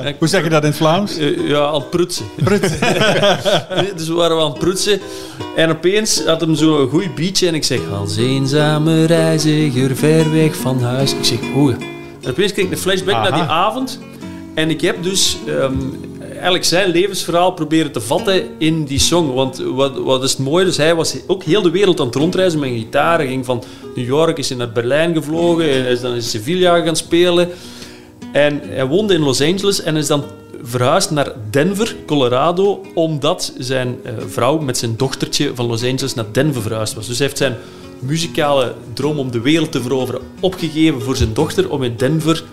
ja. 0.04 0.14
Hoe 0.20 0.28
zeg 0.28 0.44
je 0.44 0.50
dat 0.50 0.64
in 0.64 0.70
het 0.70 0.78
Vlaams? 0.78 1.18
Eh, 1.18 1.48
ja, 1.48 1.66
aan 1.66 1.74
het 1.74 1.90
prutsen. 1.90 2.26
dus 3.96 4.08
we 4.08 4.14
waren 4.14 4.38
we 4.38 4.44
aan 4.44 4.50
het 4.50 4.60
prutsen. 4.60 5.00
En 5.56 5.70
opeens 5.70 6.26
had 6.26 6.42
hem 6.42 6.56
zo 6.56 6.82
een 6.82 6.90
goed 6.90 7.16
beatje. 7.16 7.48
En 7.48 7.56
ik 7.56 7.64
zeg, 7.64 7.80
als 8.00 8.18
eenzame 8.18 9.06
reiziger 9.06 9.96
ver 9.96 10.32
weg 10.32 10.56
van 10.56 10.82
huis. 10.82 11.14
Ik 11.14 11.26
zeg, 11.26 11.40
oei. 11.56 11.76
En 12.22 12.30
opeens 12.30 12.54
kreeg 12.54 12.66
ik 12.66 12.72
een 12.72 12.78
flashback 12.78 13.14
Aha. 13.14 13.30
naar 13.30 13.40
die 13.40 13.50
avond. 13.50 14.00
En 14.54 14.70
ik 14.70 14.82
heb 14.82 15.04
dus 15.04 15.38
ehm, 15.48 15.74
eigenlijk 16.42 16.66
zijn 16.66 16.90
levensverhaal 16.90 17.52
proberen 17.52 17.92
te 17.92 18.02
vatten 18.02 18.44
in 18.58 18.84
die 18.84 19.00
song. 19.00 19.34
Want 19.34 19.58
wat, 19.58 19.98
wat 19.98 20.24
is 20.24 20.32
het 20.32 20.40
mooie? 20.40 20.66
Dus 20.66 20.78
hij 20.78 20.96
was 20.96 21.16
ook 21.28 21.44
heel 21.44 21.62
de 21.62 21.70
wereld 21.70 22.00
aan 22.00 22.06
het 22.06 22.16
rondreizen 22.16 22.60
met 22.60 22.70
een 22.70 22.78
gitaar. 22.78 23.18
Hij 23.18 23.28
ging 23.28 23.46
van 23.46 23.64
New 23.96 24.06
York, 24.06 24.38
is 24.38 24.50
naar 24.50 24.72
Berlijn 24.72 25.14
gevlogen. 25.14 25.70
En 25.70 25.86
is 25.86 26.02
dan 26.02 26.14
in 26.14 26.22
Sevilla 26.22 26.82
gaan 26.82 26.96
spelen. 26.96 27.50
En 28.32 28.62
hij 28.64 28.86
woonde 28.86 29.14
in 29.14 29.22
Los 29.22 29.42
Angeles 29.42 29.82
en 29.82 29.96
is 29.96 30.08
dan 30.08 30.24
verhuisd 30.64 31.12
naar 31.12 31.32
Denver, 31.50 31.96
Colorado, 32.06 32.82
omdat 32.94 33.54
zijn 33.58 34.00
eh, 34.04 34.14
vrouw 34.28 34.58
met 34.58 34.78
zijn 34.78 34.98
dochtertje 34.98 35.52
van 35.56 35.66
Los 35.66 35.84
Angeles 35.84 36.14
naar 36.14 36.26
Denver 36.32 36.62
verhuisd 36.62 36.94
was. 36.94 37.08
Dus 37.08 37.18
hij 37.18 37.28
heeft 37.28 37.40
zijn 37.40 37.58
muzikale 38.00 38.74
droom 38.94 39.20
om 39.20 39.32
de 39.32 39.42
wereld 39.42 39.72
te 39.72 39.82
veroveren 39.82 40.22
opgegeven 40.40 41.02
voor 41.02 41.16
zijn 41.16 41.34
dochter 41.34 41.70
om 41.70 41.84
in 41.84 41.94
Denver 41.98 42.44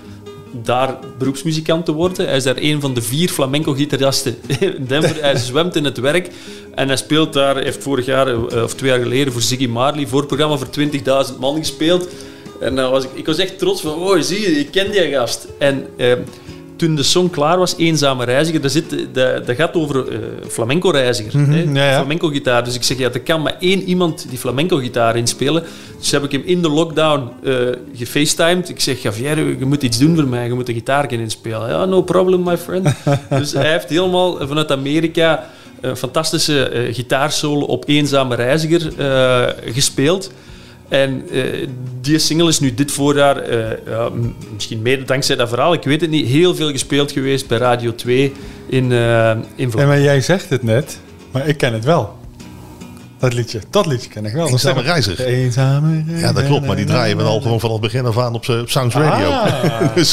daar 0.51 0.99
beroepsmuzikant 1.19 1.85
te 1.85 1.93
worden. 1.93 2.27
Hij 2.27 2.37
is 2.37 2.43
daar 2.43 2.57
een 2.59 2.81
van 2.81 2.95
de 2.95 3.03
vier 3.03 3.29
flamenco-gitaristen 3.29 4.37
in 4.61 4.85
Denver. 4.89 5.17
Hij 5.21 5.37
zwemt 5.37 5.77
in 5.77 5.85
het 5.85 5.99
werk 5.99 6.31
en 6.75 6.87
hij 6.87 6.97
speelt 6.97 7.33
daar, 7.33 7.57
heeft 7.57 7.83
vorig 7.83 8.07
jaar 8.07 8.27
eh, 8.27 8.63
of 8.63 8.75
twee 8.75 8.91
jaar 8.91 9.01
geleden 9.01 9.33
voor 9.33 9.43
Ziggy 9.43 9.67
Marley 9.67 10.07
voor 10.07 10.19
het 10.19 10.29
programma 10.29 10.57
voor 10.57 10.69
20.000 11.31 11.39
man 11.39 11.57
gespeeld. 11.57 12.09
En 12.61 12.75
was 12.75 13.05
ik, 13.05 13.11
ik 13.15 13.27
was 13.27 13.39
echt 13.39 13.59
trots 13.59 13.81
van, 13.81 13.95
oh 13.95 14.21
zie 14.21 14.41
je, 14.41 14.59
ik 14.59 14.71
ken 14.71 14.91
die 14.91 15.11
gast. 15.11 15.47
En 15.59 15.87
eh, 15.97 16.13
toen 16.79 16.95
de 16.95 17.03
song 17.03 17.31
klaar 17.31 17.59
was, 17.59 17.75
Eenzame 17.77 18.25
Reiziger, 18.25 18.61
dat, 18.61 18.73
zit, 18.73 18.91
dat, 19.13 19.47
dat 19.47 19.57
gaat 19.57 19.75
over 19.75 20.09
eh, 20.09 20.19
flamenco-reiziger. 20.49 21.53
ja, 21.75 21.85
ja. 21.85 21.95
Flamenco-gitaar. 21.95 22.65
Dus 22.65 22.75
ik 22.75 22.83
zeg, 22.83 22.99
ja, 22.99 23.11
er 23.13 23.21
kan 23.21 23.43
maar 23.43 23.57
één 23.61 23.83
iemand 23.83 24.27
die 24.29 24.39
flamenco-gitaar 24.39 25.17
inspelen. 25.17 25.65
Dus 25.99 26.11
heb 26.11 26.25
ik 26.25 26.33
hem 26.33 26.43
in 26.45 26.63
de 26.63 26.69
lockdown 26.69 27.31
eh 27.45 27.53
gefacetimed. 27.95 28.69
Ik 28.69 28.81
zeg, 28.81 29.03
Javier, 29.03 29.59
je 29.59 29.65
moet 29.65 29.83
iets 29.83 29.99
doen 29.99 30.15
voor 30.15 30.27
mij. 30.29 30.47
Je 30.47 30.55
moet 30.55 30.69
een 30.69 30.75
gitaar 30.75 31.13
inspelen. 31.13 31.69
Ja, 31.69 31.85
no 31.85 32.03
problem, 32.03 32.43
my 32.43 32.59
friend. 32.59 32.89
dus 33.29 33.53
hij 33.53 33.71
heeft 33.71 33.89
helemaal 33.89 34.47
vanuit 34.47 34.73
Amerika 34.73 35.47
een 35.81 35.97
fantastische 35.97 36.69
eh, 36.69 36.95
gitaarsolo 36.95 37.65
op 37.65 37.89
Eenzame 37.89 38.35
Reiziger 38.35 38.93
gespeeld. 39.65 40.31
En 40.89 41.23
eh, 41.33 41.69
die 42.01 42.19
single 42.19 42.49
is 42.49 42.61
nu 42.61 42.75
dit 42.75 42.93
voorjaar, 42.93 43.37
eh, 43.37 43.59
ja, 43.87 44.09
misschien 44.55 44.83
mede 44.83 45.05
dankzij 45.05 45.37
dat 45.37 45.49
verhaal, 45.49 45.73
ik 45.73 45.83
weet 45.85 46.01
het 46.01 46.11
niet, 46.11 46.27
heel 46.27 46.55
veel 46.55 46.71
gespeeld 46.71 47.13
geweest 47.13 47.47
bij 47.49 47.59
Radio 47.59 47.95
2 47.95 48.33
in, 48.69 48.93
eh 48.93 49.31
in 49.31 49.37
Ja, 49.37 49.41
Vlaanderen. 49.57 49.87
maar 49.89 50.01
jij 50.01 50.21
zegt 50.21 50.51
het 50.51 50.63
net, 50.63 50.99
maar 51.31 51.49
ik 51.49 51.57
ken 51.57 51.73
het 51.73 51.85
wel. 51.85 52.17
Dat 53.19 53.33
liedje, 53.35 53.61
dat 53.71 53.87
liedje 53.87 54.09
ken 54.09 54.25
ik 54.25 54.33
wel. 54.33 54.49
Eenzame 54.49 54.81
Reiziger. 54.83 55.27
Eenzame 55.27 56.03
Ja, 56.07 56.33
dat 56.33 56.45
klopt, 56.45 56.67
maar 56.67 56.77
die 56.77 56.85
draaien 56.85 57.17
we 57.17 57.23
al 57.23 57.41
gewoon 57.41 57.61
vanaf 57.61 57.75
het 57.75 57.83
begin 57.85 58.07
af 58.07 58.19
aan 58.19 58.35
op, 58.35 58.49
op 58.49 58.71
Sounds 58.71 58.95
Radio. 58.95 59.29
Ah. 59.29 59.95
Dus, 59.95 60.11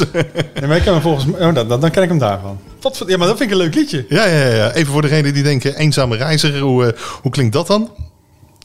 Ja, 0.59 0.67
maar 0.67 0.77
ik 0.77 0.83
ken 0.83 0.93
hem 0.93 1.01
volgens 1.01 1.25
mij, 1.25 1.47
oh, 1.47 1.53
dan, 1.53 1.67
dan 1.67 1.79
dan 1.81 1.91
ken 1.91 2.03
ik 2.03 2.09
hem 2.09 2.19
daarvan. 2.19 2.59
Wat, 2.81 2.97
voor- 2.97 3.09
ja, 3.09 3.17
maar 3.17 3.27
dat 3.27 3.37
vind 3.37 3.49
ik 3.51 3.55
een 3.57 3.61
leuk 3.63 3.75
liedje. 3.75 4.05
ja, 4.09 4.25
ja, 4.25 4.45
ja, 4.47 4.71
even 4.73 4.91
voor 4.93 5.01
degenen 5.01 5.33
die 5.33 5.43
denken, 5.43 5.75
eenzame 5.75 6.15
reiziger, 6.17 6.59
hoe, 6.59 6.85
eh, 6.85 6.99
hoe 7.21 7.31
klinkt 7.31 7.53
dat 7.53 7.67
dan? 7.67 7.89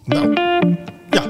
Nou, 0.05 0.33
Ja. 1.11 1.23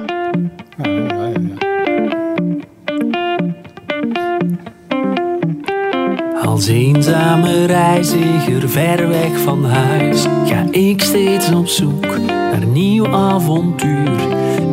Als 6.45 6.69
eenzame 6.69 7.67
reiziger 7.67 8.69
ver 8.69 9.09
weg 9.09 9.39
van 9.39 9.65
huis 9.65 10.27
ga 10.45 10.67
ik 10.71 11.03
steeds 11.03 11.53
op 11.53 11.67
zoek 11.67 12.19
naar 12.19 12.67
nieuw 12.67 13.09
avontuur. 13.09 14.11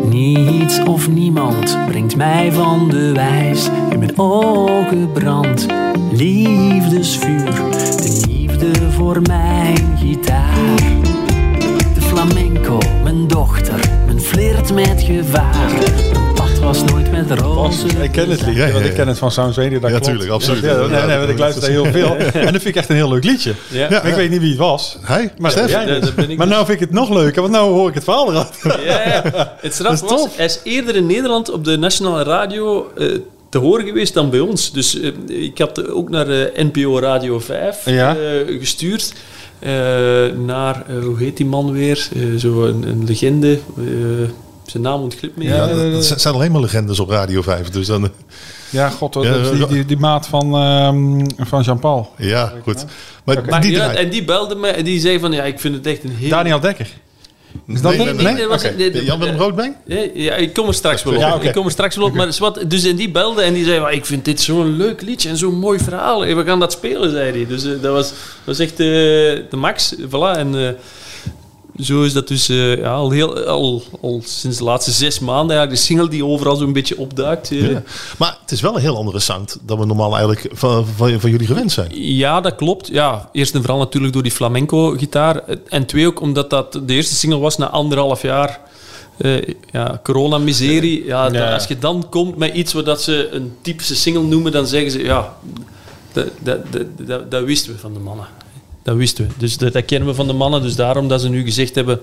Niets 0.09 0.83
of 0.83 1.09
niemand 1.09 1.77
brengt 1.87 2.15
mij 2.15 2.51
van 2.51 2.89
de 2.89 3.11
wijs. 3.11 3.69
In 3.89 3.99
mijn 3.99 4.17
ogen 4.17 5.11
brandt 5.11 5.65
liefdesvuur. 6.11 7.53
De 8.01 8.23
liefde 8.27 8.91
voor 8.91 9.21
mijn 9.21 9.97
gitaar. 9.97 11.16
Flamenco, 12.17 12.77
mijn 13.03 13.27
dochter, 13.27 13.79
mijn 14.05 14.21
flirt 14.21 14.73
met 14.73 15.01
gevaar. 15.03 15.71
Pad 16.35 16.59
was 16.59 16.83
nooit 16.83 17.11
met 17.11 17.39
rozen. 17.39 18.01
Ik 18.01 18.11
ken 18.11 18.29
het 18.29 18.41
liedje, 18.45 18.59
Ja, 18.61 18.65
ja, 18.67 18.73
want 18.73 18.85
ik 18.85 18.93
ken 18.93 19.07
het 19.07 19.17
van 19.17 19.31
Sounds 19.31 19.57
Radio. 19.57 19.79
Dat 19.79 19.81
Ja, 19.81 19.95
klopt. 19.95 20.05
tuurlijk, 20.05 20.29
absoluut. 20.31 20.63
Ja, 20.63 20.75
nee, 20.87 21.05
nee, 21.05 21.17
want 21.17 21.29
ik 21.29 21.37
luister 21.37 21.69
heel 21.69 21.85
veel. 21.97 22.15
En 22.17 22.31
dat 22.53 22.61
vind 22.61 22.65
ik 22.65 22.75
echt 22.75 22.89
een 22.89 22.95
heel 22.95 23.09
leuk 23.09 23.23
liedje. 23.23 23.53
Ja. 23.69 24.01
Ik 24.03 24.13
weet 24.13 24.29
niet 24.29 24.39
wie 24.39 24.49
het 24.49 24.57
was. 24.59 24.97
Hij? 25.01 25.33
Maar, 25.37 25.51
Stef? 25.51 25.73
maar 25.73 25.85
dus. 25.85 26.35
nou 26.37 26.55
vind 26.65 26.69
ik 26.69 26.79
het 26.79 26.91
nog 26.91 27.09
leuker, 27.09 27.41
want 27.41 27.53
nou 27.53 27.71
hoor 27.71 27.87
ik 27.89 27.93
het 27.95 28.03
verhaal 28.03 28.29
eruit. 28.31 28.59
Ja. 28.85 29.55
Het 29.61 29.73
straf 29.73 29.99
was, 30.01 30.09
tof. 30.09 30.35
hij 30.37 30.45
is 30.45 30.59
eerder 30.63 30.95
in 30.95 31.05
Nederland 31.05 31.51
op 31.51 31.63
de 31.65 31.77
nationale 31.77 32.23
radio 32.23 32.91
eh, 32.97 33.07
te 33.49 33.57
horen 33.57 33.85
geweest 33.85 34.13
dan 34.13 34.29
bij 34.29 34.39
ons. 34.39 34.71
Dus 34.71 34.99
eh, 34.99 35.11
ik 35.27 35.57
had 35.57 35.89
ook 35.89 36.09
naar 36.09 36.27
eh, 36.29 36.63
NPO 36.63 36.99
Radio 36.99 37.39
5 37.39 37.77
Ja. 37.85 38.15
eh, 38.15 38.59
gestuurd. 38.59 39.13
Eh, 39.59 39.69
naar, 40.45 40.83
eh, 40.87 41.03
hoe 41.03 41.17
heet 41.17 41.37
die 41.37 41.45
man 41.45 41.71
weer? 41.71 42.07
Eh, 42.15 42.21
zo 42.37 42.65
een, 42.65 42.87
een 42.87 43.03
legende. 43.05 43.59
eh, 43.77 43.83
zijn 44.65 44.83
naam 44.83 45.01
ontglipt 45.01 45.37
me. 45.37 45.43
Ja, 45.43 45.67
dat- 45.67 45.91
dat 45.91 46.21
zijn 46.21 46.33
alleen 46.33 46.51
maar 46.51 46.61
legendes 46.61 46.99
op 46.99 47.09
Radio 47.09 47.41
5. 47.41 47.69
Dus 47.69 47.87
dan, 47.87 48.09
Ja, 48.69 48.89
god, 48.89 49.13
dat 49.13 49.23
Ja, 49.23 49.33
is 49.35 49.49
die, 49.49 49.67
die, 49.67 49.85
die 49.85 49.97
maat 49.97 50.27
van, 50.27 50.53
ehm, 50.55 51.25
van 51.37 51.61
Jean-Paul. 51.61 52.11
ja, 52.17 52.53
goed. 52.63 52.85
Maar 53.23 53.61
die 53.61 53.71
ja, 53.71 53.93
en 53.93 54.09
die 54.09 54.23
belde 54.23 54.55
me 54.55 54.67
en 54.67 54.83
die 54.83 54.99
zei 54.99 55.19
van, 55.19 55.31
ja, 55.31 55.43
ik 55.43 55.59
vind 55.59 55.75
het 55.75 55.85
echt 55.85 56.03
een 56.03 56.11
heel... 56.15 56.29
Daniel 56.29 56.59
Dekker. 56.59 56.87
Is 57.67 57.81
dat 57.81 57.97
Nee, 57.97 58.13
nee, 58.13 58.47
was- 58.47 58.65
Jan 59.03 59.19
Willem 59.19 59.35
Roodbeen? 59.35 59.75
Ja, 60.13 60.35
ik 60.35 60.53
kom 60.53 60.67
er 60.67 60.73
straks 60.73 61.03
wel 61.03 61.13
op. 61.13 61.19
Ja. 61.19 61.39
Ik 61.41 61.53
kom 61.53 61.65
er 61.65 61.71
straks 61.71 61.95
wel 61.95 62.05
op. 62.05 62.13
Maar 62.13 62.33
zwart, 62.33 62.69
dus 62.69 62.83
en 62.83 62.95
die 62.95 63.11
belde 63.11 63.41
en 63.41 63.53
die 63.53 63.65
zei: 63.65 63.79
"Maar 63.79 63.93
Ik 63.93 64.05
vind 64.05 64.25
dit 64.25 64.41
zo'n 64.41 64.77
leuk 64.77 65.01
liedje 65.01 65.29
en 65.29 65.37
zo'n 65.37 65.55
mooi 65.55 65.79
verhaal. 65.79 66.19
We 66.25 66.43
gaan 66.45 66.59
dat 66.59 66.71
spelen, 66.71 67.11
zei 67.11 67.31
hij. 67.31 67.47
Dus 67.47 67.63
eh, 67.63 67.71
dat, 67.81 67.93
was, 67.93 68.07
dat 68.09 68.17
was 68.45 68.59
echt 68.59 68.71
eh, 68.71 68.85
de 68.85 69.47
max. 69.55 69.95
Voilà. 69.99 70.37
En 70.37 70.67
eh, 70.67 70.73
zo 71.79 72.03
is 72.03 72.13
dat 72.13 72.27
dus 72.27 72.49
eh, 72.49 72.77
ja, 72.77 72.93
al, 72.93 73.11
heel, 73.11 73.45
al, 73.45 73.83
al 74.01 74.21
sinds 74.25 74.57
de 74.57 74.63
laatste 74.63 74.91
zes 74.91 75.19
maanden 75.19 75.57
eigenlijk 75.57 75.79
de 75.79 75.85
single 75.85 76.09
die 76.09 76.25
overal 76.25 76.55
zo'n 76.55 76.73
beetje 76.73 76.97
opduikt. 76.97 77.51
eh. 77.51 77.71
Ja. 77.71 77.83
Maar 78.17 78.37
het 78.41 78.51
is 78.51 78.61
wel 78.61 78.75
een 78.75 78.81
heel 78.81 78.97
andere 78.97 79.19
sound 79.19 79.57
dan 79.61 79.79
we 79.79 79.85
normaal 79.85 80.15
eigenlijk 80.17 80.49
van, 80.53 80.85
van, 80.95 81.19
van 81.19 81.29
jullie 81.29 81.47
gewend 81.47 81.71
zijn. 81.71 81.89
Ja, 81.93 82.41
dat 82.41 82.55
klopt. 82.55 82.87
Ja, 82.87 83.29
eerst 83.31 83.53
en 83.53 83.61
vooral 83.61 83.79
natuurlijk 83.79 84.13
door 84.13 84.23
die 84.23 84.31
flamenco-gitaar. 84.31 85.41
En 85.67 85.85
twee 85.85 86.07
ook 86.07 86.21
omdat 86.21 86.49
dat 86.49 86.73
de 86.73 86.93
eerste 86.93 87.15
single 87.15 87.39
was 87.39 87.57
na 87.57 87.69
anderhalf 87.69 88.21
jaar 88.21 88.59
eh, 89.17 89.41
ja, 89.71 89.99
corona-miserie. 90.03 91.05
Ja, 91.05 91.53
als 91.53 91.67
je 91.67 91.79
dan 91.79 92.07
komt 92.09 92.37
met 92.37 92.53
iets 92.53 92.73
wat 92.73 92.85
dat 92.85 93.01
ze 93.01 93.29
een 93.31 93.53
typische 93.61 93.95
single 93.95 94.23
noemen, 94.23 94.51
dan 94.51 94.67
zeggen 94.67 94.91
ze, 94.91 95.03
ja, 95.03 95.35
dat, 96.13 96.27
dat, 96.39 96.71
dat, 96.71 96.85
dat, 97.07 97.31
dat 97.31 97.43
wisten 97.43 97.73
we 97.73 97.79
van 97.79 97.93
de 97.93 97.99
mannen. 97.99 98.25
Dat 98.87 98.95
wisten 98.95 99.27
we. 99.27 99.33
Dus 99.37 99.57
dat, 99.57 99.73
dat 99.73 99.85
kennen 99.85 100.07
we 100.07 100.15
van 100.15 100.27
de 100.27 100.33
mannen. 100.33 100.61
Dus 100.61 100.75
daarom 100.75 101.07
dat 101.07 101.21
ze 101.21 101.29
nu 101.29 101.43
gezegd 101.43 101.75
hebben, 101.75 101.99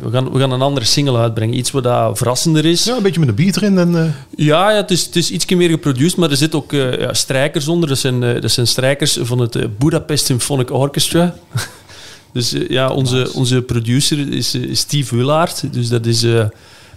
we 0.00 0.10
gaan, 0.10 0.32
we 0.32 0.38
gaan 0.38 0.50
een 0.52 0.62
andere 0.62 0.86
single 0.86 1.18
uitbrengen. 1.18 1.56
Iets 1.56 1.70
wat 1.70 1.82
dat 1.82 2.18
verrassender 2.18 2.64
is. 2.64 2.84
Ja, 2.84 2.96
een 2.96 3.02
beetje 3.02 3.20
met 3.20 3.28
een 3.28 3.34
beat 3.34 3.56
erin. 3.56 3.78
En, 3.78 3.96
eh, 3.96 4.10
Ja, 4.46 4.70
ja 4.70 4.76
het, 4.76 4.90
is, 4.90 5.04
het 5.04 5.16
is 5.16 5.30
iets 5.30 5.46
meer 5.46 5.68
geproduceerd, 5.68 6.16
maar 6.16 6.30
er 6.30 6.36
zitten 6.36 6.58
ook 6.58 6.72
eh, 6.72 6.98
ja, 6.98 7.14
strijkers 7.14 7.68
onder. 7.68 7.88
Dat 7.88 7.98
zijn, 7.98 8.22
eh, 8.22 8.40
dat 8.40 8.50
zijn 8.50 8.66
strijkers 8.66 9.18
van 9.20 9.38
het 9.38 9.78
Budapest 9.78 10.26
Symphonic 10.26 10.70
Orchestra. 10.70 11.34
dus 12.32 12.54
ja, 12.68 12.90
onze, 12.90 13.30
onze 13.34 13.62
producer 13.62 14.32
is 14.32 14.56
Steve 14.72 15.16
Willaert. 15.16 15.72
Dus 15.72 15.88
dat 15.88 16.06
is... 16.06 16.24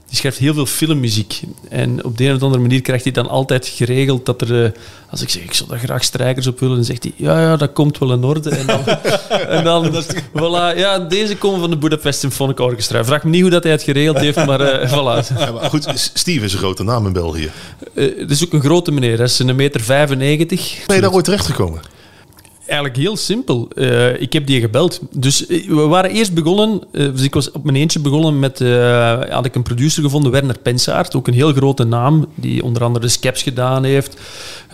die 0.08 0.18
schrijft 0.18 0.38
heel 0.38 0.54
veel 0.54 0.66
filmmuziek. 0.66 1.42
En 1.70 2.04
op 2.04 2.18
de 2.18 2.26
een 2.26 2.36
of 2.36 2.42
andere 2.42 2.62
manier 2.62 2.82
krijgt 2.82 3.04
hij 3.04 3.14
dan 3.14 3.30
altijd 3.30 3.68
geregeld 3.68 4.26
dat 4.26 4.42
er... 4.42 4.64
eh, 4.66 4.72
als 5.10 5.22
ik 5.22 5.30
zeg, 5.30 5.44
ik 5.44 5.54
zou 5.54 5.70
daar 5.70 5.80
graag 5.80 6.04
strijkers 6.04 6.48
op 6.48 6.60
willen, 6.60 6.76
dan 6.76 6.86
zegt 6.86 7.04
hij... 7.04 7.12
Ja, 7.16 7.42
ja, 7.42 7.58
dat 7.58 7.74
komt 7.74 7.98
wel 7.98 8.14
in 8.14 8.24
orde. 8.24 8.50
En 8.50 8.68
dan... 8.68 8.86
en 9.58 9.64
dan 9.64 10.04
voilà, 10.38 10.78
ja, 10.78 11.00
deze 11.00 11.38
komen 11.38 11.60
van 11.60 11.70
de 11.70 11.78
Budapest 11.78 12.20
Symphonic 12.20 12.60
Orchestra. 12.60 13.06
Vraag 13.06 13.24
me 13.24 13.30
niet 13.30 13.42
hoe 13.42 13.50
dat 13.50 13.64
hij 13.64 13.72
het 13.72 13.84
geregeld 13.84 14.18
heeft, 14.18 14.46
maar 14.46 14.62
eh, 14.62 14.92
voilà. 14.94 15.38
ja, 15.38 15.52
maar 15.52 15.70
goed, 15.70 15.88
Steve 16.14 16.46
is 16.46 16.54
een 16.54 16.60
grote 16.60 16.84
naam 16.84 17.06
in 17.06 17.14
België. 17.14 17.52
Eh, 17.94 18.18
Het 18.18 18.32
is 18.32 18.44
ook 18.46 18.54
een 18.54 18.62
grote 18.62 18.92
meneer, 18.92 19.16
hij 19.16 19.26
is 19.26 19.40
een 19.40 19.56
meter 19.56 19.82
95. 19.82 20.80
Ben 20.86 20.96
je 20.96 21.02
daar 21.02 21.14
ooit 21.14 21.26
terechtgekomen? 21.26 21.82
Eigenlijk 22.66 22.98
heel 22.98 23.18
simpel. 23.18 23.68
Eh, 23.76 24.22
ik 24.22 24.34
heb 24.34 24.46
die 24.46 24.60
gebeld. 24.60 25.00
Dus 25.12 25.48
eh, 25.48 25.68
we 25.68 25.88
waren 25.88 26.12
eerst 26.12 26.34
begonnen, 26.34 26.82
eh, 26.92 27.06
dus 27.12 27.22
ik 27.22 27.34
was 27.34 27.52
op 27.52 27.64
mijn 27.64 27.76
eentje 27.76 28.00
begonnen 28.00 28.40
met, 28.40 28.60
had 29.30 29.46
ik 29.46 29.56
een 29.56 29.64
producer 29.64 30.04
gevonden, 30.04 30.32
Werner 30.32 30.60
Pensaert, 30.60 31.16
ook 31.16 31.28
een 31.28 31.34
heel 31.34 31.54
grote 31.54 31.84
naam, 31.84 32.26
die 32.36 32.64
onder 32.64 32.84
andere 32.84 33.06
de 33.06 33.12
Skeps 33.12 33.44
gedaan 33.44 33.84
heeft. 33.84 34.20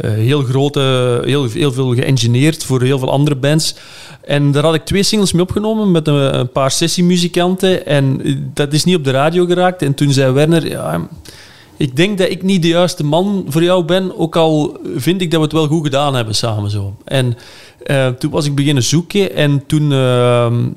Heel 0.02 0.42
grote, 0.42 0.80
heel, 1.26 1.50
heel 1.50 1.72
veel 1.72 1.96
geëngineerd 1.96 2.64
voor 2.64 2.82
heel 2.82 3.00
veel 3.00 3.12
andere 3.12 3.36
bands. 3.36 3.76
En 4.22 4.52
daar 4.52 4.64
had 4.64 4.74
ik 4.74 4.86
twee 4.86 5.04
singles 5.04 5.32
mee 5.32 5.42
opgenomen 5.42 5.92
met 5.92 6.08
een, 6.08 6.52
paar 6.52 6.72
sessiemuzikanten 6.72 7.86
en 7.86 8.22
dat 8.54 8.74
is 8.74 8.84
niet 8.84 8.96
op 8.96 9.04
de 9.04 9.12
radio 9.12 9.46
geraakt. 9.46 9.82
En 9.82 9.94
toen 9.94 10.12
zei 10.12 10.32
Werner, 10.32 10.68
ja, 10.68 11.08
ik 11.78 11.96
denk 11.96 12.18
dat 12.18 12.30
ik 12.30 12.44
niet 12.44 12.62
de 12.62 12.68
juiste 12.68 13.04
man 13.04 13.46
voor 13.48 13.64
jou 13.64 13.84
ben, 13.84 14.18
ook 14.18 14.36
al 14.36 14.78
vind 14.96 15.22
ik 15.22 15.32
dat 15.32 15.40
we 15.40 15.46
het 15.46 15.56
wel 15.56 15.68
goed 15.68 15.84
gedaan 15.84 16.16
hebben 16.16 16.36
samen 16.36 16.70
zo. 16.70 16.96
En 17.04 17.38
eh, 17.86 18.08
toen 18.08 18.32
was 18.32 18.46
ik 18.46 18.56
beginnen 18.56 18.84
zoeken 18.84 19.36
en 19.36 19.66
toen... 19.68 19.92
ehm, 19.92 20.68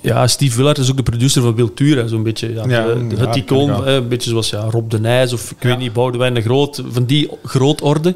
ja, 0.00 0.26
Steve 0.26 0.56
Willard 0.56 0.78
is 0.78 0.90
ook 0.90 0.96
de 0.96 1.02
producer 1.02 1.42
van 1.42 1.54
Wiltura, 1.54 2.06
zo'n 2.06 2.22
beetje 2.22 2.52
ja, 2.54 2.64
Ja, 2.68 2.86
de- 2.86 3.06
de- 3.06 3.16
ja, 3.16 3.26
het 3.26 3.36
icoon, 3.36 3.86
een 3.86 4.08
beetje 4.08 4.30
zoals 4.30 4.50
ja, 4.50 4.60
Rob 4.70 4.90
de 4.90 5.00
Nijs 5.00 5.32
of 5.32 5.50
ik 5.50 5.56
weet 5.62 5.78
niet, 5.78 5.92
Boudewijn 5.92 6.34
de 6.34 6.40
Groot, 6.40 6.82
van 6.90 7.04
die 7.04 7.30
grootorde. 7.44 8.14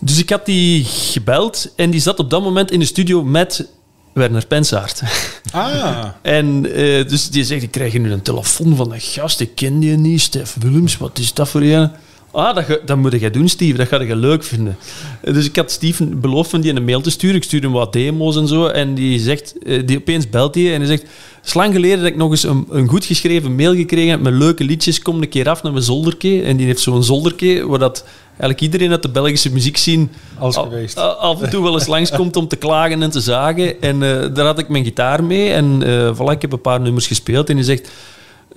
Dus 0.00 0.18
ik 0.18 0.30
had 0.30 0.46
die 0.46 0.84
gebeld 0.84 1.72
en 1.76 1.90
die 1.90 2.00
zat 2.00 2.18
op 2.18 2.30
dat 2.30 2.42
moment 2.42 2.70
in 2.70 2.78
de 2.78 2.84
studio 2.84 3.24
met 3.24 3.68
Werner 4.12 4.46
Pensaert. 4.46 5.02
Ah. 5.52 6.04
En 6.22 6.72
eh, 6.74 7.08
dus 7.08 7.30
die 7.30 7.44
zegt, 7.44 7.62
ik 7.62 7.70
krijg 7.70 7.98
nu 7.98 8.12
een 8.12 8.22
telefoon 8.22 8.76
van 8.76 8.92
een 8.92 9.00
gast, 9.00 9.40
ik 9.40 9.54
ken 9.54 9.78
die 9.78 9.96
niet, 9.96 10.20
Stef 10.20 10.56
Willems, 10.60 10.96
wat 10.96 11.18
is 11.18 11.34
dat 11.34 11.48
voor 11.48 11.60
een? 11.60 11.90
Ah, 12.36 12.54
dat, 12.54 12.64
ga- 12.64 12.78
dat 12.84 12.96
moet 12.96 13.20
je 13.20 13.30
doen, 13.30 13.48
Steve, 13.48 13.76
dat 13.76 13.88
ga 13.88 14.00
je 14.02 14.16
leuk 14.16 14.44
vinden. 14.44 14.76
Dus 15.22 15.46
ik 15.46 15.56
had 15.56 15.70
Steve 15.70 16.04
beloofd 16.06 16.50
van 16.50 16.60
die 16.60 16.74
een 16.74 16.84
mail 16.84 17.00
te 17.00 17.10
sturen, 17.10 17.36
ik 17.36 17.42
stuurde 17.42 17.66
hem 17.66 17.76
wat 17.76 17.92
demo's 17.92 18.36
en 18.36 18.48
zo, 18.48 18.66
en 18.66 18.94
die 18.94 19.18
zegt, 19.18 19.54
eh, 19.62 19.82
die 19.86 19.96
opeens 19.98 20.30
belt 20.30 20.54
hij 20.54 20.72
en 20.74 20.78
hij 20.80 20.86
zegt, 20.88 21.02
het 21.02 21.46
is 21.46 21.54
lang 21.54 21.74
geleden 21.74 21.98
dat 21.98 22.06
ik 22.06 22.16
nog 22.16 22.30
eens 22.30 22.42
een, 22.42 22.66
een 22.70 22.88
goed 22.88 23.04
geschreven 23.04 23.54
mail 23.56 23.74
gekregen 23.74 24.10
heb 24.10 24.20
met 24.20 24.32
leuke 24.32 24.64
liedjes, 24.64 25.02
kom 25.02 25.22
een 25.22 25.28
keer 25.28 25.48
af 25.48 25.62
naar 25.62 25.72
mijn 25.72 25.84
zolderke, 25.84 26.42
en 26.42 26.56
die 26.56 26.66
heeft 26.66 26.80
zo'n 26.80 27.04
zolderke, 27.04 27.66
waar 27.66 27.78
dat 27.78 28.04
eigenlijk 28.28 28.60
iedereen 28.60 28.90
uit 28.90 29.02
de 29.02 29.08
Belgische 29.10 29.52
muziek 29.52 29.76
zien 29.76 30.10
af- 30.38 30.54
geweest. 30.54 30.96
af 30.98 31.42
en 31.42 31.50
toe 31.50 31.62
wel 31.62 31.74
eens 31.74 31.86
langskomt 31.86 32.36
om 32.36 32.48
te 32.48 32.56
klagen 32.56 33.02
en 33.02 33.10
te 33.10 33.20
zagen. 33.20 33.80
En 33.82 34.02
eh, 34.02 34.34
daar 34.34 34.46
had 34.46 34.58
ik 34.58 34.68
mijn 34.68 34.84
gitaar 34.84 35.24
mee. 35.24 35.50
En 35.50 35.82
eh 35.82 36.10
voilà, 36.14 36.30
ik 36.32 36.42
heb 36.42 36.52
een 36.52 36.60
paar 36.60 36.80
nummers 36.80 37.06
gespeeld. 37.06 37.48
En 37.50 37.56
hij 37.56 37.64
zegt, 37.64 37.90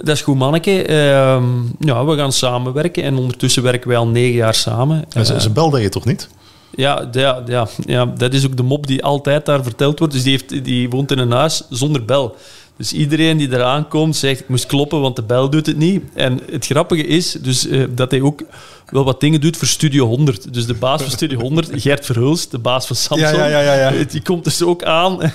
dat 0.03 0.15
is 0.15 0.21
goed 0.21 0.37
manneke. 0.37 0.83
Ehm, 0.83 1.43
ja, 1.79 2.05
we 2.05 2.15
gaan 2.17 2.31
samenwerken. 2.31 3.03
En 3.03 3.15
ondertussen 3.17 3.63
werken 3.63 3.87
wij 3.89 3.97
al 3.97 4.07
negen 4.07 4.35
jaar 4.35 4.53
samen. 4.55 5.05
En 5.13 5.25
ze, 5.25 5.33
Eh, 5.33 5.39
ze 5.39 5.49
belde 5.49 5.81
je 5.81 5.89
toch 5.89 6.05
niet? 6.05 6.29
ja, 6.75 7.07
ja, 7.11 7.43
ja, 7.45 7.67
ja, 7.85 8.05
dat 8.05 8.33
is 8.33 8.45
ook 8.45 8.57
de 8.57 8.63
mop 8.63 8.87
die 8.87 9.03
altijd 9.03 9.45
daar 9.45 9.63
verteld 9.63 9.99
wordt. 9.99 10.13
Dus 10.13 10.23
die, 10.23 10.31
heeft, 10.31 10.63
die 10.65 10.89
woont 10.89 11.11
in 11.11 11.17
een 11.19 11.31
huis 11.31 11.63
zonder 11.69 12.05
bel. 12.05 12.35
Dus 12.80 12.93
iedereen 12.93 13.38
die 13.38 13.53
eraan 13.53 13.88
komt 13.88 14.15
zegt, 14.15 14.39
ik 14.39 14.47
moest 14.47 14.65
kloppen, 14.65 15.01
want 15.01 15.15
de 15.15 15.23
bel 15.23 15.49
doet 15.49 15.65
het 15.65 15.77
niet. 15.77 16.03
En 16.13 16.39
het 16.51 16.65
grappige 16.65 17.07
is 17.07 17.32
dus, 17.32 17.67
eh, 17.67 17.84
dat 17.89 18.11
hij 18.11 18.21
ook 18.21 18.41
wel 18.86 19.03
wat 19.03 19.19
dingen 19.19 19.41
doet 19.41 19.57
voor 19.57 19.67
Studio 19.67 20.05
100. 20.05 20.53
Dus 20.53 20.65
de 20.65 20.73
baas 20.73 21.01
van 21.01 21.11
Studio 21.11 21.39
100, 21.39 21.69
Gert 21.82 22.05
Verhulst, 22.05 22.51
de 22.51 22.59
baas 22.59 22.88
van 22.88 22.95
Samsung, 22.95 23.36
Ja, 23.36 23.45
ja, 23.45 23.59
ja, 23.59 23.73
ja, 23.73 23.75
ja. 23.89 23.93
eh, 23.93 24.09
die 24.09 24.21
komt 24.21 24.43
dus 24.43 24.61
ook 24.61 24.84
aan. 24.84 25.17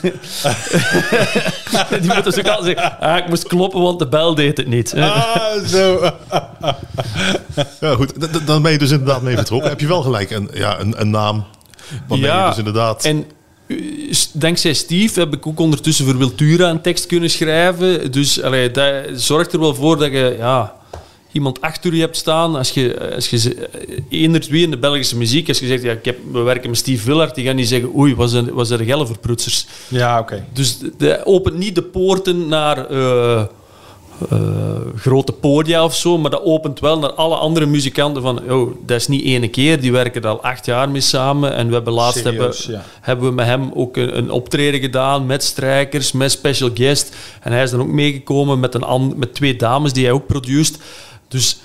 die 2.00 2.14
moet 2.14 2.24
dus 2.24 2.38
ook 2.38 2.48
aan 2.48 2.64
zeggen, 2.64 3.00
ah, 3.00 3.16
ik 3.16 3.28
moest 3.28 3.46
kloppen, 3.46 3.80
want 3.80 3.98
de 3.98 4.08
bel 4.08 4.34
deed 4.34 4.56
het 4.56 4.68
niet. 4.68 4.94
Ah, 4.94 5.64
zo. 5.66 6.10
Ja, 7.80 7.94
goed. 7.94 8.46
Dan 8.46 8.62
ben 8.62 8.72
je 8.72 8.78
dus 8.78 8.90
inderdaad 8.90 9.22
mee 9.22 9.36
vertrokken. 9.36 9.68
Heb 9.68 9.80
je 9.80 9.86
wel 9.86 10.02
gelijk 10.02 10.30
een, 10.30 10.50
ja, 10.52 10.80
een, 10.80 11.00
een 11.00 11.10
naam. 11.10 11.44
Waarmee 12.08 12.30
je 12.30 12.46
dus 12.48 12.58
inderdaad... 12.58 13.04
En 13.04 13.24
dankzij 14.32 14.74
Steve 14.74 15.20
heb 15.20 15.34
ik 15.34 15.46
ook 15.46 15.60
ondertussen 15.60 16.04
voor 16.04 16.18
Wiltura 16.18 16.70
een 16.70 16.80
tekst 16.80 17.06
kunnen 17.06 17.30
schrijven. 17.30 18.12
Dus 18.12 18.42
allee, 18.42 18.70
dat 18.70 19.04
zorgt 19.14 19.52
er 19.52 19.60
wel 19.60 19.74
voor 19.74 19.98
dat 19.98 20.12
je 20.12 20.34
ja, 20.38 20.74
iemand 21.32 21.60
achter 21.60 21.94
je 21.94 22.00
hebt 22.00 22.16
staan. 22.16 22.56
Als 22.56 22.70
je, 22.70 23.12
als 23.14 23.28
je 23.28 23.54
eh, 23.54 24.22
eender 24.22 24.46
wie 24.50 24.64
in 24.64 24.70
de 24.70 24.78
Belgische 24.78 25.16
muziek, 25.16 25.48
als 25.48 25.58
je 25.58 25.66
zegt, 25.66 25.82
ja, 25.82 25.92
ik 25.92 26.04
heb, 26.04 26.18
we 26.32 26.40
werken 26.40 26.70
met 26.70 26.78
Steve 26.78 27.06
Willard, 27.06 27.34
die 27.34 27.44
gaan 27.44 27.56
niet 27.56 27.68
zeggen, 27.68 27.96
oei, 27.96 28.14
was 28.14 28.32
er, 28.32 28.54
was 28.54 28.70
er 28.70 28.84
gelverproetsers. 28.84 29.66
Ja, 29.88 30.18
oké. 30.18 30.44
Dus 30.52 30.78
dat 30.98 31.24
opent 31.24 31.56
niet 31.56 31.74
de 31.74 31.82
poorten 31.82 32.48
naar 32.48 32.90
eh, 32.90 33.44
eh, 34.30 34.38
grote 34.96 35.32
podia 35.32 35.84
of 35.84 35.94
zo, 35.94 36.18
maar 36.18 36.30
dat 36.30 36.42
opent 36.44 36.80
wel 36.80 36.98
naar 36.98 37.12
alle 37.12 37.34
andere 37.34 37.66
muzikanten 37.66 38.22
van, 38.22 38.52
oh, 38.52 38.74
dat 38.86 38.96
is 38.96 39.08
niet 39.08 39.24
ene 39.24 39.48
keer, 39.48 39.80
die 39.80 39.92
werken 39.92 40.22
er 40.22 40.28
al 40.28 40.42
acht 40.42 40.66
jaar 40.66 40.90
mee 40.90 41.00
samen 41.00 41.54
en 41.54 41.68
we 41.68 41.74
hebben 41.74 41.92
laatst 41.92 42.18
Serieus, 42.18 42.66
hebben, 42.66 42.80
ja. 42.80 42.90
hebben 43.00 43.28
we 43.28 43.34
met 43.34 43.46
hem 43.46 43.70
ook 43.74 43.96
een, 43.96 44.18
een 44.18 44.30
optreden 44.30 44.80
gedaan 44.80 45.26
met 45.26 45.44
strijkers, 45.44 46.12
met 46.12 46.30
special 46.30 46.70
guest 46.74 47.16
en 47.40 47.52
hij 47.52 47.62
is 47.62 47.70
dan 47.70 47.80
ook 47.80 47.88
meegekomen 47.88 48.60
met, 48.60 48.74
een 48.74 49.12
met 49.16 49.34
twee 49.34 49.56
dames 49.56 49.92
die 49.92 50.04
hij 50.04 50.12
ook 50.12 50.26
produceert. 50.26 50.78
Dus 51.28 51.58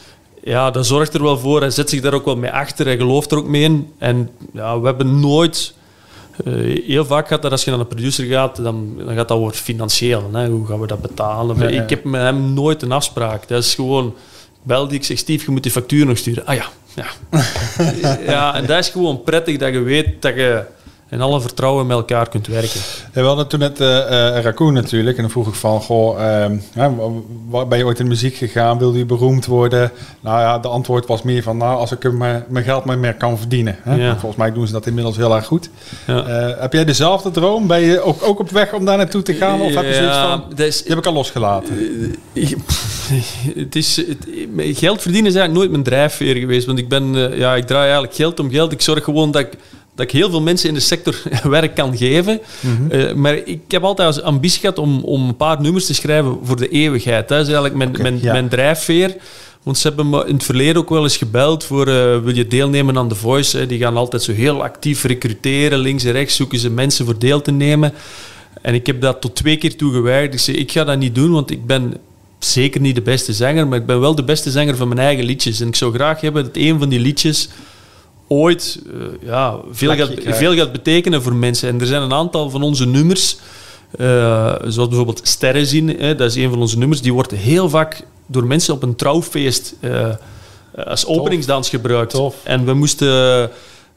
ja, 0.44 0.72
dat 0.72 0.86
zorgt 0.86 1.14
er 1.14 1.24
wel 1.24 1.38
voor. 1.38 1.60
Hij 1.60 1.70
zet 1.70 1.90
zich 1.90 2.02
daar 2.02 2.14
ook 2.14 2.26
wel 2.26 2.36
mee 2.36 2.52
achter. 2.52 2.86
Hij 2.86 2.98
gelooft 2.98 3.32
er 3.32 3.38
ook 3.38 3.48
mee 3.48 3.62
in. 3.62 3.94
En 3.98 4.30
ja, 4.54 4.80
we 4.80 4.86
hebben 4.86 5.20
nooit 5.20 5.74
eh, 6.46 6.54
heel 6.88 7.06
vaak 7.06 7.28
gaat 7.28 7.42
dat 7.42 7.52
als 7.52 7.64
je 7.64 7.72
naar 7.72 7.80
een 7.80 7.88
producer 7.88 8.26
gaat, 8.26 8.56
dan, 8.64 8.94
dan 8.98 9.16
gaat 9.16 9.28
dat 9.28 9.38
over 9.38 9.54
financieel. 9.54 10.30
Hè? 10.34 10.48
Hoe 10.48 10.66
gaan 10.66 10.80
we 10.80 10.88
dat 10.88 11.02
betalen? 11.02 11.58
Ja, 11.58 11.68
ja. 11.68 11.84
Ik 11.84 11.90
heb 11.90 12.04
met 12.04 12.22
hem 12.22 12.54
nooit 12.54 12.82
een 12.82 12.92
afspraak. 12.92 13.48
Dat 13.48 13.64
is 13.64 13.76
gewoon, 13.76 14.16
bel 14.64 14.88
die, 14.88 14.98
ik 14.98 15.06
zeg, 15.06 15.18
Steve, 15.18 15.46
je 15.46 15.52
moet 15.52 15.64
die 15.64 15.72
factuur 15.72 16.06
nog 16.06 16.18
sturen. 16.18 16.46
Ah 16.46 16.56
ja, 16.56 16.66
ja. 16.96 17.08
ja, 18.34 18.56
en 18.56 18.66
dat 18.66 18.78
is 18.78 18.90
gewoon 18.90 19.24
prettig 19.24 19.58
dat 19.58 19.74
je 19.74 19.80
weet 19.80 20.22
dat 20.22 20.36
je 20.36 20.64
in 21.10 21.22
alle 21.22 21.42
vertrouwen 21.42 21.88
met 21.88 21.98
elkaar 21.98 22.30
kunt 22.30 22.48
werken. 22.48 22.80
Ja, 23.14 23.22
we 23.22 23.28
hadden 23.28 23.48
toen 23.48 23.60
net 23.60 23.80
eh, 23.80 24.42
Raccoon 24.42 24.74
natuurlijk. 24.74 25.16
En 25.16 25.22
dan 25.22 25.32
vroeg 25.32 25.48
ik 25.48 25.54
van, 25.54 25.82
goh, 25.82 26.22
ehm, 26.22 26.58
ben 27.70 27.78
je 27.78 27.86
ooit 27.86 28.00
in 28.00 28.08
muziek 28.08 28.36
gegaan? 28.36 28.78
Wilde 28.78 28.98
je 28.98 29.06
beroemd 29.06 29.46
worden? 29.46 29.92
Nou 30.20 30.40
ja, 30.40 30.60
de 30.60 30.68
antwoord 30.68 31.08
was 31.08 31.22
meer 31.22 31.44
van, 31.44 31.58
nou, 31.58 31.78
als 31.78 31.92
ik 31.92 32.04
er 32.04 32.14
mijn, 32.14 32.44
mijn 32.48 32.66
geld 32.66 32.86
maar 32.86 32.98
meer 32.98 33.16
kan 33.16 33.38
verdienen. 33.38 33.76
Hè? 33.82 33.96
Ja. 33.96 34.12
Volgens 34.12 34.36
mij 34.36 34.52
doen 34.52 34.68
ze 34.68 34.74
dat 34.74 34.88
inmiddels 34.88 35.18
heel 35.18 35.36
erg 35.36 35.46
goed. 35.46 35.70
Ja. 36.08 36.26
Eh, 36.26 36.62
heb 36.62 36.74
jij 36.74 36.86
dezelfde 36.86 37.32
droom? 37.32 37.68
Ben 37.68 37.82
je 37.82 38.02
ook, 38.02 38.24
ook 38.24 38.40
op 38.40 38.50
weg 38.50 38.74
om 38.74 38.86
daar 38.86 38.98
naartoe 38.98 39.22
te 39.22 39.34
gaan? 39.34 39.62
Of 39.62 39.74
heb 39.74 39.86
je 39.86 39.94
zoiets 39.94 40.18
van, 40.18 40.44
die 40.56 40.72
heb 40.86 40.98
ik 40.98 41.06
al 41.06 41.14
losgelaten? 41.14 41.76
Het 43.56 43.76
is, 43.76 43.96
het, 43.96 44.28
geld 44.58 45.02
verdienen 45.02 45.32
is 45.32 45.38
eigenlijk 45.38 45.54
nooit 45.54 45.72
mijn 45.72 45.84
drijfveer 45.84 46.36
geweest. 46.36 46.66
Want 46.66 46.80
ik, 46.80 46.90
ben, 46.90 47.14
ja, 47.38 47.56
ik 47.56 47.68
draai 47.68 47.84
eigenlijk 47.84 48.16
geld 48.16 48.40
om 48.40 48.52
geld. 48.52 48.72
Ik 48.72 48.82
zorg 48.82 49.04
gewoon 49.04 49.32
dat 49.32 49.42
ik, 49.42 49.58
dat 50.00 50.08
ik 50.08 50.20
heel 50.20 50.30
veel 50.30 50.42
mensen 50.42 50.68
in 50.68 50.74
de 50.74 50.80
sector 50.80 51.22
werk 51.44 51.76
kan 51.76 51.98
geven. 51.98 52.40
Eh, 52.90 53.14
maar 53.14 53.36
ik 53.36 53.62
heb 53.68 53.84
altijd 53.84 54.08
als 54.08 54.22
ambitie 54.22 54.60
gehad 54.60 54.78
om, 54.78 55.04
om 55.04 55.28
een 55.28 55.36
paar 55.36 55.62
nummers 55.62 55.86
te 55.86 55.94
schrijven 55.94 56.38
voor 56.44 56.56
de 56.56 56.70
eeuwigheid. 56.70 57.28
Dat 57.28 57.40
is 57.40 57.54
eigenlijk 57.54 57.76
mijn, 57.76 57.96
mijn, 58.02 58.20
ja. 58.22 58.32
mijn 58.32 58.50
drijfveer. 58.50 59.16
Want 59.64 59.78
ze 59.78 59.88
hebben 59.88 60.10
me 60.10 60.26
in 60.26 60.34
het 60.34 60.44
verleden 60.44 60.76
ook 60.76 60.90
wel 60.90 61.04
eens 61.04 61.18
gebeld 61.18 61.64
voor 61.64 61.88
eh, 61.88 62.18
wil 62.18 62.36
je 62.36 62.48
deelnemen 62.48 62.98
aan 62.98 63.10
The 63.10 63.16
Voice. 63.16 63.58
Hè? 63.58 63.66
Die 63.66 63.80
gaan 63.80 63.98
altijd 63.98 64.24
zo 64.24 64.32
heel 64.32 64.64
actief 64.64 65.04
recruteren. 65.04 65.80
Links 65.80 66.04
en 66.04 66.12
rechts 66.12 66.36
zoeken 66.36 66.60
ze 66.60 66.70
mensen 66.70 67.06
voor 67.06 67.20
deel 67.20 67.42
te 67.42 67.52
nemen. 67.52 67.94
En 68.62 68.74
ik 68.74 68.86
heb 68.86 69.02
dat 69.02 69.22
tot 69.22 69.36
twee 69.36 69.58
keer 69.58 69.76
toe 69.76 69.94
geweigerd. 69.94 70.34
Ik 70.34 70.40
zei, 70.40 70.58
ik 70.58 70.72
ga 70.72 70.84
dat 70.84 70.98
niet 70.98 71.16
doen, 71.16 71.32
want 71.32 71.52
ik 71.52 71.66
ben 71.66 71.94
zeker 72.40 72.82
niet 72.82 72.96
de 72.96 73.02
beste 73.02 73.34
zanger, 73.34 73.68
maar 73.68 73.80
ik 73.80 73.86
ben 73.86 74.00
wel 74.00 74.16
de 74.16 74.24
beste 74.24 74.52
zanger 74.52 74.76
van 74.76 74.88
mijn 74.88 75.00
eigen 75.00 75.26
liedjes. 75.26 75.60
En 75.60 75.68
ik 75.68 75.76
zou 75.76 75.94
graag 75.94 76.22
hebben 76.22 76.44
dat 76.44 76.56
een 76.56 76.80
van 76.80 76.90
die 76.90 77.00
liedjes 77.00 77.50
ooit 78.30 78.82
eh, 78.88 79.28
ja, 79.28 79.60
veel, 79.72 79.96
gaat, 79.96 80.12
veel 80.24 80.56
gaat 80.56 80.72
betekenen 80.72 81.22
voor 81.22 81.36
mensen. 81.36 81.70
En 81.70 81.80
er 81.80 81.86
zijn 81.86 82.02
een 82.02 82.14
aantal 82.14 82.50
van 82.50 82.62
onze 82.62 82.88
nummers, 82.88 83.38
eh, 83.98 84.56
zoals 84.66 84.88
bijvoorbeeld 84.88 85.22
Sterren 85.24 85.66
zien, 85.66 85.90
hè, 85.90 86.16
dat 86.16 86.30
is 86.30 86.36
een 86.36 86.50
van 86.50 86.60
onze 86.60 86.78
nummers, 86.78 87.02
die 87.02 87.14
wordt 87.14 87.32
heel 87.32 87.70
vaak 87.70 88.04
door 88.26 88.46
mensen 88.46 88.74
op 88.74 88.84
een 88.84 88.96
trouwfeest 88.96 89.76
eh, 89.80 90.10
als 90.86 91.06
openingsdans 91.06 91.70
gebruikt. 91.70 92.12
Tof. 92.12 92.36
En 92.44 92.66
we 92.66 92.74
moesten... 92.74 93.52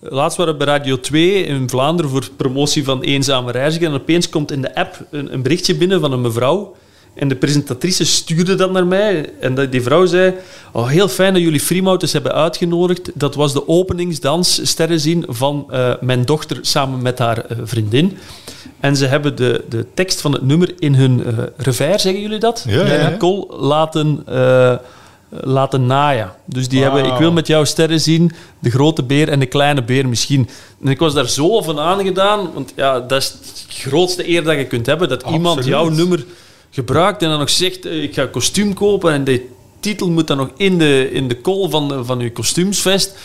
Laatst 0.05 0.37
waren 0.39 0.53
we 0.53 0.65
bij 0.65 0.75
Radio 0.75 1.01
2 1.01 1.45
in 1.45 1.69
Vlaanderen 1.69 2.11
voor 2.11 2.29
promotie 2.37 2.85
van 2.85 3.03
Eenzame 3.03 3.53
Reiziger. 3.53 3.89
En 3.89 3.95
opeens 3.95 4.29
komt 4.29 4.53
in 4.53 4.63
de 4.63 4.75
app 4.75 5.05
een, 5.11 5.33
een 5.33 5.43
berichtje 5.43 5.75
binnen 5.75 6.01
van 6.01 6.13
een 6.13 6.21
mevrouw. 6.21 6.75
En 7.15 7.29
de 7.29 7.37
presentatrice 7.37 8.05
stuurde 8.05 8.55
dat 8.55 8.73
naar 8.73 8.87
mij. 8.87 9.31
En 9.41 9.71
die 9.71 9.83
vrouw 9.83 10.07
zei... 10.07 10.35
Oh, 10.73 10.89
heel 10.89 11.09
fijn 11.09 11.33
dat 11.33 11.43
jullie 11.43 11.61
Freemouters 11.61 12.13
hebben 12.13 12.33
uitgenodigd. 12.33 13.11
Dat 13.15 13.35
was 13.35 13.53
de 13.53 13.69
openingsdans 13.69 14.61
sterren 14.69 15.01
zien 15.01 15.25
van 15.29 15.67
eh, 15.71 15.93
mijn 16.01 16.25
dochter 16.25 16.59
samen 16.61 17.03
met 17.03 17.19
haar 17.19 17.45
eh, 17.45 17.57
vriendin. 17.65 18.19
En 18.81 18.97
ze 18.97 19.07
hebben 19.07 19.37
de, 19.37 19.65
de 19.69 19.87
tekst 19.95 20.21
van 20.21 20.33
het 20.33 20.43
nummer 20.43 20.75
in 20.79 20.95
hun 20.95 21.25
eh 21.25 21.33
revers, 21.57 22.03
zeggen 22.03 22.23
jullie 22.23 22.39
dat? 22.39 22.65
Ja, 22.69 22.87
ja. 22.87 23.09
Nicole 23.09 23.47
laten... 23.57 24.25
laten 25.31 25.87
naaien. 25.87 26.33
Dus 26.45 26.69
die 26.69 26.83
hebben, 26.83 27.05
ik 27.05 27.19
wil 27.19 27.33
met 27.33 27.47
jou 27.47 27.67
sterren 27.67 28.01
zien, 28.01 28.33
de 28.59 28.71
grote 28.71 29.03
beer 29.03 29.29
en 29.29 29.39
de 29.39 29.47
kleine 29.47 29.83
beer 29.83 30.09
misschien. 30.09 30.49
En 30.85 30.91
ik 30.91 30.99
was 30.99 31.15
daar 31.15 31.29
zo 31.29 31.63
van 31.63 31.79
aangedaan, 31.79 32.51
want 32.55 32.73
ja, 32.77 33.01
dat 33.01 33.21
is 33.21 33.29
het 33.29 33.67
grootste 33.69 34.29
eer 34.29 34.43
dat 34.43 34.57
je 34.57 34.67
kunt 34.67 34.87
hebben, 34.87 35.09
dat 35.09 35.25
iemand 35.31 35.65
jouw 35.65 35.89
nummer 35.89 36.25
gebruikt 36.73 37.23
en 37.23 37.29
dan 37.29 37.39
nog 37.39 37.51
zegt, 37.51 37.87
eh, 37.87 38.03
ik 38.03 38.15
ga 38.15 38.27
kostuum 38.27 38.75
kopen 38.75 39.13
en 39.13 39.25
de 39.25 39.49
titel 39.81 40.11
moet 40.11 40.27
dan 40.27 40.37
nog 40.37 40.51
in 40.57 40.79
de, 40.79 41.09
in 41.13 41.29
de 41.29 41.41
kol 41.41 41.71
van, 41.71 42.05
van 42.07 42.21
uw 42.21 42.33
kostuumsvest. 42.33 43.19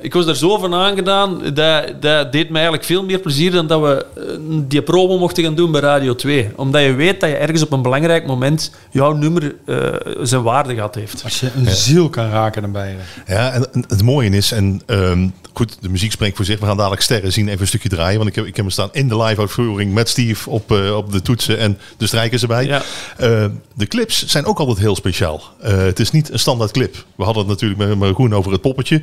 Ik 0.00 0.14
was 0.14 0.26
daar 0.26 0.36
zo 0.36 0.58
van 0.58 0.74
aangedaan, 0.74 1.54
dat, 1.54 2.02
dat 2.02 2.32
deed 2.32 2.48
me 2.48 2.54
eigenlijk 2.54 2.84
veel 2.84 3.04
meer 3.04 3.18
plezier 3.18 3.50
dan 3.50 3.66
dat 3.66 3.80
we 3.80 4.06
eh, 4.16 4.22
die 4.68 4.82
promo 4.82 5.18
mochten 5.18 5.44
gaan 5.44 5.54
doen 5.54 5.72
bij 5.72 5.80
Radio 5.80 6.14
2. 6.14 6.50
Omdat 6.56 6.82
je 6.82 6.92
weet 6.92 7.20
dat 7.20 7.30
je 7.30 7.36
ergens 7.36 7.62
op 7.62 7.72
een 7.72 7.82
belangrijk 7.82 8.26
moment 8.26 8.70
jouw 8.90 9.12
nummer 9.12 9.54
eh, 9.66 9.94
zijn 10.22 10.42
waarde 10.42 10.74
gehad 10.74 10.94
heeft. 10.94 11.24
Als 11.24 11.40
je 11.40 11.50
een 11.56 11.70
ziel 11.70 12.08
kan 12.08 12.30
raken, 12.30 12.62
dan 12.62 12.72
ben 12.72 12.88
je. 12.88 12.96
Ja, 13.26 13.52
en 13.52 13.66
het 13.88 14.02
mooie 14.02 14.30
is, 14.30 14.52
en 14.52 14.82
ehm, 14.86 15.28
goed, 15.58 15.76
de 15.80 15.88
muziek 15.88 16.12
spreekt 16.12 16.36
voor 16.36 16.44
zich. 16.44 16.58
We 16.58 16.66
gaan 16.66 16.76
dadelijk 16.76 17.02
sterren 17.02 17.32
zien, 17.32 17.48
even 17.48 17.60
een 17.60 17.66
stukje 17.66 17.88
draaien. 17.88 18.16
Want 18.16 18.28
ik 18.28 18.34
heb, 18.34 18.44
ik 18.44 18.56
heb 18.56 18.64
hem 18.64 18.74
staan 18.74 18.88
in 18.92 19.08
de 19.08 19.16
live-uitvoering 19.16 19.92
met 19.92 20.08
Steve 20.08 20.50
op, 20.50 20.72
eh, 20.72 20.96
op 20.96 21.12
de 21.12 21.22
toetsen 21.22 21.58
en 21.58 21.78
de 21.96 22.06
strijkers 22.06 22.42
erbij. 22.42 22.64
Ja. 22.64 22.82
Eh, 23.16 23.44
de 23.74 23.86
clips 23.86 24.26
zijn 24.26 24.44
ook 24.44 24.58
altijd 24.58 24.78
heel 24.78 24.96
speciaal. 24.96 25.42
Eh, 25.60 25.76
het 25.76 26.00
is 26.00 26.10
niet 26.10 26.32
een 26.32 26.38
standaard 26.38 26.70
clip. 26.70 27.04
We 27.16 27.24
hadden 27.24 27.42
het 27.42 27.52
natuurlijk 27.52 27.80
met 27.80 27.98
Maroon 27.98 28.34
over 28.34 28.52
het 28.52 28.60
poppetje. 28.60 29.00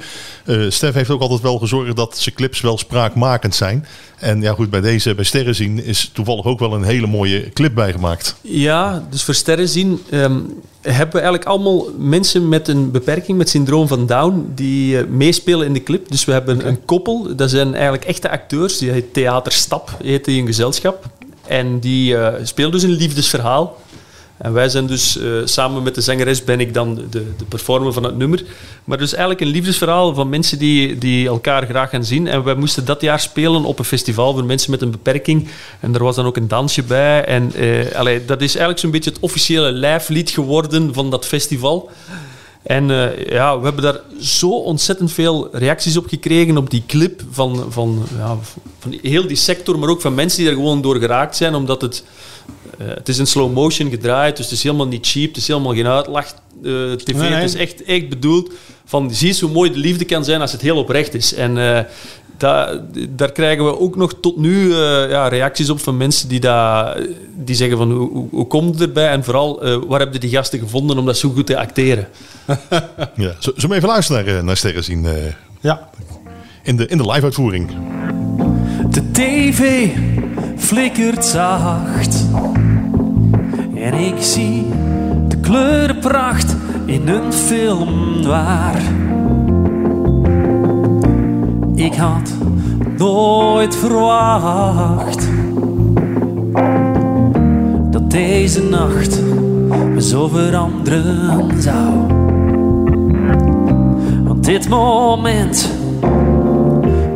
Stef 0.75 0.93
heeft 0.93 1.09
ook 1.09 1.21
altijd 1.21 1.41
wel 1.41 1.57
gezorgd 1.57 1.95
dat 1.95 2.17
zijn 2.17 2.35
clips 2.35 2.61
wel 2.61 2.77
spraakmakend 2.77 3.55
zijn. 3.55 3.85
En 4.19 4.41
ja 4.41 4.53
goed, 4.53 4.69
bij 4.69 4.81
deze, 4.81 5.15
bij 5.15 5.23
sterren 5.23 5.55
zien, 5.55 5.83
is 5.83 6.09
toevallig 6.13 6.45
ook 6.45 6.59
wel 6.59 6.73
een 6.73 6.83
hele 6.83 7.07
mooie 7.07 7.49
clip 7.49 7.75
bijgemaakt. 7.75 8.35
Ja, 8.41 9.07
dus 9.09 9.23
voor 9.23 9.33
sterren 9.33 9.69
zien 9.69 10.01
ehm, 10.09 10.39
hebben 10.81 11.15
we 11.15 11.19
eigenlijk 11.19 11.45
allemaal 11.45 11.85
mensen 11.97 12.49
met 12.49 12.67
een 12.67 12.91
beperking, 12.91 13.37
met 13.37 13.49
syndroom 13.49 13.87
van 13.87 14.05
Down, 14.05 14.51
die 14.55 14.97
eh, 14.97 15.05
meespelen 15.05 15.65
in 15.65 15.73
de 15.73 15.83
clip. 15.83 16.09
Dus 16.09 16.25
we 16.25 16.31
hebben 16.31 16.67
een 16.67 16.85
koppel, 16.85 17.35
dat 17.35 17.49
zijn 17.49 17.73
eigenlijk 17.73 18.05
echte 18.05 18.29
acteurs, 18.29 18.77
die 18.77 18.91
heet 18.91 19.13
Theater 19.13 19.51
Stap, 19.51 19.97
heet 20.03 20.25
die 20.25 20.41
een 20.41 20.47
gezelschap. 20.47 21.05
En 21.47 21.79
die 21.79 22.17
eh 22.17 22.33
spelen 22.43 22.71
dus 22.71 22.83
een 22.83 22.89
liefdesverhaal. 22.89 23.77
En 24.37 24.53
wij 24.53 24.69
zijn 24.69 24.85
dus, 24.87 25.17
eh, 25.17 25.27
samen 25.45 25.83
met 25.83 25.95
de 25.95 26.01
zangeres 26.01 26.43
ben 26.43 26.59
ik 26.59 26.73
dan 26.73 26.95
de, 26.95 27.33
de 27.37 27.45
performer 27.49 27.93
van 27.93 28.03
het 28.03 28.17
nummer. 28.17 28.43
Maar 28.83 28.97
dus 28.97 29.11
eigenlijk 29.11 29.41
een 29.41 29.47
liefdesverhaal 29.47 30.13
van 30.13 30.29
mensen 30.29 30.59
die, 30.59 30.97
die 30.97 31.27
elkaar 31.27 31.65
graag 31.65 31.89
gaan 31.89 32.05
zien. 32.05 32.27
En 32.27 32.43
wij 32.43 32.55
moesten 32.55 32.85
dat 32.85 33.01
jaar 33.01 33.19
spelen 33.19 33.63
op 33.63 33.79
een 33.79 33.85
festival 33.85 34.33
voor 34.33 34.45
mensen 34.45 34.71
met 34.71 34.81
een 34.81 34.91
beperking. 34.91 35.47
En 35.79 35.93
er 35.93 36.03
was 36.03 36.15
dan 36.15 36.25
ook 36.25 36.37
een 36.37 36.47
dansje 36.47 36.83
bij. 36.83 37.25
En 37.25 37.51
allee, 37.95 38.25
dat 38.25 38.41
is 38.41 38.49
eigenlijk 38.49 38.79
zo'n 38.79 38.91
beetje 38.91 39.09
het 39.09 39.19
officiële 39.19 39.71
lijflied 39.71 40.29
geworden 40.29 40.93
van 40.93 41.09
dat 41.09 41.25
festival. 41.25 41.91
En 42.65 42.91
eh, 42.91 43.25
ja, 43.25 43.57
we 43.59 43.65
hebben 43.65 43.83
daar 43.83 43.99
zo 44.19 44.49
ontzettend 44.49 45.11
veel 45.11 45.49
reacties 45.51 45.97
op 45.97 46.07
gekregen 46.07 46.57
op 46.57 46.69
die 46.69 46.83
clip 46.87 47.21
van, 47.31 47.65
van, 47.69 48.03
ja, 48.17 48.37
van 48.79 48.97
heel 49.01 49.27
die 49.27 49.37
sector, 49.37 49.79
maar 49.79 49.89
ook 49.89 50.01
van 50.01 50.15
mensen 50.15 50.39
die 50.39 50.49
er 50.49 50.55
gewoon 50.55 50.81
door 50.81 50.95
geraakt 50.95 51.35
zijn, 51.35 51.55
omdat 51.55 51.81
het, 51.81 52.03
eh, 52.77 52.87
het 52.87 53.09
is 53.09 53.17
in 53.17 53.25
slow 53.27 53.53
motion 53.53 53.89
gedraaid, 53.89 54.37
dus 54.37 54.45
het 54.45 54.55
is 54.55 54.63
helemaal 54.63 54.87
niet 54.87 55.07
cheap, 55.07 55.27
het 55.27 55.37
is 55.37 55.47
helemaal 55.47 55.73
geen 55.73 55.87
uitlach 55.87 56.25
eh, 56.25 56.71
tv, 56.91 57.13
Nee, 57.13 57.29
nee. 57.29 57.31
het 57.39 57.43
is 57.53 57.55
echt, 57.55 57.83
echt 57.83 58.09
bedoeld 58.09 58.51
van, 58.85 59.13
zie 59.13 59.27
eens 59.27 59.39
hoe 59.39 59.51
mooi 59.51 59.71
de 59.71 59.77
liefde 59.79 60.05
kan 60.05 60.23
zijn 60.25 60.41
als 60.41 60.51
het 60.51 60.61
heel 60.61 60.77
oprecht 60.77 61.13
is. 61.13 61.33
En 61.33 61.57
eh, 61.57 61.79
da- 62.37 62.81
daar 63.09 63.31
krijgen 63.31 63.65
we 63.65 63.79
ook 63.79 63.95
nog 63.95 64.13
tot 64.21 64.37
nu 64.37 64.71
eh, 64.71 65.09
ja, 65.09 65.27
reacties 65.27 65.69
op 65.69 65.79
van 65.79 65.97
mensen 65.97 66.27
die, 66.29 66.39
dat, 66.39 66.97
die 67.35 67.55
zeggen 67.55 67.77
van, 67.77 67.91
hoe, 67.91 68.09
hoe, 68.11 68.27
hoe 68.31 68.47
komt 68.47 68.73
het 68.73 68.81
erbij? 68.87 69.09
En 69.09 69.23
vooral, 69.23 69.61
eh, 69.63 69.77
waar 69.87 69.99
hebben 69.99 70.19
die 70.19 70.29
gasten 70.29 70.59
gevonden 70.59 70.97
om 70.97 71.05
dat 71.05 71.17
zo 71.17 71.29
goed 71.29 71.45
te 71.45 71.57
acteren? 71.57 72.07
Ja. 73.15 73.35
Zullen 73.39 73.69
we 73.69 73.75
even 73.75 73.87
luisteren 73.87 74.25
naar, 74.25 74.43
naar 74.43 74.57
sterren 74.57 74.83
zien 74.83 75.05
eh, 75.05 75.13
Ja. 75.61 75.89
in 76.63 76.77
de, 76.77 76.87
in 76.87 76.97
de 76.97 77.11
live-uitvoering? 77.11 77.69
De 78.89 79.11
tv 79.11 79.87
flikkert 80.57 81.25
zacht 81.25 82.25
ik 84.15 84.23
zie 84.23 84.65
de 85.27 85.37
kleurenpracht 85.37 86.55
in 86.85 87.07
een 87.07 87.33
film 87.33 88.23
waar 88.23 88.81
Ik 91.75 91.95
had 91.95 92.33
nooit 92.97 93.75
verwacht 93.75 95.27
Dat 97.91 98.11
deze 98.11 98.63
nacht 98.63 99.21
me 99.93 100.01
zo 100.01 100.27
veranderen 100.27 101.61
zou 101.61 101.93
Want 104.23 104.45
dit 104.45 104.69
moment 104.69 105.69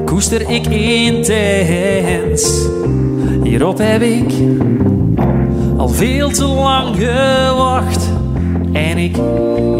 koester 0.05 0.49
ik 0.49 0.67
intens. 0.67 2.67
Hierop 3.43 3.77
heb 3.77 4.01
ik 4.01 4.33
al 5.79 5.89
veel 5.89 6.29
te 6.29 6.45
lang 6.45 6.95
gewacht. 6.95 8.09
En 8.71 8.97
ik, 8.97 9.17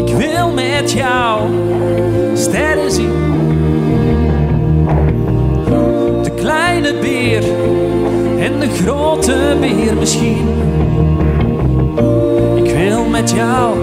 ik 0.06 0.14
wil 0.14 0.52
met 0.52 0.92
jou 0.92 1.40
sterren 2.34 2.92
zien. 2.92 3.12
De 6.22 6.30
kleine 6.36 6.94
beer 7.00 7.42
en 8.38 8.60
de 8.60 8.68
grote 8.68 9.56
beer 9.60 9.96
misschien. 9.96 10.48
Ik 12.54 12.74
wil 12.76 13.04
met 13.04 13.30
jou 13.30 13.76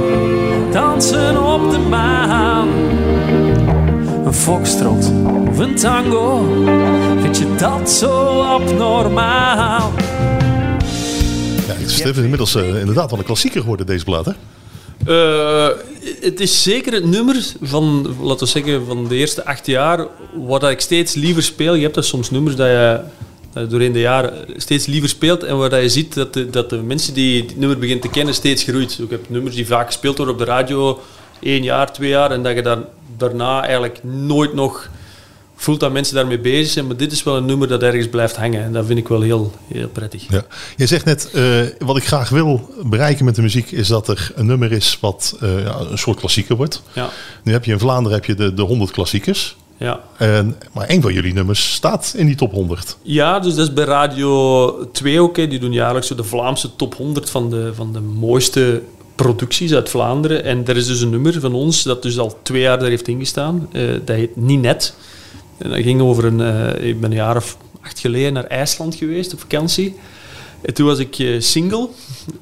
dansen 0.71 1.53
op 1.53 1.71
de 1.71 1.79
maan. 1.89 2.67
foxtrot 4.31 5.11
of 5.49 5.59
een 5.59 5.75
tango? 5.75 6.45
Vind 7.21 7.37
je 7.37 7.55
dat 7.57 7.89
zo 7.89 8.41
abnormaal? 8.41 9.91
Het 11.79 11.89
is 11.89 12.17
inmiddels 12.17 12.55
eh, 12.55 12.79
inderdaad 12.79 13.09
wel 13.09 13.19
een 13.19 13.25
klassieker 13.25 13.61
geworden, 13.61 13.85
deze 13.85 14.03
plaat. 14.03 14.25
Hè? 14.25 14.31
Eh, 15.05 15.77
het 16.21 16.39
is 16.39 16.63
zeker 16.63 16.93
het 16.93 17.05
nummer 17.05 17.45
van, 17.61 18.15
laten 18.21 18.45
we 18.45 18.51
zeggen, 18.51 18.85
van 18.85 19.07
de 19.07 19.15
eerste 19.15 19.45
acht 19.45 19.65
jaar, 19.65 20.07
wat 20.33 20.63
ik 20.63 20.79
steeds 20.79 21.13
liever 21.13 21.43
speel. 21.43 21.73
Je 21.73 21.81
hebt 21.81 21.95
dat 21.95 22.05
soms 22.05 22.31
nummers 22.31 22.55
dat 22.55 22.67
je, 22.67 22.99
doorheen 23.69 23.91
de 23.91 23.99
jaren 23.99 24.33
steeds 24.55 24.85
liever 24.85 25.09
speelt 25.09 25.43
en 25.43 25.57
waar 25.57 25.81
je 25.81 25.89
ziet 25.89 26.13
dat 26.13 26.33
de, 26.33 26.49
dat 26.49 26.69
de 26.69 26.77
mensen 26.77 27.13
die 27.13 27.41
het 27.41 27.57
nummer 27.57 27.77
beginnen 27.77 28.03
te 28.03 28.09
kennen 28.09 28.33
steeds 28.33 28.63
groeit. 28.63 28.99
Ik 28.99 29.09
heb 29.09 29.29
nummers 29.29 29.55
die 29.55 29.67
vaak 29.67 29.85
gespeeld 29.85 30.17
worden 30.17 30.35
op 30.35 30.39
de 30.39 30.47
radio, 30.47 31.01
één 31.39 31.63
jaar, 31.63 31.93
twee 31.93 32.09
jaar, 32.09 32.31
en 32.31 32.43
dat 32.43 32.55
je 32.55 32.61
dan 32.61 32.85
daarna 33.17 33.63
eigenlijk 33.63 34.03
nooit 34.03 34.53
nog 34.53 34.89
voelt 35.57 35.79
dat 35.79 35.91
mensen 35.91 36.15
daarmee 36.15 36.39
bezig 36.39 36.71
zijn. 36.71 36.87
Maar 36.87 36.97
dit 36.97 37.11
is 37.11 37.23
wel 37.23 37.37
een 37.37 37.45
nummer 37.45 37.67
dat 37.67 37.83
ergens 37.83 38.07
blijft 38.07 38.35
hangen. 38.35 38.63
En 38.63 38.73
dat 38.73 38.85
vind 38.85 38.99
ik 38.99 39.07
wel 39.07 39.21
heel, 39.21 39.51
heel 39.67 39.87
prettig. 39.87 40.25
Ja. 40.29 40.45
Je 40.75 40.85
zegt 40.85 41.05
net, 41.05 41.29
uh, 41.33 41.61
wat 41.79 41.97
ik 41.97 42.05
graag 42.05 42.29
wil 42.29 42.69
bereiken 42.83 43.25
met 43.25 43.35
de 43.35 43.41
muziek... 43.41 43.71
is 43.71 43.87
dat 43.87 44.07
er 44.07 44.31
een 44.35 44.45
nummer 44.45 44.71
is 44.71 44.97
wat 45.01 45.37
uh, 45.43 45.63
ja, 45.63 45.79
een 45.79 45.97
soort 45.97 46.19
klassieker 46.19 46.55
wordt. 46.55 46.83
Ja. 46.93 47.09
Nu 47.43 47.51
heb 47.51 47.65
je 47.65 47.71
in 47.71 47.79
Vlaanderen 47.79 48.17
heb 48.17 48.25
je 48.25 48.35
de, 48.35 48.53
de 48.53 48.61
100 48.61 48.91
klassiekers. 48.91 49.55
Ja. 49.77 49.99
En, 50.17 50.55
maar 50.73 50.89
een 50.89 51.01
van 51.01 51.13
jullie 51.13 51.33
nummers 51.33 51.73
staat 51.73 52.13
in 52.17 52.25
die 52.25 52.35
top 52.35 52.51
100. 52.51 52.97
Ja, 53.01 53.39
dus 53.39 53.55
dat 53.55 53.67
is 53.67 53.73
bij 53.73 53.85
Radio 53.85 54.89
2 54.91 55.19
ook. 55.21 55.37
Hè. 55.37 55.47
Die 55.47 55.59
doen 55.59 55.73
jaarlijks 55.73 56.07
de 56.07 56.23
Vlaamse 56.23 56.75
top 56.75 56.95
100 56.95 57.29
van 57.29 57.49
de, 57.49 57.71
van 57.75 57.93
de 57.93 57.99
mooiste 57.99 58.81
producties 59.15 59.73
uit 59.73 59.89
Vlaanderen. 59.89 60.43
En 60.43 60.67
er 60.67 60.77
is 60.77 60.87
dus 60.87 61.01
een 61.01 61.09
nummer 61.09 61.39
van 61.39 61.53
ons 61.53 61.83
dat 61.83 62.01
dus 62.01 62.19
al 62.19 62.39
twee 62.41 62.61
jaar 62.61 62.79
daar 62.79 62.89
heeft 62.89 63.07
ingestaan. 63.07 63.69
Uh, 63.71 63.91
dat 64.05 64.15
heet 64.15 64.35
Ninet. 64.35 64.93
En 65.57 65.69
dat 65.69 65.79
ging 65.79 66.01
over 66.01 66.25
een... 66.25 66.39
Uh, 66.39 66.89
ik 66.89 66.99
ben 66.99 67.11
een 67.11 67.17
jaar 67.17 67.35
of 67.35 67.57
acht 67.81 67.99
geleden 67.99 68.33
naar 68.33 68.45
IJsland 68.45 68.95
geweest 68.95 69.33
op 69.33 69.39
vakantie. 69.39 69.95
En 70.61 70.73
toen 70.73 70.85
was 70.85 70.99
ik 70.99 71.19
uh, 71.19 71.41
single. 71.41 71.89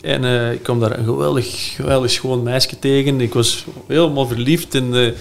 En 0.02 0.24
uh, 0.24 0.52
ik 0.52 0.64
kwam 0.64 0.80
daar 0.80 0.98
een 0.98 1.06
geweldig, 1.06 1.76
geweldig 1.76 2.12
schoon 2.12 2.44
meisje 2.44 2.80
tegen. 2.80 3.22
Ik 3.22 3.34
was 3.34 3.66
helemaal 3.88 4.28
verliefd. 4.28 4.76
En 4.76 5.14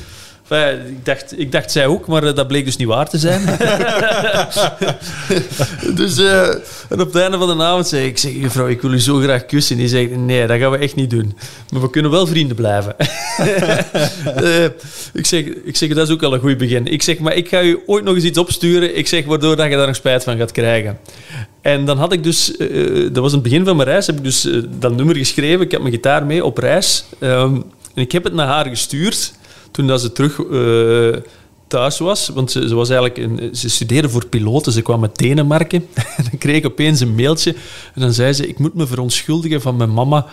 Ik, 0.48 1.04
dacht, 1.04 1.38
ik 1.38 1.52
dacht 1.52 1.70
zij 1.70 1.86
ook, 1.86 2.06
maar 2.06 2.24
uh, 2.24 2.34
dat 2.34 2.46
bleek 2.46 2.64
dus 2.64 2.76
niet 2.76 2.88
waar 2.88 3.08
te 3.08 3.18
zijn. 3.18 3.44
dus 5.96 6.18
uh, 6.18 6.48
en 6.88 7.00
op 7.00 7.12
het 7.12 7.16
einde 7.16 7.38
van 7.38 7.58
de 7.58 7.64
avond 7.64 7.88
zei 7.88 8.06
ik, 8.06 8.18
zeg, 8.18 8.32
juffrouw, 8.32 8.68
ik 8.68 8.80
wil 8.80 8.92
u 8.92 9.00
zo 9.00 9.16
graag 9.16 9.46
kussen. 9.46 9.76
Die 9.76 9.88
zegt, 9.88 10.16
nee, 10.16 10.46
dat 10.46 10.58
gaan 10.58 10.70
we 10.70 10.78
echt 10.78 10.94
niet 10.94 11.10
doen. 11.10 11.36
Maar 11.70 11.80
we 11.80 11.90
kunnen 11.90 12.10
wel 12.10 12.26
vrienden 12.26 12.56
blijven. 12.56 12.96
uh, 14.40 14.64
ik, 15.20 15.26
zeg, 15.26 15.44
ik 15.44 15.76
zeg, 15.76 15.94
dat 15.94 16.08
is 16.08 16.14
ook 16.14 16.22
al 16.22 16.34
een 16.34 16.40
goed 16.40 16.58
begin. 16.58 16.86
Ik 16.86 17.02
zeg, 17.02 17.18
maar 17.18 17.34
ik 17.34 17.48
ga 17.48 17.62
u 17.62 17.82
ooit 17.86 18.04
nog 18.04 18.14
eens 18.14 18.24
iets 18.24 18.38
opsturen. 18.38 18.96
Ik 18.96 19.08
zeg, 19.08 19.24
waardoor 19.24 19.56
dat 19.56 19.70
je 19.70 19.76
daar 19.76 19.86
nog 19.86 19.96
spijt 19.96 20.24
van 20.24 20.36
gaat 20.36 20.52
krijgen. 20.52 20.98
En 21.60 21.84
dan 21.84 21.98
had 21.98 22.12
ik 22.12 22.22
dus, 22.22 22.56
dat 23.12 23.22
was 23.22 23.32
het 23.32 23.42
begin 23.42 23.64
van 23.64 23.76
mijn 23.76 23.88
reis, 23.88 24.06
heb 24.06 24.16
ik 24.16 24.24
dus 24.24 24.48
dat 24.78 24.96
nummer 24.96 25.16
geschreven. 25.16 25.64
Ik 25.64 25.70
heb 25.70 25.80
mijn 25.80 25.92
gitaar 25.92 26.26
mee 26.26 26.44
op 26.44 26.58
reis. 26.58 27.04
Um, 27.20 27.64
en 27.94 28.02
ik 28.02 28.12
heb 28.12 28.24
het 28.24 28.32
naar 28.32 28.46
haar 28.46 28.66
gestuurd 28.66 29.32
toen 29.74 29.86
dat 29.86 30.00
ze 30.00 30.12
terug 30.12 30.38
uh, 30.38 31.16
thuis 31.66 31.98
was. 31.98 32.28
Want 32.28 32.50
ze, 32.50 32.74
was 32.74 32.90
eigenlijk 32.90 33.46
ze 33.56 33.68
studeerde 33.68 34.08
voor 34.08 34.26
piloten. 34.26 34.72
Ze 34.72 34.82
kwam 34.82 35.02
uit 35.02 35.18
Denemarken. 35.18 35.86
en 36.16 36.24
dan 36.30 36.38
kreeg 36.38 36.56
ik 36.56 36.66
opeens 36.66 37.00
een 37.00 37.14
mailtje. 37.14 37.54
En 37.94 38.00
dan 38.00 38.12
zei 38.12 38.32
ze: 38.32 38.48
Ik 38.48 38.58
moet 38.58 38.74
me 38.74 38.86
verontschuldigen 38.86 39.60
van 39.60 39.76
mijn 39.76 39.92
mama 39.92 40.26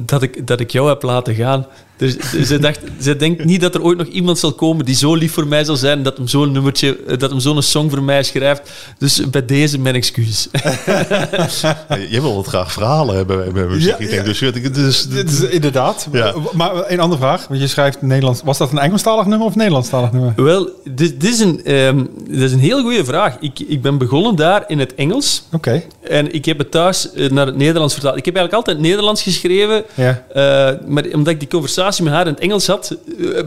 dat 0.00 0.22
ik, 0.22 0.46
dat 0.46 0.60
ik 0.60 0.70
jou 0.70 0.88
heb 0.88 1.02
laten 1.02 1.34
gaan. 1.34 1.66
Dus 1.96 2.16
ze, 2.48 2.58
dacht, 2.58 2.80
ze 3.00 3.16
denkt 3.16 3.44
niet 3.44 3.60
dat 3.60 3.74
er 3.74 3.82
ooit 3.82 3.98
nog 3.98 4.06
iemand 4.06 4.38
zal 4.38 4.52
komen 4.52 4.84
die 4.84 4.94
zo 4.94 5.14
lief 5.14 5.32
voor 5.32 5.46
mij 5.46 5.64
zal 5.64 5.76
zijn 5.76 6.02
dat 6.02 6.16
hem 6.16 6.28
zo'n 6.28 6.52
nummertje, 6.52 6.98
dat 7.18 7.30
hem 7.30 7.40
zo'n 7.40 7.62
song 7.62 7.90
voor 7.90 8.02
mij 8.02 8.22
schrijft. 8.22 8.70
Dus 8.98 9.30
bij 9.30 9.44
deze 9.44 9.78
mijn 9.78 9.94
excuus. 9.94 10.48
Je 12.10 12.18
wil 12.20 12.36
het 12.36 12.46
graag 12.46 12.72
verhalen 12.72 13.16
hebben 13.16 13.52
bij 13.52 13.64
muziek. 13.64 13.88
Ja, 13.88 13.98
ik 13.98 14.10
denk, 14.10 14.74
dus, 14.74 15.08
dus, 15.08 15.40
is 15.40 15.40
inderdaad. 15.40 16.08
Ja. 16.12 16.34
Maar 16.52 16.90
een 16.90 17.00
andere 17.00 17.20
vraag, 17.20 17.46
want 17.48 17.60
je 17.60 17.66
schrijft 17.66 18.02
Nederlands. 18.02 18.40
Was 18.44 18.58
dat 18.58 18.72
een 18.72 18.78
Engelstalig 18.78 19.26
nummer 19.26 19.46
of 19.46 19.54
Nederlandstalig 19.54 20.12
nummer? 20.12 20.32
Wel, 20.36 20.70
dit, 20.84 21.20
dit 21.20 21.32
is, 21.32 21.40
een, 21.40 21.72
um, 21.74 22.10
dit 22.28 22.40
is 22.40 22.52
een 22.52 22.58
heel 22.58 22.82
goede 22.82 23.04
vraag. 23.04 23.36
Ik, 23.40 23.60
ik 23.60 23.82
ben 23.82 23.98
begonnen 23.98 24.36
daar 24.36 24.64
in 24.66 24.78
het 24.78 24.94
Engels. 24.94 25.42
Oké. 25.46 25.56
Okay. 25.56 25.86
En 26.02 26.34
ik 26.34 26.44
heb 26.44 26.58
het 26.58 26.70
thuis 26.70 27.08
naar 27.30 27.46
het 27.46 27.56
Nederlands 27.56 27.94
vertaald. 27.94 28.16
Ik 28.16 28.24
heb 28.24 28.36
eigenlijk 28.36 28.66
altijd 28.66 28.86
Nederlands 28.86 29.22
geschreven. 29.22 29.84
Ja. 29.94 30.22
Uh, 30.36 30.88
maar 30.88 31.04
omdat 31.12 31.32
ik 31.32 31.38
die 31.40 31.48
conversatie 31.48 31.83
met 31.84 32.12
haar 32.12 32.26
in 32.26 32.32
het 32.32 32.42
Engels 32.42 32.66
had, 32.66 32.96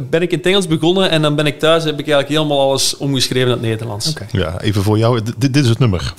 ben 0.10 0.22
ik 0.22 0.32
in 0.32 0.38
het 0.38 0.48
Engels 0.48 0.68
begonnen 0.68 1.10
en 1.10 1.22
dan 1.22 1.36
ben 1.36 1.46
ik 1.46 1.60
thuis, 1.60 1.84
heb 1.84 2.00
ik 2.00 2.08
eigenlijk 2.08 2.40
helemaal 2.40 2.70
alles 2.70 2.98
omgeschreven 2.98 3.48
in 3.48 3.54
het 3.54 3.62
Nederlands. 3.62 4.10
Okay. 4.10 4.28
Ja, 4.32 4.62
even 4.62 4.84
voor 4.84 4.98
jou, 4.98 5.22
D 5.22 5.34
dit 5.38 5.56
is 5.56 5.70
het 5.70 5.80
nummer. 5.80 6.14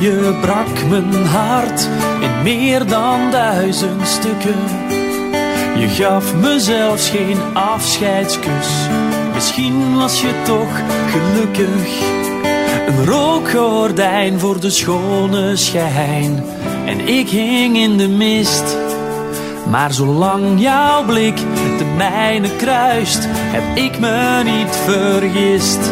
Je 0.00 0.38
brak 0.40 0.88
mijn 0.88 1.26
hart 1.26 1.88
in 2.20 2.42
meer 2.42 2.86
dan 2.86 3.30
duizend 3.30 4.06
stukken. 4.06 4.85
Je 5.78 5.88
gaf 5.88 6.34
me 6.34 6.60
zelfs 6.60 7.08
geen 7.08 7.38
afscheidskus. 7.54 8.68
Misschien 9.34 9.96
was 9.96 10.20
je 10.20 10.42
toch 10.44 10.80
gelukkig. 11.10 12.00
Een 12.86 13.04
rookgordijn 13.04 14.38
voor 14.38 14.60
de 14.60 14.70
schone 14.70 15.56
schijn. 15.56 16.44
En 16.86 17.08
ik 17.08 17.28
hing 17.28 17.76
in 17.76 17.96
de 17.96 18.08
mist. 18.08 18.76
Maar 19.70 19.92
zolang 19.92 20.60
jouw 20.60 21.04
blik 21.04 21.36
de 21.78 21.84
mijne 21.96 22.56
kruist, 22.56 23.26
heb 23.28 23.76
ik 23.76 23.98
me 23.98 24.42
niet 24.44 24.76
vergist. 24.76 25.90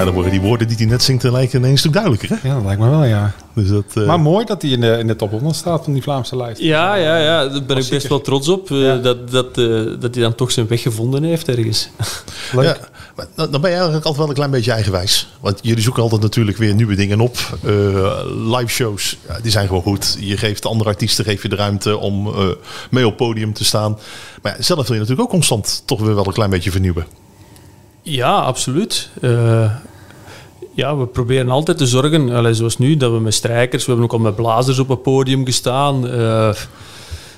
Ja, 0.00 0.06
dan 0.06 0.14
worden 0.14 0.32
die 0.32 0.40
woorden 0.40 0.68
die 0.68 0.76
hij 0.76 0.86
net 0.86 1.02
zingt 1.02 1.22
lijken 1.22 1.58
ineens 1.58 1.72
een 1.72 1.78
stuk 1.78 1.92
duidelijker. 1.92 2.28
Hè? 2.28 2.48
Ja, 2.48 2.54
dat 2.54 2.64
lijkt 2.64 2.80
me 2.80 2.88
wel, 2.88 3.04
ja. 3.04 3.32
Dus 3.54 3.68
dat, 3.68 3.84
uh... 3.94 4.06
Maar 4.06 4.20
mooi 4.20 4.44
dat 4.44 4.62
hij 4.62 4.70
in 4.70 4.80
de, 4.80 4.96
in 4.98 5.06
de 5.06 5.16
top 5.16 5.30
100 5.30 5.56
staat 5.56 5.84
van 5.84 5.92
die 5.92 6.02
Vlaamse 6.02 6.36
lijst. 6.36 6.60
Ja, 6.60 6.94
ja, 6.94 7.16
ja. 7.16 7.48
daar 7.48 7.64
ben 7.64 7.76
ik 7.76 7.88
best 7.88 8.08
wel 8.08 8.20
trots 8.20 8.48
op. 8.48 8.70
Uh, 8.70 8.86
ja. 8.86 8.96
dat, 8.96 9.30
dat, 9.30 9.58
uh, 9.58 10.00
dat 10.00 10.14
hij 10.14 10.22
dan 10.22 10.34
toch 10.34 10.50
zijn 10.50 10.68
weg 10.68 10.82
gevonden 10.82 11.22
heeft 11.22 11.48
ergens. 11.48 11.88
Leuk. 12.52 12.64
Ja, 12.64 12.76
maar 13.16 13.26
dan 13.50 13.60
ben 13.60 13.70
je 13.70 13.76
eigenlijk 13.76 14.04
altijd 14.04 14.16
wel 14.16 14.28
een 14.28 14.34
klein 14.34 14.50
beetje 14.50 14.72
eigenwijs. 14.72 15.28
Want 15.40 15.58
jullie 15.62 15.82
zoeken 15.82 16.02
altijd 16.02 16.22
natuurlijk 16.22 16.56
weer 16.56 16.74
nieuwe 16.74 16.94
dingen 16.94 17.20
op. 17.20 17.36
live 18.34 18.66
shows, 18.66 19.18
ja, 19.28 19.40
die 19.40 19.50
zijn 19.50 19.66
gewoon 19.66 19.82
goed. 19.82 20.16
Je 20.20 20.36
geeft 20.36 20.66
andere 20.66 20.90
artiesten 20.90 21.24
geef 21.24 21.42
je 21.42 21.48
de 21.48 21.56
ruimte 21.56 21.98
om 21.98 22.34
mee 22.90 23.06
op 23.06 23.16
podium 23.16 23.52
te 23.52 23.64
staan. 23.64 23.98
Maar 24.42 24.56
zelf 24.58 24.86
wil 24.86 24.94
je 24.94 25.00
natuurlijk 25.00 25.20
ook 25.20 25.34
constant 25.34 25.82
toch 25.84 26.00
weer 26.00 26.14
wel 26.14 26.26
een 26.26 26.32
klein 26.32 26.50
beetje 26.50 26.70
vernieuwen. 26.70 27.06
Ja, 28.02 28.40
absoluut. 28.40 29.10
Uh, 29.20 29.70
ja, 30.74 30.96
we 30.96 31.06
proberen 31.06 31.50
altijd 31.50 31.78
te 31.78 31.86
zorgen, 31.86 32.30
allez, 32.30 32.58
zoals 32.58 32.78
nu, 32.78 32.96
dat 32.96 33.12
we 33.12 33.20
met 33.20 33.34
strijkers, 33.34 33.84
we 33.84 33.90
hebben 33.90 34.10
ook 34.10 34.18
al 34.18 34.24
met 34.24 34.36
blazers 34.36 34.78
op 34.78 34.88
het 34.88 35.02
podium 35.02 35.44
gestaan. 35.44 36.06
Uh, 36.06 36.52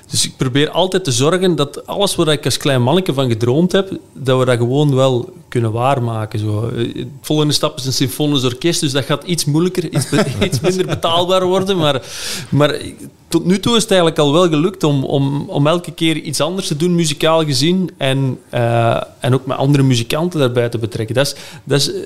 dus 0.09 0.25
ik 0.25 0.37
probeer 0.37 0.69
altijd 0.69 1.03
te 1.03 1.11
zorgen 1.11 1.55
dat 1.55 1.87
alles 1.87 2.15
wat 2.15 2.27
ik 2.27 2.45
als 2.45 2.57
klein 2.57 2.81
manneke 2.81 3.13
van 3.13 3.29
gedroomd 3.29 3.71
heb, 3.71 3.97
dat 4.13 4.39
we 4.39 4.45
dat 4.45 4.57
gewoon 4.57 4.95
wel 4.95 5.29
kunnen 5.53 5.71
waarmaken. 5.71 6.39
Zo. 6.39 6.71
De 6.71 7.07
volgende 7.21 7.53
stap 7.53 7.77
is 7.77 7.85
een 7.85 7.93
symfonisch 7.93 8.43
orkest, 8.43 8.79
dus 8.79 8.91
dat 8.91 9.05
gaat 9.05 9.23
iets 9.23 9.45
moeilijker, 9.45 9.93
iets, 9.93 10.07
iets 10.47 10.59
minder 10.59 10.85
betaalbaar 10.85 11.45
worden. 11.45 11.77
Maar, 11.77 12.01
maar 12.49 12.79
tot 13.27 13.45
nu 13.45 13.59
toe 13.59 13.75
is 13.75 13.81
het 13.81 13.91
eigenlijk 13.91 14.19
al 14.19 14.33
wel 14.33 14.47
gelukt 14.49 14.83
om, 14.83 15.03
om, 15.03 15.49
om 15.49 15.67
elke 15.67 15.91
keer 15.91 16.15
iets 16.17 16.41
anders 16.41 16.67
te 16.67 16.75
doen, 16.75 16.95
muzikaal 16.95 17.45
gezien. 17.45 17.91
En, 17.97 18.39
uh, 18.53 19.03
en 19.19 19.33
ook 19.33 19.45
met 19.45 19.57
andere 19.57 19.83
muzikanten 19.83 20.39
daarbij 20.39 20.69
te 20.69 20.77
betrekken. 20.77 21.15
Dat 21.15 21.25
is, 21.25 21.35
dat 21.63 21.79
is, 21.79 21.93
uh, 21.93 22.03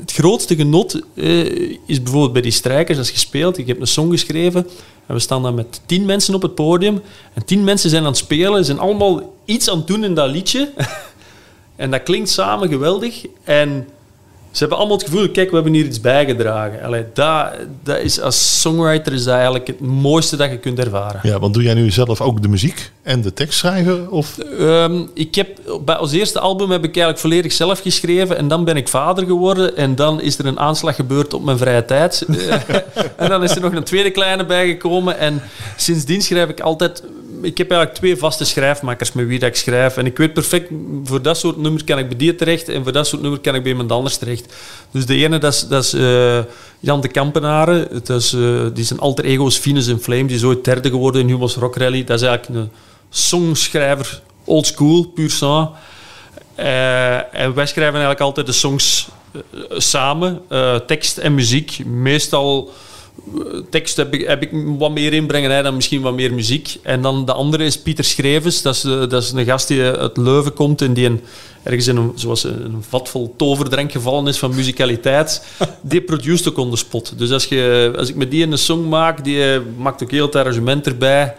het 0.00 0.12
grootste 0.12 0.56
genot 0.56 1.00
uh, 1.14 1.78
is 1.86 2.02
bijvoorbeeld 2.02 2.32
bij 2.32 2.42
die 2.42 2.50
strijkers, 2.50 2.98
als 2.98 3.10
je 3.10 3.18
speelt. 3.18 3.58
Ik 3.58 3.66
heb 3.66 3.80
een 3.80 3.86
song 3.86 4.10
geschreven 4.10 4.66
en 5.06 5.14
we 5.14 5.20
staan 5.20 5.42
dan 5.42 5.54
met 5.54 5.80
tien 5.86 6.04
mensen 6.04 6.34
op 6.34 6.42
het 6.42 6.54
podium. 6.54 7.00
En 7.34 7.44
tien 7.44 7.64
mensen 7.64 7.90
zijn 7.90 8.02
aan 8.02 8.08
het 8.08 8.18
spelen, 8.18 8.64
zijn 8.64 8.78
allemaal 8.78 9.34
iets 9.44 9.70
aan 9.70 9.78
het 9.78 9.86
doen 9.86 10.04
in 10.04 10.14
dat 10.14 10.30
liedje. 10.30 10.72
En 11.78 11.90
dat 11.90 12.02
klinkt 12.02 12.28
samen 12.28 12.68
geweldig. 12.68 13.24
En 13.44 13.88
ze 14.50 14.58
hebben 14.58 14.78
allemaal 14.78 14.96
het 14.96 15.06
gevoel, 15.06 15.30
kijk, 15.30 15.48
we 15.48 15.54
hebben 15.54 15.72
hier 15.72 15.84
iets 15.84 16.00
bijgedragen. 16.00 16.82
Allee, 16.82 17.04
dat, 17.14 17.50
dat 17.82 17.98
is, 17.98 18.20
als 18.20 18.60
songwriter 18.60 19.12
is 19.12 19.24
dat 19.24 19.34
eigenlijk 19.34 19.66
het 19.66 19.80
mooiste 19.80 20.36
dat 20.36 20.50
je 20.50 20.58
kunt 20.58 20.78
ervaren. 20.78 21.20
Ja, 21.22 21.38
want 21.38 21.54
doe 21.54 21.62
jij 21.62 21.74
nu 21.74 21.90
zelf 21.90 22.20
ook 22.20 22.42
de 22.42 22.48
muziek 22.48 22.90
en 23.02 23.20
de 23.20 23.32
tekst 23.32 23.58
schrijven? 23.58 24.10
Of? 24.10 24.38
Um, 24.60 25.10
ik 25.14 25.34
heb, 25.34 25.60
bij 25.84 25.98
ons 25.98 26.12
eerste 26.12 26.38
album 26.38 26.70
heb 26.70 26.84
ik 26.84 26.96
eigenlijk 26.96 27.18
volledig 27.18 27.52
zelf 27.52 27.80
geschreven. 27.80 28.36
En 28.36 28.48
dan 28.48 28.64
ben 28.64 28.76
ik 28.76 28.88
vader 28.88 29.26
geworden. 29.26 29.76
En 29.76 29.94
dan 29.94 30.20
is 30.20 30.38
er 30.38 30.46
een 30.46 30.58
aanslag 30.58 30.96
gebeurd 30.96 31.34
op 31.34 31.44
mijn 31.44 31.58
vrije 31.58 31.84
tijd. 31.84 32.26
en 33.16 33.28
dan 33.28 33.42
is 33.42 33.54
er 33.54 33.60
nog 33.60 33.72
een 33.72 33.84
tweede 33.84 34.10
kleine 34.10 34.46
bijgekomen. 34.46 35.18
En 35.18 35.42
sindsdien 35.76 36.22
schrijf 36.22 36.48
ik 36.48 36.60
altijd 36.60 37.02
ik 37.42 37.58
heb 37.58 37.70
eigenlijk 37.70 38.00
twee 38.00 38.16
vaste 38.16 38.44
schrijfmakers 38.44 39.12
met 39.12 39.26
wie 39.26 39.40
ik 39.40 39.56
schrijf. 39.56 39.96
En 39.96 40.06
ik 40.06 40.16
weet 40.16 40.32
perfect, 40.32 40.70
voor 41.04 41.22
dat 41.22 41.38
soort 41.38 41.56
nummers 41.56 41.84
kan 41.84 41.98
ik 41.98 42.08
bij 42.08 42.16
die 42.16 42.34
terecht 42.34 42.68
en 42.68 42.82
voor 42.82 42.92
dat 42.92 43.06
soort 43.06 43.22
nummer 43.22 43.40
kan 43.40 43.54
ik 43.54 43.62
bij 43.62 43.70
iemand 43.70 43.92
anders 43.92 44.16
terecht. 44.16 44.54
Dus 44.90 45.06
de 45.06 45.14
ene, 45.14 45.38
dat 45.38 45.52
is, 45.52 45.66
dat 45.68 45.84
is 45.84 45.92
eh, 45.92 46.38
Jan 46.80 47.00
de 47.00 47.08
Kampenaren. 47.08 47.88
Dat 48.04 48.22
is, 48.22 48.32
eh, 48.32 48.66
die 48.74 48.84
zijn 48.84 48.98
alter 48.98 49.24
ego's 49.24 49.58
Venus 49.58 49.86
in 49.86 49.98
Flame. 49.98 50.24
Die 50.24 50.36
is 50.36 50.44
ooit 50.44 50.64
derde 50.64 50.88
geworden 50.88 51.20
in 51.20 51.28
Humo's 51.28 51.54
Rock 51.54 51.76
Rally. 51.76 52.04
Dat 52.04 52.20
is 52.20 52.26
eigenlijk 52.26 52.60
een 52.60 52.70
songschrijver, 53.10 54.22
old 54.44 54.66
school, 54.66 55.04
puur 55.04 55.30
sang. 55.30 55.68
Eh, 56.54 57.34
en 57.34 57.54
wij 57.54 57.66
schrijven 57.66 57.94
eigenlijk 57.94 58.20
altijd 58.20 58.46
de 58.46 58.52
songs 58.52 59.08
samen, 59.70 60.42
tekst 60.86 61.18
en 61.18 61.34
muziek. 61.34 61.84
Meestal 61.84 62.72
tekst 63.70 63.96
heb 63.96 64.14
ik, 64.14 64.26
heb 64.26 64.42
ik 64.42 64.50
wat 64.78 64.90
meer 64.90 65.12
inbrengen, 65.12 65.50
hij 65.50 65.62
dan 65.62 65.74
misschien 65.74 66.00
wat 66.00 66.14
meer 66.14 66.34
muziek. 66.34 66.76
En 66.82 67.02
dan 67.02 67.24
de 67.24 67.32
andere 67.32 67.64
is 67.64 67.78
Pieter 67.78 68.04
Schrevens. 68.04 68.62
Dat 68.62 68.74
is, 68.74 68.80
dat 68.82 69.22
is 69.22 69.32
een 69.32 69.44
gast 69.44 69.68
die 69.68 69.82
uit 69.82 70.16
Leuven 70.16 70.52
komt 70.52 70.82
en 70.82 70.92
die 70.92 71.06
een, 71.06 71.20
ergens 71.62 71.86
in 71.86 71.96
een, 71.96 72.12
zoals 72.14 72.44
een 72.44 72.84
vat 72.88 73.08
vol 73.08 73.34
toverdrank 73.36 73.92
gevallen 73.92 74.26
is 74.26 74.38
van 74.38 74.54
muzikaliteit. 74.54 75.46
Die 75.82 76.00
produceert 76.00 76.48
ook 76.48 76.56
on 76.56 76.70
the 76.70 76.76
spot. 76.76 77.12
Dus 77.16 77.30
als, 77.30 77.44
je, 77.44 77.92
als 77.96 78.08
ik 78.08 78.14
met 78.14 78.30
die 78.30 78.46
een 78.46 78.58
song 78.58 78.88
maak, 78.88 79.24
die 79.24 79.52
eh, 79.52 79.60
maakt 79.76 80.02
ook 80.02 80.10
heel 80.10 80.26
het 80.26 80.36
arrangement 80.36 80.86
erbij. 80.86 81.34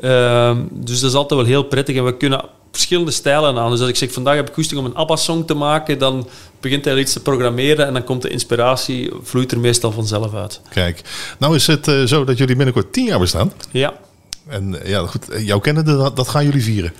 Ehm, 0.00 0.58
dus 0.70 1.00
dat 1.00 1.10
is 1.10 1.16
altijd 1.16 1.40
wel 1.40 1.48
heel 1.48 1.64
prettig 1.64 1.96
en 1.96 2.04
we 2.04 2.16
kunnen 2.16 2.44
verschillende 2.70 3.10
stijlen 3.10 3.58
aan. 3.58 3.70
Dus 3.70 3.80
als 3.80 3.88
ik 3.88 3.96
zeg 3.96 4.12
vandaag 4.12 4.34
heb 4.34 4.48
ik 4.48 4.54
goesting 4.54 4.80
om 4.80 4.86
een 4.86 4.94
ABBA-song 4.94 5.44
te 5.44 5.54
maken, 5.54 5.98
dan 5.98 6.28
begint 6.60 6.84
hij 6.84 6.98
iets 6.98 7.12
te 7.12 7.22
programmeren 7.22 7.86
en 7.86 7.92
dan 7.92 8.04
komt 8.04 8.22
de 8.22 8.28
inspiratie, 8.28 9.10
vloeit 9.22 9.52
er 9.52 9.58
meestal 9.58 9.92
vanzelf 9.92 10.34
uit. 10.34 10.60
Kijk, 10.68 11.02
nou 11.38 11.54
is 11.54 11.66
het 11.66 11.88
eh, 11.88 12.04
zo 12.04 12.24
dat 12.24 12.38
jullie 12.38 12.56
binnenkort 12.56 12.92
tien 12.92 13.04
jaar 13.04 13.18
bestaan. 13.18 13.52
Ja, 13.70 13.94
En 14.46 14.82
eh, 14.82 14.90
ja, 14.90 15.06
goed, 15.06 15.28
eh, 15.28 15.46
jouw 15.46 15.58
kennende, 15.58 15.96
dat, 15.96 16.16
dat 16.16 16.28
gaan 16.28 16.44
jullie 16.44 16.62
vieren. 16.62 16.92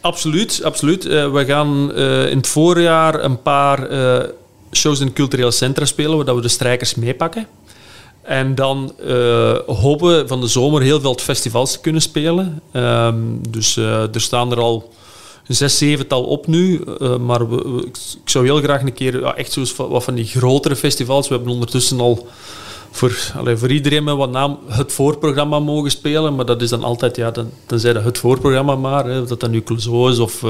absoluut. 0.00 0.60
absoluut. 0.62 1.04
We 1.04 1.44
gaan 1.46 1.94
in 2.28 2.36
het 2.36 2.46
voorjaar 2.46 3.24
een 3.24 3.42
paar 3.42 3.88
shows 4.72 5.00
in 5.00 5.06
het 5.06 5.14
cultureel 5.14 5.52
centra 5.52 5.84
spelen, 5.84 6.24
waar 6.24 6.34
we 6.34 6.40
de 6.40 6.48
strijkers 6.48 6.94
meepakken. 6.94 7.46
En 8.22 8.54
dan 8.54 8.92
eh, 9.06 9.58
hopen 9.66 10.16
we 10.16 10.28
van 10.28 10.40
de 10.40 10.46
zomer 10.46 10.82
heel 10.82 11.00
veel 11.00 11.18
festivals 11.20 11.72
te 11.72 11.80
kunnen 11.80 12.02
spelen. 12.02 12.62
Ehm, 12.72 13.16
dus 13.48 13.76
eh, 13.76 14.14
er 14.14 14.20
staan 14.20 14.50
er 14.50 14.58
al 14.58 14.92
een 15.46 15.54
zes, 15.54 15.78
zevental 15.78 16.24
op 16.24 16.46
nu. 16.46 16.84
Eh, 17.00 17.16
maar 17.16 17.50
we, 17.50 17.84
ik 17.86 18.30
zou 18.30 18.44
heel 18.44 18.60
graag 18.60 18.82
een 18.82 18.92
keer 18.92 19.24
echt 19.24 19.76
wat 19.76 20.04
van 20.04 20.14
die 20.14 20.24
grotere 20.24 20.76
festivals. 20.76 21.28
We 21.28 21.34
hebben 21.34 21.52
ondertussen 21.52 22.00
al 22.00 22.28
voor, 22.90 23.32
allee, 23.36 23.56
voor 23.56 23.70
iedereen 23.70 24.04
met 24.04 24.16
wat 24.16 24.30
naam 24.30 24.58
het 24.66 24.92
voorprogramma 24.92 25.58
mogen 25.58 25.90
spelen. 25.90 26.34
Maar 26.34 26.46
dat 26.46 26.62
is 26.62 26.68
dan 26.68 26.84
altijd, 26.84 27.16
ja, 27.16 27.30
dan, 27.30 27.50
dat 27.66 27.82
het 27.82 28.18
voorprogramma 28.18 28.76
maar. 28.76 29.04
Hè, 29.04 29.20
of 29.20 29.28
dat 29.28 29.40
dan 29.40 29.50
nu 29.50 29.62
Clouseau 29.62 30.10
is 30.10 30.18
of 30.18 30.44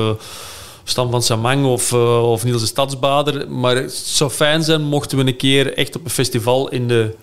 Stam 0.85 1.11
van 1.11 1.23
Samang 1.23 1.65
of, 1.67 1.93
of 2.23 2.45
Niels 2.45 2.61
de 2.61 2.67
Stadsbader. 2.67 3.51
Maar 3.51 3.77
het 3.77 3.93
zou 3.93 4.31
fijn 4.31 4.63
zijn 4.63 4.83
mochten 4.83 5.19
we 5.19 5.27
een 5.27 5.37
keer 5.37 5.75
echt 5.77 5.97
op 5.97 6.05
een 6.05 6.11
festival 6.11 6.69
in 6.69 6.89
de, 6.89 7.15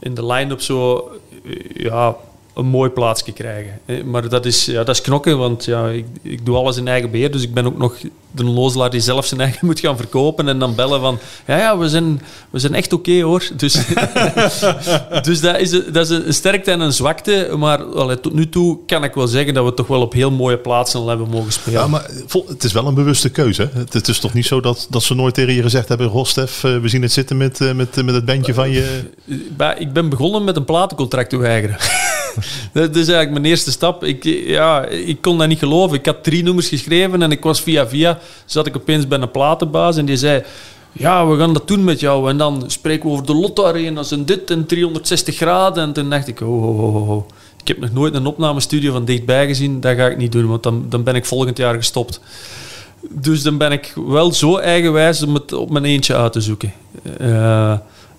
in 0.00 0.14
de 0.14 0.26
line-up 0.26 0.60
zo... 0.60 1.10
eh, 1.44 1.84
Ja, 1.84 2.16
een 2.58 2.66
mooi 2.66 2.90
plaatsje 2.90 3.32
krijgen. 3.32 3.80
Maar 4.04 4.28
dat 4.28 4.46
is, 4.46 4.64
ja, 4.64 4.84
dat 4.84 4.94
is 4.94 5.00
knokken, 5.00 5.38
want 5.38 5.64
ja, 5.64 5.88
ik, 5.88 6.06
ik 6.22 6.46
doe 6.46 6.56
alles 6.56 6.76
in 6.76 6.88
eigen 6.88 7.10
beheer. 7.10 7.30
Dus 7.30 7.42
ik 7.42 7.54
ben 7.54 7.66
ook 7.66 7.78
nog 7.78 7.96
de 8.30 8.44
lozelaar 8.44 8.90
die 8.90 9.00
zelf 9.00 9.26
zijn 9.26 9.40
eigen 9.40 9.66
moet 9.66 9.80
gaan 9.80 9.96
verkopen. 9.96 10.48
En 10.48 10.58
dan 10.58 10.74
bellen 10.74 11.00
van, 11.00 11.18
ja, 11.46 11.56
ja 11.56 11.78
we, 11.78 11.88
zijn, 11.88 12.20
we 12.50 12.58
zijn 12.58 12.74
echt 12.74 12.92
oké 12.92 13.22
hoor. 13.22 13.42
Dus, 13.56 13.72
dus 15.22 15.40
dat 15.40 15.58
is, 15.58 15.72
een- 15.72 15.84
dat 15.92 16.10
is 16.10 16.18
een 16.26 16.34
sterkte 16.34 16.70
en 16.70 16.80
een 16.80 16.92
zwakte. 16.92 17.54
Maar 17.58 17.82
allee, 17.84 18.20
tot 18.20 18.32
nu 18.34 18.48
toe 18.48 18.78
kan 18.86 19.04
ik 19.04 19.14
wel 19.14 19.26
zeggen 19.26 19.54
dat 19.54 19.64
we 19.64 19.74
toch 19.74 19.86
wel 19.86 20.00
op 20.00 20.12
heel 20.12 20.30
mooie 20.30 20.58
plaatsen 20.58 21.00
al 21.00 21.08
hebben 21.08 21.28
mogen 21.28 21.52
spelen. 21.52 21.80
Ja, 21.80 21.86
maar 21.86 22.04
eh, 22.04 22.40
het 22.48 22.64
is 22.64 22.72
wel 22.72 22.86
een 22.86 22.94
bewuste 22.94 23.30
keuze. 23.30 23.70
Het, 23.72 23.92
het 23.92 24.08
is 24.08 24.18
toch 24.18 24.32
niet 24.34 24.46
zo 24.46 24.60
dat, 24.60 24.86
dat 24.90 25.02
ze 25.02 25.14
nooit 25.14 25.34
tegen 25.34 25.54
je 25.54 25.62
gezegd 25.62 25.88
hebben... 25.88 26.10
Goh, 26.10 26.24
Stef, 26.24 26.64
eh, 26.64 26.78
we 26.78 26.88
zien 26.88 27.02
het 27.02 27.12
zitten 27.12 27.36
met, 27.36 27.60
eh, 27.60 27.72
met, 27.72 28.04
met 28.04 28.14
het 28.14 28.24
bandje 28.24 28.54
van 28.54 28.70
je... 28.70 29.00
Bah, 29.56 29.80
ik 29.80 29.92
ben 29.92 30.08
begonnen 30.08 30.44
met 30.44 30.56
een 30.56 30.64
platencontract 30.64 31.30
te 31.30 31.36
weigeren. 31.36 31.76
Dat 32.72 32.96
is 32.96 33.08
eigenlijk 33.08 33.30
mijn 33.30 33.44
eerste 33.44 33.70
stap. 33.70 34.04
Ik, 34.04 34.24
ja, 34.46 34.86
ik 34.86 35.20
kon 35.20 35.38
dat 35.38 35.48
niet 35.48 35.58
geloven. 35.58 35.98
Ik 35.98 36.06
had 36.06 36.24
drie 36.24 36.42
nummers 36.42 36.68
geschreven 36.68 37.22
en 37.22 37.30
ik 37.30 37.42
was 37.42 37.60
via 37.60 37.88
via... 37.88 38.18
zat 38.44 38.66
ik 38.66 38.76
opeens 38.76 39.08
bij 39.08 39.18
een 39.18 39.30
platenbaas 39.30 39.96
en 39.96 40.04
die 40.04 40.16
zei... 40.16 40.42
Ja, 40.92 41.26
we 41.26 41.38
gaan 41.38 41.52
dat 41.52 41.68
doen 41.68 41.84
met 41.84 42.00
jou. 42.00 42.30
En 42.30 42.36
dan 42.36 42.64
spreken 42.66 43.04
we 43.04 43.12
over 43.12 43.26
de 43.26 43.34
Lotto 43.34 43.64
Arena's 43.64 44.10
en 44.10 44.24
dit 44.24 44.50
en 44.50 44.66
360 44.66 45.36
graden. 45.36 45.82
En 45.82 45.92
toen 45.92 46.10
dacht 46.10 46.28
ik, 46.28 46.40
oh, 46.40 46.68
oh, 46.68 46.94
oh, 46.94 47.10
oh. 47.10 47.28
Ik 47.60 47.68
heb 47.68 47.78
nog 47.78 47.92
nooit 47.92 48.14
een 48.14 48.26
opnamestudio 48.26 48.92
van 48.92 49.04
dichtbij 49.04 49.46
gezien. 49.46 49.80
Dat 49.80 49.96
ga 49.96 50.06
ik 50.06 50.16
niet 50.16 50.32
doen, 50.32 50.46
want 50.46 50.62
dan, 50.62 50.86
dan 50.88 51.02
ben 51.02 51.14
ik 51.14 51.24
volgend 51.24 51.56
jaar 51.56 51.74
gestopt. 51.74 52.20
Dus 53.10 53.42
dan 53.42 53.58
ben 53.58 53.72
ik 53.72 53.92
wel 54.06 54.32
zo 54.32 54.56
eigenwijs 54.56 55.22
om 55.22 55.34
het 55.34 55.52
op 55.52 55.70
mijn 55.70 55.84
eentje 55.84 56.16
uit 56.16 56.32
te 56.32 56.40
zoeken. 56.40 56.72
Eh, 57.18 57.74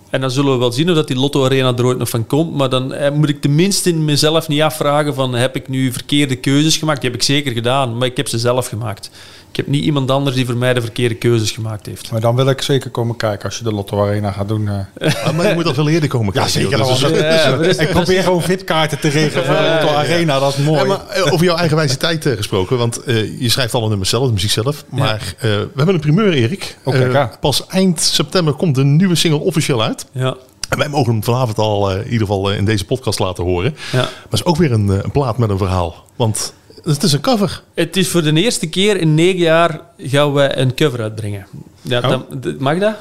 en 0.10 0.22
dan 0.22 0.32
zullen 0.32 0.52
we 0.52 0.58
wel 0.58 0.72
zien 0.72 0.90
of 0.90 0.96
dat 0.96 1.08
die 1.08 1.18
Lotto 1.18 1.46
Arena 1.46 1.74
er 1.78 1.86
ooit 1.86 1.98
nog 1.98 2.10
van 2.10 2.28
komt. 2.28 2.56
Maar 2.56 2.70
dan 2.70 2.94
eh, 2.94 3.12
moet 3.12 3.30
ik 3.30 3.42
tenminste 3.42 3.90
in 3.90 4.06
mezelf 4.06 4.48
niet 4.48 4.62
afvragen 4.62 5.14
van... 5.14 5.34
heb 5.34 5.56
ik 5.56 5.68
nu 5.68 5.92
verkeerde 5.92 6.36
keuzes 6.36 6.78
gemaakt? 6.78 7.02
Die 7.02 7.10
heb 7.10 7.20
ik 7.20 7.26
zeker 7.26 7.52
gedaan, 7.52 7.98
maar 7.98 8.08
ik 8.08 8.18
heb 8.18 8.28
ze 8.28 8.38
zelf 8.38 8.68
gemaakt. 8.68 9.12
Ik 9.52 9.56
heb 9.56 9.68
niet 9.68 9.84
iemand 9.84 10.12
anders 10.12 10.36
die 10.36 10.46
voor 10.46 10.58
mij 10.58 10.74
de 10.74 10.82
verkeerde 10.82 11.16
keuzes 11.16 11.52
gemaakt 11.52 11.86
heeft. 11.86 12.12
Maar 12.12 12.22
dan 12.22 12.36
wil 12.36 12.50
ik 12.50 12.62
zeker 12.62 12.90
komen 12.90 13.16
kijken 13.16 13.46
als 13.46 13.58
je 13.58 13.64
de 13.64 13.74
Lotto 13.74 14.02
Arena 14.06 14.32
gaat 14.32 14.48
doen. 14.48 14.68
eh. 14.98 15.14
Ah, 15.26 15.36
maar 15.36 15.48
je 15.48 15.54
moet 15.54 15.66
al 15.66 15.74
veel 15.74 15.90
eerder 15.90 16.10
komen 16.10 16.34
Ja, 16.34 16.42
kijken, 16.44 16.62
zeker. 16.62 16.78
joh. 16.78 16.88
Dus- 16.88 17.20
Ja, 17.20 17.56
is- 17.58 17.78
ik 17.78 17.90
probeer 17.90 18.24
gewoon 18.24 18.42
VIP-kaarten 18.42 19.00
te 19.00 19.08
regelen 19.08 19.46
voor 19.46 19.56
de 19.56 19.78
Lotto 19.82 19.96
Arena. 19.96 20.40
Dat 20.40 20.58
is 20.58 20.64
mooi. 20.64 20.80
Ja, 20.80 20.86
maar 20.86 21.08
eh, 21.08 21.34
over 21.34 21.46
jouw 21.46 21.56
eigen 21.56 21.78
wijsheid 21.78 22.26
eh, 22.26 22.38
gesproken, 22.38 22.78
want 22.78 23.04
eh, 23.04 23.42
je 23.42 23.50
schrijft 23.50 23.74
alle 23.74 23.90
nummers 23.90 24.10
zelf, 24.10 24.26
de 24.28 24.34
muziek 24.34 24.52
zelf. 24.52 24.86
Maar 24.90 25.34
eh, 25.38 25.50
we 25.50 25.70
hebben 25.76 25.96
een 25.96 26.02
primeur, 26.02 26.34
Erik. 26.34 26.78
Oh, 26.84 27.24
pas 27.40 27.68
eind 27.68 28.02
september 28.02 28.54
komt 28.54 28.76
de 28.76 28.84
nieuwe 28.84 29.16
single 29.16 29.40
officieel 29.40 29.84
uit. 29.84 30.06
Ja, 30.12 30.36
En 30.70 30.78
wij 30.78 30.90
mogen 30.90 31.12
hem 31.14 31.24
vanavond 31.24 31.58
al 31.58 31.92
in 31.92 32.04
ieder 32.04 32.20
geval 32.28 32.52
in 32.52 32.66
deze 32.66 32.86
podcast 32.86 33.20
laten 33.20 33.44
horen. 33.44 33.76
ja. 33.92 33.98
Maar 33.98 34.10
het 34.24 34.34
is 34.34 34.46
ook 34.46 34.56
weer 34.58 34.72
een, 34.72 34.88
een 34.88 35.12
plaat 35.12 35.38
met 35.38 35.50
een 35.50 35.58
verhaal. 35.58 36.06
Want 36.16 36.54
het 36.84 37.04
is 37.04 37.14
een 37.14 37.22
cover. 37.22 37.62
Het 37.74 37.98
is 37.98 38.08
voor 38.08 38.22
de 38.24 38.34
eerste 38.34 38.68
keer 38.70 38.98
in 38.98 39.16
negen 39.16 39.40
jaar 39.40 39.80
gaan 39.98 40.34
we 40.34 40.58
een 40.58 40.76
cover 40.76 41.02
uitbrengen. 41.02 41.46
Ja, 41.82 41.98
Oh. 42.00 42.10
dan- 42.10 42.56
mag 42.60 42.78
dat? 42.80 42.96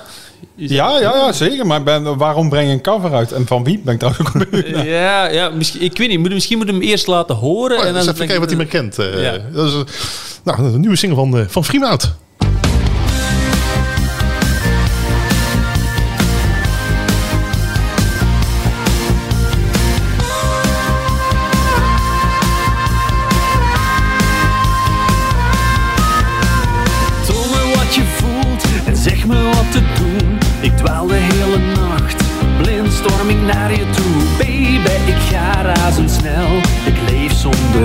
Is- 0.57 0.71
ja, 0.71 0.91
ja, 1.01 1.15
ja, 1.17 1.33
zeker. 1.33 1.67
Maar 1.67 1.83
ben, 1.83 2.17
waarom 2.17 2.49
breng 2.49 2.67
je 2.69 2.73
een 2.73 2.81
cover 2.83 3.13
uit? 3.15 3.33
En 3.33 3.47
van 3.47 3.65
wie? 3.65 3.81
Ben 3.85 3.93
ik 3.95 3.99
trouwens 4.01 4.27
ook 4.27 4.51
benieuwd. 4.51 4.85
Ja, 4.87 5.29
ja 5.31 5.49
misschien, 5.51 5.83
ik 5.83 5.99
weet 5.99 6.09
niet. 6.09 6.19
Moet, 6.19 6.33
misschien 6.33 6.57
moeten 6.57 6.75
we 6.75 6.81
hem 6.81 6.91
eerst 6.91 7.07
laten 7.07 7.35
horen. 7.35 7.77
Oh, 7.77 7.83
en 7.85 7.89
dan 7.93 7.97
eens 7.97 8.05
even 8.05 8.17
kijken 8.19 8.39
wat 8.41 8.49
hij 8.49 8.57
meer 8.59 8.67
kent. 8.67 8.99
eh. 8.99 9.23
Ja. 9.23 9.39
Dat 9.53 9.67
is 9.69 9.73
eh, 9.75 9.81
nou, 10.45 10.63
een 10.75 10.81
nieuwe 10.81 10.97
single 10.97 11.17
van, 11.19 11.39
eh 11.39 11.45
van. 11.49 11.65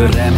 Rem. 0.06 0.34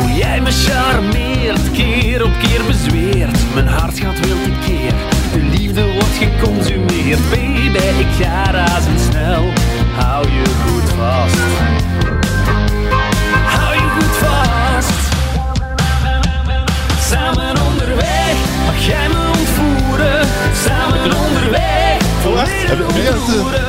Hoe 0.00 0.12
jij 0.12 0.40
me 0.40 0.50
charmeert, 0.50 1.70
keer 1.70 2.24
op 2.24 2.32
keer 2.42 2.64
bezweert. 2.66 3.54
Mijn 3.54 3.66
hart 3.66 3.98
gaat 3.98 4.20
wild 4.20 4.44
een 4.44 4.58
keer, 4.64 4.92
de 5.32 5.42
liefde 5.58 5.82
wordt 5.82 6.18
geconsumeerd. 6.18 7.30
Baby, 7.30 7.78
ik 7.98 8.24
ga 8.24 8.50
razendsnel, 8.50 9.52
hou 9.96 10.30
je 10.30 10.44
goed 10.64 10.90
vast. 10.90 11.67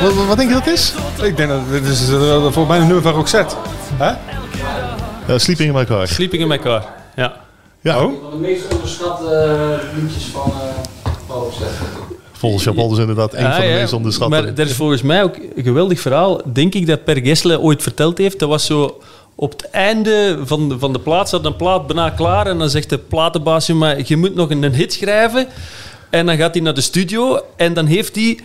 Wat, 0.02 0.26
wat 0.28 0.38
denk 0.38 0.50
je 0.50 0.56
dat 0.56 0.68
is? 0.68 0.94
Ik 1.22 1.38
denk 1.38 1.50
dat 1.50 1.70
dit 1.72 1.86
is 1.86 2.10
uh, 2.10 2.42
volgens 2.42 2.68
mij 2.68 2.78
een 2.78 2.86
nummer 2.86 3.02
van 3.04 3.14
Roxette. 3.14 3.56
Hè? 3.94 4.12
Uh, 5.30 5.38
Sleeping 5.40 5.70
in 5.70 5.76
my 5.76 5.86
car. 5.86 6.08
Sleeping 6.08 6.42
in 6.42 6.48
my 6.48 6.60
car. 6.60 6.86
Ja. 7.16 7.34
Ja, 7.82 8.04
Oh? 8.04 8.22
Van 8.22 8.32
de 8.32 8.38
meest 8.38 8.74
onderschatte 8.74 9.80
liedjes 10.02 10.24
van 10.24 10.52
uh, 10.52 11.36
volgens 12.32 12.64
Jean-Paul 12.64 12.90
dus 12.90 12.98
inderdaad 13.00 13.34
een 13.34 13.52
van 13.52 13.62
de 13.62 13.68
ja, 13.68 13.80
meest 13.80 13.94
onderschatte. 13.94 14.36
Maar 14.36 14.54
dat 14.54 14.68
is 14.68 14.74
volgens 14.74 15.02
mij 15.02 15.24
ook 15.24 15.36
een 15.56 15.64
geweldig 15.64 16.00
verhaal. 16.00 16.42
Denk 16.54 16.74
ik 16.74 16.88
dat 16.88 17.04
Per 17.04 17.22
Gessle 17.22 17.60
ooit 17.60 17.84
verteld 17.84 18.18
heeft. 18.18 18.40
Dat 18.40 18.50
was 18.50 18.66
zo 18.66 19.02
op 19.36 19.52
het 19.52 19.70
einde 19.70 20.40
van 20.44 20.70
de, 20.70 20.80
van 20.80 20.94
de 20.94 21.00
plaat 21.00 21.30
zat 21.30 21.46
een 21.46 21.56
plaat 21.56 21.88
bijna 21.88 22.10
klaar. 22.10 22.48
En 22.48 22.58
dan 22.58 22.70
zegt 22.70 22.90
de 22.90 22.98
platenbaasje, 22.98 23.74
maar 23.74 23.98
je 24.06 24.18
moet 24.18 24.36
nog 24.36 24.50
een, 24.50 24.64
een 24.64 24.74
hit 24.74 24.94
schrijven. 24.94 25.48
En 26.10 26.26
dan 26.26 26.38
gaat 26.38 26.54
hij 26.54 26.64
naar 26.64 26.74
de 26.74 26.82
studio. 26.82 27.42
En 27.56 27.74
dan 27.74 27.86
heeft 27.86 28.16
hij 28.16 28.40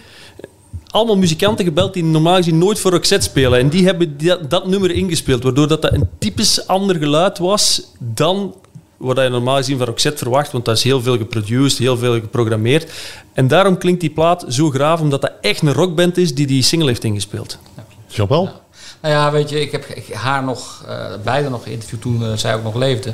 allemaal 0.95 1.17
muzikanten 1.17 1.65
gebeld 1.65 1.95
die 1.95 2.05
normaal 2.05 2.37
gezien 2.37 2.59
nooit 2.59 2.81
voor 2.81 2.91
Roxette 2.91 3.25
spelen. 3.25 3.59
En 3.59 3.69
die 3.69 3.85
hebben 3.85 4.19
dat, 4.19 4.51
dat 4.51 4.67
nummer 4.67 4.91
ingespeeld, 4.91 5.43
waardoor 5.43 5.69
dat, 5.69 5.83
dat 5.83 5.93
een 5.93 6.09
typisch 6.19 6.67
ander 6.67 6.97
geluid 6.97 7.39
was 7.39 7.83
dan 7.99 8.55
wat 8.97 9.17
je 9.17 9.29
normaal 9.29 9.57
gezien 9.57 9.79
van 9.79 9.87
Roxette 9.87 10.19
verwacht, 10.19 10.53
want 10.53 10.65
dat 10.65 10.77
is 10.77 10.83
heel 10.83 11.03
veel 11.03 11.17
geproduced, 11.17 11.79
heel 11.79 11.97
veel 11.97 12.13
geprogrammeerd. 12.13 12.93
En 13.33 13.49
daarom 13.49 13.79
klinkt 13.79 14.01
die 14.01 14.11
plaat 14.11 14.45
zo 14.49 14.71
graaf, 14.71 15.01
omdat 15.01 15.21
dat 15.21 15.33
echt 15.41 15.63
een 15.63 15.73
rockband 15.73 16.17
is 16.17 16.35
die 16.35 16.47
die 16.47 16.63
single 16.63 16.89
heeft 16.89 17.05
ingespeeld. 17.05 17.59
Jean-Paul? 18.07 18.51
Nou 19.01 19.15
ja, 19.15 19.33
weet 19.33 19.51
je, 19.51 19.61
ik 19.61 19.73
heb 19.73 19.85
haar 20.13 20.45
nog, 20.45 20.85
eh, 20.89 21.07
beide 21.25 21.49
nog 21.49 21.63
geïnterviewd 21.63 22.01
toen 22.01 22.25
eh, 22.25 22.37
zij 22.37 22.55
ook 22.55 22.63
nog 22.63 22.75
leefde. 22.75 23.13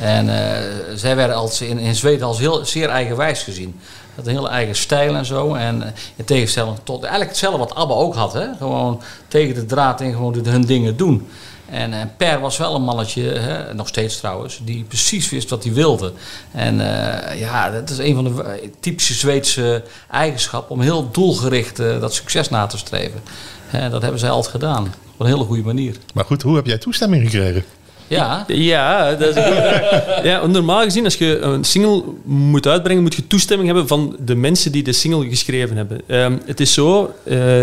En 0.00 0.28
eh, 0.28 0.94
zij 0.94 1.16
werden 1.16 1.36
als, 1.36 1.60
in, 1.60 1.78
in 1.78 1.94
Zweden 1.94 2.26
als 2.26 2.38
heel, 2.38 2.64
zeer 2.64 2.88
eigenwijs 2.88 3.42
gezien. 3.42 3.80
Dat 4.16 4.26
een 4.26 4.34
hele 4.34 4.48
eigen 4.48 4.76
stijl 4.76 5.14
en 5.14 5.24
zo. 5.24 5.54
En 5.54 5.82
eh, 5.82 5.88
in 6.16 6.24
tegenstelling 6.24 6.76
tot 6.84 7.00
eigenlijk 7.00 7.30
hetzelfde 7.30 7.58
wat 7.58 7.74
ABBA 7.74 7.94
ook 7.94 8.14
had. 8.14 8.32
Hè? 8.32 8.46
Gewoon 8.58 9.02
tegen 9.28 9.54
de 9.54 9.66
draad 9.66 10.00
in 10.00 10.12
gewoon 10.12 10.46
hun 10.46 10.64
dingen 10.64 10.96
doen. 10.96 11.28
En, 11.70 11.92
en 11.92 12.12
Per 12.16 12.40
was 12.40 12.56
wel 12.56 12.74
een 12.74 12.82
mannetje, 12.82 13.22
hè, 13.22 13.74
nog 13.74 13.88
steeds 13.88 14.16
trouwens, 14.16 14.60
die 14.64 14.84
precies 14.84 15.30
wist 15.30 15.50
wat 15.50 15.64
hij 15.64 15.72
wilde. 15.72 16.12
En 16.52 16.80
eh, 16.80 17.38
ja, 17.40 17.70
dat 17.70 17.90
is 17.90 17.98
een 17.98 18.14
van 18.14 18.24
de 18.24 18.42
eh, 18.42 18.68
typische 18.80 19.14
Zweedse 19.14 19.82
eigenschappen 20.10 20.74
om 20.74 20.80
heel 20.80 21.10
doelgericht 21.10 21.78
eh, 21.78 22.00
dat 22.00 22.14
succes 22.14 22.48
na 22.48 22.66
te 22.66 22.78
streven. 22.78 23.20
Hè, 23.66 23.90
dat 23.90 24.02
hebben 24.02 24.20
zij 24.20 24.30
altijd 24.30 24.50
gedaan. 24.50 24.94
Op 25.12 25.20
een 25.20 25.26
hele 25.26 25.44
goede 25.44 25.62
manier. 25.62 25.96
Maar 26.14 26.24
goed, 26.24 26.42
hoe 26.42 26.56
heb 26.56 26.66
jij 26.66 26.78
toestemming 26.78 27.22
gekregen? 27.22 27.64
Ja, 28.08 28.44
Ja, 28.48 29.14
dat 29.14 29.36
is 29.36 29.44
ja, 30.30 30.46
normaal 30.46 30.82
gezien, 30.82 31.04
als 31.04 31.14
je 31.14 31.38
een 31.38 31.64
single 31.64 32.02
moet 32.24 32.66
uitbrengen, 32.66 33.02
moet 33.02 33.14
je 33.14 33.26
toestemming 33.26 33.68
hebben 33.68 33.88
van 33.88 34.16
de 34.20 34.34
mensen 34.34 34.72
die 34.72 34.82
de 34.82 34.92
single 34.92 35.28
geschreven 35.28 35.76
hebben. 35.76 36.00
Ehm, 36.06 36.36
het 36.46 36.60
is 36.60 36.72
zo, 36.72 37.14
eh, 37.24 37.62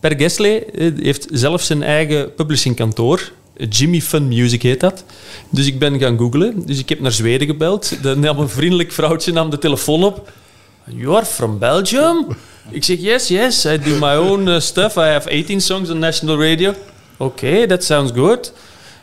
Per 0.00 0.16
Gessle 0.16 0.64
eh, 0.64 0.92
heeft 1.02 1.26
zelf 1.30 1.62
zijn 1.62 1.82
eigen 1.82 2.34
publishingkantoor. 2.34 3.32
Jimmy 3.68 4.00
Fun 4.00 4.28
Music 4.28 4.62
heet 4.62 4.80
dat. 4.80 5.04
Dus 5.50 5.66
ik 5.66 5.78
ben 5.78 5.98
gaan 5.98 6.18
googlen. 6.18 6.66
Dus 6.66 6.78
ik 6.78 6.88
heb 6.88 7.00
naar 7.00 7.12
Zweden 7.12 7.46
gebeld. 7.46 8.02
Dan 8.02 8.20
nam 8.24 8.38
een 8.38 8.48
vriendelijk 8.48 8.92
vrouwtje 8.92 9.32
nam 9.32 9.50
de 9.50 9.58
telefoon 9.58 10.04
op. 10.04 10.32
You 10.84 11.16
are 11.16 11.26
from 11.26 11.58
Belgium? 11.58 12.26
Ik 12.70 12.84
zeg, 12.84 13.00
yes, 13.00 13.28
yes. 13.28 13.64
I 13.64 13.78
do 13.78 13.98
my 13.98 14.14
own 14.14 14.48
uh, 14.48 14.60
stuff. 14.60 14.96
I 14.96 15.00
have 15.00 15.30
18 15.30 15.60
songs 15.60 15.90
on 15.90 15.98
national 15.98 16.40
radio. 16.42 16.74
Okay, 17.16 17.66
that 17.66 17.84
sounds 17.84 18.12
good. 18.12 18.52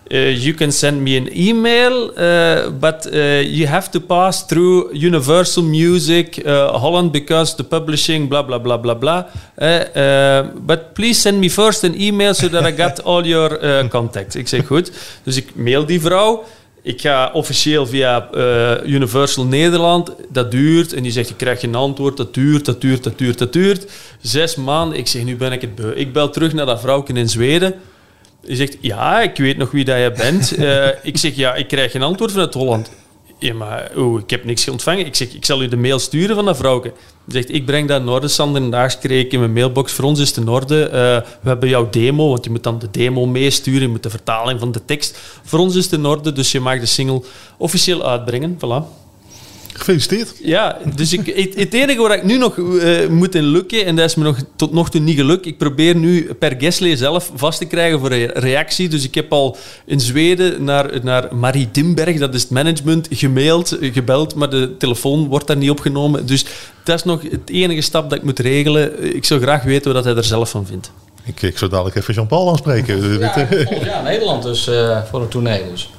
Uh, 0.09 0.29
you 0.29 0.53
can 0.53 0.71
send 0.71 1.03
me 1.03 1.17
an 1.17 1.27
email, 1.35 2.11
uh, 2.17 2.69
but 2.69 3.05
uh, 3.07 3.41
you 3.43 3.67
have 3.67 3.91
to 3.91 3.99
pass 3.99 4.43
through 4.43 4.93
Universal 4.93 5.63
Music 5.63 6.41
Holland 6.45 7.11
because 7.11 7.55
the 7.55 7.63
publishing, 7.63 8.27
blah 8.27 8.43
blah 8.43 8.59
blah 8.59 8.77
blah 8.77 8.93
blah. 8.93 9.23
But 9.57 10.95
please 10.95 11.19
send 11.19 11.39
me 11.39 11.49
first 11.49 11.84
an 11.84 11.93
email 11.99 12.34
so 12.34 12.47
that 12.47 12.65
I 12.65 12.71
got 12.71 12.99
all 13.05 13.25
your 13.25 13.89
contacts. 13.89 14.35
Ik 14.35 14.47
zeg 14.47 14.65
goed. 14.65 14.91
Dus 15.23 15.38
ik 15.38 15.55
mail 15.55 15.85
die 15.85 16.01
vrouw. 16.01 16.43
Ik 16.88 17.01
ga 17.01 17.29
officieel 17.34 17.88
via 17.88 18.31
eh, 18.31 18.89
Universal 18.91 19.45
Nederland. 19.45 20.11
Dat 20.29 20.51
duurt. 20.51 20.93
En 20.93 21.03
die 21.03 21.11
zegt, 21.11 21.29
je 21.29 21.35
krijgt 21.35 21.61
geen 21.61 21.75
antwoord. 21.75 22.17
Dat 22.17 22.34
duurt, 22.34 22.65
dat 22.65 22.81
duurt, 22.81 23.03
dat 23.03 23.17
duurt, 23.17 23.38
dat 23.38 23.53
duurt. 23.53 23.91
Zes 24.21 24.55
maanden. 24.55 24.97
Ik 24.97 25.07
zeg, 25.07 25.23
nu 25.23 25.35
ben 25.35 25.51
ik 25.51 25.61
het 25.61 25.75
beu. 25.75 25.91
Ik 25.91 26.13
bel 26.13 26.29
terug 26.29 26.53
naar 26.53 26.65
dat 26.65 26.81
vrouwtje 26.81 27.13
in 27.13 27.29
Zweden. 27.29 27.73
Die 28.47 28.55
zegt, 28.55 28.77
ja, 28.81 29.21
ik 29.21 29.37
weet 29.37 29.57
nog 29.57 29.71
wie 29.71 29.85
dat 29.85 29.97
je 29.97 30.11
bent. 30.17 30.55
Eh, 30.57 30.87
ik 31.03 31.17
zeg, 31.17 31.35
ja, 31.35 31.55
ik 31.55 31.67
krijg 31.67 31.91
geen 31.91 32.01
antwoord 32.01 32.31
vanuit 32.31 32.53
Holland. 32.53 32.91
Ja, 33.39 33.53
maar 33.53 33.91
oh, 33.95 34.19
ik 34.19 34.29
heb 34.29 34.43
niks 34.45 34.67
ontvangen. 34.67 35.05
Ik 35.05 35.15
zeg, 35.15 35.33
ik 35.33 35.45
zal 35.45 35.61
u 35.61 35.67
de 35.67 35.77
mail 35.77 35.99
sturen 35.99 36.35
van 36.35 36.45
dat 36.45 36.57
vrouwtje. 36.57 36.93
Die 37.25 37.35
zegt, 37.41 37.53
ik 37.53 37.65
breng 37.65 37.87
dat 37.87 38.01
in 38.01 38.07
orde, 38.07 38.27
Sander. 38.27 38.61
En 38.61 38.69
daar 38.69 38.97
kreeg 38.97 39.23
ik 39.23 39.33
in 39.33 39.39
mijn 39.39 39.53
mailbox. 39.53 39.91
Voor 39.91 40.05
ons 40.05 40.19
is 40.19 40.27
het 40.27 40.37
in 40.37 40.47
orde. 40.47 40.83
Eh, 40.83 40.91
we 41.41 41.49
hebben 41.49 41.69
jouw 41.69 41.89
demo, 41.89 42.29
want 42.29 42.43
je 42.43 42.49
moet 42.49 42.63
dan 42.63 42.79
de 42.79 42.87
demo 42.91 43.25
meesturen. 43.25 43.81
Je 43.81 43.87
moet 43.87 44.03
de 44.03 44.09
vertaling 44.09 44.59
van 44.59 44.71
de 44.71 44.85
tekst. 44.85 45.19
Voor 45.43 45.59
ons 45.59 45.75
is 45.75 45.83
het 45.83 45.93
in 45.93 46.05
orde, 46.05 46.33
dus 46.33 46.51
je 46.51 46.59
mag 46.59 46.79
de 46.79 46.85
single 46.85 47.23
officieel 47.57 48.09
uitbrengen. 48.09 48.57
Voilà. 48.57 49.06
Gefeliciteerd. 49.77 50.33
Ja, 50.43 50.77
dus 50.95 51.13
ik, 51.13 51.25
het, 51.25 51.55
het 51.55 51.73
enige 51.73 52.01
waar 52.01 52.17
ik 52.17 52.23
nu 52.23 52.37
nog 52.37 52.57
eh, 52.57 53.07
moet 53.07 53.35
in 53.35 53.43
lukken, 53.43 53.85
en 53.85 53.95
dat 53.95 54.05
is 54.05 54.15
me 54.15 54.23
nog 54.23 54.37
tot 54.55 54.73
nog 54.73 54.89
toe 54.89 55.01
niet 55.01 55.17
gelukt, 55.17 55.45
ik 55.45 55.57
probeer 55.57 55.95
nu 55.95 56.33
per 56.39 56.55
Gessle 56.57 56.97
zelf 56.97 57.31
vast 57.35 57.59
te 57.59 57.65
krijgen 57.65 57.99
voor 57.99 58.11
een 58.11 58.31
reactie. 58.31 58.89
Dus 58.89 59.03
ik 59.03 59.15
heb 59.15 59.31
al 59.31 59.57
in 59.85 59.99
Zweden 59.99 60.63
naar, 60.63 61.03
naar 61.03 61.35
Marie 61.35 61.69
Dimberg, 61.71 62.17
dat 62.17 62.33
is 62.33 62.41
het 62.41 62.51
management, 62.51 63.07
gemaild, 63.09 63.77
gebeld, 63.81 64.35
maar 64.35 64.49
de 64.49 64.77
telefoon 64.77 65.27
wordt 65.27 65.47
daar 65.47 65.57
niet 65.57 65.69
opgenomen. 65.69 66.25
Dus 66.25 66.45
dat 66.83 66.97
is 66.97 67.03
nog 67.03 67.21
het 67.21 67.49
enige 67.49 67.81
stap 67.81 68.09
dat 68.09 68.17
ik 68.17 68.23
moet 68.25 68.39
regelen. 68.39 69.15
Ik 69.15 69.25
zou 69.25 69.41
graag 69.41 69.63
weten 69.63 69.93
wat 69.93 70.03
hij 70.03 70.15
er 70.15 70.23
zelf 70.23 70.49
van 70.49 70.65
vindt. 70.65 70.91
Ik, 71.23 71.41
ik 71.41 71.57
zou 71.57 71.71
dadelijk 71.71 71.95
even 71.95 72.13
Jean-Paul 72.13 72.49
aanspreken. 72.49 73.19
ja 73.19 73.33
volgend 73.49 73.83
jaar 73.83 74.03
Nederland 74.03 74.43
dus 74.43 74.67
eh, 74.67 75.03
voor 75.09 75.21
een 75.21 75.27
tournee 75.27 75.63
dus. 75.71 75.89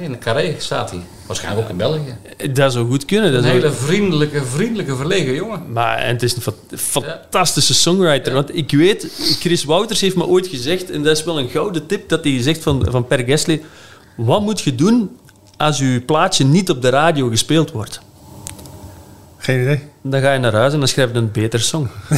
In 0.00 0.12
de 0.12 0.18
Carré 0.18 0.54
staat 0.58 0.90
hij. 0.90 1.00
Waarschijnlijk 1.26 1.64
ook 1.64 1.70
in 1.70 1.76
België. 1.76 2.16
Dat 2.52 2.72
zou 2.72 2.86
goed 2.88 3.04
kunnen. 3.04 3.32
Dat 3.32 3.44
Een 3.44 3.50
hele 3.50 3.72
vriendelijke, 3.72 4.44
vriendelijke, 4.44 4.96
verlegen 4.96 5.34
jongen. 5.34 5.72
Maar 5.72 5.98
en 5.98 6.08
het 6.12 6.22
is 6.22 6.36
een 6.36 6.42
fa- 6.42 6.52
fantastische 6.76 7.74
songwriter. 7.74 8.32
Want 8.32 8.56
ik 8.56 8.70
weet, 8.70 9.06
Chris 9.40 9.64
Wouters 9.64 10.00
heeft 10.00 10.16
me 10.16 10.26
ooit 10.26 10.46
gezegd, 10.46 10.90
en 10.90 11.02
dat 11.02 11.16
is 11.16 11.24
wel 11.24 11.38
een 11.38 11.48
gouden 11.48 11.86
tip, 11.86 12.08
dat 12.08 12.24
hij 12.24 12.32
gezegd 12.32 12.62
van, 12.62 12.86
van 12.90 13.06
Per 13.06 13.24
Gessle, 13.24 13.60
wat 14.16 14.40
moet 14.42 14.60
je 14.60 14.74
doen 14.74 15.16
als 15.56 15.78
je 15.78 16.02
plaatje 16.06 16.44
niet 16.44 16.70
op 16.70 16.82
de 16.82 16.88
radio 16.88 17.28
gespeeld 17.28 17.70
wordt? 17.70 18.00
Geen 19.38 19.60
idee. 19.60 19.82
Dan 20.02 20.20
ga 20.20 20.32
je 20.32 20.38
naar 20.38 20.52
huis 20.54 20.72
en 20.72 20.78
dan 20.78 20.88
schrijf 20.88 21.10
je 21.12 21.16
een 21.18 21.30
beter 21.30 21.60
song. 21.60 21.88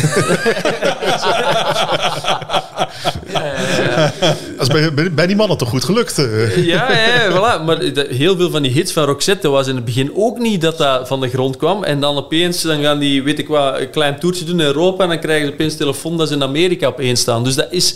Dat 3.33 4.37
is 4.61 4.67
bij, 4.69 4.95
bij, 4.95 5.13
bij 5.13 5.27
die 5.27 5.37
mannen 5.37 5.59
toch 5.59 5.69
goed 5.69 5.85
gelukt. 5.85 6.19
eh. 6.19 6.57
Ja, 6.65 6.93
ja, 6.93 7.31
voilà. 7.31 7.65
Maar 7.65 7.79
heel 8.09 8.37
veel 8.37 8.51
van 8.51 8.63
die 8.63 8.73
hits 8.73 8.93
van 8.93 9.05
Roxette 9.05 9.49
was 9.49 9.67
in 9.67 9.75
het 9.77 9.85
begin 9.85 10.11
ook 10.15 10.39
niet 10.39 10.61
dat 10.61 10.79
dat 10.79 11.09
van 11.09 11.21
de 11.21 11.29
grond 11.29 11.57
kwam. 11.57 11.85
En 11.85 12.01
dan 12.01 12.17
opeens 12.17 12.63
dan 12.63 12.83
gaan 12.83 12.99
die, 12.99 13.23
weet 13.23 13.39
ik 13.39 13.49
wat, 13.49 13.79
een 13.79 13.91
klein 13.91 14.19
toertje 14.19 14.45
doen 14.45 14.61
in 14.61 14.67
Europa 14.67 15.03
en 15.03 15.09
dan 15.09 15.19
krijgen 15.21 15.47
ze 15.47 15.53
opeens 15.53 15.77
telefoon 15.77 16.17
dat 16.17 16.29
ze 16.29 16.35
in 16.35 16.43
Amerika 16.43 16.87
opeens 16.87 17.21
staan. 17.21 17.45
Dus 17.45 17.55
dat 17.55 17.67
is... 17.71 17.95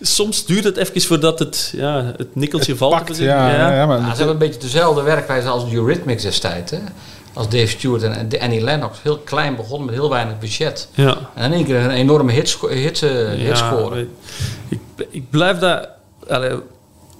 Soms 0.00 0.44
duurt 0.46 0.64
het 0.64 0.76
even 0.76 1.00
voordat 1.00 1.38
het, 1.38 1.72
ja, 1.76 2.12
het 2.16 2.34
nikkeltje 2.34 2.76
valt. 2.76 2.92
Pakt, 2.92 3.16
ja, 3.16 3.50
ja. 3.50 3.72
ja, 3.74 3.86
maar 3.86 3.98
Ja, 3.98 4.10
ze 4.10 4.16
hebben 4.16 4.28
een 4.28 4.38
beetje 4.38 4.60
dezelfde 4.60 5.02
werkwijze 5.02 5.48
als 5.48 5.70
de 5.70 5.76
Eurythmics 5.76 6.22
destijds. 6.22 6.70
Hè? 6.70 6.78
Als 7.36 7.48
Dave 7.48 7.66
Stewart 7.66 8.02
en 8.02 8.28
Annie 8.40 8.60
Lennox. 8.60 8.98
Heel 9.02 9.18
klein 9.18 9.56
begonnen 9.56 9.86
met 9.86 9.94
heel 9.94 10.10
weinig 10.10 10.38
budget. 10.38 10.88
Ja. 10.94 11.18
En 11.34 11.44
in 11.44 11.52
één 11.52 11.64
keer 11.64 11.76
een 11.76 11.90
enorme 11.90 12.32
hitsco- 12.32 12.68
hit, 12.68 13.02
eh, 13.02 13.28
hitscore. 13.30 13.96
Ja, 13.98 14.04
ik, 14.68 14.78
ik 15.10 15.30
blijf 15.30 15.58
dat... 15.58 15.88
allee, 16.28 16.50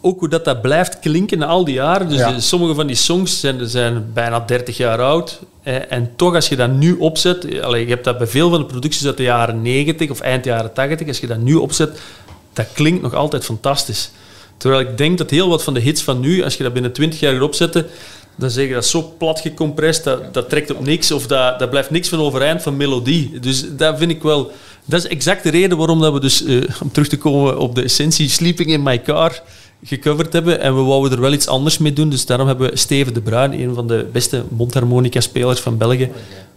ook 0.01 0.19
hoe 0.21 0.29
dat, 0.29 0.45
dat 0.45 0.63
blijft 0.63 0.99
klinken 0.99 1.39
na 1.39 1.47
al 1.47 1.65
die 1.65 1.75
jaren. 1.75 2.09
Dus 2.09 2.19
Ja. 2.19 2.33
de- 2.33 2.41
sommige 2.41 2.75
van 2.75 2.87
die 2.87 2.97
songs 2.97 3.41
zijn, 3.41 3.69
zijn 3.69 4.11
bijna 4.13 4.41
30 4.41 4.77
jaar 4.77 5.03
oud. 5.03 5.41
Eh, 5.63 5.93
en 5.93 6.13
toch, 6.17 6.35
als 6.35 6.49
je 6.49 6.57
dat 6.57 6.71
nu 6.71 6.97
opzet... 6.97 7.45
eh, 7.45 7.61
Allee, 7.63 7.85
je 7.85 7.91
hebt 7.91 8.05
dat 8.05 8.19
bij 8.19 8.27
veel 8.27 8.51
van 8.51 8.59
de 8.61 8.67
producties 8.67 9.07
uit 9.07 9.17
de 9.17 9.23
jaren 9.23 9.63
90 9.63 10.11
of 10.11 10.21
eind 10.21 10.45
jaren 10.45 10.73
80. 10.73 11.09
Als 11.09 11.19
je 11.19 11.27
dat 11.27 11.39
nu 11.39 11.55
opzet, 11.55 11.99
dat 12.53 12.67
klinkt 12.73 13.03
nog 13.03 13.15
altijd 13.15 13.45
fantastisch. 13.45 14.11
Terwijl 14.57 14.81
ik 14.81 14.99
denk 14.99 15.19
dat 15.19 15.31
heel 15.31 15.49
wat 15.49 15.63
van 15.63 15.75
de 15.75 15.81
hits 15.81 16.03
van 16.03 16.21
nu, 16.21 16.43
als 16.45 16.57
je 16.57 16.63
dat 16.63 16.73
binnen 16.73 16.93
20 16.93 17.21
jaar 17.21 17.33
gaat 17.33 17.43
opzetten, 17.43 17.87
dan 18.37 18.51
zeg 18.51 18.69
je 18.69 18.75
dat 18.75 18.87
zo 18.87 19.15
plat 19.19 19.41
gecompressed, 19.41 20.05
dat, 20.05 20.35
dat 20.35 20.49
trekt 20.49 20.75
op 20.75 20.85
niks 20.85 21.13
of 21.13 21.27
dat, 21.27 21.59
dat 21.59 21.71
blijft 21.71 21.91
niks 21.91 22.09
van 22.09 22.19
overeind 22.19 22.63
van 22.63 22.77
melodie. 22.77 23.39
Dus 23.41 23.65
dat 23.77 23.99
vind 23.99 24.11
ik 24.11 24.23
wel... 24.23 24.51
Dat 24.85 25.05
is 25.05 25.11
exact 25.11 25.43
de 25.43 25.51
reden 25.51 25.79
waarom 25.79 26.01
dat 26.01 26.13
we 26.13 26.21
dus, 26.21 26.45
eh, 26.45 26.63
om 26.83 26.93
terug 26.93 27.09
te 27.09 27.19
komen 27.19 27.59
op 27.59 27.75
de 27.75 27.83
essentie, 27.83 28.29
Sleeping 28.29 28.71
in 28.71 28.83
My 28.83 29.03
Car 29.03 29.43
gecoverd 29.85 30.33
hebben. 30.33 30.61
En 30.61 30.77
we 30.77 30.83
wouden 30.83 31.13
er 31.13 31.21
wel 31.21 31.33
iets 31.33 31.47
anders 31.47 31.79
mee 31.79 31.93
doen. 31.93 32.09
Dus 32.09 32.27
daarom 32.27 32.47
hebben 32.47 32.71
we 32.71 32.77
Steven 32.77 33.15
de 33.15 33.21
Bruin, 33.21 33.53
een 33.53 33.75
van 33.75 33.87
de 33.87 34.07
beste 34.13 34.45
mondharmonica-spelers 34.49 35.61
van 35.61 35.77
België, 35.77 36.11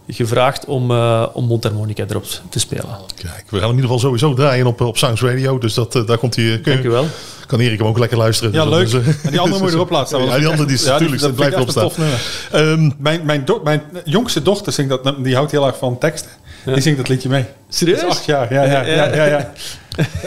gevraagd 0.08 0.64
om, 0.64 0.90
eh, 0.90 1.26
om 1.32 1.44
mondharmonica 1.46 2.04
erop 2.08 2.24
te 2.50 2.58
spelen. 2.58 2.84
Kijk, 3.16 3.44
we 3.48 3.58
gaan 3.58 3.68
hem 3.68 3.68
in 3.68 3.74
ieder 3.82 3.82
geval 3.82 3.98
sowieso 3.98 4.34
draaien 4.34 4.66
op, 4.66 4.80
op 4.80 4.98
Sounds 4.98 5.22
Radio. 5.22 5.58
Dus 5.58 5.74
dat, 5.74 5.94
eh, 5.96 6.06
daar 6.06 6.18
komt 6.18 6.36
hij. 6.36 6.44
je- 6.44 6.60
Dank 6.60 6.84
u 6.84 6.90
wel. 6.90 7.06
Kan 7.46 7.60
Erik 7.60 7.78
hem 7.78 7.86
ook 7.86 7.98
lekker 7.98 8.18
luisteren. 8.18 8.52
Ja, 8.52 8.64
Dus 8.64 8.92
leuk. 8.92 9.02
eh, 9.02 9.08
En 9.24 9.30
die 9.30 9.40
andere 9.40 9.60
moet 9.60 9.70
je 9.70 9.76
erop 9.76 9.90
laten 9.90 10.06
staan. 10.08 10.20
Ja, 10.28 10.36
die 10.38 10.46
andere 10.46 10.66
die 10.66 10.76
is 10.76 10.84
natuurlijk, 10.84 11.20
dat 11.20 11.34
blijft 11.34 11.76
erop 11.76 11.96
nummer. 11.96 12.20
Ehm, 12.50 12.90
Mijn, 12.98 13.20
mijn, 13.24 13.44
do- 13.44 13.60
mijn 13.64 13.82
jongste 14.04 14.42
dochter 14.42 14.72
zingt 14.72 14.90
dat, 15.02 15.14
die 15.24 15.34
houdt 15.34 15.50
heel 15.50 15.66
erg 15.66 15.76
van 15.78 15.98
teksten. 15.98 16.30
Die 16.64 16.80
zingt 16.80 16.98
dat 16.98 17.08
liedje 17.08 17.28
mee. 17.28 17.44
Serieus? 17.68 18.02
Acht 18.04 18.24
jaar, 18.24 18.52
ja, 18.54 18.62
ja, 18.64 18.82
ja, 18.84 19.14
ja, 19.14 19.24
ja. 19.24 19.52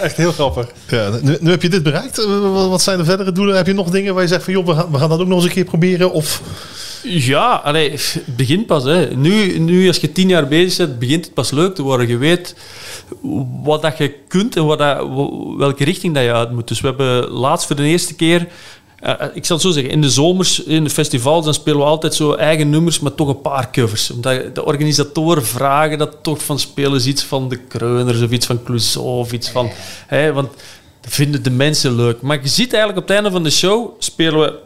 Echt 0.02 0.16
heel 0.18 0.32
grappig. 0.32 0.68
ja, 0.88 1.10
nu, 1.22 1.38
nu 1.40 1.50
heb 1.50 1.62
je 1.62 1.70
dit 1.70 1.84
bereikt. 1.84 2.20
Eh, 2.20 2.26
wat- 2.54 2.70
Wat 2.70 2.82
zijn 2.82 2.98
de 2.98 3.06
verdere 3.06 3.32
doelen? 3.32 3.56
Heb 3.56 3.68
je 3.68 3.74
nog 3.74 3.90
dingen 3.90 4.14
waar 4.14 4.22
je 4.24 4.30
zegt 4.30 4.44
van 4.44 4.54
joh, 4.54 4.66
we 4.66 4.74
gaan, 4.74 4.92
we 4.92 4.98
gaan 4.98 5.10
dat 5.10 5.20
ook 5.20 5.28
nog 5.28 5.38
eens 5.38 5.46
een 5.48 5.52
keer 5.54 5.64
proberen? 5.64 6.12
Of 6.12 6.42
Ja, 7.04 7.56
allee, 7.56 7.92
het 7.92 8.24
begint 8.36 8.66
pas. 8.66 8.84
Hè. 8.84 9.16
Nu, 9.16 9.60
nu, 9.60 9.88
als 9.88 9.98
je 9.98 10.12
tien 10.12 10.30
jaar 10.30 10.48
bezig 10.48 10.78
bent, 10.88 11.00
begint 11.00 11.26
het 11.26 11.34
pas 11.34 11.52
leuk 11.52 11.76
te 11.76 11.82
worden. 11.82 12.08
Je 12.08 12.18
weet 12.18 12.56
wat 13.64 13.82
dat 13.82 13.98
je 13.98 14.16
kunt 14.28 14.56
en 14.56 14.66
wat 14.66 14.78
dat, 14.78 15.08
welke 15.58 15.84
richting 15.84 16.14
dat 16.14 16.24
je 16.24 16.34
uit 16.34 16.52
moet. 16.52 16.68
Dus 16.68 16.82
we 16.82 16.88
hebben 16.88 17.30
laatst 17.30 17.68
voor 17.68 17.76
de 17.76 17.84
eerste 17.84 18.16
keer 18.16 18.48
eh, 19.04 19.12
eh, 19.20 19.28
ik 19.34 19.46
zal 19.46 19.56
het 19.56 19.66
zo 19.66 19.72
zeggen, 19.72 19.92
in 19.92 20.02
de 20.02 20.10
zomers, 20.10 20.64
in 20.64 20.84
de 20.84 20.90
festivals, 20.90 21.46
dan 21.46 21.54
spelen 21.54 21.80
we 21.80 21.86
altijd 21.86 22.14
zo 22.14 22.34
eigen 22.34 22.70
nummers, 22.70 23.00
maar 23.00 23.16
toch 23.16 23.28
een 23.28 23.42
paar 23.42 23.72
covers. 23.72 24.12
Omdat 24.12 24.56
de 24.56 24.66
organisatoren 24.66 25.46
vragen 25.46 25.98
dat 25.98 26.18
toch 26.22 26.44
van 26.44 26.60
spelen 26.60 27.02
ze 27.02 27.10
iets 27.10 27.24
van 27.24 27.50
de 27.50 27.58
Kreuners 27.58 28.22
of 28.22 28.32
iets 28.32 28.46
van 28.46 28.64
Clouseau 28.64 29.20
of 29.20 29.32
iets 29.32 29.50
van... 29.50 29.72
Hè, 30.08 30.34
want 30.34 30.50
dat 31.02 31.14
vinden 31.14 31.44
de 31.44 31.50
mensen 31.50 31.96
leuk. 31.96 32.22
Maar 32.22 32.42
je 32.42 32.48
ziet 32.48 32.74
eigenlijk 32.74 33.02
op 33.02 33.08
het 33.08 33.16
einde 33.16 33.32
van 33.32 33.44
de 33.44 33.50
show 33.50 33.90
spelen 34.00 34.40
we 34.40 34.60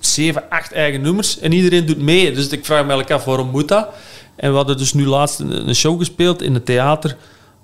zeven, 0.00 0.50
acht 0.50 0.72
eigen 0.72 1.00
nummers 1.00 1.38
en 1.38 1.52
iedereen 1.52 1.86
doet 1.86 2.02
mee. 2.02 2.32
Dus 2.32 2.48
ik 2.48 2.64
vraag 2.64 2.84
me 2.84 2.90
eigenlijk 2.90 3.10
af, 3.10 3.24
waarom 3.24 3.50
moet 3.50 3.68
dat? 3.68 3.88
En 4.36 4.50
we 4.50 4.56
hadden 4.56 4.76
dus 4.76 4.92
nu 4.92 5.06
laatst 5.06 5.40
een, 5.40 5.74
show 5.74 5.98
gespeeld 5.98 6.42
in 6.42 6.54
het 6.54 6.66
theater. 6.66 7.16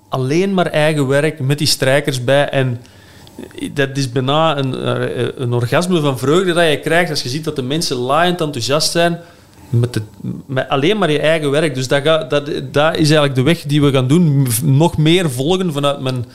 Alleen 0.09 0.53
maar 0.53 0.65
eigen 0.65 1.07
werk, 1.07 1.39
met 1.39 1.57
die 1.57 1.67
strijkers 1.67 2.23
bij. 2.23 2.49
En 2.49 2.81
dat 3.73 3.97
is 3.97 4.11
bijna 4.11 4.57
een, 4.57 4.75
eh, 4.75 5.27
een 5.35 5.53
orgasme 5.53 5.99
van 5.99 6.19
vreugde 6.19 6.53
dat 6.53 6.69
je 6.69 6.79
krijgt 6.79 7.09
als 7.09 7.23
je 7.23 7.29
ziet 7.29 7.43
dat 7.43 7.55
de 7.55 7.61
mensen 7.61 7.97
laaiend 7.97 8.41
enthousiast 8.41 8.91
zijn 8.91 9.19
met, 9.69 10.01
met 10.45 10.69
alleen 10.69 10.97
maar 10.97 11.11
je 11.11 11.19
eigen 11.19 11.51
werk. 11.51 11.75
Dus 11.75 11.87
dat, 11.87 12.01
gaat, 12.03 12.29
dat, 12.29 12.45
dat 12.71 12.93
is 12.93 13.09
eigenlijk 13.09 13.35
de 13.35 13.41
weg 13.41 13.61
die 13.61 13.81
we 13.81 13.91
gaan 13.91 14.07
doen. 14.07 14.47
Nog 14.63 14.97
meer 14.97 15.31
volgen 15.31 15.73
vanuit 15.73 15.99
mijn 15.99 16.25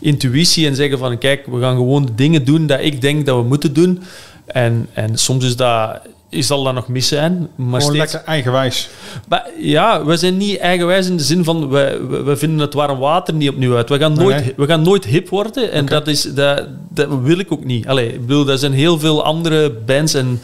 intuïtie 0.00 0.66
en 0.66 0.74
zeggen 0.74 0.98
van 0.98 1.18
kijk, 1.18 1.46
we 1.46 1.60
gaan 1.60 1.76
gewoon 1.76 2.06
de 2.06 2.14
dingen 2.14 2.44
doen 2.44 2.66
dat 2.66 2.80
ik 2.80 3.00
denk 3.00 3.26
dat 3.26 3.36
we 3.36 3.42
moeten 3.42 3.72
doen. 3.72 4.02
En, 4.46 4.88
en 4.92 5.18
soms 5.18 5.44
is 5.44 5.56
dat, 5.56 6.00
is 6.28 6.46
zal 6.46 6.62
dat 6.62 6.74
nog 6.74 6.88
mis 6.88 7.08
zijn. 7.08 7.48
Maar 7.56 7.80
Gewoon 7.80 7.96
steeds, 7.96 8.12
lekker 8.12 8.28
eigenwijs. 8.28 8.88
maar 9.28 9.50
ja, 9.58 10.04
we 10.04 10.16
zijn 10.16 10.36
niet 10.36 10.58
eigenwijs 10.58 11.06
in 11.08 11.16
de 11.16 11.22
zin 11.22 11.44
van 11.44 11.68
we, 11.68 12.06
we, 12.08 12.22
we 12.22 12.36
vinden 12.36 12.58
het 12.58 12.74
warm 12.74 12.98
water 12.98 13.34
niet 13.34 13.48
opnieuw 13.48 13.76
uit. 13.76 13.88
We 13.88 13.98
gaan 13.98 14.12
nooit, 14.12 14.44
Nee. 14.44 14.54
we 14.56 14.66
gaan 14.66 14.82
nooit 14.82 15.04
hip 15.04 15.28
worden 15.28 15.72
en 15.72 15.86
dat, 15.86 16.06
is, 16.08 16.22
dat, 16.22 16.66
dat 16.88 17.08
wil 17.22 17.38
ik 17.38 17.52
ook 17.52 17.64
niet. 17.64 17.86
Allee, 17.86 18.12
ik 18.14 18.20
bedoel, 18.26 18.48
er 18.48 18.58
zijn 18.58 18.72
heel 18.72 18.98
veel 18.98 19.24
andere 19.24 19.70
bands 19.70 20.14
en 20.14 20.40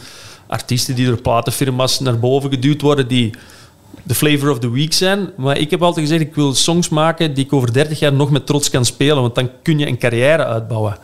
artiesten 0.47 0.95
die 0.95 1.05
door 1.05 1.21
platenfirma's 1.21 1.99
naar 1.99 2.19
boven 2.19 2.49
geduwd 2.49 2.81
worden 2.81 3.07
die 3.07 3.31
de 4.03 4.15
flavor 4.15 4.49
of 4.51 4.59
the 4.59 4.71
week 4.71 4.93
zijn. 4.93 5.29
Maar 5.37 5.57
ik 5.57 5.69
heb 5.69 5.81
altijd 5.83 6.07
gezegd, 6.07 6.27
ik 6.29 6.35
wil 6.35 6.53
songs 6.53 6.89
maken 6.89 7.33
die 7.33 7.45
ik 7.45 7.53
over 7.53 7.73
30 7.73 7.99
jaar 7.99 8.13
nog 8.13 8.31
met 8.31 8.45
trots 8.45 8.69
kan 8.69 8.85
spelen, 8.85 9.21
want 9.21 9.35
dan 9.35 9.49
kun 9.63 9.79
je 9.79 9.87
een 9.87 9.97
carrière 9.97 10.45
uitbouwen. 10.45 10.97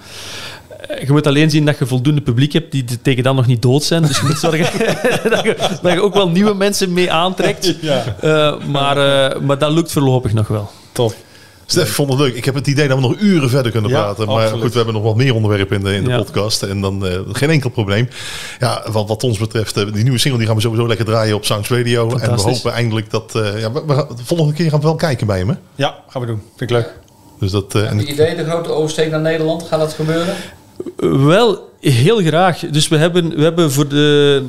Eh, 0.87 1.05
Je 1.05 1.11
moet 1.11 1.27
alleen 1.27 1.49
zien 1.49 1.65
dat 1.65 1.77
je 1.77 1.85
voldoende 1.85 2.21
publiek 2.21 2.53
hebt 2.53 2.71
die 2.71 2.85
tegen 3.01 3.23
dan 3.23 3.35
nog 3.35 3.47
niet 3.47 3.61
dood 3.61 3.83
zijn. 3.83 4.01
Dus 4.01 4.17
je 4.19 4.25
moet 4.25 4.37
zorgen 4.39 4.65
dat, 5.29 5.43
je, 5.43 5.55
dat 5.81 5.93
je 5.93 6.01
ook 6.01 6.13
wel 6.13 6.29
nieuwe 6.29 6.53
mensen 6.53 6.93
mee 6.93 7.11
aantrekt. 7.11 7.73
Eh, 8.19 8.55
maar, 8.65 8.97
eh, 9.31 9.39
maar 9.41 9.57
dat 9.57 9.71
lukt 9.71 9.91
voorlopig 9.91 10.33
nog 10.33 10.47
wel. 10.47 10.71
Top. 10.91 11.13
Stef, 11.65 11.87
ik 11.87 11.93
vond 11.93 12.09
het 12.09 12.19
leuk. 12.19 12.35
Ik 12.35 12.45
heb 12.45 12.55
het 12.55 12.67
idee 12.67 12.87
dat 12.87 12.97
we 12.97 13.03
nog 13.07 13.15
uren 13.19 13.49
verder 13.49 13.71
kunnen 13.71 13.89
Ja, 13.91 14.01
praten. 14.01 14.27
Maar 14.27 14.35
absoluut. 14.35 14.61
goed, 14.61 14.69
we 14.71 14.75
hebben 14.77 14.93
nog 14.95 15.03
wat 15.03 15.15
meer 15.15 15.35
onderwerpen 15.35 15.77
in 15.77 15.83
de, 15.83 15.93
in 15.95 16.03
de 16.03 16.09
Ja. 16.09 16.17
podcast. 16.17 16.63
En 16.63 16.81
dan 16.81 17.05
eh, 17.07 17.19
geen 17.31 17.49
enkel 17.49 17.69
probleem. 17.69 18.09
Ja, 18.59 18.83
wat, 18.91 19.07
wat 19.07 19.23
ons 19.23 19.37
betreft, 19.37 19.75
die 19.93 20.03
nieuwe 20.03 20.17
single 20.17 20.37
die 20.39 20.47
gaan 20.47 20.55
we 20.55 20.61
sowieso 20.61 20.87
lekker 20.87 21.05
draaien 21.05 21.35
op 21.35 21.45
Sounds 21.45 21.69
Radio. 21.69 22.09
En 22.17 22.35
we 22.35 22.41
hopen 22.41 22.71
eindelijk 22.73 23.11
dat... 23.11 23.35
eh, 23.35 23.59
ja, 23.59 23.71
we, 23.71 23.85
de 24.15 24.23
volgende 24.25 24.53
keer 24.53 24.69
gaan 24.69 24.79
we 24.79 24.85
wel 24.85 24.95
kijken 24.95 25.27
bij 25.27 25.37
hem. 25.37 25.49
Hè? 25.49 25.55
Ja, 25.75 25.95
gaan 26.09 26.21
we 26.21 26.27
doen. 26.27 26.41
Vind 26.57 26.69
ik 26.71 26.77
leuk. 26.77 26.93
Dus 27.39 27.51
dat, 27.51 27.75
eh, 27.75 27.89
en 27.89 27.99
je 27.99 28.05
idee, 28.05 28.35
de 28.35 28.43
grote 28.45 28.69
oversteek 28.69 29.11
naar 29.11 29.21
Nederland, 29.21 29.63
gaat 29.63 29.79
dat 29.79 29.93
gebeuren? 29.93 30.35
Wel, 30.97 31.69
heel 31.79 32.17
graag. 32.17 32.59
Dus 32.59 32.87
we 32.87 32.97
hebben, 32.97 33.35
we 33.35 33.43
hebben 33.43 33.71
voor, 33.71 33.87
de, 33.87 34.43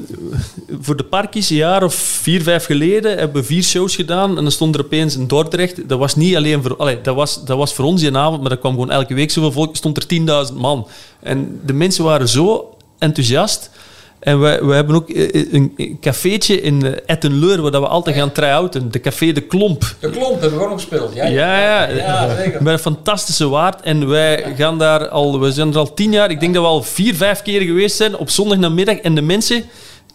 voor 0.81 0.97
de 0.97 1.05
parkies 1.05 1.51
een 1.51 1.57
jaar 1.57 1.83
of 1.83 1.95
vier, 1.95 2.43
vijf 2.43 2.65
geleden 2.65 3.19
hebben 3.19 3.41
we 3.41 3.47
vier 3.47 3.63
shows 3.63 3.97
gedaan. 3.97 4.37
En 4.37 4.43
dan 4.43 4.53
stond 4.53 4.75
er 4.75 4.85
opeens 4.85 5.17
in 5.17 5.27
Dordrecht. 5.27 5.89
Dat 5.89 5.99
was 5.99 6.15
niet 6.15 6.37
alleen 6.37 6.63
voor... 6.63 6.77
Allee, 6.77 7.01
dat, 7.01 7.15
was, 7.15 7.45
dat 7.45 7.57
was 7.57 7.75
voor 7.75 7.85
ons 7.85 8.01
die 8.01 8.17
avond, 8.17 8.41
maar 8.41 8.51
dat 8.51 8.59
kwam 8.59 8.73
gewoon 8.73 8.91
elke 8.91 9.15
week 9.15 9.31
zoveel 9.31 9.53
volk. 9.53 9.77
stond 9.77 9.97
er 9.97 10.49
10.000 10.51 10.55
man. 10.55 10.89
En 11.21 11.61
de 11.65 11.73
mensen 11.73 12.05
waren 12.05 12.29
zo 12.29 12.77
enthousiast. 12.99 13.71
En 14.19 14.41
we, 14.41 14.61
we 14.63 14.75
hebben 14.75 14.95
ook 14.97 15.11
eh, 15.11 15.53
een 15.53 15.73
een 15.77 15.99
cafeetje 16.01 16.61
in 16.61 16.87
eh, 16.87 16.93
Ettenleur, 17.07 17.63
waar 17.63 17.71
dat 17.71 17.83
we 17.83 17.89
altijd 17.89 18.17
gaan 18.17 18.33
try-outen. 18.33 18.91
De 18.91 19.01
café 19.01 19.33
De 19.33 19.41
Klomp. 19.41 19.95
De 20.01 20.11
klomp 20.11 20.41
hebben 20.41 20.59
we 20.59 20.65
ook 20.65 20.71
nog 20.71 20.81
gespeeld. 20.81 21.15
Ja, 21.15 21.25
Ja, 21.25 21.61
ja. 21.61 21.89
ja 21.89 22.37
zeker. 22.37 22.63
Met 22.63 22.73
een 22.73 22.79
fantastische 22.79 23.49
waard. 23.49 23.81
En 23.81 24.09
wij 24.09 24.55
gaan 24.57 24.79
daar 24.79 25.09
al, 25.09 25.41
we 25.41 25.53
zijn 25.53 25.71
er 25.71 25.79
al 25.79 25.95
tien 25.95 26.13
jaar. 26.13 26.31
Ik 26.31 26.41
denk 26.41 26.55
dat 26.55 26.63
we 26.63 26.69
al 26.69 26.83
vier, 26.83 27.15
vijf 27.15 27.43
keer 27.43 27.61
geweest 27.61 27.97
zijn 27.97 28.17
op 28.17 28.31
zondagnamiddag. 28.31 28.97
En 28.97 29.15
de 29.15 29.23
mensen 29.23 29.65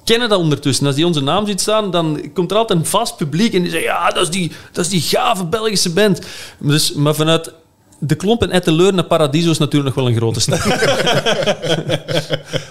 kennen 0.03 0.29
dat 0.29 0.39
ondertussen. 0.39 0.85
Als 0.85 0.95
die 0.95 1.05
onze 1.05 1.21
naam 1.21 1.47
ziet 1.47 1.61
staan, 1.61 1.91
dan 1.91 2.31
komt 2.33 2.51
er 2.51 2.57
altijd 2.57 2.79
een 2.79 2.85
vast 2.85 3.17
publiek. 3.17 3.53
En 3.53 3.61
die 3.61 3.71
zeggen, 3.71 3.89
ja, 3.89 4.09
dat 4.09 4.23
is 4.23 4.29
die, 4.29 4.51
dat 4.71 4.85
is 4.85 4.91
die 4.91 5.01
gave 5.01 5.45
Belgische 5.45 5.93
band. 5.93 6.21
Dus, 6.59 6.93
maar 6.93 7.15
vanuit 7.15 7.51
de 8.03 8.15
klomp 8.15 8.41
en 8.41 8.51
Etteleur 8.51 8.93
naar 8.93 9.03
Paradiso 9.03 9.51
is 9.51 9.57
natuurlijk 9.57 9.95
nog 9.95 10.05
wel 10.05 10.13
een 10.13 10.17
grote 10.19 10.39
stap. 10.39 10.59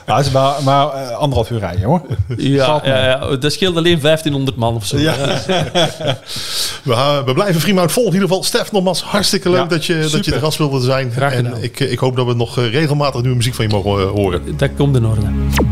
Het 0.04 0.26
is 0.26 0.30
maar, 0.32 0.62
maar 0.64 0.88
eh, 0.92 1.10
anderhalf 1.10 1.50
uur 1.50 1.58
rijden, 1.58 1.82
hoor. 1.82 2.02
ja, 2.36 2.80
ja, 2.84 3.04
ja, 3.04 3.36
dat 3.36 3.52
scheelt 3.52 3.76
alleen 3.76 4.00
1500 4.00 4.56
man 4.56 4.74
of 4.74 4.86
zo. 4.86 4.98
Ja. 4.98 5.14
we, 6.82 6.92
gaan- 6.94 7.24
we 7.24 7.32
blijven 7.32 7.60
Freemout 7.60 7.92
volgen. 7.92 8.12
In 8.12 8.20
ieder 8.20 8.28
geval, 8.36 8.44
Stef, 8.44 8.72
nogmaals 8.72 9.02
hartstikke 9.02 9.50
leuk 9.50 9.58
Ja, 9.60 9.66
dat, 9.66 9.84
je, 9.86 10.08
dat 10.12 10.24
je 10.24 10.30
de 10.30 10.38
gast 10.38 10.58
wilde 10.58 10.80
zijn. 10.80 11.10
Graag 11.12 11.32
en 11.32 11.62
ik, 11.62 11.80
eh, 11.80 11.92
ik 11.92 11.98
hoop 11.98 12.16
dat 12.16 12.26
we 12.26 12.34
nog 12.34 12.58
eh, 12.58 12.70
regelmatig 12.72 13.20
nieuwe 13.20 13.36
muziek 13.36 13.54
van 13.54 13.64
je 13.68 13.70
mogen 13.74 14.02
eh, 14.02 14.10
horen. 14.10 14.56
Dat 14.56 14.70
komt 14.76 14.96
in 14.96 15.06
orde. 15.06 15.26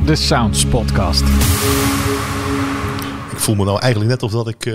De 0.04 0.16
Sounds 0.16 0.64
Podcast. 0.64 1.22
Ik 3.38 3.44
voel 3.44 3.54
me 3.54 3.64
nou 3.64 3.78
eigenlijk 3.80 4.12
net 4.12 4.22
of 4.22 4.32
dat 4.32 4.48
ik 4.48 4.66
eh, 4.66 4.74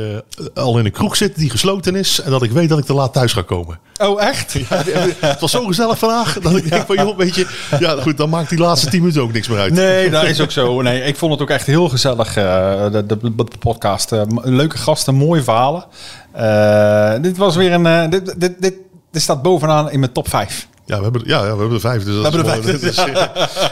al 0.53 0.79
in 0.79 0.85
een 0.85 0.91
kroeg 0.91 1.15
zit 1.15 1.35
die 1.35 1.49
gesloten 1.49 1.95
is. 1.95 2.21
En 2.21 2.31
dat 2.31 2.43
ik 2.43 2.51
weet 2.51 2.69
dat 2.69 2.79
ik 2.79 2.85
te 2.85 2.93
laat 2.93 3.13
thuis 3.13 3.33
ga 3.33 3.41
komen. 3.41 3.79
Oh, 3.97 4.21
echt? 4.23 4.53
Het 5.19 5.39
was 5.39 5.51
zo 5.51 5.65
gezellig 5.65 5.97
vandaag 5.97 6.39
dat 6.39 6.55
ik 6.55 6.69
denk 6.69 6.85
van 6.85 6.95
joh, 6.95 7.17
weet 7.17 7.35
je, 7.35 7.47
ja 7.79 8.01
goed, 8.01 8.17
dan 8.17 8.29
maakt 8.29 8.49
die 8.49 8.59
laatste 8.59 8.89
tien 8.89 8.99
minuten 8.99 9.21
ook 9.21 9.33
niks 9.33 9.47
meer 9.47 9.59
uit. 9.59 9.73
Nee, 9.73 10.09
dat 10.09 10.23
is 10.23 10.41
ook 10.41 10.51
zo. 10.51 10.81
Nee, 10.81 11.01
ik 11.01 11.15
vond 11.15 11.31
het 11.31 11.41
ook 11.41 11.49
echt 11.49 11.65
heel 11.65 11.89
gezellig, 11.89 12.35
eh, 12.37 12.91
de, 12.91 13.05
de, 13.05 13.17
de 13.35 13.45
podcast. 13.59 14.11
Eh, 14.11 14.21
leuke 14.41 14.77
gasten, 14.77 15.15
mooie 15.15 15.43
verhalen. 15.43 15.85
Dit 17.21 17.37
was 17.37 17.55
weer 17.55 17.73
een... 17.73 18.09
dit, 18.09 18.39
dit, 18.39 18.61
dit, 18.61 18.73
dit 19.11 19.21
staat 19.21 19.41
bovenaan 19.41 19.91
in 19.91 19.99
mijn 19.99 20.11
top 20.11 20.29
5. 20.29 20.67
Ja, 20.85 20.97
we 20.97 21.03
hebben, 21.03 21.21
ja, 21.25 21.37
ja, 21.37 21.41
we 21.41 21.47
hebben 21.47 21.71
er 21.71 21.79
vijf. 21.79 22.03
Dus 22.03 22.13
dat 22.15 22.33
We 22.33 22.39
is 22.39 22.45
hebben 22.45 22.63
wel- 22.63 22.79
vijf. 22.79 22.83
is, 22.83 22.97
eh, 22.97 23.25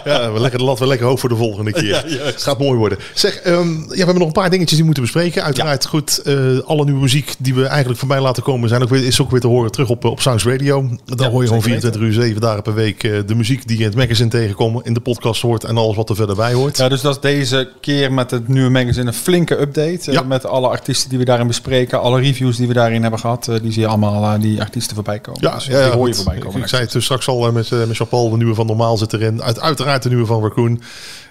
ja, 0.05 0.31
we 0.31 0.39
leggen 0.39 0.59
de 0.59 0.65
lat 0.65 0.79
weer 0.79 0.87
lekker 0.87 1.07
hoog 1.07 1.19
voor 1.19 1.29
de 1.29 1.35
volgende 1.35 1.71
keer. 1.71 2.03
Het 2.23 2.41
gaat 2.43 2.59
mooi 2.59 2.77
worden. 2.77 2.97
Zeg, 3.13 3.35
ehm, 3.35 3.69
ja, 3.79 3.87
we 3.87 3.95
hebben 3.97 4.17
nog 4.17 4.27
een 4.27 4.31
paar 4.33 4.49
dingetjes 4.49 4.69
die 4.69 4.77
we 4.79 4.85
moeten 4.85 5.03
bespreken. 5.03 5.43
Uiteraard 5.43 5.85
goed, 5.85 6.17
eh, 6.21 6.35
alle 6.65 6.83
nieuwe 6.83 6.99
muziek 6.99 7.33
die 7.37 7.53
we 7.55 7.65
eigenlijk 7.65 7.99
voorbij 7.99 8.19
laten 8.21 8.43
komen 8.43 8.69
zijn 8.69 8.81
ook 8.83 8.89
weer, 8.89 9.05
is 9.05 9.21
ook 9.21 9.31
weer 9.31 9.39
te 9.39 9.47
horen 9.47 9.71
terug 9.71 9.89
op, 9.89 10.03
eh, 10.05 10.11
op 10.11 10.21
Sounds 10.21 10.45
Radio. 10.45 10.89
Daar 11.05 11.29
hoor 11.29 11.41
je 11.41 11.47
gewoon 11.47 11.61
24 11.63 12.01
uur, 12.01 12.13
7 12.13 12.41
dagen 12.41 12.61
per 12.61 12.73
week 12.73 13.01
de 13.27 13.35
muziek 13.35 13.67
die 13.67 13.77
je 13.77 13.83
in 13.83 13.89
het 13.89 13.97
magazine 13.99 14.29
tegenkomt, 14.29 14.85
in 14.85 14.93
de 14.93 14.99
podcast 14.99 15.41
hoort 15.41 15.63
en 15.63 15.77
alles 15.77 15.95
wat 15.95 16.09
er 16.09 16.15
verder 16.15 16.35
bij 16.35 16.53
hoort. 16.53 16.77
Ja, 16.77 16.89
dus 16.89 17.01
dat 17.01 17.15
is 17.15 17.21
deze 17.21 17.69
keer 17.81 18.13
met 18.13 18.31
het 18.31 18.47
nieuwe 18.47 18.69
magazine 18.69 19.07
een 19.07 19.13
flinke 19.13 19.59
update. 19.61 20.23
met 20.27 20.45
alle 20.45 20.67
artiesten 20.67 21.09
die 21.09 21.17
we 21.17 21.25
daarin 21.25 21.47
bespreken. 21.47 22.01
Alle 22.01 22.19
reviews 22.19 22.57
die 22.57 22.67
we 22.67 22.73
daarin 22.73 23.01
hebben 23.01 23.19
gehad. 23.19 23.47
eh, 23.47 23.55
die 23.61 23.71
zie 23.71 23.81
je 23.81 23.87
allemaal 23.87 24.39
die 24.39 24.61
artiesten 24.61 24.95
voorbij 24.95 25.19
komen. 25.19 25.41
Ja, 25.41 25.53
Dus 25.53 25.65
ja, 25.65 25.79
ja, 25.79 25.85
die 25.85 25.93
hoor 25.93 26.07
je 26.07 26.13
voorbij 26.13 26.37
komen. 26.37 26.61
ik 26.61 26.67
zei 26.67 26.81
het 26.81 26.91
dus 26.91 27.00
straks 27.01 27.27
al 27.27 27.47
eh, 27.47 27.53
met, 27.53 27.71
eh, 27.71 27.85
met 27.85 27.97
Jean-Paul, 27.97 28.29
de 28.29 28.37
nieuwe 28.37 28.55
van 28.55 28.65
Normaal 28.65 28.97
zit 28.97 29.13
erin. 29.13 29.41
Uit, 29.41 29.59
uiteraard 29.59 30.03
de 30.03 30.09
nieuwe 30.09 30.25
van 30.25 30.41
Raccoon. 30.41 30.81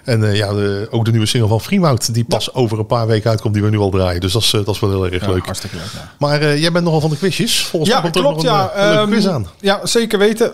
En 0.03 0.23
eh, 0.23 0.35
ja, 0.35 0.53
de, 0.53 0.87
ook 0.91 1.05
de 1.05 1.11
nieuwe 1.11 1.25
single 1.25 1.49
van 1.49 1.61
Freemout, 1.61 2.13
die 2.13 2.23
pas 2.23 2.53
over 2.53 2.79
een 2.79 2.85
paar 2.85 3.07
weken 3.07 3.29
uitkomt, 3.29 3.53
die 3.53 3.63
we 3.63 3.69
nu 3.69 3.77
al 3.77 3.89
draaien. 3.89 4.21
Dus 4.21 4.33
dat 4.33 4.41
is, 4.41 4.53
eh, 4.53 4.65
dat 4.65 4.75
is 4.75 4.79
wel 4.81 4.89
heel 4.89 5.07
erg 5.07 5.25
Ja, 5.25 5.31
leuk. 5.31 5.45
hartstikke 5.45 5.75
leuk. 5.75 5.85
Ja. 5.93 6.11
Maar 6.17 6.41
eh, 6.41 6.61
jij 6.61 6.71
bent 6.71 6.85
nogal 6.85 7.01
van 7.01 7.09
de 7.09 7.17
quizjes. 7.17 7.63
Volgens 7.65 7.91
Ja, 7.91 8.01
mij 8.01 8.11
komt 8.11 8.15
er 8.25 8.31
klopt. 8.31 8.43
nog 8.43 8.53
Ja, 8.53 8.71
een, 8.75 8.91
eh, 8.93 8.99
Ehm, 9.01 9.09
quiz 9.11 9.25
aan. 9.27 9.47
ja, 9.59 9.79
zeker 9.85 10.19
weten. 10.19 10.53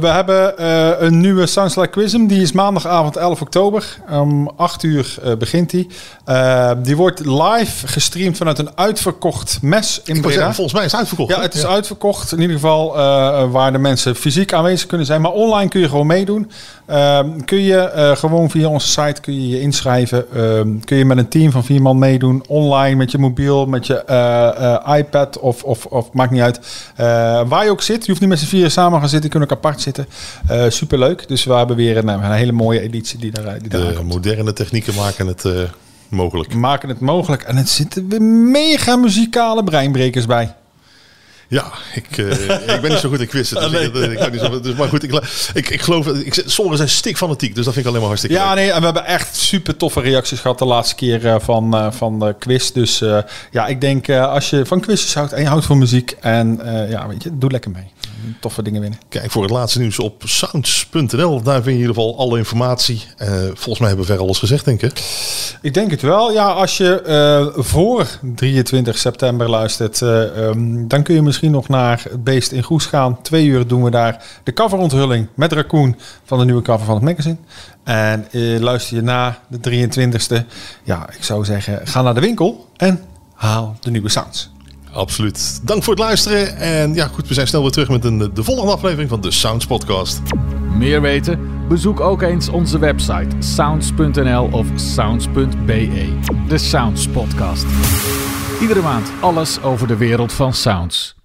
We 0.00 0.06
hebben 0.06 0.64
een 1.04 1.20
nieuwe 1.20 1.46
Sounds 1.46 1.74
Like 1.76 1.88
Quizem. 1.88 2.26
Die 2.26 2.42
is 2.42 2.52
maandagavond 2.52 3.16
11 3.16 3.40
oktober. 3.40 3.96
Om 4.10 4.50
8 4.56 4.82
uur 4.82 5.14
begint 5.38 5.70
die. 5.70 5.86
Die 6.82 6.96
wordt 6.96 7.20
live 7.26 7.86
gestreamd 7.86 8.36
vanuit 8.36 8.58
een 8.58 8.70
uitverkocht 8.74 9.58
mes 9.62 10.00
in 10.04 10.20
Breda. 10.20 10.34
zeggen, 10.34 10.54
volgens 10.54 10.74
mij 10.76 10.84
is 10.84 10.90
het 10.90 11.00
uitverkocht. 11.00 11.30
Ja, 11.30 11.36
hè? 11.36 11.42
het 11.42 11.54
is 11.54 11.66
uitverkocht. 11.66 12.32
In 12.32 12.40
ieder 12.40 12.56
geval 12.56 12.92
waar 13.50 13.72
de 13.72 13.78
mensen 13.78 14.16
fysiek 14.16 14.52
aanwezig 14.52 14.86
kunnen 14.86 15.06
zijn. 15.06 15.20
Maar 15.20 15.32
online 15.32 15.68
kun 15.68 15.80
je 15.80 15.88
gewoon 15.88 16.06
meedoen. 16.06 16.50
Ehm, 16.86 17.40
kun 17.44 17.58
je 17.62 18.12
gewoon 18.18 18.50
via 18.50 18.68
onze 18.84 19.02
site 19.02 19.20
kun 19.20 19.34
je, 19.34 19.48
je 19.48 19.60
inschrijven. 19.60 20.32
Ehm, 20.32 20.78
kun 20.78 20.96
je 20.96 21.04
met 21.04 21.18
een 21.18 21.28
team 21.28 21.50
van 21.50 21.64
vier 21.64 21.82
man 21.82 21.98
meedoen. 21.98 22.44
Online 22.46 22.96
met 22.96 23.10
je 23.10 23.18
mobiel, 23.18 23.66
met 23.66 23.86
je 23.86 24.04
eh, 24.04 24.74
eh, 24.74 24.98
iPad 24.98 25.38
of, 25.38 25.62
of, 25.62 25.86
of 25.86 26.12
maakt 26.12 26.30
niet 26.30 26.40
uit. 26.40 26.60
Eh, 26.96 27.04
waar 27.48 27.64
je 27.64 27.70
ook 27.70 27.82
zit. 27.82 28.04
Je 28.04 28.08
hoeft 28.08 28.20
niet 28.20 28.30
met 28.30 28.38
z'n 28.38 28.46
vieren 28.46 28.70
samen 28.70 29.00
gaan 29.00 29.08
zitten. 29.08 29.30
Je 29.30 29.38
kunt 29.38 29.50
ook 29.50 29.58
apart 29.58 29.80
zitten. 29.80 30.06
Superleuk. 30.68 31.28
Dus 31.28 31.44
we 31.44 31.52
hebben 31.52 31.76
weer 31.76 31.96
een, 31.96 32.08
een 32.08 32.32
hele 32.32 32.52
mooie 32.52 32.80
editie 32.80 33.18
die 33.18 33.30
daar, 33.30 33.58
die 33.58 33.68
daar 33.68 33.94
De 33.94 34.02
moderne 34.02 34.52
technieken 34.52 34.94
maken 34.94 35.26
het 35.26 35.44
mogelijk. 36.08 36.54
Maken 36.54 36.88
het 36.88 37.00
mogelijk. 37.00 37.42
En 37.42 37.56
het 37.56 37.68
zitten 37.68 38.08
weer 38.08 38.22
mega 38.22 38.96
muzikale 38.96 39.64
breinbrekers 39.64 40.26
bij. 40.26 40.54
Ja, 41.54 41.72
ik, 41.94 42.18
eh, 42.18 42.74
ik 42.74 42.80
ben 42.80 42.90
niet 42.90 42.98
zo 42.98 43.08
goed 43.08 43.20
in 43.20 43.26
quizzen. 43.26 43.70
Dus 43.70 43.80
ik, 43.86 43.94
ik 43.94 44.18
kan 44.18 44.30
niet 44.32 44.40
zo, 44.40 44.60
dus, 44.60 44.74
maar 44.74 44.88
goed, 44.88 45.02
ik, 45.02 45.12
ik, 45.54 45.68
ik 45.70 45.80
geloof... 45.80 46.06
Ik, 46.06 46.42
sommigen 46.46 46.76
zijn 46.78 46.90
stik 46.90 47.16
fanatiek, 47.16 47.54
dus 47.54 47.64
dat 47.64 47.74
vind 47.74 47.84
ik 47.86 47.90
alleen 47.90 48.00
maar 48.00 48.10
hartstikke 48.16 48.36
Ja, 48.36 48.46
leuk. 48.46 48.54
nee, 48.54 48.70
en 48.72 48.78
we 48.78 48.84
hebben 48.84 49.04
echt 49.04 49.36
super 49.36 49.76
toffe 49.76 50.00
reacties 50.00 50.40
gehad 50.40 50.58
de 50.58 50.64
laatste 50.64 50.94
keer 50.94 51.26
eh, 51.26 51.34
van, 51.40 51.74
eh, 51.76 51.86
van 51.92 52.18
de 52.18 52.34
quiz. 52.38 52.70
Dus 52.70 53.00
eh, 53.00 53.18
ja, 53.50 53.66
ik 53.66 53.80
denk 53.80 54.08
eh, 54.08 54.28
als 54.32 54.50
je 54.50 54.66
van 54.66 54.80
quizjes 54.80 55.14
houdt 55.14 55.32
en 55.32 55.42
je 55.42 55.48
houdt 55.48 55.64
van 55.64 55.78
muziek 55.78 56.16
en 56.20 56.60
eh, 56.60 56.90
ja, 56.90 57.08
weet 57.08 57.22
je, 57.22 57.30
doe 57.38 57.50
lekker 57.50 57.70
mee. 57.70 57.90
Toffe 58.40 58.62
dingen 58.62 58.80
winnen. 58.80 58.98
Kijk 59.08 59.30
voor 59.30 59.42
het 59.42 59.50
laatste 59.50 59.78
nieuws 59.78 59.98
op 59.98 60.22
sounds.nl. 60.24 61.42
Daar 61.42 61.54
vind 61.54 61.64
je 61.64 61.70
in 61.70 61.78
ieder 61.78 61.94
geval 61.94 62.18
alle 62.18 62.38
informatie. 62.38 63.04
Eh, 63.16 63.28
volgens 63.44 63.78
mij 63.78 63.88
hebben 63.88 64.06
we 64.06 64.12
ver 64.12 64.20
alles 64.20 64.38
gezegd, 64.38 64.64
denk 64.64 64.82
ik. 64.82 65.02
Ik 65.62 65.74
denk 65.74 65.90
het 65.90 66.02
wel. 66.02 66.32
Ja, 66.32 66.46
als 66.46 66.76
je 66.76 67.00
eh, 67.00 67.62
voor 67.62 68.06
23 68.34 68.98
september 68.98 69.50
luistert, 69.50 70.02
eh, 70.02 70.48
ehm, 70.48 70.86
dan 70.88 71.02
kun 71.02 71.14
je 71.14 71.22
misschien 71.22 71.50
nog 71.50 71.68
naar 71.68 72.02
het 72.10 72.24
Beest 72.24 72.52
in 72.52 72.62
Goes 72.62 72.86
gaan. 72.86 73.22
Twee 73.22 73.46
uur 73.46 73.66
doen 73.66 73.82
we 73.82 73.90
daar 73.90 74.24
de 74.42 74.52
coveronthulling 74.52 75.28
met 75.34 75.52
Raccoon 75.52 75.96
van 76.24 76.38
de 76.38 76.44
nieuwe 76.44 76.62
cover 76.62 76.86
van 76.86 76.94
het 76.94 77.04
magazine. 77.04 77.36
En 77.84 78.26
luister 78.60 78.96
je 78.96 79.02
na 79.02 79.38
de 79.48 79.58
23e, 79.60 80.46
ja, 80.82 81.08
ik 81.16 81.24
zou 81.24 81.44
zeggen, 81.44 81.80
ga 81.86 82.02
naar 82.02 82.14
de 82.14 82.20
winkel 82.20 82.68
en 82.76 83.00
haal 83.34 83.76
de 83.80 83.90
nieuwe 83.90 84.08
sounds. 84.08 84.53
Absoluut. 84.94 85.60
Dank 85.62 85.82
voor 85.82 85.94
het 85.94 86.02
luisteren. 86.02 86.56
En 86.56 86.94
ja, 86.94 87.06
goed, 87.06 87.28
we 87.28 87.34
zijn 87.34 87.46
snel 87.46 87.62
weer 87.62 87.70
terug 87.70 87.88
met 87.88 88.04
een, 88.04 88.18
de 88.18 88.44
volgende 88.44 88.72
aflevering 88.72 89.08
van 89.08 89.20
de 89.20 89.30
Sounds 89.30 89.66
Podcast. 89.66 90.20
Meer 90.76 91.00
weten? 91.00 91.66
Bezoek 91.68 92.00
ook 92.00 92.22
eens 92.22 92.48
onze 92.48 92.78
website 92.78 93.36
sounds.nl 93.38 94.48
of 94.52 94.66
sounds.be. 94.74 96.18
De 96.48 96.58
Sounds 96.58 97.08
Podcast. 97.08 97.66
Iedere 98.60 98.80
maand 98.80 99.12
alles 99.20 99.62
over 99.62 99.86
de 99.86 99.96
wereld 99.96 100.32
van 100.32 100.52
sounds. 100.52 101.23